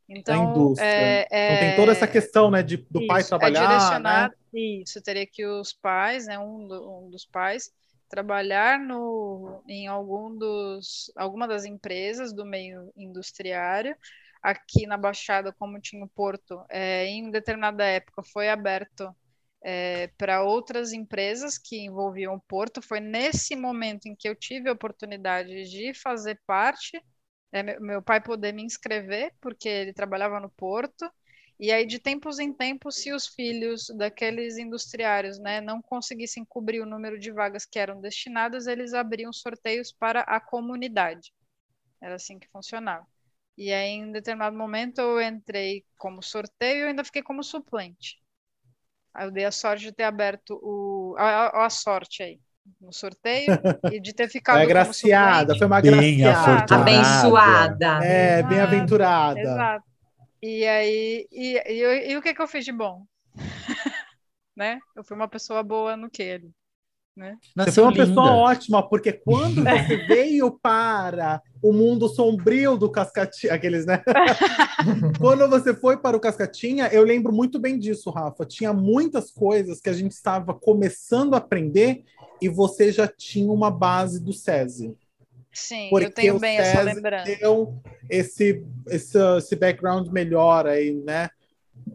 Então, 0.09 0.45
da 0.45 0.51
indústria. 0.51 0.87
É, 0.87 1.29
é, 1.31 1.55
então 1.55 1.67
tem 1.67 1.77
toda 1.77 1.93
essa 1.93 2.07
questão, 2.07 2.51
né, 2.51 2.63
de, 2.63 2.77
do 2.77 3.01
isso, 3.01 3.07
pai 3.07 3.21
é 3.21 3.25
trabalhar. 3.25 3.63
É 3.63 3.67
direcionado, 3.67 4.35
né? 4.53 4.61
Isso, 4.61 5.01
teria 5.03 5.27
que 5.27 5.45
os 5.45 5.73
pais, 5.73 6.27
né, 6.27 6.39
um, 6.39 6.67
do, 6.67 6.99
um 6.99 7.11
dos 7.11 7.25
pais, 7.25 7.73
trabalhar 8.09 8.79
no, 8.79 9.63
em 9.69 9.87
algum 9.87 10.37
dos, 10.37 11.13
alguma 11.17 11.47
das 11.47 11.65
empresas 11.65 12.33
do 12.33 12.45
meio 12.45 12.93
industriário 12.97 13.97
aqui 14.43 14.87
na 14.87 14.97
Baixada, 14.97 15.53
como 15.53 15.81
tinha 15.81 16.05
o 16.05 16.09
Porto, 16.09 16.65
é, 16.71 17.07
em 17.07 17.31
determinada 17.31 17.85
época 17.85 18.23
foi 18.23 18.49
aberto 18.49 19.15
é, 19.63 20.09
para 20.19 20.43
outras 20.43 20.93
empresas 20.93 21.59
que 21.59 21.79
envolviam 21.85 22.35
o 22.35 22.41
Porto. 22.41 22.81
Foi 22.83 23.01
nesse 23.01 23.55
momento 23.57 24.07
em 24.07 24.15
que 24.17 24.29
eu 24.29 24.35
tive 24.35 24.69
a 24.69 24.73
oportunidade 24.73 25.69
de 25.69 25.93
fazer 25.95 26.41
parte, 26.47 27.03
é, 27.53 27.79
meu 27.81 28.03
pai 28.03 28.21
poder 28.23 28.53
me 28.53 28.63
inscrever, 28.63 29.35
porque 29.41 29.69
ele 29.69 29.93
trabalhava 29.93 30.41
no 30.41 30.51
Porto. 30.51 31.11
E 31.59 31.71
aí, 31.71 31.85
de 31.85 31.99
tempos 31.99 32.39
em 32.39 32.55
tempos, 32.55 32.97
se 32.97 33.13
os 33.13 33.27
filhos 33.27 33.89
daqueles 33.95 34.57
industriários 34.57 35.39
né, 35.39 35.61
não 35.61 35.83
conseguissem 35.83 36.43
cobrir 36.45 36.81
o 36.81 36.87
número 36.87 37.19
de 37.19 37.31
vagas 37.31 37.67
que 37.67 37.79
eram 37.79 38.01
destinadas, 38.01 38.67
eles 38.67 38.95
abriam 38.95 39.31
sorteios 39.33 39.93
para 39.93 40.23
a 40.23 40.41
comunidade. 40.41 41.33
Era 42.01 42.15
assim 42.15 42.39
que 42.39 42.49
funcionava. 42.49 43.07
E 43.61 43.75
aí, 43.75 43.91
em 43.91 44.11
determinado 44.11 44.57
momento, 44.57 45.03
eu 45.03 45.21
entrei 45.21 45.85
como 45.99 46.23
sorteio 46.23 46.87
e 46.87 46.89
ainda 46.89 47.05
fiquei 47.05 47.23
como 47.23 47.45
suplente. 47.45 48.17
Eu 49.21 49.31
dei 49.31 49.45
a 49.45 49.53
sorte 49.53 49.83
de 49.83 49.93
ter 49.93 50.05
aberto 50.05 50.59
o. 50.63 51.15
A, 51.19 51.67
a 51.67 51.69
sorte 51.69 52.23
aí. 52.23 52.41
No 52.81 52.91
sorteio 52.91 53.53
e 53.93 54.01
de 54.01 54.15
ter 54.15 54.29
ficado. 54.33 54.61
É 54.61 54.63
agraciada, 54.63 55.55
foi 55.59 55.67
uma 55.67 55.83
bem 55.83 56.25
abençoada. 56.25 58.03
É, 58.03 58.43
bem 58.45 58.61
aventurada. 58.61 59.39
Exato. 59.39 59.85
E 60.41 60.67
aí, 60.67 61.29
e, 61.31 61.59
e, 61.67 62.13
e, 62.13 62.17
o 62.17 62.23
que, 62.23 62.33
que 62.33 62.41
eu 62.41 62.49
fiz 62.49 62.65
de 62.65 62.73
bom? 62.73 63.05
né? 64.57 64.79
Eu 64.97 65.05
fui 65.05 65.15
uma 65.15 65.29
pessoa 65.29 65.63
boa 65.63 65.99
no 65.99 66.09
que 66.09 66.23
ele. 66.23 66.51
Né? 67.17 67.37
Você 67.57 67.73
foi 67.73 67.85
uma 67.85 67.93
linda. 67.93 68.07
pessoa 68.07 68.33
ótima, 68.33 68.89
porque 68.89 69.13
quando 69.13 69.63
você 69.65 69.97
veio 70.07 70.51
para 70.51 71.43
o 71.63 71.73
mundo 71.73 72.09
sombrio 72.09 72.77
do 72.77 72.91
Cascatinha, 72.91 73.53
aqueles, 73.53 73.85
né? 73.85 74.03
quando 75.19 75.49
você 75.49 75.75
foi 75.75 75.97
para 75.99 76.17
o 76.17 76.21
Cascatinha, 76.21 76.89
eu 76.89 77.03
lembro 77.03 77.33
muito 77.33 77.59
bem 77.59 77.79
disso, 77.79 78.11
Rafa. 78.11 78.47
Tinha 78.47 78.73
muitas 78.73 79.31
coisas 79.31 79.81
que 79.81 79.91
a 79.91 79.93
gente 79.93 80.13
estava 80.13 80.55
começando 80.55 81.35
a 81.35 81.39
aprender 81.39 82.05
e 82.41 82.49
você 82.49 82.91
já 82.91 83.07
tinha 83.07 83.53
uma 83.53 83.71
base 83.71 84.23
do 84.23 84.33
SESI. 84.33 84.97
Sim, 85.53 85.89
porque 85.91 86.07
eu 86.07 86.13
tenho 86.13 86.39
bem 86.39 86.59
essa 86.59 86.81
lembrança. 86.81 87.25
Deu 87.37 87.83
esse, 88.09 88.65
esse, 88.89 89.19
esse 89.19 89.57
background 89.57 90.09
melhor 90.09 90.67
aí, 90.67 90.95
né? 90.95 91.29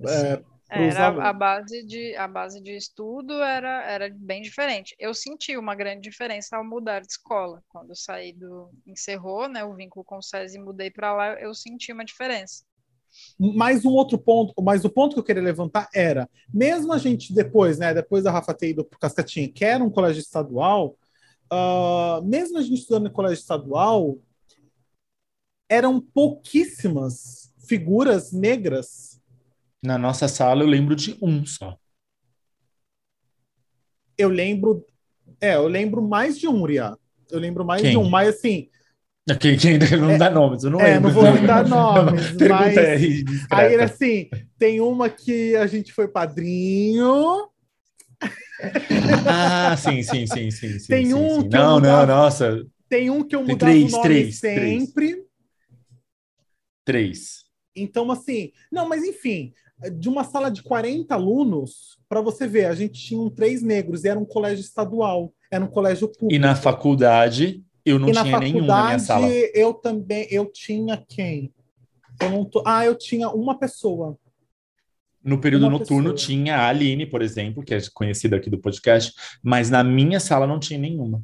É, 0.08 0.42
era 0.70 1.30
a 1.30 1.34
base 1.34 1.86
de 1.86 2.16
a 2.16 2.28
base 2.28 2.62
de 2.62 2.76
estudo 2.76 3.34
era, 3.34 3.84
era 3.84 4.10
bem 4.10 4.42
diferente. 4.42 4.96
Eu 5.00 5.14
senti 5.14 5.56
uma 5.58 5.76
grande 5.76 6.02
diferença 6.02 6.58
ao 6.58 6.66
mudar 6.66 7.02
de 7.02 7.08
escola. 7.08 7.64
Quando 7.68 7.90
eu 7.90 7.96
saí 7.96 8.34
do 8.34 8.72
encerrou, 8.86 9.48
né, 9.48 9.64
o 9.64 9.76
vínculo 9.76 10.04
com 10.04 10.18
o 10.18 10.24
SESI 10.24 10.58
e 10.58 10.62
mudei 10.62 10.90
para 10.90 11.14
lá, 11.14 11.34
eu 11.40 11.54
senti 11.54 11.94
uma 11.94 12.04
diferença. 12.04 12.64
Mais 13.40 13.86
um 13.86 13.92
outro 13.92 14.18
ponto, 14.18 14.54
mas 14.62 14.84
o 14.84 14.90
ponto 14.90 15.14
que 15.14 15.20
eu 15.20 15.24
queria 15.24 15.42
levantar 15.42 15.88
era, 15.94 16.30
mesmo 16.54 16.92
a 16.92 16.98
gente 16.98 17.34
depois, 17.34 17.78
né, 17.78 17.94
depois 17.94 18.24
da 18.24 18.32
Rafa 18.32 18.54
ter 18.54 18.72
ido 18.72 18.84
para 18.84 19.00
Cascatinha, 19.00 19.50
que 19.50 19.64
era 19.64 19.82
um 19.82 19.90
colégio 19.90 20.20
estadual, 20.20 20.98
uh, 21.52 22.22
mesmo 22.24 22.58
a 22.58 22.62
gente 22.62 22.80
estudando 22.80 23.08
em 23.08 23.14
colégio 23.14 23.40
estadual, 23.40 24.18
eram 25.70 26.02
pouquíssimas 26.02 27.54
figuras 27.68 28.34
negras 28.34 29.15
na 29.86 29.98
nossa 29.98 30.28
sala 30.28 30.64
eu 30.64 30.68
lembro 30.68 30.96
de 30.96 31.18
um 31.22 31.46
só. 31.46 31.78
Eu 34.18 34.30
lembro. 34.30 34.86
É, 35.42 35.56
eu 35.56 35.68
lembro 35.68 36.02
mais 36.02 36.40
de 36.40 36.48
um, 36.48 36.64
Ria. 36.64 36.98
Eu 37.30 37.40
lembro 37.40 37.66
mais 37.66 37.82
Quem? 37.82 37.92
de 37.92 37.98
um, 37.98 38.10
mas 38.10 38.30
assim. 38.30 38.70
Quem, 39.40 39.58
quem 39.58 39.80
não 39.80 40.12
é, 40.12 40.18
dá 40.20 40.30
nomes, 40.30 40.64
eu 40.64 40.70
não 40.70 40.80
é, 40.80 40.94
lembro. 40.94 41.12
não 41.12 41.16
vou 41.16 41.48
dar 41.48 41.68
nomes, 41.68 42.34
mas... 42.48 42.78
Aí, 42.78 43.26
aí, 43.50 43.76
assim, 43.82 44.30
tem 44.60 44.80
uma 44.80 45.10
que 45.10 45.56
a 45.56 45.66
gente 45.66 45.92
foi 45.92 46.08
padrinho... 46.08 47.50
Ah, 49.28 49.76
sim, 49.76 50.02
sim, 50.02 50.26
sim, 50.26 50.50
sim. 50.50 50.80
sim 50.80 50.88
tem 50.88 51.14
um 51.14 51.42
sim. 51.42 51.50
não, 51.50 51.76
mudava, 51.76 52.06
não, 52.06 52.16
nossa. 52.16 52.66
Tem 52.88 53.10
um 53.10 53.22
que 53.22 53.36
eu 53.36 53.42
mudava 53.42 53.72
três, 53.72 53.92
o 53.92 53.98
nome 53.98 54.04
três, 54.04 54.40
sempre. 54.40 55.10
Três. 55.12 55.26
três. 56.86 57.46
Então, 57.76 58.10
assim, 58.10 58.54
não, 58.72 58.88
mas 58.88 59.04
enfim, 59.04 59.54
de 59.92 60.08
uma 60.08 60.24
sala 60.24 60.50
de 60.50 60.64
40 60.64 61.14
alunos, 61.14 61.98
para 62.08 62.22
você 62.22 62.48
ver, 62.48 62.66
a 62.66 62.76
gente 62.76 63.00
tinha 63.00 63.20
um 63.20 63.30
três 63.30 63.62
negros 63.62 64.04
e 64.04 64.08
era 64.08 64.20
um 64.20 64.26
colégio 64.26 64.62
estadual, 64.62 65.34
era 65.52 65.64
um 65.64 65.68
colégio 65.68 66.08
público. 66.08 66.34
E 66.34 66.40
na 66.40 66.56
faculdade, 66.56 67.64
eu 67.86 68.00
não 68.00 68.12
tinha 68.12 68.40
nenhum 68.40 68.66
na 68.66 68.86
minha 68.86 69.00
sala. 69.00 69.28
Eu 69.28 69.74
também, 69.74 70.28
eu 70.32 70.46
tinha 70.46 70.98
quem? 71.08 71.54
Eu 72.22 72.30
não 72.30 72.46
tô, 72.46 72.64
ah, 72.66 72.86
eu 72.86 72.96
tinha 72.96 73.30
uma 73.30 73.58
pessoa. 73.58 74.18
No 75.24 75.40
período 75.40 75.64
uma 75.64 75.72
noturno 75.72 76.12
pessoa. 76.12 76.28
tinha 76.28 76.58
a 76.58 76.68
Aline, 76.68 77.06
por 77.06 77.22
exemplo, 77.22 77.64
que 77.64 77.74
é 77.74 77.80
conhecida 77.94 78.36
aqui 78.36 78.50
do 78.50 78.60
podcast, 78.60 79.14
mas 79.44 79.70
na 79.70 79.84
minha 79.84 80.20
sala 80.20 80.48
não 80.48 80.60
tinha 80.60 80.80
nenhuma. 80.80 81.22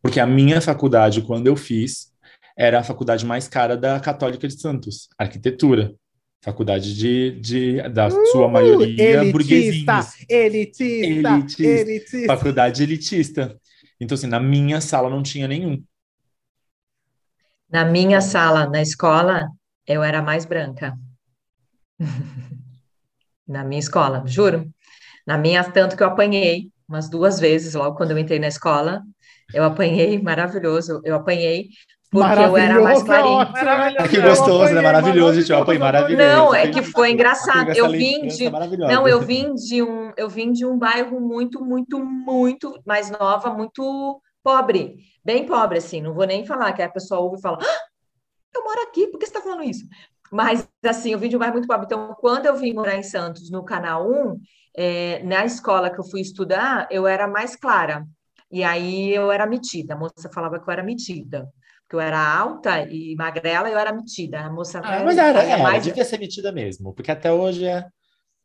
Porque 0.00 0.20
a 0.20 0.26
minha 0.26 0.60
faculdade, 0.60 1.22
quando 1.22 1.46
eu 1.46 1.56
fiz, 1.56 2.12
era 2.56 2.78
a 2.78 2.84
faculdade 2.84 3.26
mais 3.26 3.48
cara 3.48 3.76
da 3.76 3.98
Católica 3.98 4.46
de 4.46 4.58
Santos, 4.58 5.08
arquitetura. 5.18 5.94
Faculdade 6.44 6.94
de, 6.94 7.40
de 7.40 7.88
da 7.88 8.08
uh, 8.08 8.26
sua 8.26 8.46
maioria 8.48 9.24
burguesinha. 9.32 10.06
Elitista, 10.28 11.34
elitista, 11.38 11.62
elitista. 11.62 12.36
Faculdade 12.36 12.82
elitista. 12.82 13.60
Então, 13.98 14.14
assim, 14.14 14.26
na 14.26 14.38
minha 14.38 14.78
sala 14.82 15.08
não 15.08 15.22
tinha 15.22 15.48
nenhum. 15.48 15.82
Na 17.70 17.86
minha 17.86 18.20
sala, 18.20 18.68
na 18.68 18.82
escola, 18.82 19.48
eu 19.86 20.02
era 20.02 20.20
mais 20.20 20.44
branca. 20.44 20.94
na 23.48 23.64
minha 23.64 23.80
escola, 23.80 24.22
juro. 24.26 24.70
Na 25.26 25.38
minha, 25.38 25.64
tanto 25.64 25.96
que 25.96 26.02
eu 26.02 26.08
apanhei 26.08 26.70
umas 26.86 27.08
duas 27.08 27.40
vezes, 27.40 27.72
logo 27.72 27.96
quando 27.96 28.10
eu 28.10 28.18
entrei 28.18 28.38
na 28.38 28.48
escola, 28.48 29.02
eu 29.54 29.64
apanhei, 29.64 30.20
maravilhoso, 30.20 31.00
eu 31.04 31.14
apanhei, 31.14 31.70
porque 32.14 32.40
eu 32.44 32.56
era 32.56 32.80
mais 32.80 33.02
clarinha. 33.02 33.52
É 33.98 34.08
que 34.08 34.20
gostoso, 34.20 34.72
né? 34.72 34.80
Maravilhoso, 34.80 35.40
gente. 35.40 35.50
Eu 35.50 35.58
apoio 35.58 35.80
maravilhoso. 35.80 36.22
Não, 36.22 36.54
é 36.54 36.68
que 36.68 36.80
foi 36.80 37.10
engraçado. 37.10 37.72
Eu 37.72 37.90
vim 37.90 38.28
de. 38.28 38.48
Não, 38.78 39.08
eu 39.08 39.20
vim 39.20 39.52
de 39.54 39.82
um, 39.82 40.12
eu 40.16 40.28
vim 40.28 40.52
de 40.52 40.64
um 40.64 40.78
bairro 40.78 41.20
muito, 41.20 41.64
muito, 41.64 41.98
muito 41.98 42.80
mais 42.86 43.10
nova, 43.10 43.50
muito 43.50 44.22
pobre. 44.44 44.98
Bem 45.24 45.44
pobre, 45.44 45.78
assim. 45.78 46.00
Não 46.00 46.14
vou 46.14 46.24
nem 46.24 46.46
falar, 46.46 46.72
que 46.72 46.82
a 46.82 46.88
pessoa 46.88 47.20
ouve 47.20 47.38
e 47.38 47.42
fala: 47.42 47.58
ah, 47.60 47.80
eu 48.54 48.62
moro 48.62 48.82
aqui, 48.82 49.08
por 49.08 49.18
que 49.18 49.26
você 49.26 49.32
está 49.32 49.40
falando 49.40 49.64
isso? 49.64 49.84
Mas, 50.30 50.68
assim, 50.84 51.12
eu 51.12 51.18
vim 51.18 51.28
de 51.28 51.36
um 51.36 51.40
bairro 51.40 51.54
muito 51.54 51.66
pobre. 51.66 51.86
Então, 51.86 52.14
quando 52.20 52.46
eu 52.46 52.54
vim 52.54 52.72
morar 52.72 52.96
em 52.96 53.02
Santos, 53.02 53.50
no 53.50 53.64
Canal 53.64 54.08
1, 54.08 54.40
é, 54.76 55.22
na 55.24 55.44
escola 55.44 55.90
que 55.90 55.98
eu 55.98 56.04
fui 56.04 56.20
estudar, 56.20 56.86
eu 56.90 57.08
era 57.08 57.26
mais 57.26 57.56
clara. 57.56 58.06
E 58.52 58.62
aí 58.62 59.12
eu 59.12 59.32
era 59.32 59.46
metida. 59.46 59.94
A 59.94 59.98
moça 59.98 60.30
falava 60.32 60.60
que 60.60 60.68
eu 60.68 60.72
era 60.72 60.82
metida 60.82 61.48
porque 61.84 61.96
eu 61.96 62.00
era 62.00 62.18
alta 62.18 62.80
e 62.90 63.14
magrela, 63.14 63.68
eu 63.68 63.78
era 63.78 63.92
metida. 63.92 64.40
A 64.40 64.50
moça 64.50 64.80
ah, 64.82 65.04
mas 65.04 65.18
era, 65.18 65.42
era, 65.42 65.62
mais... 65.62 65.84
devia 65.84 66.04
ser 66.04 66.18
metida 66.18 66.50
mesmo, 66.50 66.94
porque 66.94 67.10
até 67.10 67.32
hoje 67.32 67.66
é. 67.66 67.86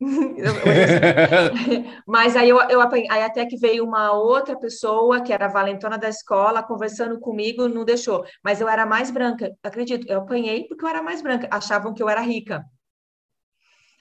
mas 2.06 2.36
aí 2.36 2.48
eu, 2.48 2.58
eu 2.68 2.80
apanhei, 2.80 3.06
aí 3.10 3.22
até 3.22 3.44
que 3.44 3.56
veio 3.56 3.84
uma 3.84 4.12
outra 4.12 4.58
pessoa 4.58 5.20
que 5.20 5.32
era 5.32 5.48
valentona 5.48 5.98
da 5.98 6.08
escola 6.08 6.62
conversando 6.62 7.18
comigo, 7.18 7.68
não 7.68 7.84
deixou. 7.84 8.24
Mas 8.44 8.60
eu 8.60 8.68
era 8.68 8.86
mais 8.86 9.10
branca, 9.10 9.50
acredito. 9.62 10.06
Eu 10.08 10.20
apanhei 10.20 10.66
porque 10.66 10.84
eu 10.84 10.88
era 10.88 11.02
mais 11.02 11.22
branca. 11.22 11.48
Achavam 11.50 11.94
que 11.94 12.02
eu 12.02 12.08
era 12.08 12.20
rica. 12.20 12.64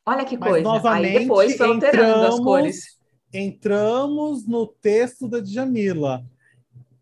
Olha 0.06 0.26
que 0.26 0.38
mas, 0.38 0.50
coisa. 0.50 0.64
Novamente, 0.64 1.18
aí 1.18 1.20
depois 1.20 1.58
foi 1.58 1.68
alterando 1.68 2.08
entramos, 2.08 2.36
as 2.36 2.40
cores. 2.40 2.84
Entramos 3.34 4.48
no 4.48 4.68
texto 4.68 5.28
da 5.28 5.40
Djamila. 5.40 6.24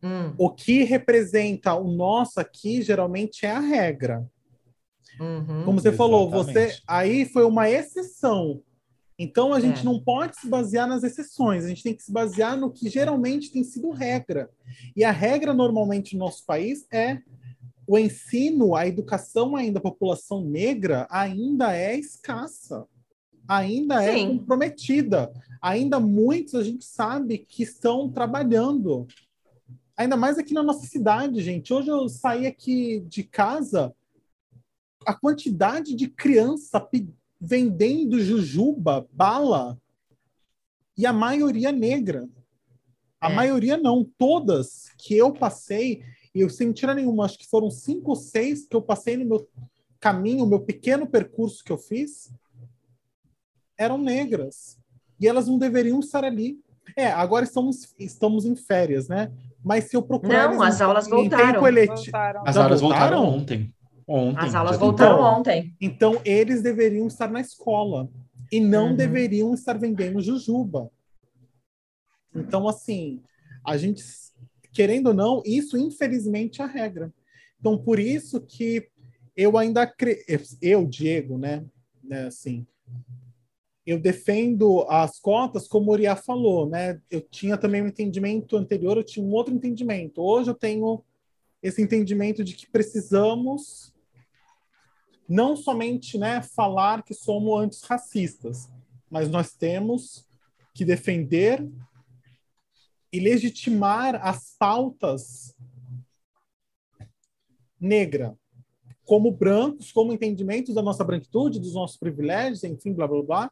Hum. 0.04 0.34
O 0.38 0.50
que 0.50 0.84
representa 0.84 1.74
o 1.74 1.92
nosso 1.92 2.40
aqui 2.40 2.82
geralmente 2.82 3.46
é 3.46 3.52
a 3.52 3.60
regra. 3.60 4.26
Uhum, 5.20 5.64
Como 5.66 5.80
você 5.80 5.90
exatamente. 5.90 5.98
falou, 5.98 6.30
você 6.30 6.78
aí 6.88 7.26
foi 7.26 7.44
uma 7.44 7.70
exceção. 7.70 8.62
Então 9.20 9.52
a 9.52 9.60
gente 9.60 9.82
é. 9.82 9.84
não 9.84 10.00
pode 10.00 10.38
se 10.38 10.48
basear 10.48 10.88
nas 10.88 11.04
exceções, 11.04 11.66
a 11.66 11.70
gente 11.70 11.82
tem 11.82 11.96
que 11.96 12.04
se 12.04 12.12
basear 12.12 12.56
no 12.56 12.72
que 12.72 12.88
geralmente 12.88 13.52
tem 13.52 13.64
sido 13.64 13.90
regra. 13.90 14.50
E 14.96 15.04
a 15.04 15.12
regra 15.12 15.54
normalmente 15.54 16.16
no 16.16 16.26
nosso 16.26 16.46
país 16.46 16.86
é 16.92 17.20
o 17.88 17.98
ensino, 17.98 18.76
a 18.76 18.86
educação 18.86 19.56
ainda 19.56 19.76
da 19.76 19.82
população 19.82 20.44
negra 20.44 21.08
ainda 21.10 21.76
é 21.76 21.98
escassa, 21.98 22.86
ainda 23.48 24.04
é 24.04 24.14
Sim. 24.14 24.26
é 24.26 24.38
comprometida. 24.38 25.32
Ainda 25.62 26.00
muitos 26.00 26.54
a 26.54 26.64
gente 26.64 26.86
sabe 26.86 27.40
que 27.40 27.64
estão 27.64 28.12
trabalhando 28.12 29.08
Ainda 29.98 30.16
mais 30.16 30.38
aqui 30.38 30.54
na 30.54 30.62
nossa 30.62 30.86
cidade, 30.86 31.42
gente. 31.42 31.74
Hoje 31.74 31.90
eu 31.90 32.08
saí 32.08 32.46
aqui 32.46 33.00
de 33.00 33.24
casa, 33.24 33.96
a 35.04 35.14
quantidade 35.16 35.96
de 35.96 36.08
criança 36.08 36.88
vendendo 37.42 38.20
jujuba, 38.20 39.08
bala, 39.12 39.76
e 40.96 41.08
a 41.08 41.12
maioria 41.12 41.72
negra. 41.72 42.30
A 43.20 43.32
é. 43.32 43.34
maioria 43.36 43.76
não, 43.76 44.04
todas 44.20 44.92
que 45.00 45.16
eu 45.18 45.34
passei, 45.34 46.04
e 46.34 46.42
eu 46.42 46.50
sem 46.50 46.68
mentira 46.68 46.94
nenhuma, 46.94 47.26
acho 47.26 47.40
que 47.40 47.48
foram 47.48 47.72
cinco 47.72 48.12
ou 48.12 48.16
seis 48.16 48.68
que 48.68 48.76
eu 48.76 48.82
passei 48.84 49.18
no 49.18 49.26
meu 49.26 49.50
caminho, 50.00 50.46
meu 50.46 50.60
pequeno 50.60 51.08
percurso 51.08 51.64
que 51.64 51.72
eu 51.72 51.78
fiz, 51.78 52.32
eram 53.76 53.98
negras. 53.98 54.78
E 55.20 55.28
elas 55.28 55.48
não 55.48 55.58
deveriam 55.58 56.00
estar 56.00 56.24
ali. 56.24 56.60
É, 56.96 57.08
agora 57.08 57.44
estamos, 57.44 57.96
estamos 57.98 58.46
em 58.46 58.56
férias, 58.56 59.08
né? 59.08 59.32
Mas 59.64 59.86
se 59.86 59.96
eu 59.96 60.02
procurar. 60.02 60.54
Não, 60.54 60.62
as 60.62 60.82
aulas 60.82 61.08
voltaram. 61.08 61.62
voltaram. 61.62 62.44
As 62.46 62.58
aulas 62.58 62.82
voltaram 62.82 63.24
ontem. 63.26 63.74
Ontem. 64.08 64.40
As 64.40 64.56
aulas 64.56 64.78
voltaram 64.78 65.16
então, 65.16 65.40
ontem. 65.40 65.76
Então, 65.82 66.22
eles 66.24 66.62
deveriam 66.62 67.08
estar 67.08 67.30
na 67.30 67.42
escola 67.42 68.10
e 68.52 68.60
não 68.60 68.90
uhum. 68.90 68.96
deveriam 68.96 69.54
estar 69.54 69.78
vendendo 69.78 70.22
jujuba. 70.22 70.90
Então, 72.34 72.68
assim, 72.70 73.22
a 73.66 73.76
gente, 73.76 74.02
querendo 74.72 75.08
ou 75.08 75.14
não, 75.14 75.42
isso 75.46 75.78
infelizmente 75.78 76.62
é 76.62 76.66
a 76.66 76.68
regra. 76.68 77.12
Então, 77.60 77.78
por 77.78 78.00
isso 78.00 78.40
que 78.40 78.88
eu 79.36 79.58
ainda 79.58 79.86
cre... 79.86 80.24
eu, 80.62 80.86
Diego, 80.86 81.38
né, 81.38 81.66
né 82.04 82.28
assim, 82.28 82.66
eu 83.88 83.98
defendo 83.98 84.86
as 84.90 85.18
cotas 85.18 85.66
como 85.66 85.90
o 85.90 85.94
Uriah 85.94 86.18
falou, 86.18 86.68
né? 86.68 87.02
Eu 87.10 87.22
tinha 87.22 87.58
também 87.58 87.82
um 87.82 87.88
entendimento 87.88 88.58
anterior, 88.58 88.98
eu 88.98 89.04
tinha 89.04 89.26
um 89.26 89.32
outro 89.32 89.54
entendimento. 89.54 90.22
Hoje 90.22 90.50
eu 90.50 90.54
tenho 90.54 91.02
esse 91.64 91.82
entendimento 91.82 92.44
de 92.44 92.54
que 92.54 92.70
precisamos 92.70 93.96
não 95.28 95.56
somente 95.56 96.18
né, 96.18 96.42
falar 96.42 97.02
que 97.02 97.14
somos 97.14 97.62
antirracistas, 97.62 98.70
mas 99.10 99.30
nós 99.30 99.54
temos 99.54 100.28
que 100.74 100.84
defender 100.84 101.66
e 103.12 103.22
legitimar 103.22 104.16
as 104.16 104.54
pautas 104.60 105.56
negra, 107.80 108.38
como 109.06 109.32
brancos, 109.32 109.94
como 109.94 110.12
entendimentos 110.12 110.76
da 110.76 110.82
nossa 110.82 111.06
branquitude, 111.06 111.58
dos 111.58 111.74
nossos 111.74 111.96
privilégios, 111.96 112.66
enfim, 112.66 112.92
blá 112.92 113.08
blá 113.08 113.24
blá. 113.24 113.52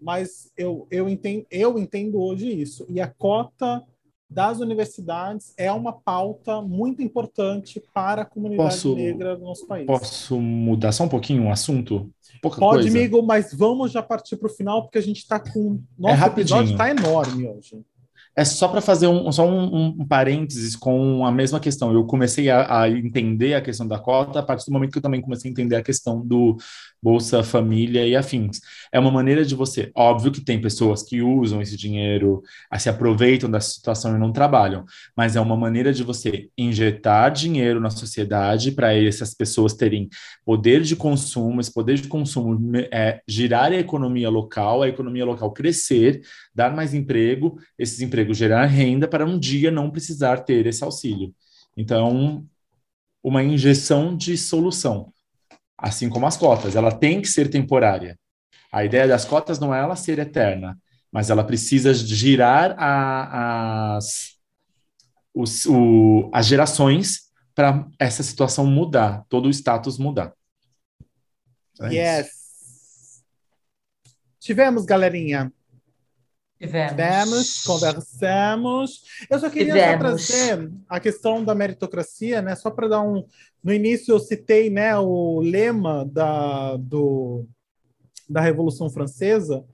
Mas 0.00 0.50
eu, 0.56 0.86
eu, 0.90 1.08
entendo, 1.08 1.46
eu 1.50 1.78
entendo 1.78 2.20
hoje 2.20 2.48
isso. 2.48 2.86
E 2.88 3.00
a 3.00 3.08
cota 3.08 3.84
das 4.30 4.60
universidades 4.60 5.54
é 5.56 5.72
uma 5.72 5.92
pauta 5.92 6.60
muito 6.60 7.02
importante 7.02 7.82
para 7.94 8.22
a 8.22 8.24
comunidade 8.24 8.74
posso, 8.74 8.94
negra 8.94 9.36
do 9.36 9.44
nosso 9.44 9.66
país. 9.66 9.86
Posso 9.86 10.38
mudar 10.38 10.92
só 10.92 11.04
um 11.04 11.08
pouquinho 11.08 11.46
o 11.46 11.50
assunto? 11.50 12.10
Pouca 12.42 12.58
Pode, 12.58 12.82
coisa. 12.82 12.98
amigo, 12.98 13.22
mas 13.22 13.52
vamos 13.54 13.90
já 13.90 14.02
partir 14.02 14.36
para 14.36 14.46
o 14.46 14.54
final, 14.54 14.82
porque 14.82 14.98
a 14.98 15.02
gente 15.02 15.18
está 15.18 15.40
com. 15.40 15.80
Nosso 15.98 16.22
é 16.22 16.26
episódio 16.26 16.72
está 16.72 16.90
enorme 16.90 17.48
hoje. 17.48 17.82
É 18.38 18.44
só 18.44 18.68
para 18.68 18.80
fazer 18.80 19.08
um, 19.08 19.32
só 19.32 19.44
um, 19.44 19.96
um, 19.98 20.06
parênteses 20.06 20.76
com 20.76 21.26
a 21.26 21.32
mesma 21.32 21.58
questão. 21.58 21.92
Eu 21.92 22.04
comecei 22.04 22.48
a, 22.48 22.82
a, 22.82 22.88
entender 22.88 23.54
a 23.54 23.60
questão 23.60 23.84
da 23.84 23.98
cota 23.98 24.38
a 24.38 24.42
partir 24.44 24.66
do 24.66 24.72
momento 24.72 24.92
que 24.92 24.98
eu 24.98 25.02
também 25.02 25.20
comecei 25.20 25.50
a 25.50 25.52
entender 25.52 25.74
a 25.74 25.82
questão 25.82 26.24
do 26.24 26.56
Bolsa 27.02 27.42
Família 27.42 28.06
e 28.06 28.14
afins. 28.14 28.60
É 28.92 28.98
uma 29.00 29.10
maneira 29.10 29.44
de 29.44 29.56
você. 29.56 29.90
Óbvio 29.92 30.30
que 30.30 30.40
tem 30.40 30.60
pessoas 30.60 31.02
que 31.02 31.20
usam 31.20 31.60
esse 31.60 31.76
dinheiro, 31.76 32.40
se 32.78 32.88
aproveitam 32.88 33.50
da 33.50 33.58
situação 33.60 34.14
e 34.14 34.18
não 34.20 34.32
trabalham, 34.32 34.84
mas 35.16 35.34
é 35.34 35.40
uma 35.40 35.56
maneira 35.56 35.92
de 35.92 36.04
você 36.04 36.48
injetar 36.56 37.32
dinheiro 37.32 37.80
na 37.80 37.90
sociedade 37.90 38.70
para 38.70 38.94
essas 38.94 39.34
pessoas 39.34 39.74
terem 39.74 40.08
poder 40.44 40.82
de 40.82 40.94
consumo, 40.94 41.60
esse 41.60 41.74
poder 41.74 41.96
de 41.96 42.06
consumo 42.06 42.56
é 42.92 43.20
girar 43.26 43.72
a 43.72 43.76
economia 43.76 44.30
local, 44.30 44.82
a 44.82 44.88
economia 44.88 45.24
local 45.24 45.52
crescer, 45.52 46.20
dar 46.58 46.74
mais 46.74 46.92
emprego, 46.92 47.56
esses 47.78 48.00
empregos 48.00 48.08
emprego, 48.08 48.34
gerar 48.34 48.66
renda 48.66 49.06
para 49.06 49.24
um 49.24 49.38
dia 49.38 49.70
não 49.70 49.92
precisar 49.92 50.40
ter 50.40 50.66
esse 50.66 50.82
auxílio. 50.82 51.32
Então, 51.76 52.44
uma 53.22 53.44
injeção 53.44 54.16
de 54.16 54.36
solução, 54.36 55.12
assim 55.76 56.08
como 56.08 56.26
as 56.26 56.36
cotas, 56.36 56.74
ela 56.74 56.90
tem 56.90 57.22
que 57.22 57.28
ser 57.28 57.48
temporária. 57.48 58.18
A 58.72 58.84
ideia 58.84 59.06
das 59.06 59.24
cotas 59.24 59.60
não 59.60 59.72
é 59.72 59.78
ela 59.78 59.94
ser 59.94 60.18
eterna, 60.18 60.76
mas 61.12 61.30
ela 61.30 61.44
precisa 61.44 61.94
girar 61.94 62.74
a, 62.76 63.96
as, 63.96 64.36
os, 65.32 65.64
o, 65.66 66.28
as 66.34 66.44
gerações 66.44 67.28
para 67.54 67.86
essa 68.00 68.24
situação 68.24 68.66
mudar, 68.66 69.24
todo 69.28 69.46
o 69.46 69.50
status 69.50 69.96
mudar. 69.96 70.32
É 71.80 71.94
yes. 71.94 72.26
Isso. 72.26 72.38
Tivemos, 74.40 74.84
galerinha, 74.84 75.52
Tivemos. 76.58 76.90
Tivemos, 76.90 77.62
conversamos. 77.62 79.02
Eu 79.30 79.38
só 79.38 79.48
queria 79.48 79.92
só 79.92 79.98
trazer 79.98 80.70
a 80.88 80.98
questão 80.98 81.44
da 81.44 81.54
meritocracia, 81.54 82.42
né? 82.42 82.56
Só 82.56 82.68
para 82.70 82.88
dar 82.88 83.00
um. 83.00 83.24
No 83.62 83.72
início 83.72 84.12
eu 84.12 84.18
citei 84.18 84.68
né, 84.68 84.96
o 84.98 85.40
lema 85.40 86.04
da, 86.04 86.76
do, 86.76 87.46
da 88.28 88.40
Revolução 88.40 88.90
Francesa, 88.90 89.64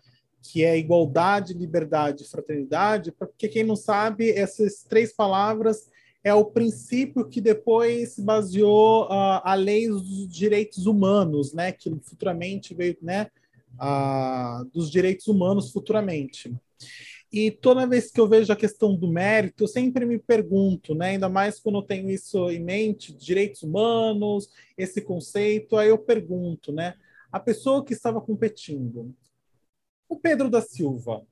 que 0.42 0.62
é 0.62 0.76
igualdade, 0.76 1.54
liberdade 1.54 2.22
e 2.22 2.28
fraternidade, 2.28 3.12
porque 3.12 3.48
quem 3.48 3.64
não 3.64 3.76
sabe, 3.76 4.30
essas 4.30 4.82
três 4.82 5.14
palavras 5.14 5.88
é 6.22 6.34
o 6.34 6.44
princípio 6.44 7.28
que 7.28 7.40
depois 7.40 8.18
baseou 8.18 9.04
uh, 9.04 9.40
a 9.42 9.54
lei 9.54 9.88
dos 9.88 10.28
direitos 10.28 10.84
humanos, 10.84 11.54
né? 11.54 11.72
Que 11.72 11.94
futuramente 12.02 12.74
veio, 12.74 12.96
né? 13.00 13.28
Uh, 13.74 14.64
dos 14.66 14.90
direitos 14.90 15.26
humanos 15.28 15.72
futuramente. 15.72 16.54
E 17.32 17.50
toda 17.50 17.86
vez 17.86 18.10
que 18.10 18.20
eu 18.20 18.28
vejo 18.28 18.52
a 18.52 18.56
questão 18.56 18.94
do 18.94 19.08
mérito, 19.08 19.64
eu 19.64 19.68
sempre 19.68 20.06
me 20.06 20.18
pergunto, 20.18 20.94
né, 20.94 21.10
ainda 21.10 21.28
mais 21.28 21.58
quando 21.58 21.78
eu 21.78 21.82
tenho 21.82 22.08
isso 22.08 22.48
em 22.48 22.62
mente, 22.62 23.12
direitos 23.12 23.62
humanos, 23.62 24.48
esse 24.78 25.00
conceito, 25.00 25.76
aí 25.76 25.88
eu 25.88 25.98
pergunto, 25.98 26.70
né, 26.72 26.94
a 27.32 27.40
pessoa 27.40 27.84
que 27.84 27.92
estava 27.92 28.20
competindo, 28.20 29.12
o 30.08 30.16
Pedro 30.16 30.48
da 30.48 30.60
Silva, 30.60 31.26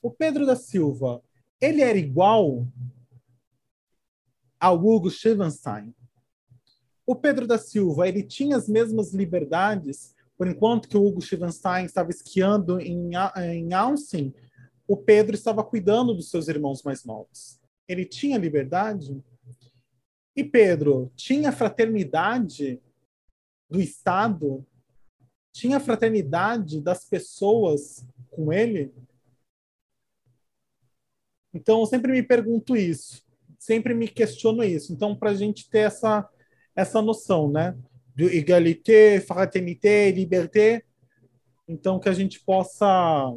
o 0.00 0.10
Pedro 0.10 0.46
da 0.46 0.56
Silva, 0.56 1.22
ele 1.60 1.82
era 1.82 1.98
igual 1.98 2.66
ao 4.58 4.76
Hugo 4.82 5.10
Schevenstein. 5.10 5.94
O 7.04 7.14
Pedro 7.14 7.46
da 7.46 7.58
Silva, 7.58 8.08
ele 8.08 8.22
tinha 8.22 8.56
as 8.56 8.68
mesmas 8.68 9.12
liberdades 9.12 10.14
por 10.38 10.46
enquanto 10.46 10.88
que 10.88 10.96
o 10.96 11.04
Hugo 11.04 11.20
Schievenstein 11.20 11.84
estava 11.84 12.10
esquiando 12.10 12.80
em, 12.80 13.10
em 13.52 13.74
Austin, 13.74 14.32
o 14.86 14.96
Pedro 14.96 15.34
estava 15.34 15.64
cuidando 15.64 16.14
dos 16.14 16.30
seus 16.30 16.46
irmãos 16.46 16.84
mais 16.84 17.04
novos. 17.04 17.60
Ele 17.88 18.04
tinha 18.04 18.38
liberdade? 18.38 19.20
E 20.36 20.44
Pedro 20.44 21.10
tinha 21.16 21.50
fraternidade 21.50 22.80
do 23.68 23.80
Estado? 23.80 24.64
Tinha 25.52 25.80
fraternidade 25.80 26.80
das 26.80 27.04
pessoas 27.04 28.06
com 28.30 28.52
ele? 28.52 28.94
Então, 31.52 31.80
eu 31.80 31.86
sempre 31.86 32.12
me 32.12 32.22
pergunto 32.22 32.76
isso, 32.76 33.24
sempre 33.58 33.92
me 33.92 34.06
questiono 34.06 34.62
isso. 34.62 34.92
Então, 34.92 35.16
para 35.16 35.30
a 35.30 35.34
gente 35.34 35.68
ter 35.68 35.80
essa, 35.80 36.28
essa 36.76 37.02
noção, 37.02 37.50
né? 37.50 37.76
De 38.18 38.36
égalité, 38.36 39.20
fraternité, 39.20 40.10
liberté. 40.10 40.84
Então, 41.68 42.00
que 42.00 42.08
a 42.08 42.12
gente 42.12 42.40
possa 42.40 43.32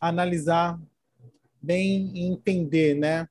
analisar 0.00 0.80
bem 1.60 2.12
e 2.14 2.20
entender, 2.26 2.94
né? 2.94 3.28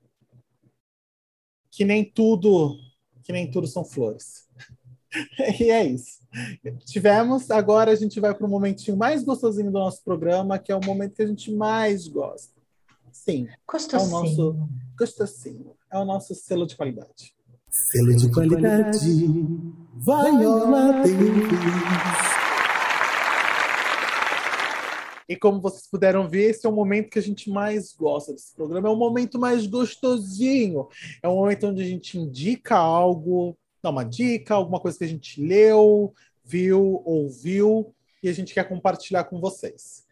Que 1.70 1.86
nem 1.86 2.04
tudo, 2.04 2.78
que 3.24 3.32
nem 3.32 3.50
tudo 3.50 3.66
são 3.66 3.86
flores. 3.86 4.50
e 5.62 5.72
é 5.72 5.86
isso. 5.86 6.20
Tivemos, 6.86 7.50
agora 7.50 7.92
a 7.92 7.96
gente 7.96 8.20
vai 8.20 8.36
para 8.36 8.46
o 8.46 8.50
momentinho 8.50 8.98
mais 8.98 9.24
gostosinho 9.24 9.72
do 9.72 9.80
nosso 9.80 10.04
programa, 10.04 10.60
que 10.60 10.74
é 10.74 10.76
o 10.76 10.86
momento 10.86 11.16
que 11.16 11.22
a 11.22 11.28
gente 11.28 11.50
mais 11.50 12.10
gosta. 12.10 12.60
Sim. 13.14 13.48
Gostosinho. 13.66 14.02
É 14.02 14.06
o 14.06 14.22
nosso 14.22 14.70
gostosinho. 14.98 15.78
É 15.94 15.98
o 15.98 16.06
nosso 16.06 16.36
selo 16.36 16.68
de 16.68 16.76
qualidade. 16.76 17.34
Selo 17.72 18.14
de 18.18 18.30
qualidade, 18.30 19.00
Viola 19.96 20.92
Davis. 20.92 21.12
E 25.30 25.38
como 25.38 25.62
vocês 25.62 25.88
puderam 25.90 26.28
ver, 26.28 26.50
esse 26.50 26.66
é 26.66 26.70
o 26.70 26.74
momento 26.74 27.10
que 27.10 27.18
a 27.18 27.22
gente 27.22 27.50
mais 27.50 27.94
gosta 27.94 28.34
desse 28.34 28.54
programa. 28.54 28.90
É 28.90 28.92
o 28.92 28.98
momento 28.98 29.40
mais 29.40 29.66
gostosinho. 29.66 30.90
É 31.24 31.30
o 31.30 31.36
momento 31.38 31.68
onde 31.68 31.82
a 31.82 31.86
gente 31.86 32.20
indica 32.20 32.76
algo, 32.76 33.58
dá 33.82 33.90
uma 33.90 34.04
dica, 34.04 34.54
alguma 34.54 34.82
coisa 34.82 34.98
que 34.98 35.06
a 35.06 35.08
gente 35.08 35.42
leu, 35.42 36.14
viu, 36.44 37.02
ouviu, 37.06 37.96
e 38.22 38.28
a 38.28 38.34
gente 38.34 38.54
quer 38.54 38.68
compartilhar 38.68 39.24
com 39.24 39.40
vocês. 39.40 40.06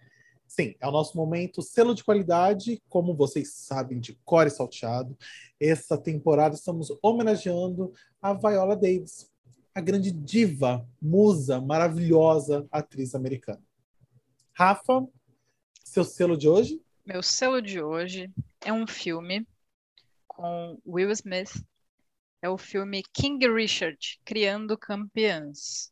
Sim, 0.50 0.74
é 0.80 0.88
o 0.88 0.92
nosso 0.92 1.16
momento 1.16 1.62
selo 1.62 1.94
de 1.94 2.04
qualidade, 2.04 2.82
como 2.90 3.14
vocês 3.14 3.54
sabem, 3.54 4.00
de 4.00 4.16
core 4.26 4.50
salteado. 4.50 5.16
Essa 5.60 5.96
temporada 5.96 6.56
estamos 6.56 6.92
homenageando 7.04 7.94
a 8.20 8.34
Viola 8.34 8.76
Davis, 8.76 9.32
a 9.76 9.80
grande 9.80 10.12
diva, 10.12 10.84
musa, 11.00 11.62
maravilhosa 11.62 12.68
atriz 12.72 13.14
americana. 13.14 13.62
Rafa, 14.52 15.08
seu 15.84 16.04
selo 16.04 16.36
de 16.36 16.50
hoje? 16.50 16.82
Meu 17.06 17.22
selo 17.22 17.62
de 17.62 17.80
hoje 17.80 18.32
é 18.66 18.74
um 18.74 18.88
filme 18.88 19.48
com 20.28 20.80
Will 20.84 21.12
Smith. 21.12 21.64
É 22.42 22.50
o 22.50 22.58
filme 22.58 23.04
King 23.14 23.48
Richard, 23.48 24.20
Criando 24.26 24.76
Campeãs. 24.76 25.92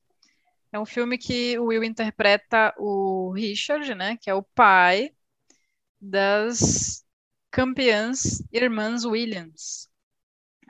É 0.78 0.80
um 0.80 0.86
filme 0.86 1.18
que 1.18 1.58
o 1.58 1.66
Will 1.66 1.84
interpreta 1.84 2.72
o 2.78 3.32
Richard, 3.32 3.96
né, 3.96 4.16
que 4.16 4.30
é 4.30 4.34
o 4.36 4.44
pai 4.44 5.12
das 6.00 7.04
campeãs 7.50 8.44
irmãs 8.52 9.04
Williams, 9.04 9.90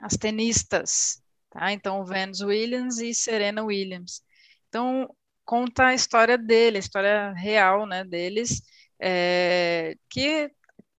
as 0.00 0.16
tenistas, 0.16 1.22
tá? 1.50 1.72
Então, 1.72 2.06
Venus 2.06 2.40
Williams 2.40 2.96
e 3.00 3.12
Serena 3.12 3.62
Williams. 3.62 4.22
Então, 4.70 5.14
conta 5.44 5.88
a 5.88 5.94
história 5.94 6.38
dele, 6.38 6.78
a 6.78 6.80
história 6.80 7.32
real, 7.32 7.84
né, 7.86 8.02
deles, 8.02 8.62
é, 8.98 9.94
que 10.08 10.50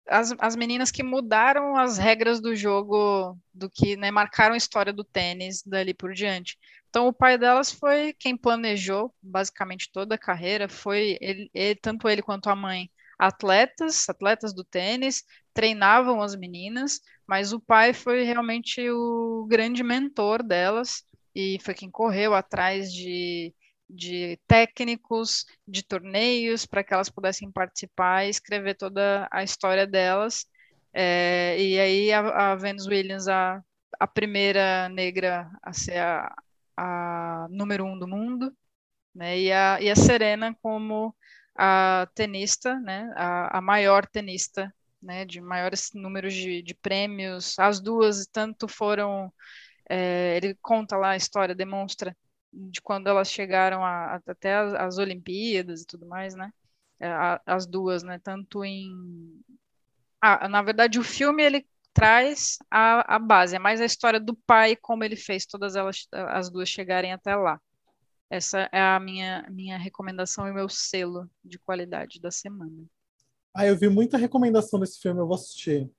as, 0.08 0.36
as 0.38 0.56
meninas 0.56 0.92
que 0.92 1.02
mudaram 1.02 1.76
as 1.76 1.98
regras 1.98 2.40
do 2.40 2.56
jogo, 2.56 3.36
do 3.52 3.72
que 3.72 3.98
né, 3.98 4.12
marcaram 4.12 4.54
a 4.54 4.58
história 4.58 4.94
do 4.94 5.04
tênis 5.04 5.64
dali 5.64 5.96
por 5.96 6.14
diante. 6.14 6.60
Então, 6.90 7.08
o 7.08 7.14
pai 7.14 7.38
delas 7.38 7.72
foi 7.72 8.14
quem 8.14 8.36
planejou 8.36 9.14
basicamente 9.22 9.92
toda 9.92 10.16
a 10.16 10.18
carreira, 10.18 10.68
foi 10.68 11.18
ele, 11.22 11.50
ele, 11.54 11.76
tanto 11.76 12.10
ele 12.10 12.22
quanto 12.22 12.50
a 12.50 12.56
mãe 12.56 12.90
atletas, 13.18 14.08
atletas 14.10 14.54
do 14.54 14.64
tênis, 14.64 15.24
treinavam 15.54 16.22
as 16.22 16.36
meninas, 16.36 17.02
mas 17.28 17.54
o 17.54 17.60
pai 17.60 17.94
foi 17.94 18.24
realmente 18.24 18.90
o 18.90 19.46
grande 19.48 19.84
mentor 19.84 20.42
delas 20.42 21.04
e 21.36 21.60
foi 21.62 21.74
quem 21.74 21.92
correu 21.92 22.34
atrás 22.34 22.92
de, 22.94 23.54
de 23.90 24.40
técnicos, 24.48 25.46
de 25.68 25.84
torneios, 25.84 26.66
para 26.66 26.84
que 26.84 26.94
elas 26.94 27.10
pudessem 27.10 27.52
participar 27.52 28.26
e 28.26 28.30
escrever 28.30 28.76
toda 28.76 29.28
a 29.32 29.44
história 29.44 29.86
delas. 29.86 30.46
É, 30.94 31.56
e 31.60 31.80
aí 31.80 32.12
a, 32.12 32.52
a 32.52 32.56
Venus 32.56 32.88
Williams, 32.88 33.28
a, 33.28 33.62
a 34.00 34.08
primeira 34.08 34.90
negra 34.90 35.50
a 35.62 35.74
ser 35.74 36.00
a, 36.00 36.34
a 36.80 37.48
número 37.50 37.86
um 37.86 37.98
do 38.00 38.08
mundo, 38.08 38.56
né? 39.14 39.40
E 39.40 39.52
a, 39.52 39.82
e 39.82 39.90
a 39.90 39.96
Serena 39.96 40.56
como 40.62 41.16
a 41.56 42.08
tenista, 42.16 42.80
né? 42.80 43.12
A, 43.16 43.60
a 43.60 43.62
maior 43.62 44.08
tenista, 44.08 44.74
né? 45.02 45.26
De 45.26 45.42
maiores 45.42 45.92
números 45.94 46.34
de, 46.34 46.62
de 46.62 46.76
prêmios. 46.76 47.60
As 47.60 47.82
duas 47.82 48.26
tanto 48.28 48.68
foram, 48.68 49.34
é, 49.90 50.38
ele 50.38 50.56
conta 50.62 50.98
lá 50.98 51.12
a 51.12 51.18
história, 51.18 51.56
demonstra 51.56 52.16
de 52.52 52.82
quando 52.82 53.08
elas 53.08 53.32
chegaram 53.32 53.84
a, 53.86 54.16
a, 54.16 54.22
até 54.28 54.56
as, 54.56 54.74
as, 54.74 54.98
Olimpíadas 54.98 55.82
e 55.82 55.88
tudo 55.88 56.06
mais, 56.08 56.36
né? 56.36 56.52
É, 57.00 57.10
as 57.46 57.68
duas, 57.68 58.04
né? 58.04 58.20
Tanto 58.20 58.64
em 58.66 59.42
na 60.50 60.62
verdade, 60.62 61.00
o 61.00 61.04
filme 61.04 61.44
ele 61.44 61.66
traz 61.94 62.58
a, 62.70 63.16
a 63.16 63.20
base, 63.20 63.56
é 63.56 63.60
mais 63.60 63.82
a 63.82 63.86
história 63.86 64.20
do 64.20 64.36
pai, 64.46 64.76
como 64.76 65.04
ele 65.04 65.16
fez 65.16 65.46
todas 65.46 65.76
elas, 65.76 66.08
as 66.12 66.50
duas 66.50 66.70
chegarem 66.70 67.12
até 67.12 67.36
lá. 67.36 67.60
Essa 68.30 68.70
é 68.72 68.80
a 68.80 69.00
minha, 69.00 69.46
minha 69.50 69.78
recomendação 69.78 70.48
e 70.48 70.54
meu 70.54 70.70
selo 70.70 71.30
de 71.44 71.58
qualidade 71.58 72.20
da 72.22 72.30
semana. 72.30 72.86
Ah, 73.54 73.66
eu 73.66 73.76
vi 73.76 73.90
muita 73.90 74.18
recomendação 74.18 74.80
desse 74.80 75.00
filme, 75.00 75.20
eu 75.20 75.26
vou 75.26 75.36
assistir. 75.36 75.90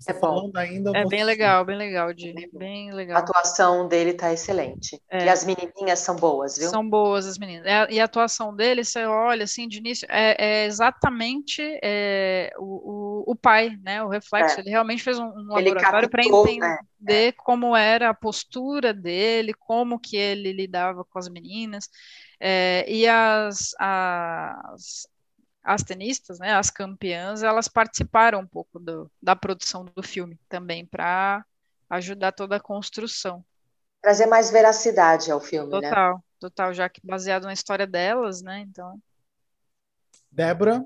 Você 0.00 0.12
é 0.12 0.14
falando 0.14 0.56
ainda. 0.56 0.92
É 0.96 1.04
bem 1.04 1.22
legal, 1.22 1.62
bem 1.62 1.76
legal, 1.76 2.14
de 2.14 2.32
bem 2.54 2.90
legal. 2.90 3.18
A 3.18 3.20
atuação 3.20 3.86
dele 3.86 4.14
tá 4.14 4.32
excelente. 4.32 4.98
É. 5.10 5.26
E 5.26 5.28
as 5.28 5.44
menininhas 5.44 5.98
são 5.98 6.16
boas, 6.16 6.56
viu? 6.56 6.70
São 6.70 6.88
boas 6.88 7.26
as 7.26 7.36
meninas. 7.36 7.66
É, 7.66 7.86
e 7.92 8.00
a 8.00 8.04
atuação 8.04 8.56
dele, 8.56 8.82
você 8.82 9.04
olha 9.04 9.44
assim 9.44 9.68
de 9.68 9.76
início, 9.76 10.08
é, 10.10 10.62
é 10.62 10.64
exatamente 10.64 11.60
é, 11.82 12.50
o, 12.58 12.64
o, 12.64 13.32
o, 13.32 13.36
pai, 13.36 13.76
né? 13.82 14.02
O 14.02 14.08
reflexo. 14.08 14.58
É. 14.58 14.62
Ele 14.62 14.70
realmente 14.70 15.02
fez 15.02 15.18
um, 15.18 15.26
um 15.26 15.48
laboratório 15.48 16.08
para 16.08 16.24
entender 16.24 16.78
né? 16.98 17.32
como 17.32 17.76
era 17.76 18.08
a 18.08 18.14
postura 18.14 18.94
dele, 18.94 19.52
como 19.52 20.00
que 20.00 20.16
ele 20.16 20.50
lidava 20.50 21.04
com 21.04 21.18
as 21.18 21.28
meninas. 21.28 21.90
e 22.88 23.06
as, 23.06 23.74
as, 23.78 25.06
as 25.62 25.82
tenistas, 25.82 26.38
né, 26.38 26.54
as 26.54 26.70
campeãs, 26.70 27.42
elas 27.42 27.68
participaram 27.68 28.40
um 28.40 28.46
pouco 28.46 28.78
do, 28.78 29.10
da 29.22 29.36
produção 29.36 29.84
do 29.84 30.02
filme 30.02 30.38
também 30.48 30.86
para 30.86 31.44
ajudar 31.88 32.32
toda 32.32 32.56
a 32.56 32.60
construção. 32.60 33.44
Trazer 34.00 34.26
mais 34.26 34.50
veracidade 34.50 35.30
ao 35.30 35.40
filme, 35.40 35.70
total, 35.70 35.80
né? 35.80 35.88
Total, 35.90 36.24
total, 36.40 36.74
já 36.74 36.88
que 36.88 37.00
baseado 37.04 37.44
na 37.44 37.52
história 37.52 37.86
delas, 37.86 38.40
né? 38.40 38.60
Então. 38.60 38.98
Débora? 40.30 40.84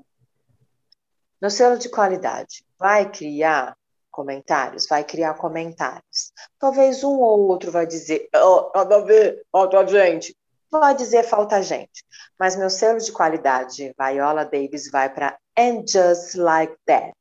No 1.41 1.49
selo 1.49 1.77
de 1.77 1.89
qualidade, 1.89 2.65
vai 2.77 3.09
criar 3.09 3.77
comentários? 4.11 4.87
Vai 4.87 5.03
criar 5.03 5.35
comentários. 5.35 6.33
Talvez 6.59 7.03
um 7.03 7.19
ou 7.19 7.47
outro 7.47 7.71
vai 7.71 7.85
dizer, 7.85 8.27
oh, 8.33 8.71
nada 8.75 8.97
a 8.97 9.01
ver, 9.01 9.45
falta 9.51 9.87
gente 9.87 10.35
pode 10.69 10.99
dizer 10.99 11.23
falta 11.23 11.61
gente, 11.61 12.03
mas 12.39 12.55
meu 12.55 12.69
selo 12.69 12.99
de 12.99 13.11
qualidade, 13.11 13.93
Viola 13.97 14.45
Davis, 14.45 14.89
vai 14.91 15.09
para 15.09 15.37
And 15.57 15.85
Just 15.87 16.35
Like 16.35 16.75
That. 16.85 17.15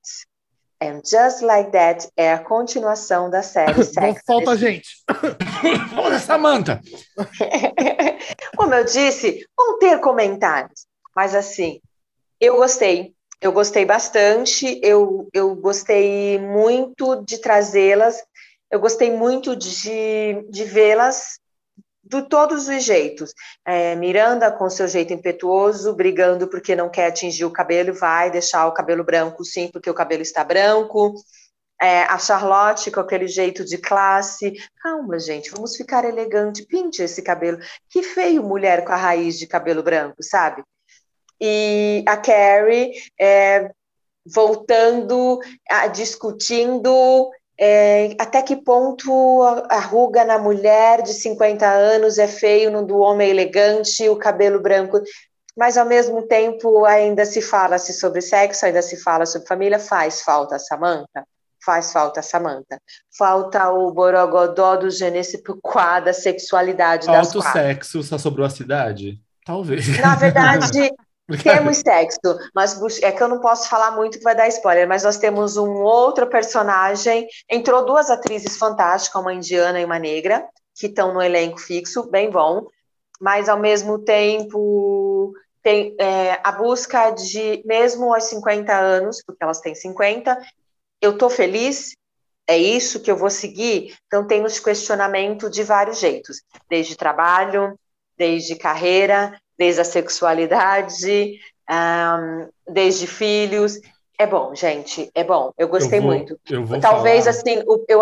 And 0.82 1.00
Just 1.04 1.40
Like 1.42 1.70
That 1.70 2.08
é 2.16 2.32
a 2.32 2.38
continuação 2.38 3.30
da 3.30 3.42
série 3.42 3.82
Sex. 3.84 4.22
Falta 4.26 4.56
gente. 4.56 5.04
Olha, 5.96 6.18
Samantha! 6.18 6.80
Como 8.56 8.74
eu 8.74 8.84
disse, 8.84 9.46
vão 9.56 9.78
ter 9.78 10.00
comentários, 10.00 10.86
mas 11.14 11.34
assim, 11.34 11.80
eu 12.40 12.56
gostei. 12.56 13.14
Eu 13.40 13.52
gostei 13.52 13.84
bastante, 13.84 14.80
eu, 14.82 15.28
eu 15.32 15.54
gostei 15.54 16.38
muito 16.38 17.22
de 17.24 17.38
trazê-las, 17.38 18.22
eu 18.70 18.80
gostei 18.80 19.10
muito 19.10 19.54
de, 19.54 20.46
de 20.48 20.64
vê-las 20.64 21.38
de 22.04 22.22
todos 22.28 22.68
os 22.68 22.84
jeitos. 22.84 23.32
É, 23.64 23.94
Miranda, 23.96 24.50
com 24.52 24.68
seu 24.68 24.86
jeito 24.86 25.12
impetuoso, 25.12 25.94
brigando 25.94 26.48
porque 26.48 26.76
não 26.76 26.90
quer 26.90 27.06
atingir 27.06 27.44
o 27.44 27.52
cabelo, 27.52 27.94
vai 27.94 28.30
deixar 28.30 28.66
o 28.66 28.72
cabelo 28.72 29.04
branco, 29.04 29.44
sim, 29.44 29.68
porque 29.72 29.90
o 29.90 29.94
cabelo 29.94 30.22
está 30.22 30.44
branco. 30.44 31.14
É, 31.80 32.02
a 32.04 32.18
Charlotte, 32.18 32.90
com 32.90 33.00
aquele 33.00 33.26
jeito 33.26 33.64
de 33.64 33.78
classe. 33.78 34.52
Calma, 34.82 35.18
gente, 35.18 35.50
vamos 35.50 35.76
ficar 35.76 36.04
elegante, 36.04 36.64
pinte 36.66 37.02
esse 37.02 37.22
cabelo. 37.22 37.58
Que 37.90 38.02
feio 38.02 38.42
mulher 38.42 38.84
com 38.84 38.92
a 38.92 38.96
raiz 38.96 39.38
de 39.38 39.46
cabelo 39.46 39.82
branco, 39.82 40.22
sabe? 40.22 40.62
E 41.40 42.04
a 42.06 42.16
Carrie 42.16 42.92
é, 43.20 43.70
voltando, 44.24 45.40
a, 45.68 45.88
discutindo 45.88 47.30
é, 47.58 48.16
até 48.18 48.42
que 48.42 48.56
ponto 48.56 49.42
a 49.70 49.78
ruga 49.78 50.24
na 50.24 50.38
mulher 50.38 51.02
de 51.02 51.12
50 51.12 51.66
anos 51.66 52.18
é 52.18 52.26
feio 52.26 52.70
no 52.70 52.84
do 52.84 52.98
homem 52.98 53.30
elegante, 53.30 54.08
o 54.08 54.16
cabelo 54.16 54.60
branco, 54.60 55.00
mas 55.56 55.76
ao 55.76 55.86
mesmo 55.86 56.22
tempo 56.22 56.84
ainda 56.84 57.24
se 57.24 57.40
fala-se 57.40 57.92
sobre 57.92 58.20
sexo, 58.20 58.66
ainda 58.66 58.82
se 58.82 58.96
fala 58.96 59.24
sobre 59.24 59.46
família, 59.46 59.78
faz 59.78 60.22
falta 60.22 60.56
a 60.56 60.58
Samanta? 60.58 61.24
Faz 61.64 61.92
falta 61.92 62.20
a 62.20 62.22
Samanta. 62.22 62.78
Falta 63.16 63.70
o 63.70 63.90
borogodó 63.92 64.76
do 64.76 64.90
genesse 64.90 65.40
da 66.04 66.12
sexualidade 66.12 67.06
Falta 67.06 67.20
das 67.20 67.34
o 67.34 67.40
sexo, 67.40 68.02
só 68.02 68.18
sobrou 68.18 68.44
a 68.44 68.50
cidade? 68.50 69.20
Talvez. 69.46 69.98
Na 70.00 70.16
verdade, 70.16 70.90
Temos 71.42 71.78
sexo, 71.78 72.38
mas 72.54 72.78
é 73.02 73.10
que 73.10 73.22
eu 73.22 73.28
não 73.28 73.40
posso 73.40 73.68
falar 73.68 73.92
muito 73.92 74.18
que 74.18 74.24
vai 74.24 74.34
dar 74.34 74.48
spoiler, 74.48 74.86
mas 74.86 75.04
nós 75.04 75.16
temos 75.16 75.56
um 75.56 75.82
outro 75.82 76.26
personagem. 76.26 77.26
Entrou 77.50 77.86
duas 77.86 78.10
atrizes 78.10 78.58
fantásticas, 78.58 79.20
uma 79.20 79.32
indiana 79.32 79.80
e 79.80 79.84
uma 79.84 79.98
negra, 79.98 80.46
que 80.74 80.86
estão 80.86 81.14
no 81.14 81.22
elenco 81.22 81.58
fixo, 81.58 82.10
bem 82.10 82.30
bom, 82.30 82.66
mas 83.20 83.48
ao 83.48 83.58
mesmo 83.58 83.98
tempo 84.00 85.32
tem 85.62 85.96
é, 85.98 86.38
a 86.44 86.52
busca 86.52 87.10
de, 87.10 87.62
mesmo 87.64 88.12
aos 88.12 88.24
50 88.24 88.76
anos, 88.76 89.22
porque 89.24 89.42
elas 89.42 89.60
têm 89.60 89.74
50, 89.74 90.38
eu 91.00 91.16
tô 91.16 91.30
feliz, 91.30 91.96
é 92.46 92.58
isso 92.58 93.00
que 93.00 93.10
eu 93.10 93.16
vou 93.16 93.30
seguir? 93.30 93.96
Então 94.06 94.26
tem 94.26 94.44
os 94.44 94.58
questionamento 94.58 95.48
de 95.48 95.62
vários 95.62 95.98
jeitos, 95.98 96.42
desde 96.68 96.96
trabalho, 96.96 97.78
desde 98.16 98.56
carreira, 98.56 99.40
desde 99.58 99.80
a 99.80 99.84
sexualidade, 99.84 101.38
um, 101.70 102.48
desde 102.72 103.06
filhos. 103.06 103.80
É 104.18 104.26
bom, 104.26 104.54
gente, 104.54 105.10
é 105.14 105.24
bom. 105.24 105.52
Eu 105.58 105.68
gostei 105.68 105.98
eu 105.98 106.02
vou, 106.02 106.12
muito. 106.12 106.40
Eu 106.48 106.80
Talvez, 106.80 107.24
falar... 107.24 107.36
assim, 107.36 107.62
eu, 107.66 107.84
eu 107.88 108.00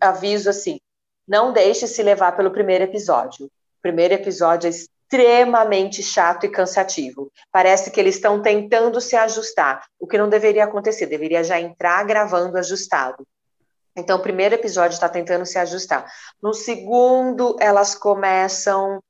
aviso 0.00 0.50
assim, 0.50 0.80
não 1.26 1.52
deixe 1.52 1.86
se 1.86 2.02
levar 2.02 2.32
pelo 2.36 2.50
primeiro 2.50 2.84
episódio. 2.84 3.46
O 3.46 3.82
primeiro 3.82 4.14
episódio 4.14 4.66
é 4.66 4.70
extremamente 4.70 6.02
chato 6.02 6.44
e 6.44 6.48
cansativo. 6.48 7.30
Parece 7.52 7.90
que 7.90 8.00
eles 8.00 8.16
estão 8.16 8.42
tentando 8.42 9.00
se 9.00 9.14
ajustar, 9.14 9.86
o 9.98 10.06
que 10.06 10.18
não 10.18 10.28
deveria 10.28 10.64
acontecer, 10.64 11.06
deveria 11.06 11.44
já 11.44 11.60
entrar 11.60 12.04
gravando 12.04 12.58
ajustado. 12.58 13.26
Então, 13.96 14.18
o 14.18 14.22
primeiro 14.22 14.56
episódio 14.56 14.94
está 14.94 15.08
tentando 15.08 15.46
se 15.46 15.56
ajustar. 15.56 16.10
No 16.42 16.52
segundo, 16.52 17.56
elas 17.60 17.94
começam. 17.94 19.00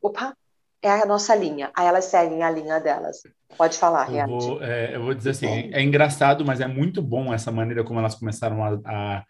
Opa, 0.00 0.32
é 0.84 1.02
a 1.02 1.06
nossa 1.06 1.34
linha. 1.34 1.70
Aí 1.74 1.86
elas 1.86 2.04
seguem 2.04 2.42
a 2.42 2.50
linha 2.50 2.78
delas. 2.78 3.22
Pode 3.56 3.78
falar, 3.78 4.12
eu 4.12 4.26
vou, 4.26 4.62
é, 4.62 4.96
eu 4.96 5.02
vou 5.02 5.14
dizer 5.14 5.30
assim, 5.30 5.70
é 5.72 5.80
engraçado, 5.80 6.44
mas 6.44 6.60
é 6.60 6.66
muito 6.66 7.00
bom 7.00 7.32
essa 7.32 7.52
maneira 7.52 7.84
como 7.84 8.00
elas 8.00 8.14
começaram 8.16 8.64
a, 8.64 8.80
a 8.84 9.24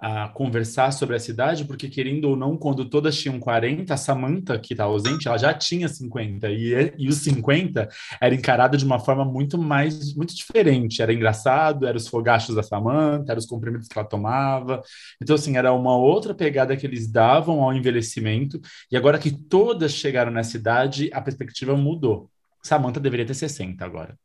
a 0.00 0.28
conversar 0.28 0.92
sobre 0.92 1.14
a 1.14 1.20
cidade, 1.20 1.64
porque 1.66 1.88
querendo 1.88 2.24
ou 2.30 2.36
não, 2.36 2.56
quando 2.56 2.88
todas 2.88 3.18
tinham 3.18 3.38
40, 3.38 3.92
a 3.92 3.96
Samantha, 3.96 4.58
que 4.58 4.72
está 4.72 4.84
ausente, 4.84 5.28
ela 5.28 5.36
já 5.36 5.52
tinha 5.52 5.88
50, 5.88 6.48
e, 6.50 6.94
e 6.96 7.08
os 7.08 7.16
50 7.16 7.88
era 8.20 8.34
encarado 8.34 8.78
de 8.78 8.84
uma 8.84 8.98
forma 8.98 9.24
muito 9.24 9.58
mais, 9.58 10.14
muito 10.14 10.34
diferente, 10.34 11.02
era 11.02 11.12
engraçado, 11.12 11.86
eram 11.86 11.98
os 11.98 12.08
fogachos 12.08 12.54
da 12.54 12.62
Samantha, 12.62 13.32
eram 13.32 13.38
os 13.38 13.46
comprimidos 13.46 13.88
que 13.88 13.98
ela 13.98 14.08
tomava, 14.08 14.82
então 15.20 15.34
assim, 15.34 15.56
era 15.56 15.72
uma 15.72 15.96
outra 15.96 16.34
pegada 16.34 16.76
que 16.76 16.86
eles 16.86 17.06
davam 17.06 17.62
ao 17.62 17.74
envelhecimento, 17.74 18.58
e 18.90 18.96
agora 18.96 19.18
que 19.18 19.30
todas 19.30 19.92
chegaram 19.92 20.32
nessa 20.32 20.56
idade, 20.56 21.10
a 21.12 21.20
perspectiva 21.20 21.76
mudou. 21.76 22.30
Samantha 22.62 23.00
deveria 23.00 23.26
ter 23.26 23.34
60 23.34 23.84
agora. 23.84 24.16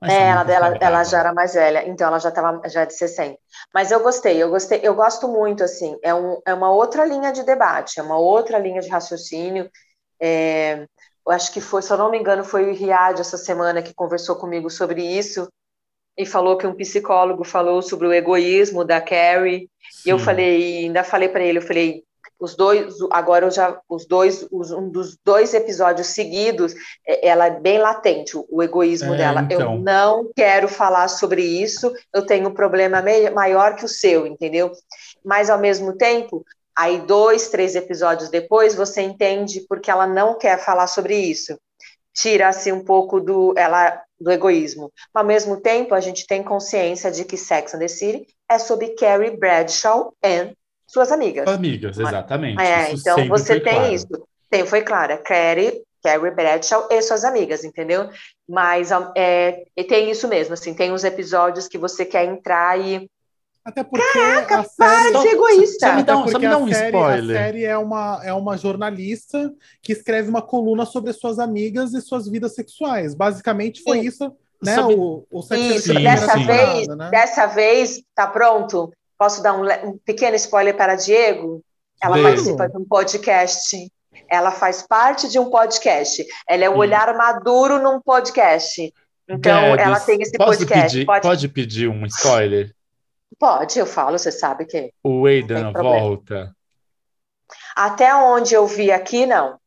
Mas 0.00 0.12
é, 0.12 0.28
ela, 0.28 0.50
ela, 0.50 0.78
ela, 0.80 1.04
já 1.04 1.20
era 1.20 1.34
mais 1.34 1.52
velha, 1.52 1.86
então 1.86 2.06
ela 2.06 2.18
já 2.18 2.30
estava 2.30 2.60
já 2.68 2.86
de 2.86 2.94
60. 2.94 3.38
Mas 3.74 3.90
eu 3.90 4.00
gostei, 4.00 4.42
eu 4.42 4.48
gostei, 4.48 4.80
eu 4.82 4.94
gosto 4.94 5.28
muito, 5.28 5.62
assim, 5.62 5.98
é, 6.02 6.14
um, 6.14 6.40
é 6.46 6.54
uma 6.54 6.72
outra 6.72 7.04
linha 7.04 7.30
de 7.32 7.42
debate, 7.42 8.00
é 8.00 8.02
uma 8.02 8.18
outra 8.18 8.58
linha 8.58 8.80
de 8.80 8.88
raciocínio. 8.88 9.70
É, 10.18 10.86
eu 11.26 11.32
acho 11.32 11.52
que 11.52 11.60
foi, 11.60 11.82
se 11.82 11.92
eu 11.92 11.98
não 11.98 12.10
me 12.10 12.18
engano, 12.18 12.42
foi 12.42 12.70
o 12.70 12.74
Riad 12.74 13.20
essa 13.20 13.36
semana 13.36 13.82
que 13.82 13.92
conversou 13.92 14.36
comigo 14.36 14.70
sobre 14.70 15.02
isso 15.02 15.46
e 16.16 16.24
falou 16.26 16.56
que 16.56 16.66
um 16.66 16.74
psicólogo 16.74 17.44
falou 17.44 17.82
sobre 17.82 18.06
o 18.06 18.12
egoísmo 18.12 18.84
da 18.84 19.00
Carrie. 19.00 19.70
Sim. 19.90 20.02
E 20.06 20.08
eu 20.10 20.18
falei, 20.18 20.84
ainda 20.84 21.04
falei 21.04 21.28
para 21.28 21.42
ele, 21.42 21.58
eu 21.58 21.62
falei, 21.62 22.04
os 22.40 22.56
dois, 22.56 22.94
agora 23.10 23.44
eu 23.44 23.50
já, 23.50 23.78
os 23.88 24.06
dois, 24.06 24.46
os, 24.50 24.70
um 24.70 24.88
dos 24.88 25.16
dois 25.22 25.52
episódios 25.52 26.08
seguidos, 26.08 26.74
é, 27.06 27.28
ela 27.28 27.46
é 27.46 27.60
bem 27.60 27.78
latente, 27.78 28.36
o, 28.36 28.46
o 28.50 28.62
egoísmo 28.62 29.12
é, 29.14 29.18
dela. 29.18 29.42
Então. 29.42 29.74
Eu 29.74 29.78
não 29.78 30.30
quero 30.34 30.66
falar 30.66 31.08
sobre 31.08 31.42
isso, 31.42 31.92
eu 32.14 32.24
tenho 32.24 32.48
um 32.48 32.54
problema 32.54 33.04
maior 33.34 33.76
que 33.76 33.84
o 33.84 33.88
seu, 33.88 34.26
entendeu? 34.26 34.72
Mas, 35.22 35.50
ao 35.50 35.58
mesmo 35.58 35.92
tempo, 35.96 36.42
aí 36.76 36.98
dois, 37.00 37.50
três 37.50 37.76
episódios 37.76 38.30
depois, 38.30 38.74
você 38.74 39.02
entende 39.02 39.64
porque 39.68 39.90
ela 39.90 40.06
não 40.06 40.38
quer 40.38 40.58
falar 40.58 40.86
sobre 40.86 41.14
isso. 41.14 41.58
Tira-se 42.14 42.72
um 42.72 42.82
pouco 42.82 43.20
do, 43.20 43.54
ela, 43.56 44.02
do 44.18 44.30
egoísmo. 44.30 44.90
Mas, 45.14 45.22
ao 45.22 45.26
mesmo 45.26 45.60
tempo, 45.60 45.94
a 45.94 46.00
gente 46.00 46.26
tem 46.26 46.42
consciência 46.42 47.10
de 47.10 47.24
que 47.24 47.36
Sex 47.36 47.74
and 47.74 47.80
the 47.80 47.88
City 47.88 48.26
é 48.50 48.58
sobre 48.58 48.94
Carrie 48.94 49.36
Bradshaw 49.36 50.12
e 50.24 50.54
suas 50.90 51.12
amigas. 51.12 51.46
Amigas, 51.46 51.98
exatamente. 51.98 52.60
É, 52.60 52.92
isso 52.92 53.08
então 53.08 53.28
você 53.28 53.60
tem 53.60 53.74
claro. 53.74 53.94
isso. 53.94 54.08
Tem, 54.50 54.66
foi 54.66 54.82
clara, 54.82 55.16
Carrie, 55.18 55.82
Carrie 56.02 56.30
Bradshaw 56.32 56.88
e 56.90 57.00
suas 57.00 57.24
amigas, 57.24 57.62
entendeu? 57.62 58.08
Mas 58.48 58.90
é, 59.16 59.62
tem 59.88 60.10
isso 60.10 60.26
mesmo, 60.26 60.54
assim, 60.54 60.74
tem 60.74 60.92
uns 60.92 61.04
episódios 61.04 61.68
que 61.68 61.78
você 61.78 62.04
quer 62.04 62.24
entrar 62.24 62.78
e 62.80 63.08
até 63.62 63.84
porque 63.84 64.04
Caraca, 64.12 64.64
série... 64.64 64.74
para 64.76 65.10
de 65.12 65.18
ser 65.20 65.34
egoísta. 65.34 65.86
Só 65.86 65.94
me 65.94 66.02
dá 66.02 66.16
um, 66.16 66.28
só 66.28 66.38
me 66.38 66.48
dá 66.48 66.58
um 66.58 66.68
série, 66.68 66.96
spoiler. 66.96 67.36
A 67.36 67.40
série 67.44 67.64
é 67.64 67.76
uma, 67.76 68.20
é 68.24 68.32
uma 68.32 68.56
jornalista 68.56 69.52
que 69.82 69.92
escreve 69.92 70.30
uma 70.30 70.40
coluna 70.40 70.86
sobre 70.86 71.12
suas 71.12 71.38
amigas 71.38 71.92
e 71.92 72.00
suas 72.00 72.26
vidas 72.26 72.54
sexuais. 72.54 73.14
Basicamente 73.14 73.82
foi 73.82 74.00
Sim. 74.00 74.06
isso, 74.06 74.32
né? 74.62 74.74
Sobre... 74.74 74.94
O, 74.94 75.26
o 75.30 75.40
isso, 75.54 75.92
dessa 75.92 76.38
vez, 76.38 76.88
né? 76.88 77.10
dessa 77.10 77.46
vez, 77.46 78.02
tá 78.14 78.26
pronto? 78.26 78.90
Posso 79.20 79.42
dar 79.42 79.52
um, 79.52 79.66
um 79.86 79.98
pequeno 79.98 80.34
spoiler 80.36 80.74
para 80.74 80.94
Diego? 80.94 81.62
Ela 82.02 82.14
Beijo. 82.14 82.28
participa 82.28 82.68
de 82.70 82.78
um 82.78 82.86
podcast. 82.86 83.92
Ela 84.30 84.50
faz 84.50 84.80
parte 84.80 85.28
de 85.28 85.38
um 85.38 85.50
podcast. 85.50 86.24
Ela 86.48 86.64
é 86.64 86.70
o 86.70 86.78
olhar 86.78 87.14
maduro 87.14 87.82
num 87.82 88.00
podcast. 88.00 88.90
Então, 89.28 89.76
Gabs, 89.76 89.86
ela 89.86 90.00
tem 90.00 90.22
esse 90.22 90.38
podcast. 90.38 90.96
Pedir, 90.96 91.04
pode... 91.04 91.20
pode 91.20 91.48
pedir 91.48 91.86
um 91.90 92.06
spoiler? 92.06 92.74
Pode, 93.38 93.78
eu 93.78 93.84
falo, 93.84 94.18
você 94.18 94.32
sabe 94.32 94.64
que. 94.64 94.90
O 95.04 95.26
Aidan 95.26 95.70
volta. 95.74 96.56
Até 97.76 98.14
onde 98.14 98.54
eu 98.54 98.66
vi 98.66 98.90
aqui, 98.90 99.26
não. 99.26 99.58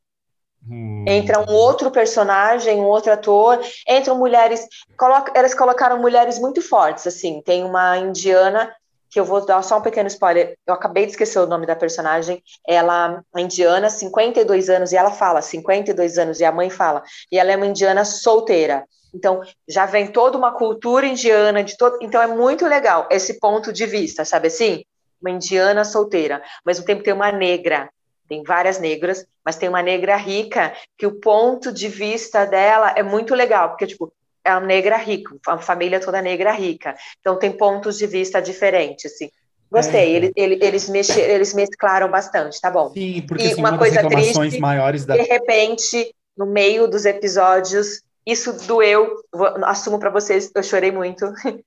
Hum. 0.68 1.06
Entra 1.08 1.40
um 1.40 1.54
outro 1.54 1.92
personagem, 1.92 2.82
um 2.82 2.86
outro 2.86 3.14
ator, 3.14 3.62
entram 3.88 4.18
mulheres. 4.18 4.66
Coloca, 4.98 5.32
elas 5.36 5.54
colocaram 5.54 6.00
mulheres 6.02 6.40
muito 6.40 6.60
fortes, 6.60 7.06
assim. 7.06 7.40
Tem 7.46 7.64
uma 7.64 8.00
indiana, 8.00 8.74
que 9.14 9.20
eu 9.20 9.26
vou 9.26 9.46
dar 9.46 9.62
só 9.62 9.78
um 9.78 9.82
pequeno 9.82 10.08
spoiler. 10.08 10.58
Eu 10.66 10.74
acabei 10.74 11.06
de 11.06 11.12
esquecer 11.12 11.38
o 11.38 11.46
nome 11.46 11.68
da 11.68 11.76
personagem. 11.76 12.42
Ela 12.68 13.24
é 13.38 13.42
indiana, 13.42 13.88
52 13.88 14.72
anos, 14.72 14.92
e 14.92 14.98
ela 14.98 15.12
fala 15.12 15.40
52 15.40 16.18
anos, 16.18 16.40
e 16.40 16.44
a 16.44 16.52
mãe 16.52 16.72
fala. 16.72 17.04
E 17.32 17.38
ela 17.38 17.52
é 17.52 17.56
uma 17.56 17.68
indiana 17.68 18.04
solteira. 18.04 18.84
Então, 19.14 19.42
já 19.70 19.86
vem 19.86 20.08
toda 20.08 20.36
uma 20.36 20.52
cultura 20.52 21.06
indiana, 21.06 21.64
de 21.64 21.78
todo. 21.78 22.00
Então, 22.02 22.20
é 22.20 22.26
muito 22.26 22.66
legal 22.66 23.08
esse 23.12 23.40
ponto 23.40 23.72
de 23.72 23.86
vista, 23.86 24.26
sabe 24.26 24.48
assim? 24.48 24.84
Uma 25.22 25.30
indiana 25.30 25.86
solteira, 25.86 26.38
ao 26.38 26.42
mesmo 26.66 26.84
tempo 26.84 27.04
tem 27.04 27.14
uma 27.14 27.32
negra, 27.32 27.90
tem 28.28 28.42
várias 28.42 28.80
negras, 28.80 29.26
mas 29.46 29.56
tem 29.56 29.70
uma 29.70 29.84
negra 29.84 30.16
rica, 30.16 30.74
que 30.98 31.06
o 31.06 31.20
ponto 31.20 31.72
de 31.72 31.88
vista 31.88 32.46
dela 32.46 32.94
é 32.98 33.04
muito 33.04 33.36
legal, 33.36 33.70
porque, 33.70 33.86
tipo, 33.86 34.12
é 34.44 34.52
uma 34.52 34.62
negra 34.62 34.98
rica, 34.98 35.36
a 35.48 35.58
família 35.58 36.00
toda 36.00 36.22
negra 36.22 36.52
rica. 36.52 36.96
Então, 37.20 37.38
tem 37.38 37.52
pontos 37.52 37.98
de 37.98 38.08
vista 38.08 38.42
diferentes, 38.42 39.12
assim. 39.12 39.30
Gostei, 39.72 40.14
é. 40.14 40.16
ele, 40.16 40.34
ele, 40.36 40.60
eles, 40.62 40.88
mexe, 40.88 41.20
eles 41.20 41.54
mesclaram 41.54 42.10
bastante, 42.10 42.62
tá 42.62 42.70
bom. 42.70 42.92
Sim, 42.92 43.24
porque 43.28 43.44
e 43.44 43.52
assim, 43.54 43.62
uma, 43.62 43.72
uma 43.72 43.78
coisa 43.80 44.08
triste, 44.08 44.60
maiores 44.60 45.04
da... 45.04 45.16
de 45.16 45.24
repente, 45.24 46.14
no 46.38 46.46
meio 46.46 46.88
dos 46.88 47.06
episódios, 47.06 48.04
isso 48.24 48.54
doeu, 48.68 49.16
vou, 49.34 49.48
assumo 49.66 49.98
para 49.98 50.12
vocês, 50.12 50.52
eu 50.54 50.64
chorei 50.64 50.92
muito. 50.92 51.26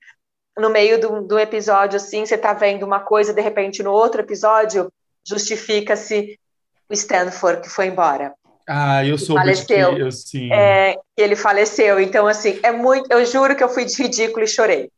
No 0.59 0.71
meio 0.71 0.99
do, 0.99 1.21
do 1.21 1.37
episódio, 1.37 1.97
assim, 1.97 2.25
você 2.25 2.35
tá 2.35 2.51
vendo 2.51 2.81
uma 2.81 3.01
coisa, 3.01 3.31
de 3.31 3.39
repente, 3.39 3.83
no 3.83 3.91
outro 3.91 4.21
episódio, 4.21 4.91
justifica-se 5.23 6.39
o 6.89 6.93
Stanford 6.93 7.61
que 7.61 7.69
foi 7.69 7.85
embora. 7.85 8.33
Ah, 8.67 9.05
eu 9.05 9.17
sou 9.17 9.37
faleceu. 9.37 9.95
Que, 9.95 10.01
eu, 10.01 10.11
sim. 10.11 10.51
É, 10.51 10.97
ele 11.15 11.35
faleceu. 11.35 11.99
Então, 11.99 12.27
assim, 12.27 12.59
é 12.61 12.71
muito. 12.71 13.09
Eu 13.11 13.25
juro 13.25 13.55
que 13.55 13.63
eu 13.63 13.69
fui 13.69 13.85
de 13.85 13.95
ridículo 14.01 14.43
e 14.43 14.47
chorei. 14.47 14.91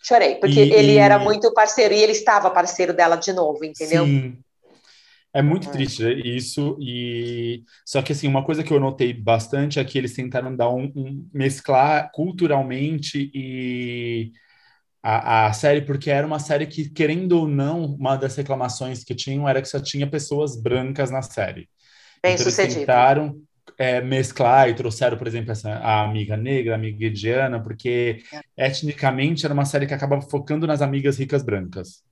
Chorei, 0.00 0.36
porque 0.36 0.64
e, 0.64 0.72
ele 0.72 0.96
era 0.96 1.18
muito 1.18 1.52
parceiro 1.52 1.94
e 1.94 2.02
ele 2.02 2.12
estava 2.12 2.50
parceiro 2.50 2.92
dela 2.92 3.16
de 3.16 3.32
novo, 3.32 3.64
entendeu? 3.64 4.04
Sim. 4.04 4.38
É 5.34 5.40
muito 5.40 5.68
é. 5.68 5.72
triste 5.72 6.04
isso, 6.24 6.76
e 6.78 7.62
só 7.86 8.02
que 8.02 8.12
assim, 8.12 8.28
uma 8.28 8.44
coisa 8.44 8.62
que 8.62 8.70
eu 8.70 8.78
notei 8.78 9.14
bastante 9.14 9.78
é 9.78 9.84
que 9.84 9.96
eles 9.96 10.12
tentaram 10.12 10.54
dar 10.54 10.68
um, 10.68 10.92
um 10.94 11.26
mesclar 11.32 12.10
culturalmente 12.12 13.30
e 13.32 14.32
a, 15.02 15.46
a, 15.46 15.52
série, 15.52 15.82
porque 15.82 16.10
era 16.10 16.26
uma 16.26 16.38
série 16.38 16.66
que, 16.66 16.88
querendo 16.88 17.32
ou 17.32 17.48
não, 17.48 17.84
uma 17.84 18.16
das 18.16 18.36
reclamações 18.36 19.02
que 19.02 19.14
tinham 19.14 19.48
era 19.48 19.60
que 19.60 19.68
só 19.68 19.80
tinha 19.80 20.06
pessoas 20.06 20.60
brancas 20.60 21.10
na 21.10 21.22
série. 21.22 21.68
Bem 22.22 22.34
então, 22.34 22.44
sucedido. 22.44 22.76
Eles 22.76 22.86
tentaram 22.86 23.36
é, 23.76 24.00
mesclar 24.00 24.68
e 24.68 24.74
trouxeram, 24.74 25.16
por 25.16 25.26
exemplo, 25.26 25.50
essa, 25.50 25.70
a 25.70 26.04
amiga 26.04 26.36
negra, 26.36 26.74
a 26.74 26.76
amiga 26.76 27.06
indiana, 27.06 27.60
porque 27.60 28.22
é. 28.56 28.66
etnicamente 28.68 29.44
era 29.44 29.54
uma 29.54 29.64
série 29.64 29.86
que 29.86 29.94
acabava 29.94 30.22
focando 30.22 30.66
nas 30.66 30.80
amigas 30.80 31.18
ricas 31.18 31.42
brancas. 31.42 32.04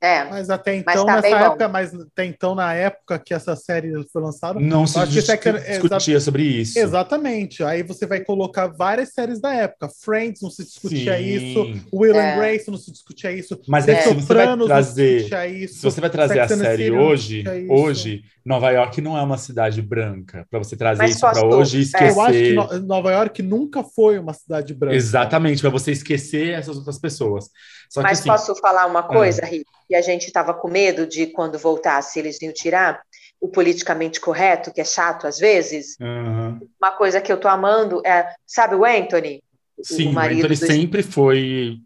É, 0.00 0.24
mas 0.24 0.48
até 0.48 0.76
então, 0.76 1.04
mas 1.04 1.22
tá 1.22 1.28
nessa 1.28 1.44
época, 1.44 1.68
mas 1.68 1.92
até 1.92 2.24
então, 2.24 2.54
na 2.54 2.72
época 2.72 3.18
que 3.18 3.34
essa 3.34 3.56
série 3.56 3.92
foi 4.12 4.22
lançada, 4.22 4.60
não 4.60 4.86
se 4.86 4.96
discutia 5.06 6.20
sobre 6.20 6.44
isso. 6.44 6.78
Exatamente. 6.78 7.64
Aí 7.64 7.82
você 7.82 8.06
vai 8.06 8.20
colocar 8.20 8.68
várias 8.68 9.12
séries 9.12 9.40
da 9.40 9.52
época. 9.52 9.88
Friends 9.88 10.40
não 10.40 10.50
se 10.50 10.64
discutia 10.64 11.18
Sim. 11.18 11.24
isso, 11.24 11.80
Will 11.92 12.14
é. 12.14 12.32
and 12.32 12.36
Grace 12.36 12.70
não 12.70 12.78
se 12.78 12.92
discutia 12.92 13.32
isso. 13.32 13.60
Mas 13.66 13.88
é, 13.88 14.02
se 14.02 14.14
você 14.14 14.34
vai 14.34 14.56
trazer, 14.56 15.68
se 15.68 15.82
você 15.82 16.00
vai 16.00 16.10
trazer 16.10 16.34
Sex 16.34 16.52
a 16.52 16.56
série 16.56 16.92
hoje, 16.92 17.42
hoje, 17.68 18.22
Nova 18.44 18.70
York 18.70 19.00
não 19.00 19.18
é 19.18 19.22
uma 19.22 19.36
cidade 19.36 19.82
branca 19.82 20.46
para 20.48 20.60
você 20.60 20.76
trazer 20.76 21.02
mas 21.02 21.16
isso 21.16 21.20
para 21.20 21.44
hoje 21.44 21.78
e 21.78 21.82
esquecer. 21.82 22.16
Eu 22.16 22.20
acho 22.20 22.78
que 22.78 22.80
Nova 22.86 23.12
York 23.12 23.42
nunca 23.42 23.82
foi 23.82 24.16
uma 24.16 24.32
cidade 24.32 24.72
branca. 24.74 24.94
Exatamente, 24.94 25.60
para 25.60 25.70
você 25.70 25.90
esquecer 25.90 26.50
essas 26.50 26.76
outras 26.76 26.98
pessoas. 26.98 27.50
Só 27.90 28.00
mas 28.00 28.20
que, 28.20 28.30
assim, 28.30 28.46
posso 28.46 28.60
falar 28.60 28.86
uma 28.86 29.02
coisa, 29.02 29.42
ah. 29.42 29.46
Rita? 29.46 29.78
E 29.88 29.94
a 29.94 30.00
gente 30.00 30.26
estava 30.26 30.52
com 30.54 30.68
medo 30.68 31.06
de 31.06 31.26
quando 31.26 31.58
voltasse 31.58 32.18
eles 32.18 32.40
iam 32.42 32.52
tirar 32.52 33.00
o 33.40 33.48
politicamente 33.48 34.20
correto, 34.20 34.72
que 34.72 34.80
é 34.80 34.84
chato 34.84 35.26
às 35.26 35.38
vezes. 35.38 35.96
Uhum. 36.00 36.60
Uma 36.80 36.92
coisa 36.92 37.20
que 37.20 37.32
eu 37.32 37.38
tô 37.38 37.48
amando 37.48 38.02
é, 38.04 38.34
sabe 38.46 38.74
o 38.74 38.84
Anthony? 38.84 39.42
Sim, 39.82 40.08
o, 40.08 40.12
marido 40.12 40.42
o 40.42 40.46
Anthony 40.46 40.56
do... 40.56 40.66
sempre 40.66 41.02
foi. 41.02 41.78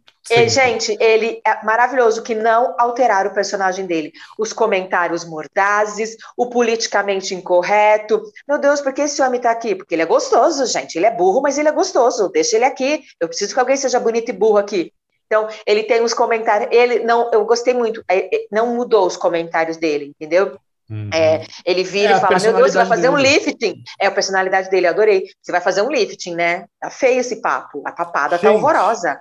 Gente, 0.49 0.97
ele 1.01 1.41
é 1.45 1.65
maravilhoso 1.65 2.23
que 2.23 2.35
não 2.35 2.77
alteraram 2.79 3.31
o 3.31 3.35
personagem 3.35 3.87
dele. 3.87 4.13
Os 4.39 4.53
comentários 4.53 5.25
mordazes, 5.25 6.17
o 6.37 6.49
politicamente 6.49 7.35
incorreto. 7.35 8.23
Meu 8.49 8.57
Deus, 8.59 8.81
por 8.81 8.93
que 8.95 9.03
esse 9.03 9.21
homem 9.21 9.41
tá 9.41 9.51
aqui? 9.51 9.75
Porque 9.75 9.95
ele 9.95 10.03
é 10.03 10.07
gostoso, 10.07 10.65
gente. 10.67 10.97
Ele 10.97 11.07
é 11.07 11.11
burro, 11.11 11.43
mas 11.43 11.59
ele 11.59 11.69
é 11.69 11.73
gostoso. 11.73 12.29
Deixa 12.29 12.55
ele 12.55 12.65
aqui. 12.65 13.03
Eu 13.21 13.27
preciso 13.27 13.53
que 13.53 13.59
alguém 13.59 13.77
seja 13.77 13.99
bonito 13.99 14.29
e 14.29 14.33
burro 14.33 14.59
aqui. 14.59 14.93
Então, 15.33 15.49
ele 15.67 15.85
tem 15.85 16.03
os 16.03 16.13
comentários, 16.13 16.69
ele 16.71 16.99
não, 16.99 17.31
eu 17.33 17.43
gostei 17.47 17.73
muito, 17.73 18.05
é, 18.07 18.37
é, 18.37 18.47
não 18.53 18.77
mudou 18.77 19.07
os 19.07 19.17
comentários 19.17 19.79
dele, 19.79 20.13
entendeu? 20.15 20.59
Uhum. 20.91 21.09
É, 21.11 21.47
ele 21.65 21.83
vira 21.83 22.13
é, 22.13 22.17
e 22.19 22.21
fala: 22.21 22.39
Meu 22.39 22.53
Deus, 22.53 22.73
você 22.73 22.77
vai 22.77 22.87
fazer 22.87 23.11
dele. 23.11 23.15
um 23.15 23.17
lifting. 23.17 23.83
É 23.99 24.09
a 24.09 24.11
personalidade 24.11 24.69
dele, 24.69 24.87
eu 24.87 24.91
adorei. 24.91 25.25
Você 25.41 25.51
vai 25.51 25.63
fazer 25.63 25.81
um 25.81 25.89
lifting, 25.89 26.35
né? 26.35 26.67
Tá 26.79 26.91
feio 26.91 27.21
esse 27.21 27.41
papo. 27.41 27.81
A 27.87 27.93
papada 27.93 28.39
tá 28.39 28.47
gente, 28.47 28.53
tá 28.53 28.53
horrorosa. 28.53 29.19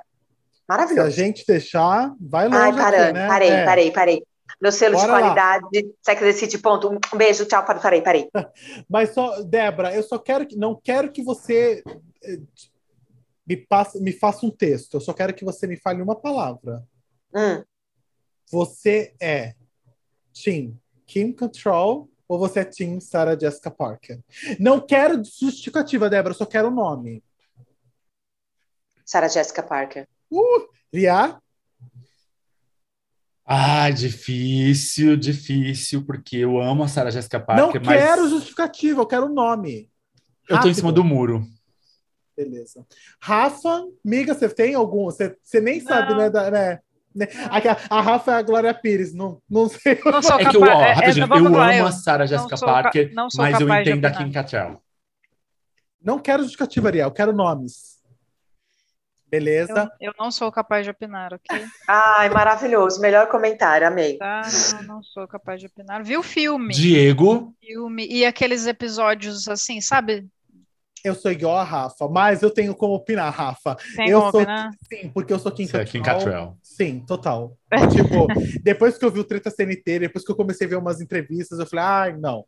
Maravilhoso. 0.67 1.11
Se 1.11 1.21
a 1.21 1.25
gente 1.25 1.45
deixar, 1.47 2.11
vai 2.19 2.49
longe. 2.49 2.57
Ai, 2.57 2.73
parando, 2.73 3.03
aqui, 3.03 3.13
né? 3.13 3.27
parei, 3.27 3.49
é. 3.49 3.65
parei, 3.65 3.91
parei. 3.91 4.23
Meu 4.61 4.73
selo 4.73 4.95
Bora 4.95 5.07
de 5.07 5.11
qualidade, 5.13 5.95
Sex 6.01 6.35
City, 6.35 6.57
ponto. 6.57 6.89
Um 6.89 7.17
beijo, 7.17 7.45
tchau, 7.45 7.63
parei, 7.63 8.01
parei. 8.01 8.29
Mas 8.89 9.13
só, 9.13 9.41
Débora, 9.43 9.95
eu 9.95 10.03
só 10.03 10.17
quero 10.17 10.45
que, 10.45 10.57
não 10.57 10.75
quero 10.75 11.09
que 11.09 11.23
você 11.23 11.81
eh, 12.21 12.37
me, 13.45 13.57
passa, 13.57 13.99
me 13.99 14.11
faça 14.11 14.45
um 14.45 14.51
texto. 14.51 14.95
Eu 14.95 15.01
só 15.01 15.13
quero 15.13 15.33
que 15.33 15.45
você 15.45 15.67
me 15.67 15.77
fale 15.77 16.01
uma 16.01 16.15
palavra. 16.15 16.83
Hum. 17.33 17.63
Você 18.51 19.15
é 19.19 19.55
Team 20.33 20.77
Kim 21.05 21.31
Control 21.31 22.09
ou 22.27 22.39
você 22.39 22.61
é 22.61 22.65
Team 22.65 22.99
Sarah 22.99 23.37
Jessica 23.37 23.71
Parker? 23.71 24.19
Não 24.59 24.79
quero 24.79 25.21
justificativa, 25.23 26.09
Débora, 26.09 26.33
eu 26.33 26.37
só 26.37 26.45
quero 26.45 26.69
o 26.69 26.71
nome. 26.71 27.23
Sarah 29.05 29.27
Jessica 29.27 29.61
Parker. 29.61 30.07
Uh, 30.31 30.67
Ria? 30.93 31.37
Ah, 33.45 33.89
difícil, 33.89 35.17
difícil, 35.17 36.05
porque 36.05 36.37
eu 36.37 36.61
amo 36.61 36.83
a 36.83 36.87
Sarah 36.87 37.11
Jessica 37.11 37.39
Parker. 37.39 37.65
Não 37.65 37.71
quero 37.71 38.29
justificativa, 38.29 39.01
eu 39.01 39.05
quero 39.05 39.25
o 39.25 39.33
nome. 39.33 39.89
Eu 40.47 40.59
tô 40.61 40.69
em 40.69 40.73
cima 40.73 40.91
do 40.91 41.03
muro. 41.03 41.45
Beleza. 42.35 42.85
Rafa, 43.19 43.85
miga, 44.03 44.33
você 44.33 44.49
tem 44.49 44.73
algum? 44.73 45.05
Você, 45.05 45.35
você 45.41 45.59
nem 45.59 45.79
não. 45.79 45.87
sabe, 45.87 46.15
né? 46.15 46.29
Da, 46.29 46.51
né? 46.51 46.79
né? 47.13 47.27
A, 47.49 47.97
a, 47.97 48.01
Rafa 48.01 48.31
é 48.31 48.35
a 48.35 48.41
Glória 48.41 48.73
Pires, 48.73 49.13
não, 49.13 49.41
não 49.49 49.67
sei. 49.67 49.99
Não 50.05 50.21
sou 50.21 50.39
é 50.39 50.45
que 50.45 50.57
eu, 50.57 50.61
ó, 50.61 50.65
é, 50.65 50.93
rapidinho, 50.93 51.25
é, 51.25 51.39
eu 51.39 51.45
amo 51.45 51.87
a 51.87 51.91
Sarah 51.91 52.25
Jessica 52.25 52.57
Parker, 52.57 53.11
mas 53.35 53.59
eu 53.59 53.69
entendo 53.69 54.05
a 54.05 54.11
Kim 54.11 54.31
Cattrall. 54.31 54.81
Não 56.01 56.17
quero 56.17 56.41
justificativa, 56.41 56.87
Ariel, 56.87 57.07
eu 57.07 57.13
quero 57.13 57.33
nomes. 57.33 58.01
Beleza? 59.31 59.89
Eu, 60.01 60.09
eu, 60.09 60.13
não 60.19 60.29
sou 60.29 60.51
capaz 60.51 60.83
de 60.83 60.91
opinar, 60.91 61.33
ok? 61.33 61.65
Ai, 61.87 62.29
maravilhoso. 62.29 62.99
Melhor 62.99 63.29
comentário, 63.29 63.87
amei. 63.87 64.17
Tá, 64.17 64.41
não, 64.73 64.95
não 64.95 65.03
sou 65.03 65.25
capaz 65.25 65.61
de 65.61 65.67
opinar. 65.67 66.03
Viu 66.03 66.19
o 66.19 66.23
filme? 66.23 66.73
Diego. 66.73 67.55
Filme. 67.61 68.05
E 68.07 68.25
aqueles 68.25 68.67
episódios 68.67 69.47
assim, 69.47 69.79
sabe? 69.79 70.27
Eu 71.03 71.15
sou 71.15 71.31
igual 71.31 71.57
a 71.57 71.63
Rafa, 71.63 72.07
mas 72.07 72.41
eu 72.41 72.51
tenho 72.51 72.75
como 72.75 72.93
opinar, 72.93 73.33
Rafa. 73.33 73.75
Tem 73.95 74.09
eu 74.09 74.19
como 74.19 74.31
sou, 74.31 74.41
opinar? 74.41 74.71
Sim, 74.87 75.09
porque 75.13 75.33
eu 75.33 75.39
sou 75.39 75.51
Kim 75.51 75.65
Cattrall. 75.65 75.85
Kim 75.85 76.01
Cattrall. 76.01 76.57
Sim, 76.61 76.99
total. 77.07 77.57
tipo, 77.91 78.27
depois 78.61 78.97
que 78.97 79.05
eu 79.05 79.11
vi 79.11 79.19
o 79.19 79.23
Treta 79.23 79.49
CNT, 79.49 79.99
depois 79.99 80.23
que 80.23 80.31
eu 80.31 80.35
comecei 80.35 80.67
a 80.67 80.69
ver 80.69 80.77
umas 80.77 81.01
entrevistas, 81.01 81.59
eu 81.59 81.65
falei, 81.65 81.85
ai, 81.85 82.11
ah, 82.11 82.17
não. 82.17 82.45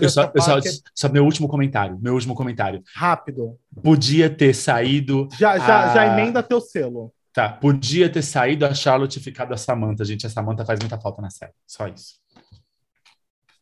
Eu 0.00 0.08
só, 0.08 0.32
eu 0.34 0.40
só, 0.40 0.58
só, 0.94 1.08
meu 1.10 1.24
último 1.24 1.46
comentário, 1.46 1.98
meu 2.00 2.14
último 2.14 2.34
comentário. 2.34 2.82
Rápido. 2.94 3.58
Podia 3.82 4.30
ter 4.30 4.54
saído. 4.54 5.28
Já, 5.38 5.58
já, 5.58 5.90
a... 5.90 5.94
já 5.94 6.06
emenda 6.06 6.42
teu 6.42 6.60
selo. 6.60 7.12
Tá, 7.32 7.48
podia 7.48 8.10
ter 8.10 8.22
saído 8.22 8.64
a 8.64 8.74
Charlotte 8.74 9.18
e 9.18 9.22
ficado 9.22 9.52
a 9.52 9.56
Samantha, 9.56 10.04
gente. 10.04 10.26
A 10.26 10.30
Samantha 10.30 10.64
faz 10.64 10.80
muita 10.80 10.98
falta 10.98 11.20
na 11.20 11.30
série. 11.30 11.52
Só 11.66 11.86
isso. 11.86 12.14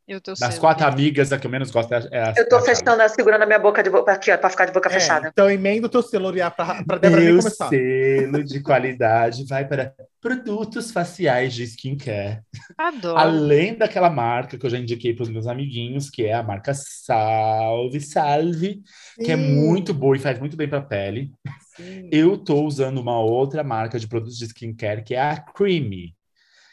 Eu 0.09 0.21
tô 0.21 0.35
das 0.35 0.57
quatro 0.57 0.87
amigas, 0.87 1.33
a 1.33 1.39
que 1.39 1.49
eu 1.49 1.51
menos 1.51 1.73
gosto 1.73 1.93
é 1.93 1.97
a. 1.97 2.33
É 2.33 2.41
eu 2.41 2.49
tô 2.49 2.61
fechando, 2.61 3.03
segurando 3.09 3.43
a 3.43 3.47
minha 3.47 3.59
boca 3.59 3.83
de 3.83 3.91
boca 3.91 4.13
aqui, 4.13 4.31
ó, 4.31 4.39
pra 4.39 4.49
ficar 4.49 4.67
de 4.67 4.73
boca 4.73 4.89
é, 4.89 4.93
fechada. 4.93 5.29
Então 5.33 5.51
emenda 5.51 5.89
o 5.89 5.91
teu 5.91 6.01
selo, 6.01 6.31
Lia, 6.31 6.49
pra, 6.49 6.85
pra 6.85 6.97
Débora 6.97 7.23
nem 7.23 7.37
começar. 7.37 7.69
selo 7.69 8.45
de 8.45 8.61
qualidade 8.61 9.45
vai 9.47 9.67
para 9.67 9.93
produtos 10.21 10.93
faciais 10.93 11.55
de 11.55 11.65
skincare. 11.65 12.41
Adoro. 12.79 13.19
Além 13.19 13.75
daquela 13.75 14.09
marca 14.09 14.57
que 14.57 14.65
eu 14.65 14.71
já 14.71 14.79
indiquei 14.79 15.13
para 15.13 15.25
os 15.25 15.29
meus 15.29 15.49
amiguinhos, 15.49 16.09
que 16.09 16.25
é 16.25 16.35
a 16.35 16.43
marca 16.43 16.73
Salve 16.73 18.01
Salve, 18.01 18.83
Sim. 19.19 19.25
que 19.25 19.33
é 19.33 19.37
muito 19.37 19.93
boa 19.93 20.15
e 20.15 20.21
faz 20.21 20.39
muito 20.39 20.57
bem 20.57 20.69
para 20.69 20.79
a 20.79 20.83
pele. 20.83 21.33
Sim. 21.75 22.09
Eu 22.13 22.39
tô 22.39 22.63
usando 22.63 22.99
uma 22.99 23.19
outra 23.19 23.65
marca 23.65 23.99
de 23.99 24.07
produtos 24.07 24.39
de 24.39 24.45
skincare, 24.45 25.03
que 25.03 25.17
é 25.17 25.21
a 25.21 25.37
Creamy, 25.37 26.15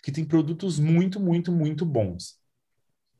que 0.03 0.11
tem 0.11 0.23
produtos 0.23 0.79
muito, 0.79 1.19
muito, 1.19 1.51
muito 1.51 1.83
bons 1.83 2.42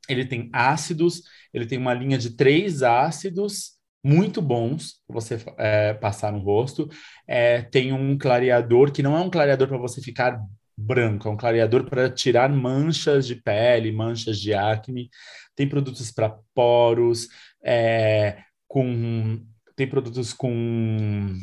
ele 0.10 0.26
tem 0.26 0.50
ácidos, 0.54 1.22
ele 1.54 1.66
tem 1.66 1.78
uma 1.78 1.94
linha 1.94 2.18
de 2.18 2.36
três 2.36 2.84
ácidos 2.84 3.74
muito 4.04 4.42
bons 4.42 5.02
para 5.08 5.14
você 5.14 5.40
é, 5.58 5.94
passar 5.94 6.32
no 6.32 6.40
rosto. 6.40 6.90
É, 7.28 7.62
tem 7.62 7.94
um 7.94 8.18
clareador 8.18 8.92
que 8.92 9.04
não 9.04 9.16
é 9.18 9.22
um 9.22 9.30
clareador 9.30 9.68
para 9.68 9.78
você 9.78 10.02
ficar 10.02 10.40
branco, 10.76 11.28
é 11.28 11.32
um 11.32 11.38
clareador 11.38 11.86
para 11.86 12.10
tirar 12.10 12.50
manchas 12.50 13.26
de 13.26 13.36
pele, 13.36 13.92
manchas 13.92 14.40
de 14.40 14.54
acne. 14.54 15.10
Tem 15.56 15.70
produtos 15.70 16.12
para 16.12 16.38
poros, 16.54 17.28
é, 17.64 18.40
com 18.68 19.42
tem 19.76 19.88
produtos 19.88 20.34
com 20.34 21.36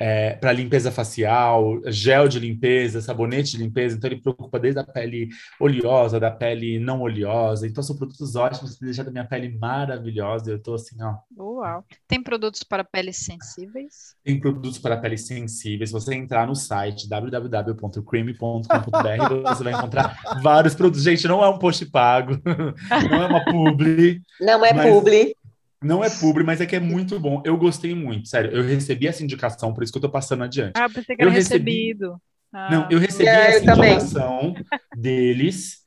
é, 0.00 0.32
para 0.32 0.50
limpeza 0.50 0.90
facial, 0.90 1.78
gel 1.86 2.26
de 2.26 2.40
limpeza, 2.40 3.02
sabonete 3.02 3.52
de 3.52 3.58
limpeza. 3.58 3.96
Então, 3.96 4.10
ele 4.10 4.22
preocupa 4.22 4.58
desde 4.58 4.80
a 4.80 4.84
pele 4.84 5.28
oleosa, 5.60 6.18
da 6.18 6.30
pele 6.30 6.78
não 6.78 7.02
oleosa. 7.02 7.66
Então, 7.66 7.82
são 7.82 7.94
produtos 7.94 8.34
ótimos 8.34 8.78
para 8.78 8.86
deixar 8.86 9.06
a 9.06 9.10
minha 9.10 9.26
pele 9.26 9.58
maravilhosa. 9.58 10.52
Eu 10.52 10.56
estou 10.56 10.74
assim, 10.74 10.96
ó. 11.02 11.16
Uau! 11.36 11.84
Tem 12.08 12.22
produtos 12.22 12.62
para 12.62 12.82
peles 12.82 13.18
sensíveis? 13.18 14.16
Tem 14.24 14.40
produtos 14.40 14.78
para 14.78 14.96
peles 14.96 15.26
sensíveis. 15.26 15.90
Se 15.90 15.92
você 15.92 16.14
entrar 16.14 16.46
no 16.46 16.56
site 16.56 17.06
www.creamy.com.br, 17.06 18.68
você 19.54 19.64
vai 19.64 19.74
encontrar 19.74 20.18
vários 20.42 20.74
produtos. 20.74 21.02
Gente, 21.02 21.28
não 21.28 21.44
é 21.44 21.48
um 21.50 21.58
post 21.58 21.84
pago, 21.84 22.40
não 23.10 23.22
é 23.22 23.26
uma 23.26 23.44
publi. 23.44 24.22
Não 24.40 24.64
é 24.64 24.72
mas... 24.72 24.90
publi. 24.90 25.36
Não 25.82 26.04
é 26.04 26.10
publi, 26.10 26.44
mas 26.44 26.60
é 26.60 26.66
que 26.66 26.76
é 26.76 26.80
muito 26.80 27.18
bom. 27.18 27.42
Eu 27.44 27.56
gostei 27.56 27.94
muito, 27.94 28.28
sério. 28.28 28.50
Eu 28.50 28.62
recebi 28.62 29.06
essa 29.06 29.22
indicação, 29.22 29.72
por 29.72 29.82
isso 29.82 29.92
que 29.92 29.98
eu 29.98 30.02
tô 30.02 30.10
passando 30.10 30.44
adiante. 30.44 30.72
Ah, 30.74 30.88
pensei 30.88 31.16
que 31.16 31.22
era 31.22 31.30
eu 31.30 31.34
recebido. 31.34 32.20
Ah. 32.52 32.70
Não, 32.70 32.88
eu 32.90 32.98
recebi 32.98 33.28
é, 33.28 33.56
essa 33.56 33.70
eu 33.70 33.76
indicação 33.76 34.54
deles. 34.96 35.80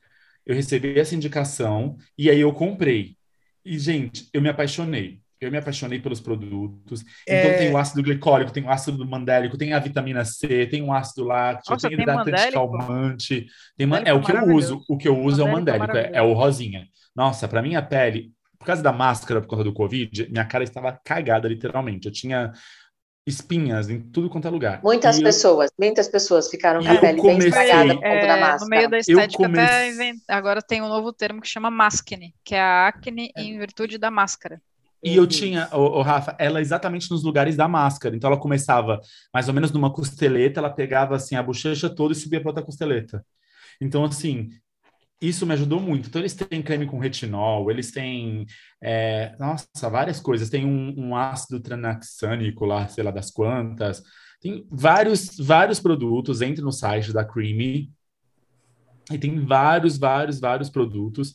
Eu 0.44 0.54
recebi 0.54 0.98
essa 0.98 1.14
indicação 1.14 1.96
e 2.18 2.28
aí 2.28 2.40
eu 2.40 2.52
comprei. 2.52 3.16
E, 3.64 3.78
gente, 3.78 4.28
eu 4.32 4.42
me 4.42 4.48
apaixonei. 4.48 5.20
Eu 5.40 5.50
me 5.50 5.58
apaixonei 5.58 6.00
pelos 6.00 6.20
produtos. 6.20 7.04
É... 7.26 7.40
Então 7.40 7.58
tem 7.58 7.70
o 7.70 7.76
ácido 7.76 8.02
glicólico, 8.02 8.52
tem 8.52 8.64
o 8.64 8.70
ácido 8.70 9.06
mandélico, 9.06 9.58
tem 9.58 9.72
a 9.72 9.78
vitamina 9.78 10.24
C, 10.24 10.66
tem 10.66 10.82
o 10.82 10.92
ácido 10.92 11.24
lácteo, 11.24 11.72
Nossa, 11.72 11.88
tem, 11.88 11.96
tem 11.96 12.02
hidratante 12.02 12.52
calmante. 12.52 13.46
Tem 13.76 13.86
man... 13.86 14.02
É 14.04 14.12
o 14.12 14.22
que 14.22 14.32
eu 14.32 14.54
uso. 14.54 14.82
O 14.88 14.96
que 14.96 15.06
eu 15.06 15.18
uso 15.18 15.46
mandélico, 15.46 15.84
é 15.84 15.84
o 15.84 15.88
mandélico, 15.88 16.16
é, 16.16 16.18
é 16.18 16.22
o 16.22 16.32
rosinha. 16.32 16.88
Nossa, 17.14 17.46
para 17.46 17.62
minha 17.62 17.80
pele, 17.80 18.32
por 18.64 18.68
causa 18.68 18.82
da 18.82 18.92
máscara, 18.92 19.42
por 19.42 19.48
causa 19.48 19.62
do 19.62 19.74
Covid, 19.74 20.30
minha 20.30 20.44
cara 20.46 20.64
estava 20.64 20.98
cagada, 21.04 21.46
literalmente. 21.46 22.06
Eu 22.06 22.12
tinha 22.12 22.50
espinhas 23.26 23.90
em 23.90 24.00
tudo 24.00 24.30
quanto 24.30 24.48
é 24.48 24.50
lugar. 24.50 24.80
Muitas 24.82 25.18
e 25.18 25.22
pessoas, 25.22 25.70
eu... 25.70 25.86
muitas 25.86 26.08
pessoas 26.08 26.48
ficaram 26.48 26.82
com 26.82 26.90
a 26.90 26.98
pele 26.98 27.20
comecei, 27.20 27.50
bem 27.50 27.60
estragada 27.60 27.94
por 27.94 28.02
conta 28.02 28.08
é, 28.08 28.26
da 28.26 28.36
máscara. 28.38 28.58
No 28.60 28.68
meio 28.68 28.90
da 28.90 28.98
estética, 28.98 29.44
invent... 29.44 30.18
agora 30.28 30.62
tem 30.62 30.80
um 30.80 30.88
novo 30.88 31.12
termo 31.12 31.42
que 31.42 31.48
chama 31.48 31.70
mascne, 31.70 32.34
que 32.42 32.54
é 32.54 32.60
a 32.60 32.88
acne 32.88 33.30
é. 33.36 33.42
em 33.42 33.58
virtude 33.58 33.98
da 33.98 34.10
máscara. 34.10 34.60
E 35.02 35.14
eu 35.14 35.26
tinha, 35.26 35.68
o, 35.70 36.00
Rafa, 36.00 36.34
ela 36.38 36.62
exatamente 36.62 37.10
nos 37.10 37.22
lugares 37.22 37.56
da 37.56 37.68
máscara. 37.68 38.16
Então 38.16 38.30
ela 38.30 38.40
começava 38.40 38.98
mais 39.32 39.46
ou 39.46 39.52
menos 39.52 39.70
numa 39.70 39.92
costeleta, 39.92 40.60
ela 40.60 40.70
pegava 40.70 41.14
assim 41.14 41.36
a 41.36 41.42
bochecha 41.42 41.90
toda 41.90 42.14
e 42.14 42.16
subia 42.16 42.40
para 42.40 42.48
outra 42.48 42.64
costeleta. 42.64 43.22
Então, 43.78 44.02
assim, 44.04 44.48
isso 45.20 45.46
me 45.46 45.54
ajudou 45.54 45.80
muito. 45.80 46.08
Então, 46.08 46.20
eles 46.20 46.34
têm 46.34 46.62
creme 46.62 46.86
com 46.86 46.98
retinol, 46.98 47.70
eles 47.70 47.90
têm, 47.90 48.46
é, 48.82 49.34
nossa, 49.38 49.88
várias 49.90 50.20
coisas. 50.20 50.50
Tem 50.50 50.64
um, 50.66 50.94
um, 50.98 51.16
ácido 51.16 51.60
tranaxânico 51.60 52.64
lá, 52.64 52.86
sei 52.88 53.04
lá 53.04 53.10
das 53.10 53.30
quantas. 53.30 54.02
Tem 54.40 54.66
vários, 54.70 55.36
vários 55.38 55.80
produtos. 55.80 56.42
Entre 56.42 56.62
no 56.62 56.72
site 56.72 57.12
da 57.12 57.24
Creamy 57.24 57.90
e 59.10 59.18
tem 59.18 59.44
vários, 59.44 59.98
vários, 59.98 60.40
vários 60.40 60.70
produtos. 60.70 61.34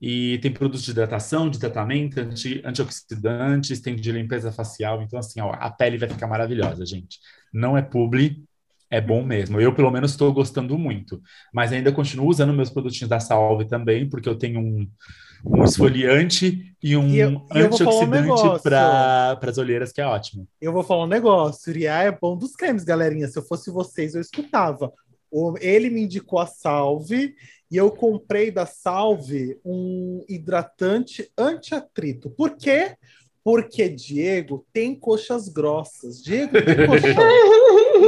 E 0.00 0.38
tem 0.38 0.50
produtos 0.50 0.82
de 0.82 0.92
hidratação, 0.92 1.50
de 1.50 1.58
tratamento, 1.58 2.18
anti, 2.18 2.62
antioxidantes, 2.64 3.80
tem 3.80 3.94
de 3.94 4.10
limpeza 4.10 4.50
facial. 4.50 5.02
Então, 5.02 5.18
assim, 5.18 5.40
ó, 5.40 5.52
a 5.52 5.70
pele 5.70 5.98
vai 5.98 6.08
ficar 6.08 6.26
maravilhosa, 6.26 6.86
gente. 6.86 7.18
Não 7.52 7.76
é 7.76 7.82
publi, 7.82 8.42
é 8.90 9.00
bom 9.00 9.22
mesmo. 9.22 9.60
Eu, 9.60 9.72
pelo 9.72 9.90
menos, 9.90 10.10
estou 10.10 10.32
gostando 10.32 10.76
muito. 10.76 11.22
Mas 11.52 11.72
ainda 11.72 11.92
continuo 11.92 12.28
usando 12.28 12.52
meus 12.52 12.70
produtinhos 12.70 13.08
da 13.08 13.20
Salve 13.20 13.64
também, 13.64 14.08
porque 14.08 14.28
eu 14.28 14.36
tenho 14.36 14.58
um, 14.60 14.88
um 15.46 15.64
esfoliante 15.64 16.74
e 16.82 16.96
um 16.96 17.08
e 17.08 17.18
eu, 17.20 17.46
antioxidante 17.52 18.42
um 18.42 18.58
para 18.58 19.38
as 19.42 19.58
olheiras, 19.58 19.92
que 19.92 20.00
é 20.00 20.06
ótimo. 20.06 20.46
Eu 20.60 20.72
vou 20.72 20.82
falar 20.82 21.04
um 21.04 21.08
negócio. 21.08 21.70
Uriah 21.70 22.02
é 22.02 22.10
bom 22.10 22.36
dos 22.36 22.56
cremes, 22.56 22.82
galerinha. 22.82 23.28
Se 23.28 23.38
eu 23.38 23.44
fosse 23.44 23.70
vocês, 23.70 24.14
eu 24.14 24.20
escutava. 24.20 24.92
Ele 25.60 25.88
me 25.90 26.02
indicou 26.02 26.40
a 26.40 26.46
Salve 26.46 27.36
e 27.70 27.76
eu 27.76 27.92
comprei 27.92 28.50
da 28.50 28.66
Salve 28.66 29.60
um 29.64 30.24
hidratante 30.28 31.30
anti-atrito. 31.38 32.28
Por 32.30 32.56
quê? 32.56 32.96
Porque 33.44 33.88
Diego 33.88 34.66
tem 34.72 34.94
coxas 34.94 35.48
grossas. 35.48 36.20
Diego 36.22 36.52
tem 36.52 36.74
coxas. 36.86 37.14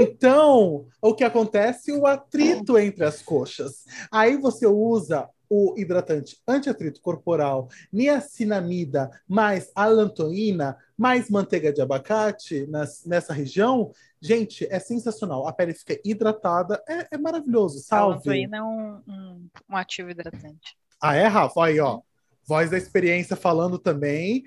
Então, 0.01 0.87
o 1.01 1.15
que 1.15 1.25
acontece? 1.25 1.93
O 1.93 2.07
atrito 2.07 2.79
entre 2.79 3.05
as 3.05 3.23
coxas. 3.23 3.85
Aí 4.11 4.37
você 4.37 4.67
usa 4.67 5.29
o 5.55 5.75
hidratante 5.77 6.41
anti-atrito 6.49 7.03
corporal, 7.03 7.69
niacinamida, 7.93 9.11
mais 9.29 9.71
alantoína, 9.75 10.79
mais 10.97 11.29
manteiga 11.29 11.71
de 11.71 11.83
abacate 11.83 12.67
nas, 12.69 13.05
nessa 13.05 13.35
região. 13.35 13.93
Gente, 14.19 14.67
é 14.71 14.79
sensacional. 14.79 15.47
A 15.47 15.53
pele 15.53 15.75
fica 15.75 16.01
hidratada, 16.03 16.83
é, 16.89 17.09
é 17.11 17.19
maravilhoso. 17.19 17.81
Salve. 17.81 18.15
Alantoína 18.15 18.57
é 18.57 18.63
um, 18.63 19.03
um, 19.07 19.49
um 19.69 19.77
ativo 19.77 20.09
hidratante. 20.09 20.75
Ah, 20.99 21.17
é, 21.17 21.27
Rafa? 21.27 21.67
Aí, 21.67 21.79
ó. 21.81 22.01
Voz 22.47 22.71
da 22.71 22.79
experiência 22.79 23.37
falando 23.37 23.79
também. 23.79 24.45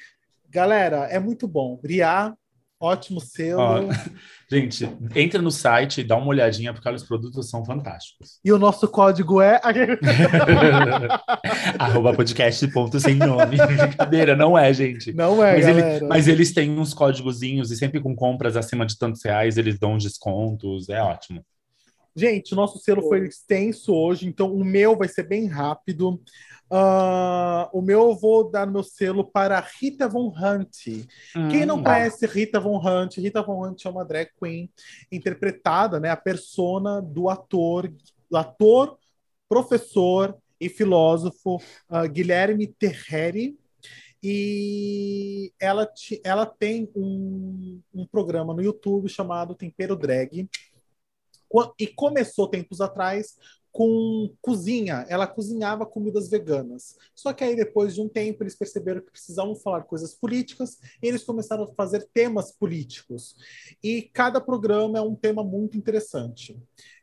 Galera, 0.49 1.05
é 1.05 1.19
muito 1.19 1.47
bom. 1.47 1.77
Briar 1.77 2.35
Ótimo 2.79 3.21
selo. 3.21 3.61
Ó, 3.61 3.79
gente, 4.51 4.87
entra 5.15 5.41
no 5.41 5.49
site 5.49 6.01
e 6.01 6.03
dá 6.03 6.17
uma 6.17 6.27
olhadinha, 6.27 6.73
porque 6.73 6.89
os 6.89 7.03
produtos 7.03 7.49
são 7.49 7.63
fantásticos. 7.63 8.39
E 8.43 8.51
o 8.51 8.59
nosso 8.59 8.87
código 8.87 9.41
é. 9.41 9.61
Arroba 11.79 12.13
podcast 12.13 12.67
ponto 12.67 12.99
sem 12.99 13.15
nome. 13.15 13.55
Brincadeira, 13.65 14.35
não 14.35 14.57
é, 14.57 14.73
gente. 14.73 15.13
Não 15.13 15.41
é, 15.43 15.53
mas, 15.53 15.67
ele, 15.67 16.07
mas 16.07 16.27
eles 16.27 16.53
têm 16.53 16.77
uns 16.77 16.93
códigozinhos 16.93 17.71
e 17.71 17.77
sempre 17.77 18.01
com 18.01 18.13
compras 18.13 18.57
acima 18.57 18.85
de 18.85 18.97
tantos 18.97 19.23
reais, 19.23 19.57
eles 19.57 19.79
dão 19.79 19.97
descontos. 19.97 20.89
É 20.89 21.01
ótimo. 21.01 21.45
Gente, 22.13 22.53
o 22.53 22.55
nosso 22.55 22.77
selo 22.79 23.07
foi 23.09 23.27
extenso 23.27 23.93
hoje, 23.93 24.25
então 24.25 24.53
o 24.53 24.63
meu 24.63 24.97
vai 24.97 25.07
ser 25.07 25.23
bem 25.23 25.47
rápido. 25.47 26.21
Uh, 26.71 27.69
o 27.71 27.81
meu 27.81 28.09
eu 28.09 28.15
vou 28.15 28.49
dar 28.49 28.65
meu 28.65 28.81
selo 28.81 29.23
para 29.23 29.59
Rita 29.59 30.09
Von 30.09 30.33
Hunt. 30.35 30.87
Hum, 31.35 31.49
Quem 31.49 31.65
não 31.65 31.83
conhece 31.83 32.25
Rita 32.25 32.59
Von 32.59 32.79
Hunt, 32.79 33.17
Rita 33.17 33.43
Von 33.43 33.67
Hunt 33.67 33.85
é 33.85 33.89
uma 33.89 34.03
drag 34.03 34.31
queen 34.39 34.69
interpretada, 35.11 35.99
né, 35.99 36.09
a 36.09 36.17
persona 36.17 37.01
do 37.01 37.29
ator, 37.29 37.93
do 38.29 38.37
ator, 38.37 38.97
professor 39.47 40.35
e 40.59 40.67
filósofo 40.67 41.57
uh, 41.89 42.09
Guilherme 42.09 42.67
Terreri. 42.67 43.57
E 44.23 45.53
ela, 45.59 45.87
ela 46.23 46.47
tem 46.47 46.89
um, 46.95 47.79
um 47.93 48.07
programa 48.07 48.55
no 48.55 48.63
YouTube 48.63 49.07
chamado 49.07 49.53
Tempero 49.53 49.95
Drag. 49.95 50.49
E 51.79 51.87
começou 51.87 52.47
tempos 52.47 52.81
atrás 52.81 53.37
com 53.75 54.33
cozinha. 54.41 55.05
Ela 55.09 55.27
cozinhava 55.27 55.85
comidas 55.85 56.29
veganas. 56.29 56.97
Só 57.13 57.33
que 57.33 57.43
aí, 57.43 57.57
depois 57.57 57.93
de 57.93 57.99
um 57.99 58.07
tempo, 58.07 58.41
eles 58.41 58.55
perceberam 58.55 59.01
que 59.01 59.11
precisavam 59.11 59.53
falar 59.53 59.83
coisas 59.83 60.13
políticas 60.13 60.79
e 61.03 61.07
eles 61.09 61.25
começaram 61.25 61.65
a 61.65 61.73
fazer 61.73 62.07
temas 62.13 62.53
políticos. 62.53 63.35
E 63.83 64.03
cada 64.13 64.39
programa 64.39 64.97
é 64.97 65.01
um 65.01 65.13
tema 65.13 65.43
muito 65.43 65.77
interessante. 65.77 66.57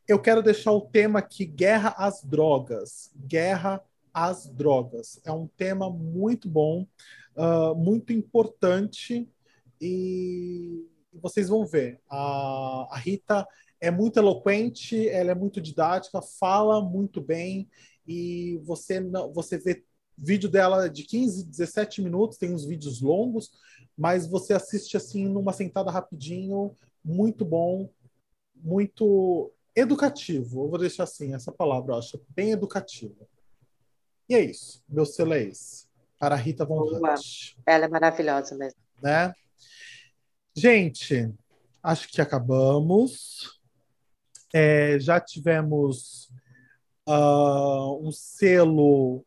Eu 0.08 0.18
quero 0.18 0.42
deixar 0.42 0.72
o 0.72 0.80
tema 0.80 1.18
aqui: 1.18 1.44
guerra 1.44 1.94
às 1.98 2.24
drogas. 2.24 3.12
Guerra 3.14 3.84
às 4.14 4.46
drogas. 4.46 5.20
É 5.26 5.30
um 5.30 5.46
tema 5.46 5.90
muito 5.90 6.48
bom, 6.48 6.86
uh, 7.36 7.74
muito 7.74 8.14
importante 8.14 9.28
e 9.78 10.88
vocês 11.12 11.50
vão 11.50 11.66
ver. 11.66 12.00
A, 12.08 12.88
a 12.92 12.96
Rita 12.96 13.46
é 13.82 13.90
muito 13.90 14.16
eloquente, 14.16 15.08
ela 15.08 15.32
é 15.32 15.34
muito 15.34 15.60
didática, 15.60 16.22
fala 16.22 16.80
muito 16.80 17.20
bem 17.20 17.68
e 18.06 18.60
você 18.62 19.00
não, 19.00 19.32
você 19.32 19.58
vê 19.58 19.84
vídeo 20.16 20.48
dela 20.48 20.88
de 20.88 21.02
15, 21.02 21.44
17 21.46 22.00
minutos, 22.00 22.38
tem 22.38 22.54
uns 22.54 22.64
vídeos 22.64 23.00
longos, 23.00 23.50
mas 23.98 24.24
você 24.24 24.54
assiste 24.54 24.96
assim 24.96 25.26
numa 25.26 25.52
sentada 25.52 25.90
rapidinho, 25.90 26.76
muito 27.04 27.44
bom, 27.44 27.90
muito 28.54 29.52
educativo. 29.74 30.64
Eu 30.64 30.70
vou 30.70 30.78
deixar 30.78 31.02
assim 31.02 31.34
essa 31.34 31.50
palavra, 31.50 31.94
eu 31.94 31.98
acho 31.98 32.24
bem 32.28 32.52
educativo. 32.52 33.28
E 34.28 34.36
é 34.36 34.40
isso, 34.44 34.80
meu 34.88 35.04
selo 35.04 35.34
é 35.34 35.42
esse. 35.42 35.88
Para 36.20 36.36
a 36.36 36.38
Rita 36.38 36.64
Von 36.64 36.84
Hunt. 36.84 37.56
Ela 37.66 37.86
é 37.86 37.88
maravilhosa 37.88 38.54
mesmo. 38.54 38.78
Né? 39.02 39.34
Gente, 40.54 41.34
acho 41.82 42.08
que 42.08 42.20
acabamos. 42.20 43.60
É, 44.52 44.98
já 45.00 45.20
tivemos 45.20 46.30
uh, 47.08 48.06
um 48.06 48.12
selo 48.12 49.24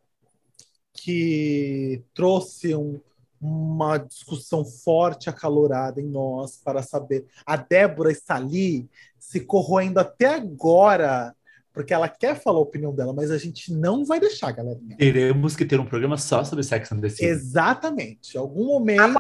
que 0.94 2.04
trouxe 2.14 2.76
um, 2.76 3.00
uma 3.40 3.98
discussão 3.98 4.64
forte, 4.64 5.30
acalorada 5.30 6.02
em 6.02 6.08
nós 6.08 6.58
para 6.58 6.82
saber. 6.82 7.26
A 7.46 7.56
Débora 7.58 8.12
está 8.12 8.36
ali 8.36 8.90
se 9.20 9.42
corroendo 9.42 10.00
até 10.00 10.36
agora, 10.36 11.36
porque 11.74 11.94
ela 11.94 12.08
quer 12.08 12.42
falar 12.42 12.58
a 12.58 12.62
opinião 12.62 12.94
dela, 12.94 13.14
mas 13.14 13.32
a 13.32 13.38
gente 13.38 13.74
não 13.74 14.06
vai 14.06 14.20
deixar, 14.20 14.52
galerinha. 14.52 14.96
Teremos 14.98 15.56
que 15.56 15.66
ter 15.66 15.80
um 15.80 15.86
programa 15.86 16.18
só 16.18 16.44
sobre 16.44 16.64
Sex 16.64 16.92
and 16.92 17.02
the 17.02 17.10
City. 17.10 17.26
Exatamente. 17.26 18.38
Algum 18.38 18.68
momento, 18.68 19.20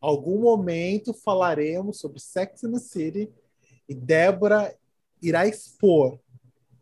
algum 0.00 0.40
momento 0.40 1.12
falaremos 1.12 1.98
sobre 1.98 2.18
Sex 2.18 2.64
and 2.64 2.72
the 2.72 2.78
City 2.78 3.30
e 3.88 3.94
Débora 3.94 4.74
irá 5.22 5.46
expor 5.46 6.18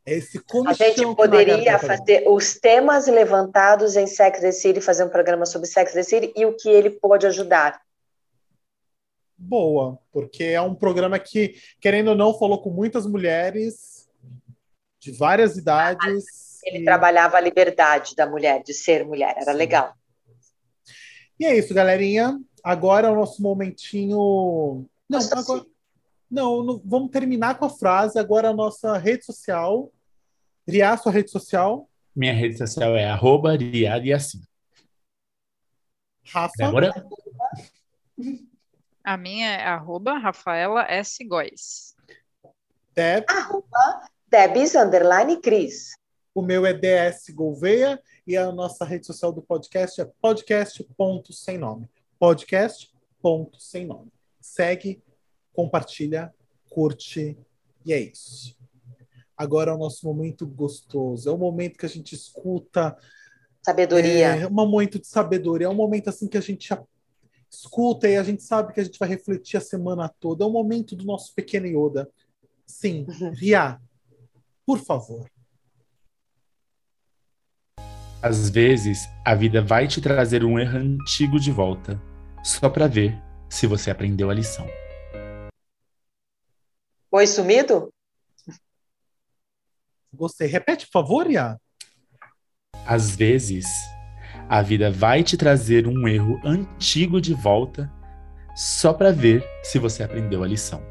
esse 0.05 0.39
como 0.39 0.69
A 0.69 0.73
gente 0.73 1.03
poderia 1.17 1.79
fazer 1.81 2.25
os 2.29 2.55
temas 2.55 3.09
levantados 3.09 3.97
em 3.97 4.07
Sex 4.07 4.45
and 4.45 4.53
City, 4.53 4.81
fazer 4.81 5.05
um 5.05 5.09
programa 5.09 5.45
sobre 5.45 5.67
Sex 5.67 5.97
and 5.97 6.05
City 6.05 6.33
e 6.37 6.47
o 6.47 6.55
que 6.57 6.69
ele 6.69 6.91
pode 6.91 7.27
ajudar. 7.27 7.81
Boa, 9.37 9.99
porque 10.13 10.45
é 10.45 10.61
um 10.61 10.75
programa 10.75 11.19
que, 11.19 11.57
querendo 11.81 12.09
ou 12.09 12.15
não, 12.15 12.39
falou 12.39 12.63
com 12.63 12.71
muitas 12.71 13.05
mulheres 13.05 14.09
de 15.01 15.11
várias 15.11 15.57
idades. 15.57 16.63
Ele 16.65 16.79
e... 16.79 16.85
trabalhava 16.85 17.37
a 17.37 17.41
liberdade 17.41 18.15
da 18.15 18.27
mulher, 18.27 18.63
de 18.63 18.73
ser 18.73 19.05
mulher, 19.05 19.35
era 19.37 19.53
Sim. 19.53 19.59
legal. 19.59 19.93
E 21.39 21.45
é 21.45 21.57
isso, 21.57 21.75
galerinha. 21.75 22.41
Agora 22.63 23.09
é 23.09 23.11
o 23.11 23.17
nosso 23.17 23.43
momentinho. 23.43 24.87
Não, 25.09 25.19
agora... 25.33 25.67
Não, 26.31 26.63
não, 26.63 26.83
vamos 26.85 27.11
terminar 27.11 27.59
com 27.59 27.65
a 27.65 27.71
frase. 27.71 28.19
Agora 28.19 28.51
a 28.51 28.55
nossa 28.55 28.99
rede 28.99 29.25
social. 29.25 29.93
Ria, 30.67 30.97
sua 30.97 31.13
rede 31.13 31.31
social. 31.31 31.89
Minha 32.15 32.33
rede 32.33 32.59
social 32.59 32.97
é 32.97 33.07
arroba 33.07 33.53
assim. 34.15 34.43
Rafa. 36.25 36.53
Débora? 36.59 36.93
A 39.05 39.17
minha 39.17 39.49
é 39.49 39.65
arroba 39.65 40.19
Rafaela 40.19 40.83
S. 40.91 41.25
Góes. 41.25 41.95
Deb. 42.93 43.25
Arroba 43.29 44.09
Debs 44.29 44.75
underline 44.75 45.41
Cris. 45.41 45.93
O 46.35 46.43
meu 46.43 46.67
é 46.67 46.75
DS 46.75 47.31
Gouveia 47.31 48.03
e 48.27 48.37
a 48.37 48.51
nossa 48.51 48.85
rede 48.85 49.07
social 49.07 49.33
do 49.33 49.41
podcast 49.41 50.01
é 50.01 50.11
podcast.sem 50.21 51.57
nome. 51.57 51.89
Podcast.sem 52.19 53.87
nome. 53.87 54.11
Segue, 54.41 55.03
compartilha, 55.57 56.33
curte 56.71 57.37
e 57.85 57.93
é 57.93 57.99
isso. 57.99 58.55
Agora 59.37 59.71
é 59.71 59.75
o 59.75 59.79
nosso 59.79 60.07
momento 60.07 60.47
gostoso, 60.47 61.29
é 61.29 61.33
o 61.33 61.39
momento 61.39 61.79
que 61.79 61.87
a 61.87 61.89
gente 61.89 62.15
escuta 62.15 62.97
sabedoria. 63.65 64.37
É 64.37 64.47
um 64.47 64.51
momento 64.51 64.99
de 64.99 65.07
sabedoria, 65.07 65.67
é 65.67 65.71
um 65.71 65.75
momento 65.75 66.09
assim 66.09 66.29
que 66.29 66.39
a 66.39 66.41
gente 66.41 66.73
escuta 67.51 68.09
e 68.09 68.17
a 68.17 68.23
gente 68.23 68.43
sabe 68.43 68.73
que 68.73 68.81
a 68.81 68.85
gente 68.85 68.99
vai 68.99 69.09
refletir 69.09 69.57
a 69.57 69.61
semana 69.61 70.09
toda. 70.21 70.45
É 70.45 70.47
o 70.47 70.51
momento 70.51 70.95
do 70.95 71.05
nosso 71.05 71.35
pequeno 71.35 71.67
Yoda. 71.67 72.09
Sim, 72.67 73.07
uhum. 73.09 73.33
Ria, 73.33 73.81
por 74.65 74.79
favor. 74.79 75.29
Às 78.23 78.49
vezes, 78.51 79.09
a 79.25 79.35
vida 79.35 79.63
vai 79.63 79.87
te 79.87 80.01
trazer 80.01 80.45
um 80.45 80.59
erro 80.59 80.79
antigo 80.79 81.39
de 81.39 81.51
volta, 81.51 82.01
só 82.43 82.69
para 82.69 82.87
ver 82.87 83.17
se 83.49 83.67
você 83.67 83.91
aprendeu 83.91 84.31
a 84.31 84.35
lição. 84.35 84.67
Oi, 87.17 87.27
sumido? 87.27 87.91
Gostei. 90.13 90.47
Repete, 90.49 90.85
por 90.85 90.93
favor, 90.93 91.31
Iá. 91.31 91.57
Às 92.87 93.17
vezes, 93.17 93.65
a 94.51 94.61
vida 94.61 94.91
vai 94.91 95.23
te 95.25 95.35
trazer 95.35 95.87
um 95.87 96.07
erro 96.07 96.39
antigo 96.45 97.19
de 97.19 97.33
volta 97.33 97.91
só 98.55 98.93
para 98.93 99.13
ver 99.13 99.43
se 99.63 99.79
você 99.79 100.03
aprendeu 100.03 100.45
a 100.45 100.47
lição. 100.47 100.83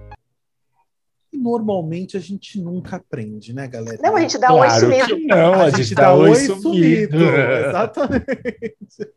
Normalmente 1.32 2.18
a 2.18 2.20
gente 2.20 2.60
nunca 2.60 2.96
aprende, 2.96 3.54
né, 3.54 3.68
galera? 3.68 4.00
Não, 4.02 4.16
a 4.16 4.22
gente 4.22 4.40
dá 4.40 4.48
claro 4.48 4.88
oi 4.88 5.00
sumido. 5.04 5.28
não, 5.28 5.54
a, 5.54 5.64
a 5.66 5.70
gente, 5.70 5.84
gente, 5.84 5.94
dá, 5.96 6.02
dá 6.02 6.16
oi 6.16 6.36
sumido. 6.38 6.62
sumido. 6.64 7.18
Exatamente. 7.70 9.14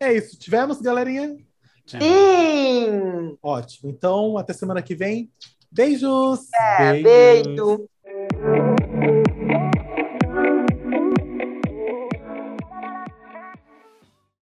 É 0.00 0.12
isso. 0.12 0.36
Tivemos, 0.36 0.80
galerinha? 0.80 1.36
Sim! 1.86 3.38
Ótimo. 3.40 3.90
Então, 3.90 4.36
até 4.36 4.52
semana 4.52 4.82
que 4.82 4.96
vem. 4.96 5.30
Beijos! 5.72 6.40
É, 6.78 7.02
beijo! 7.02 7.88
beijo. 8.04 8.61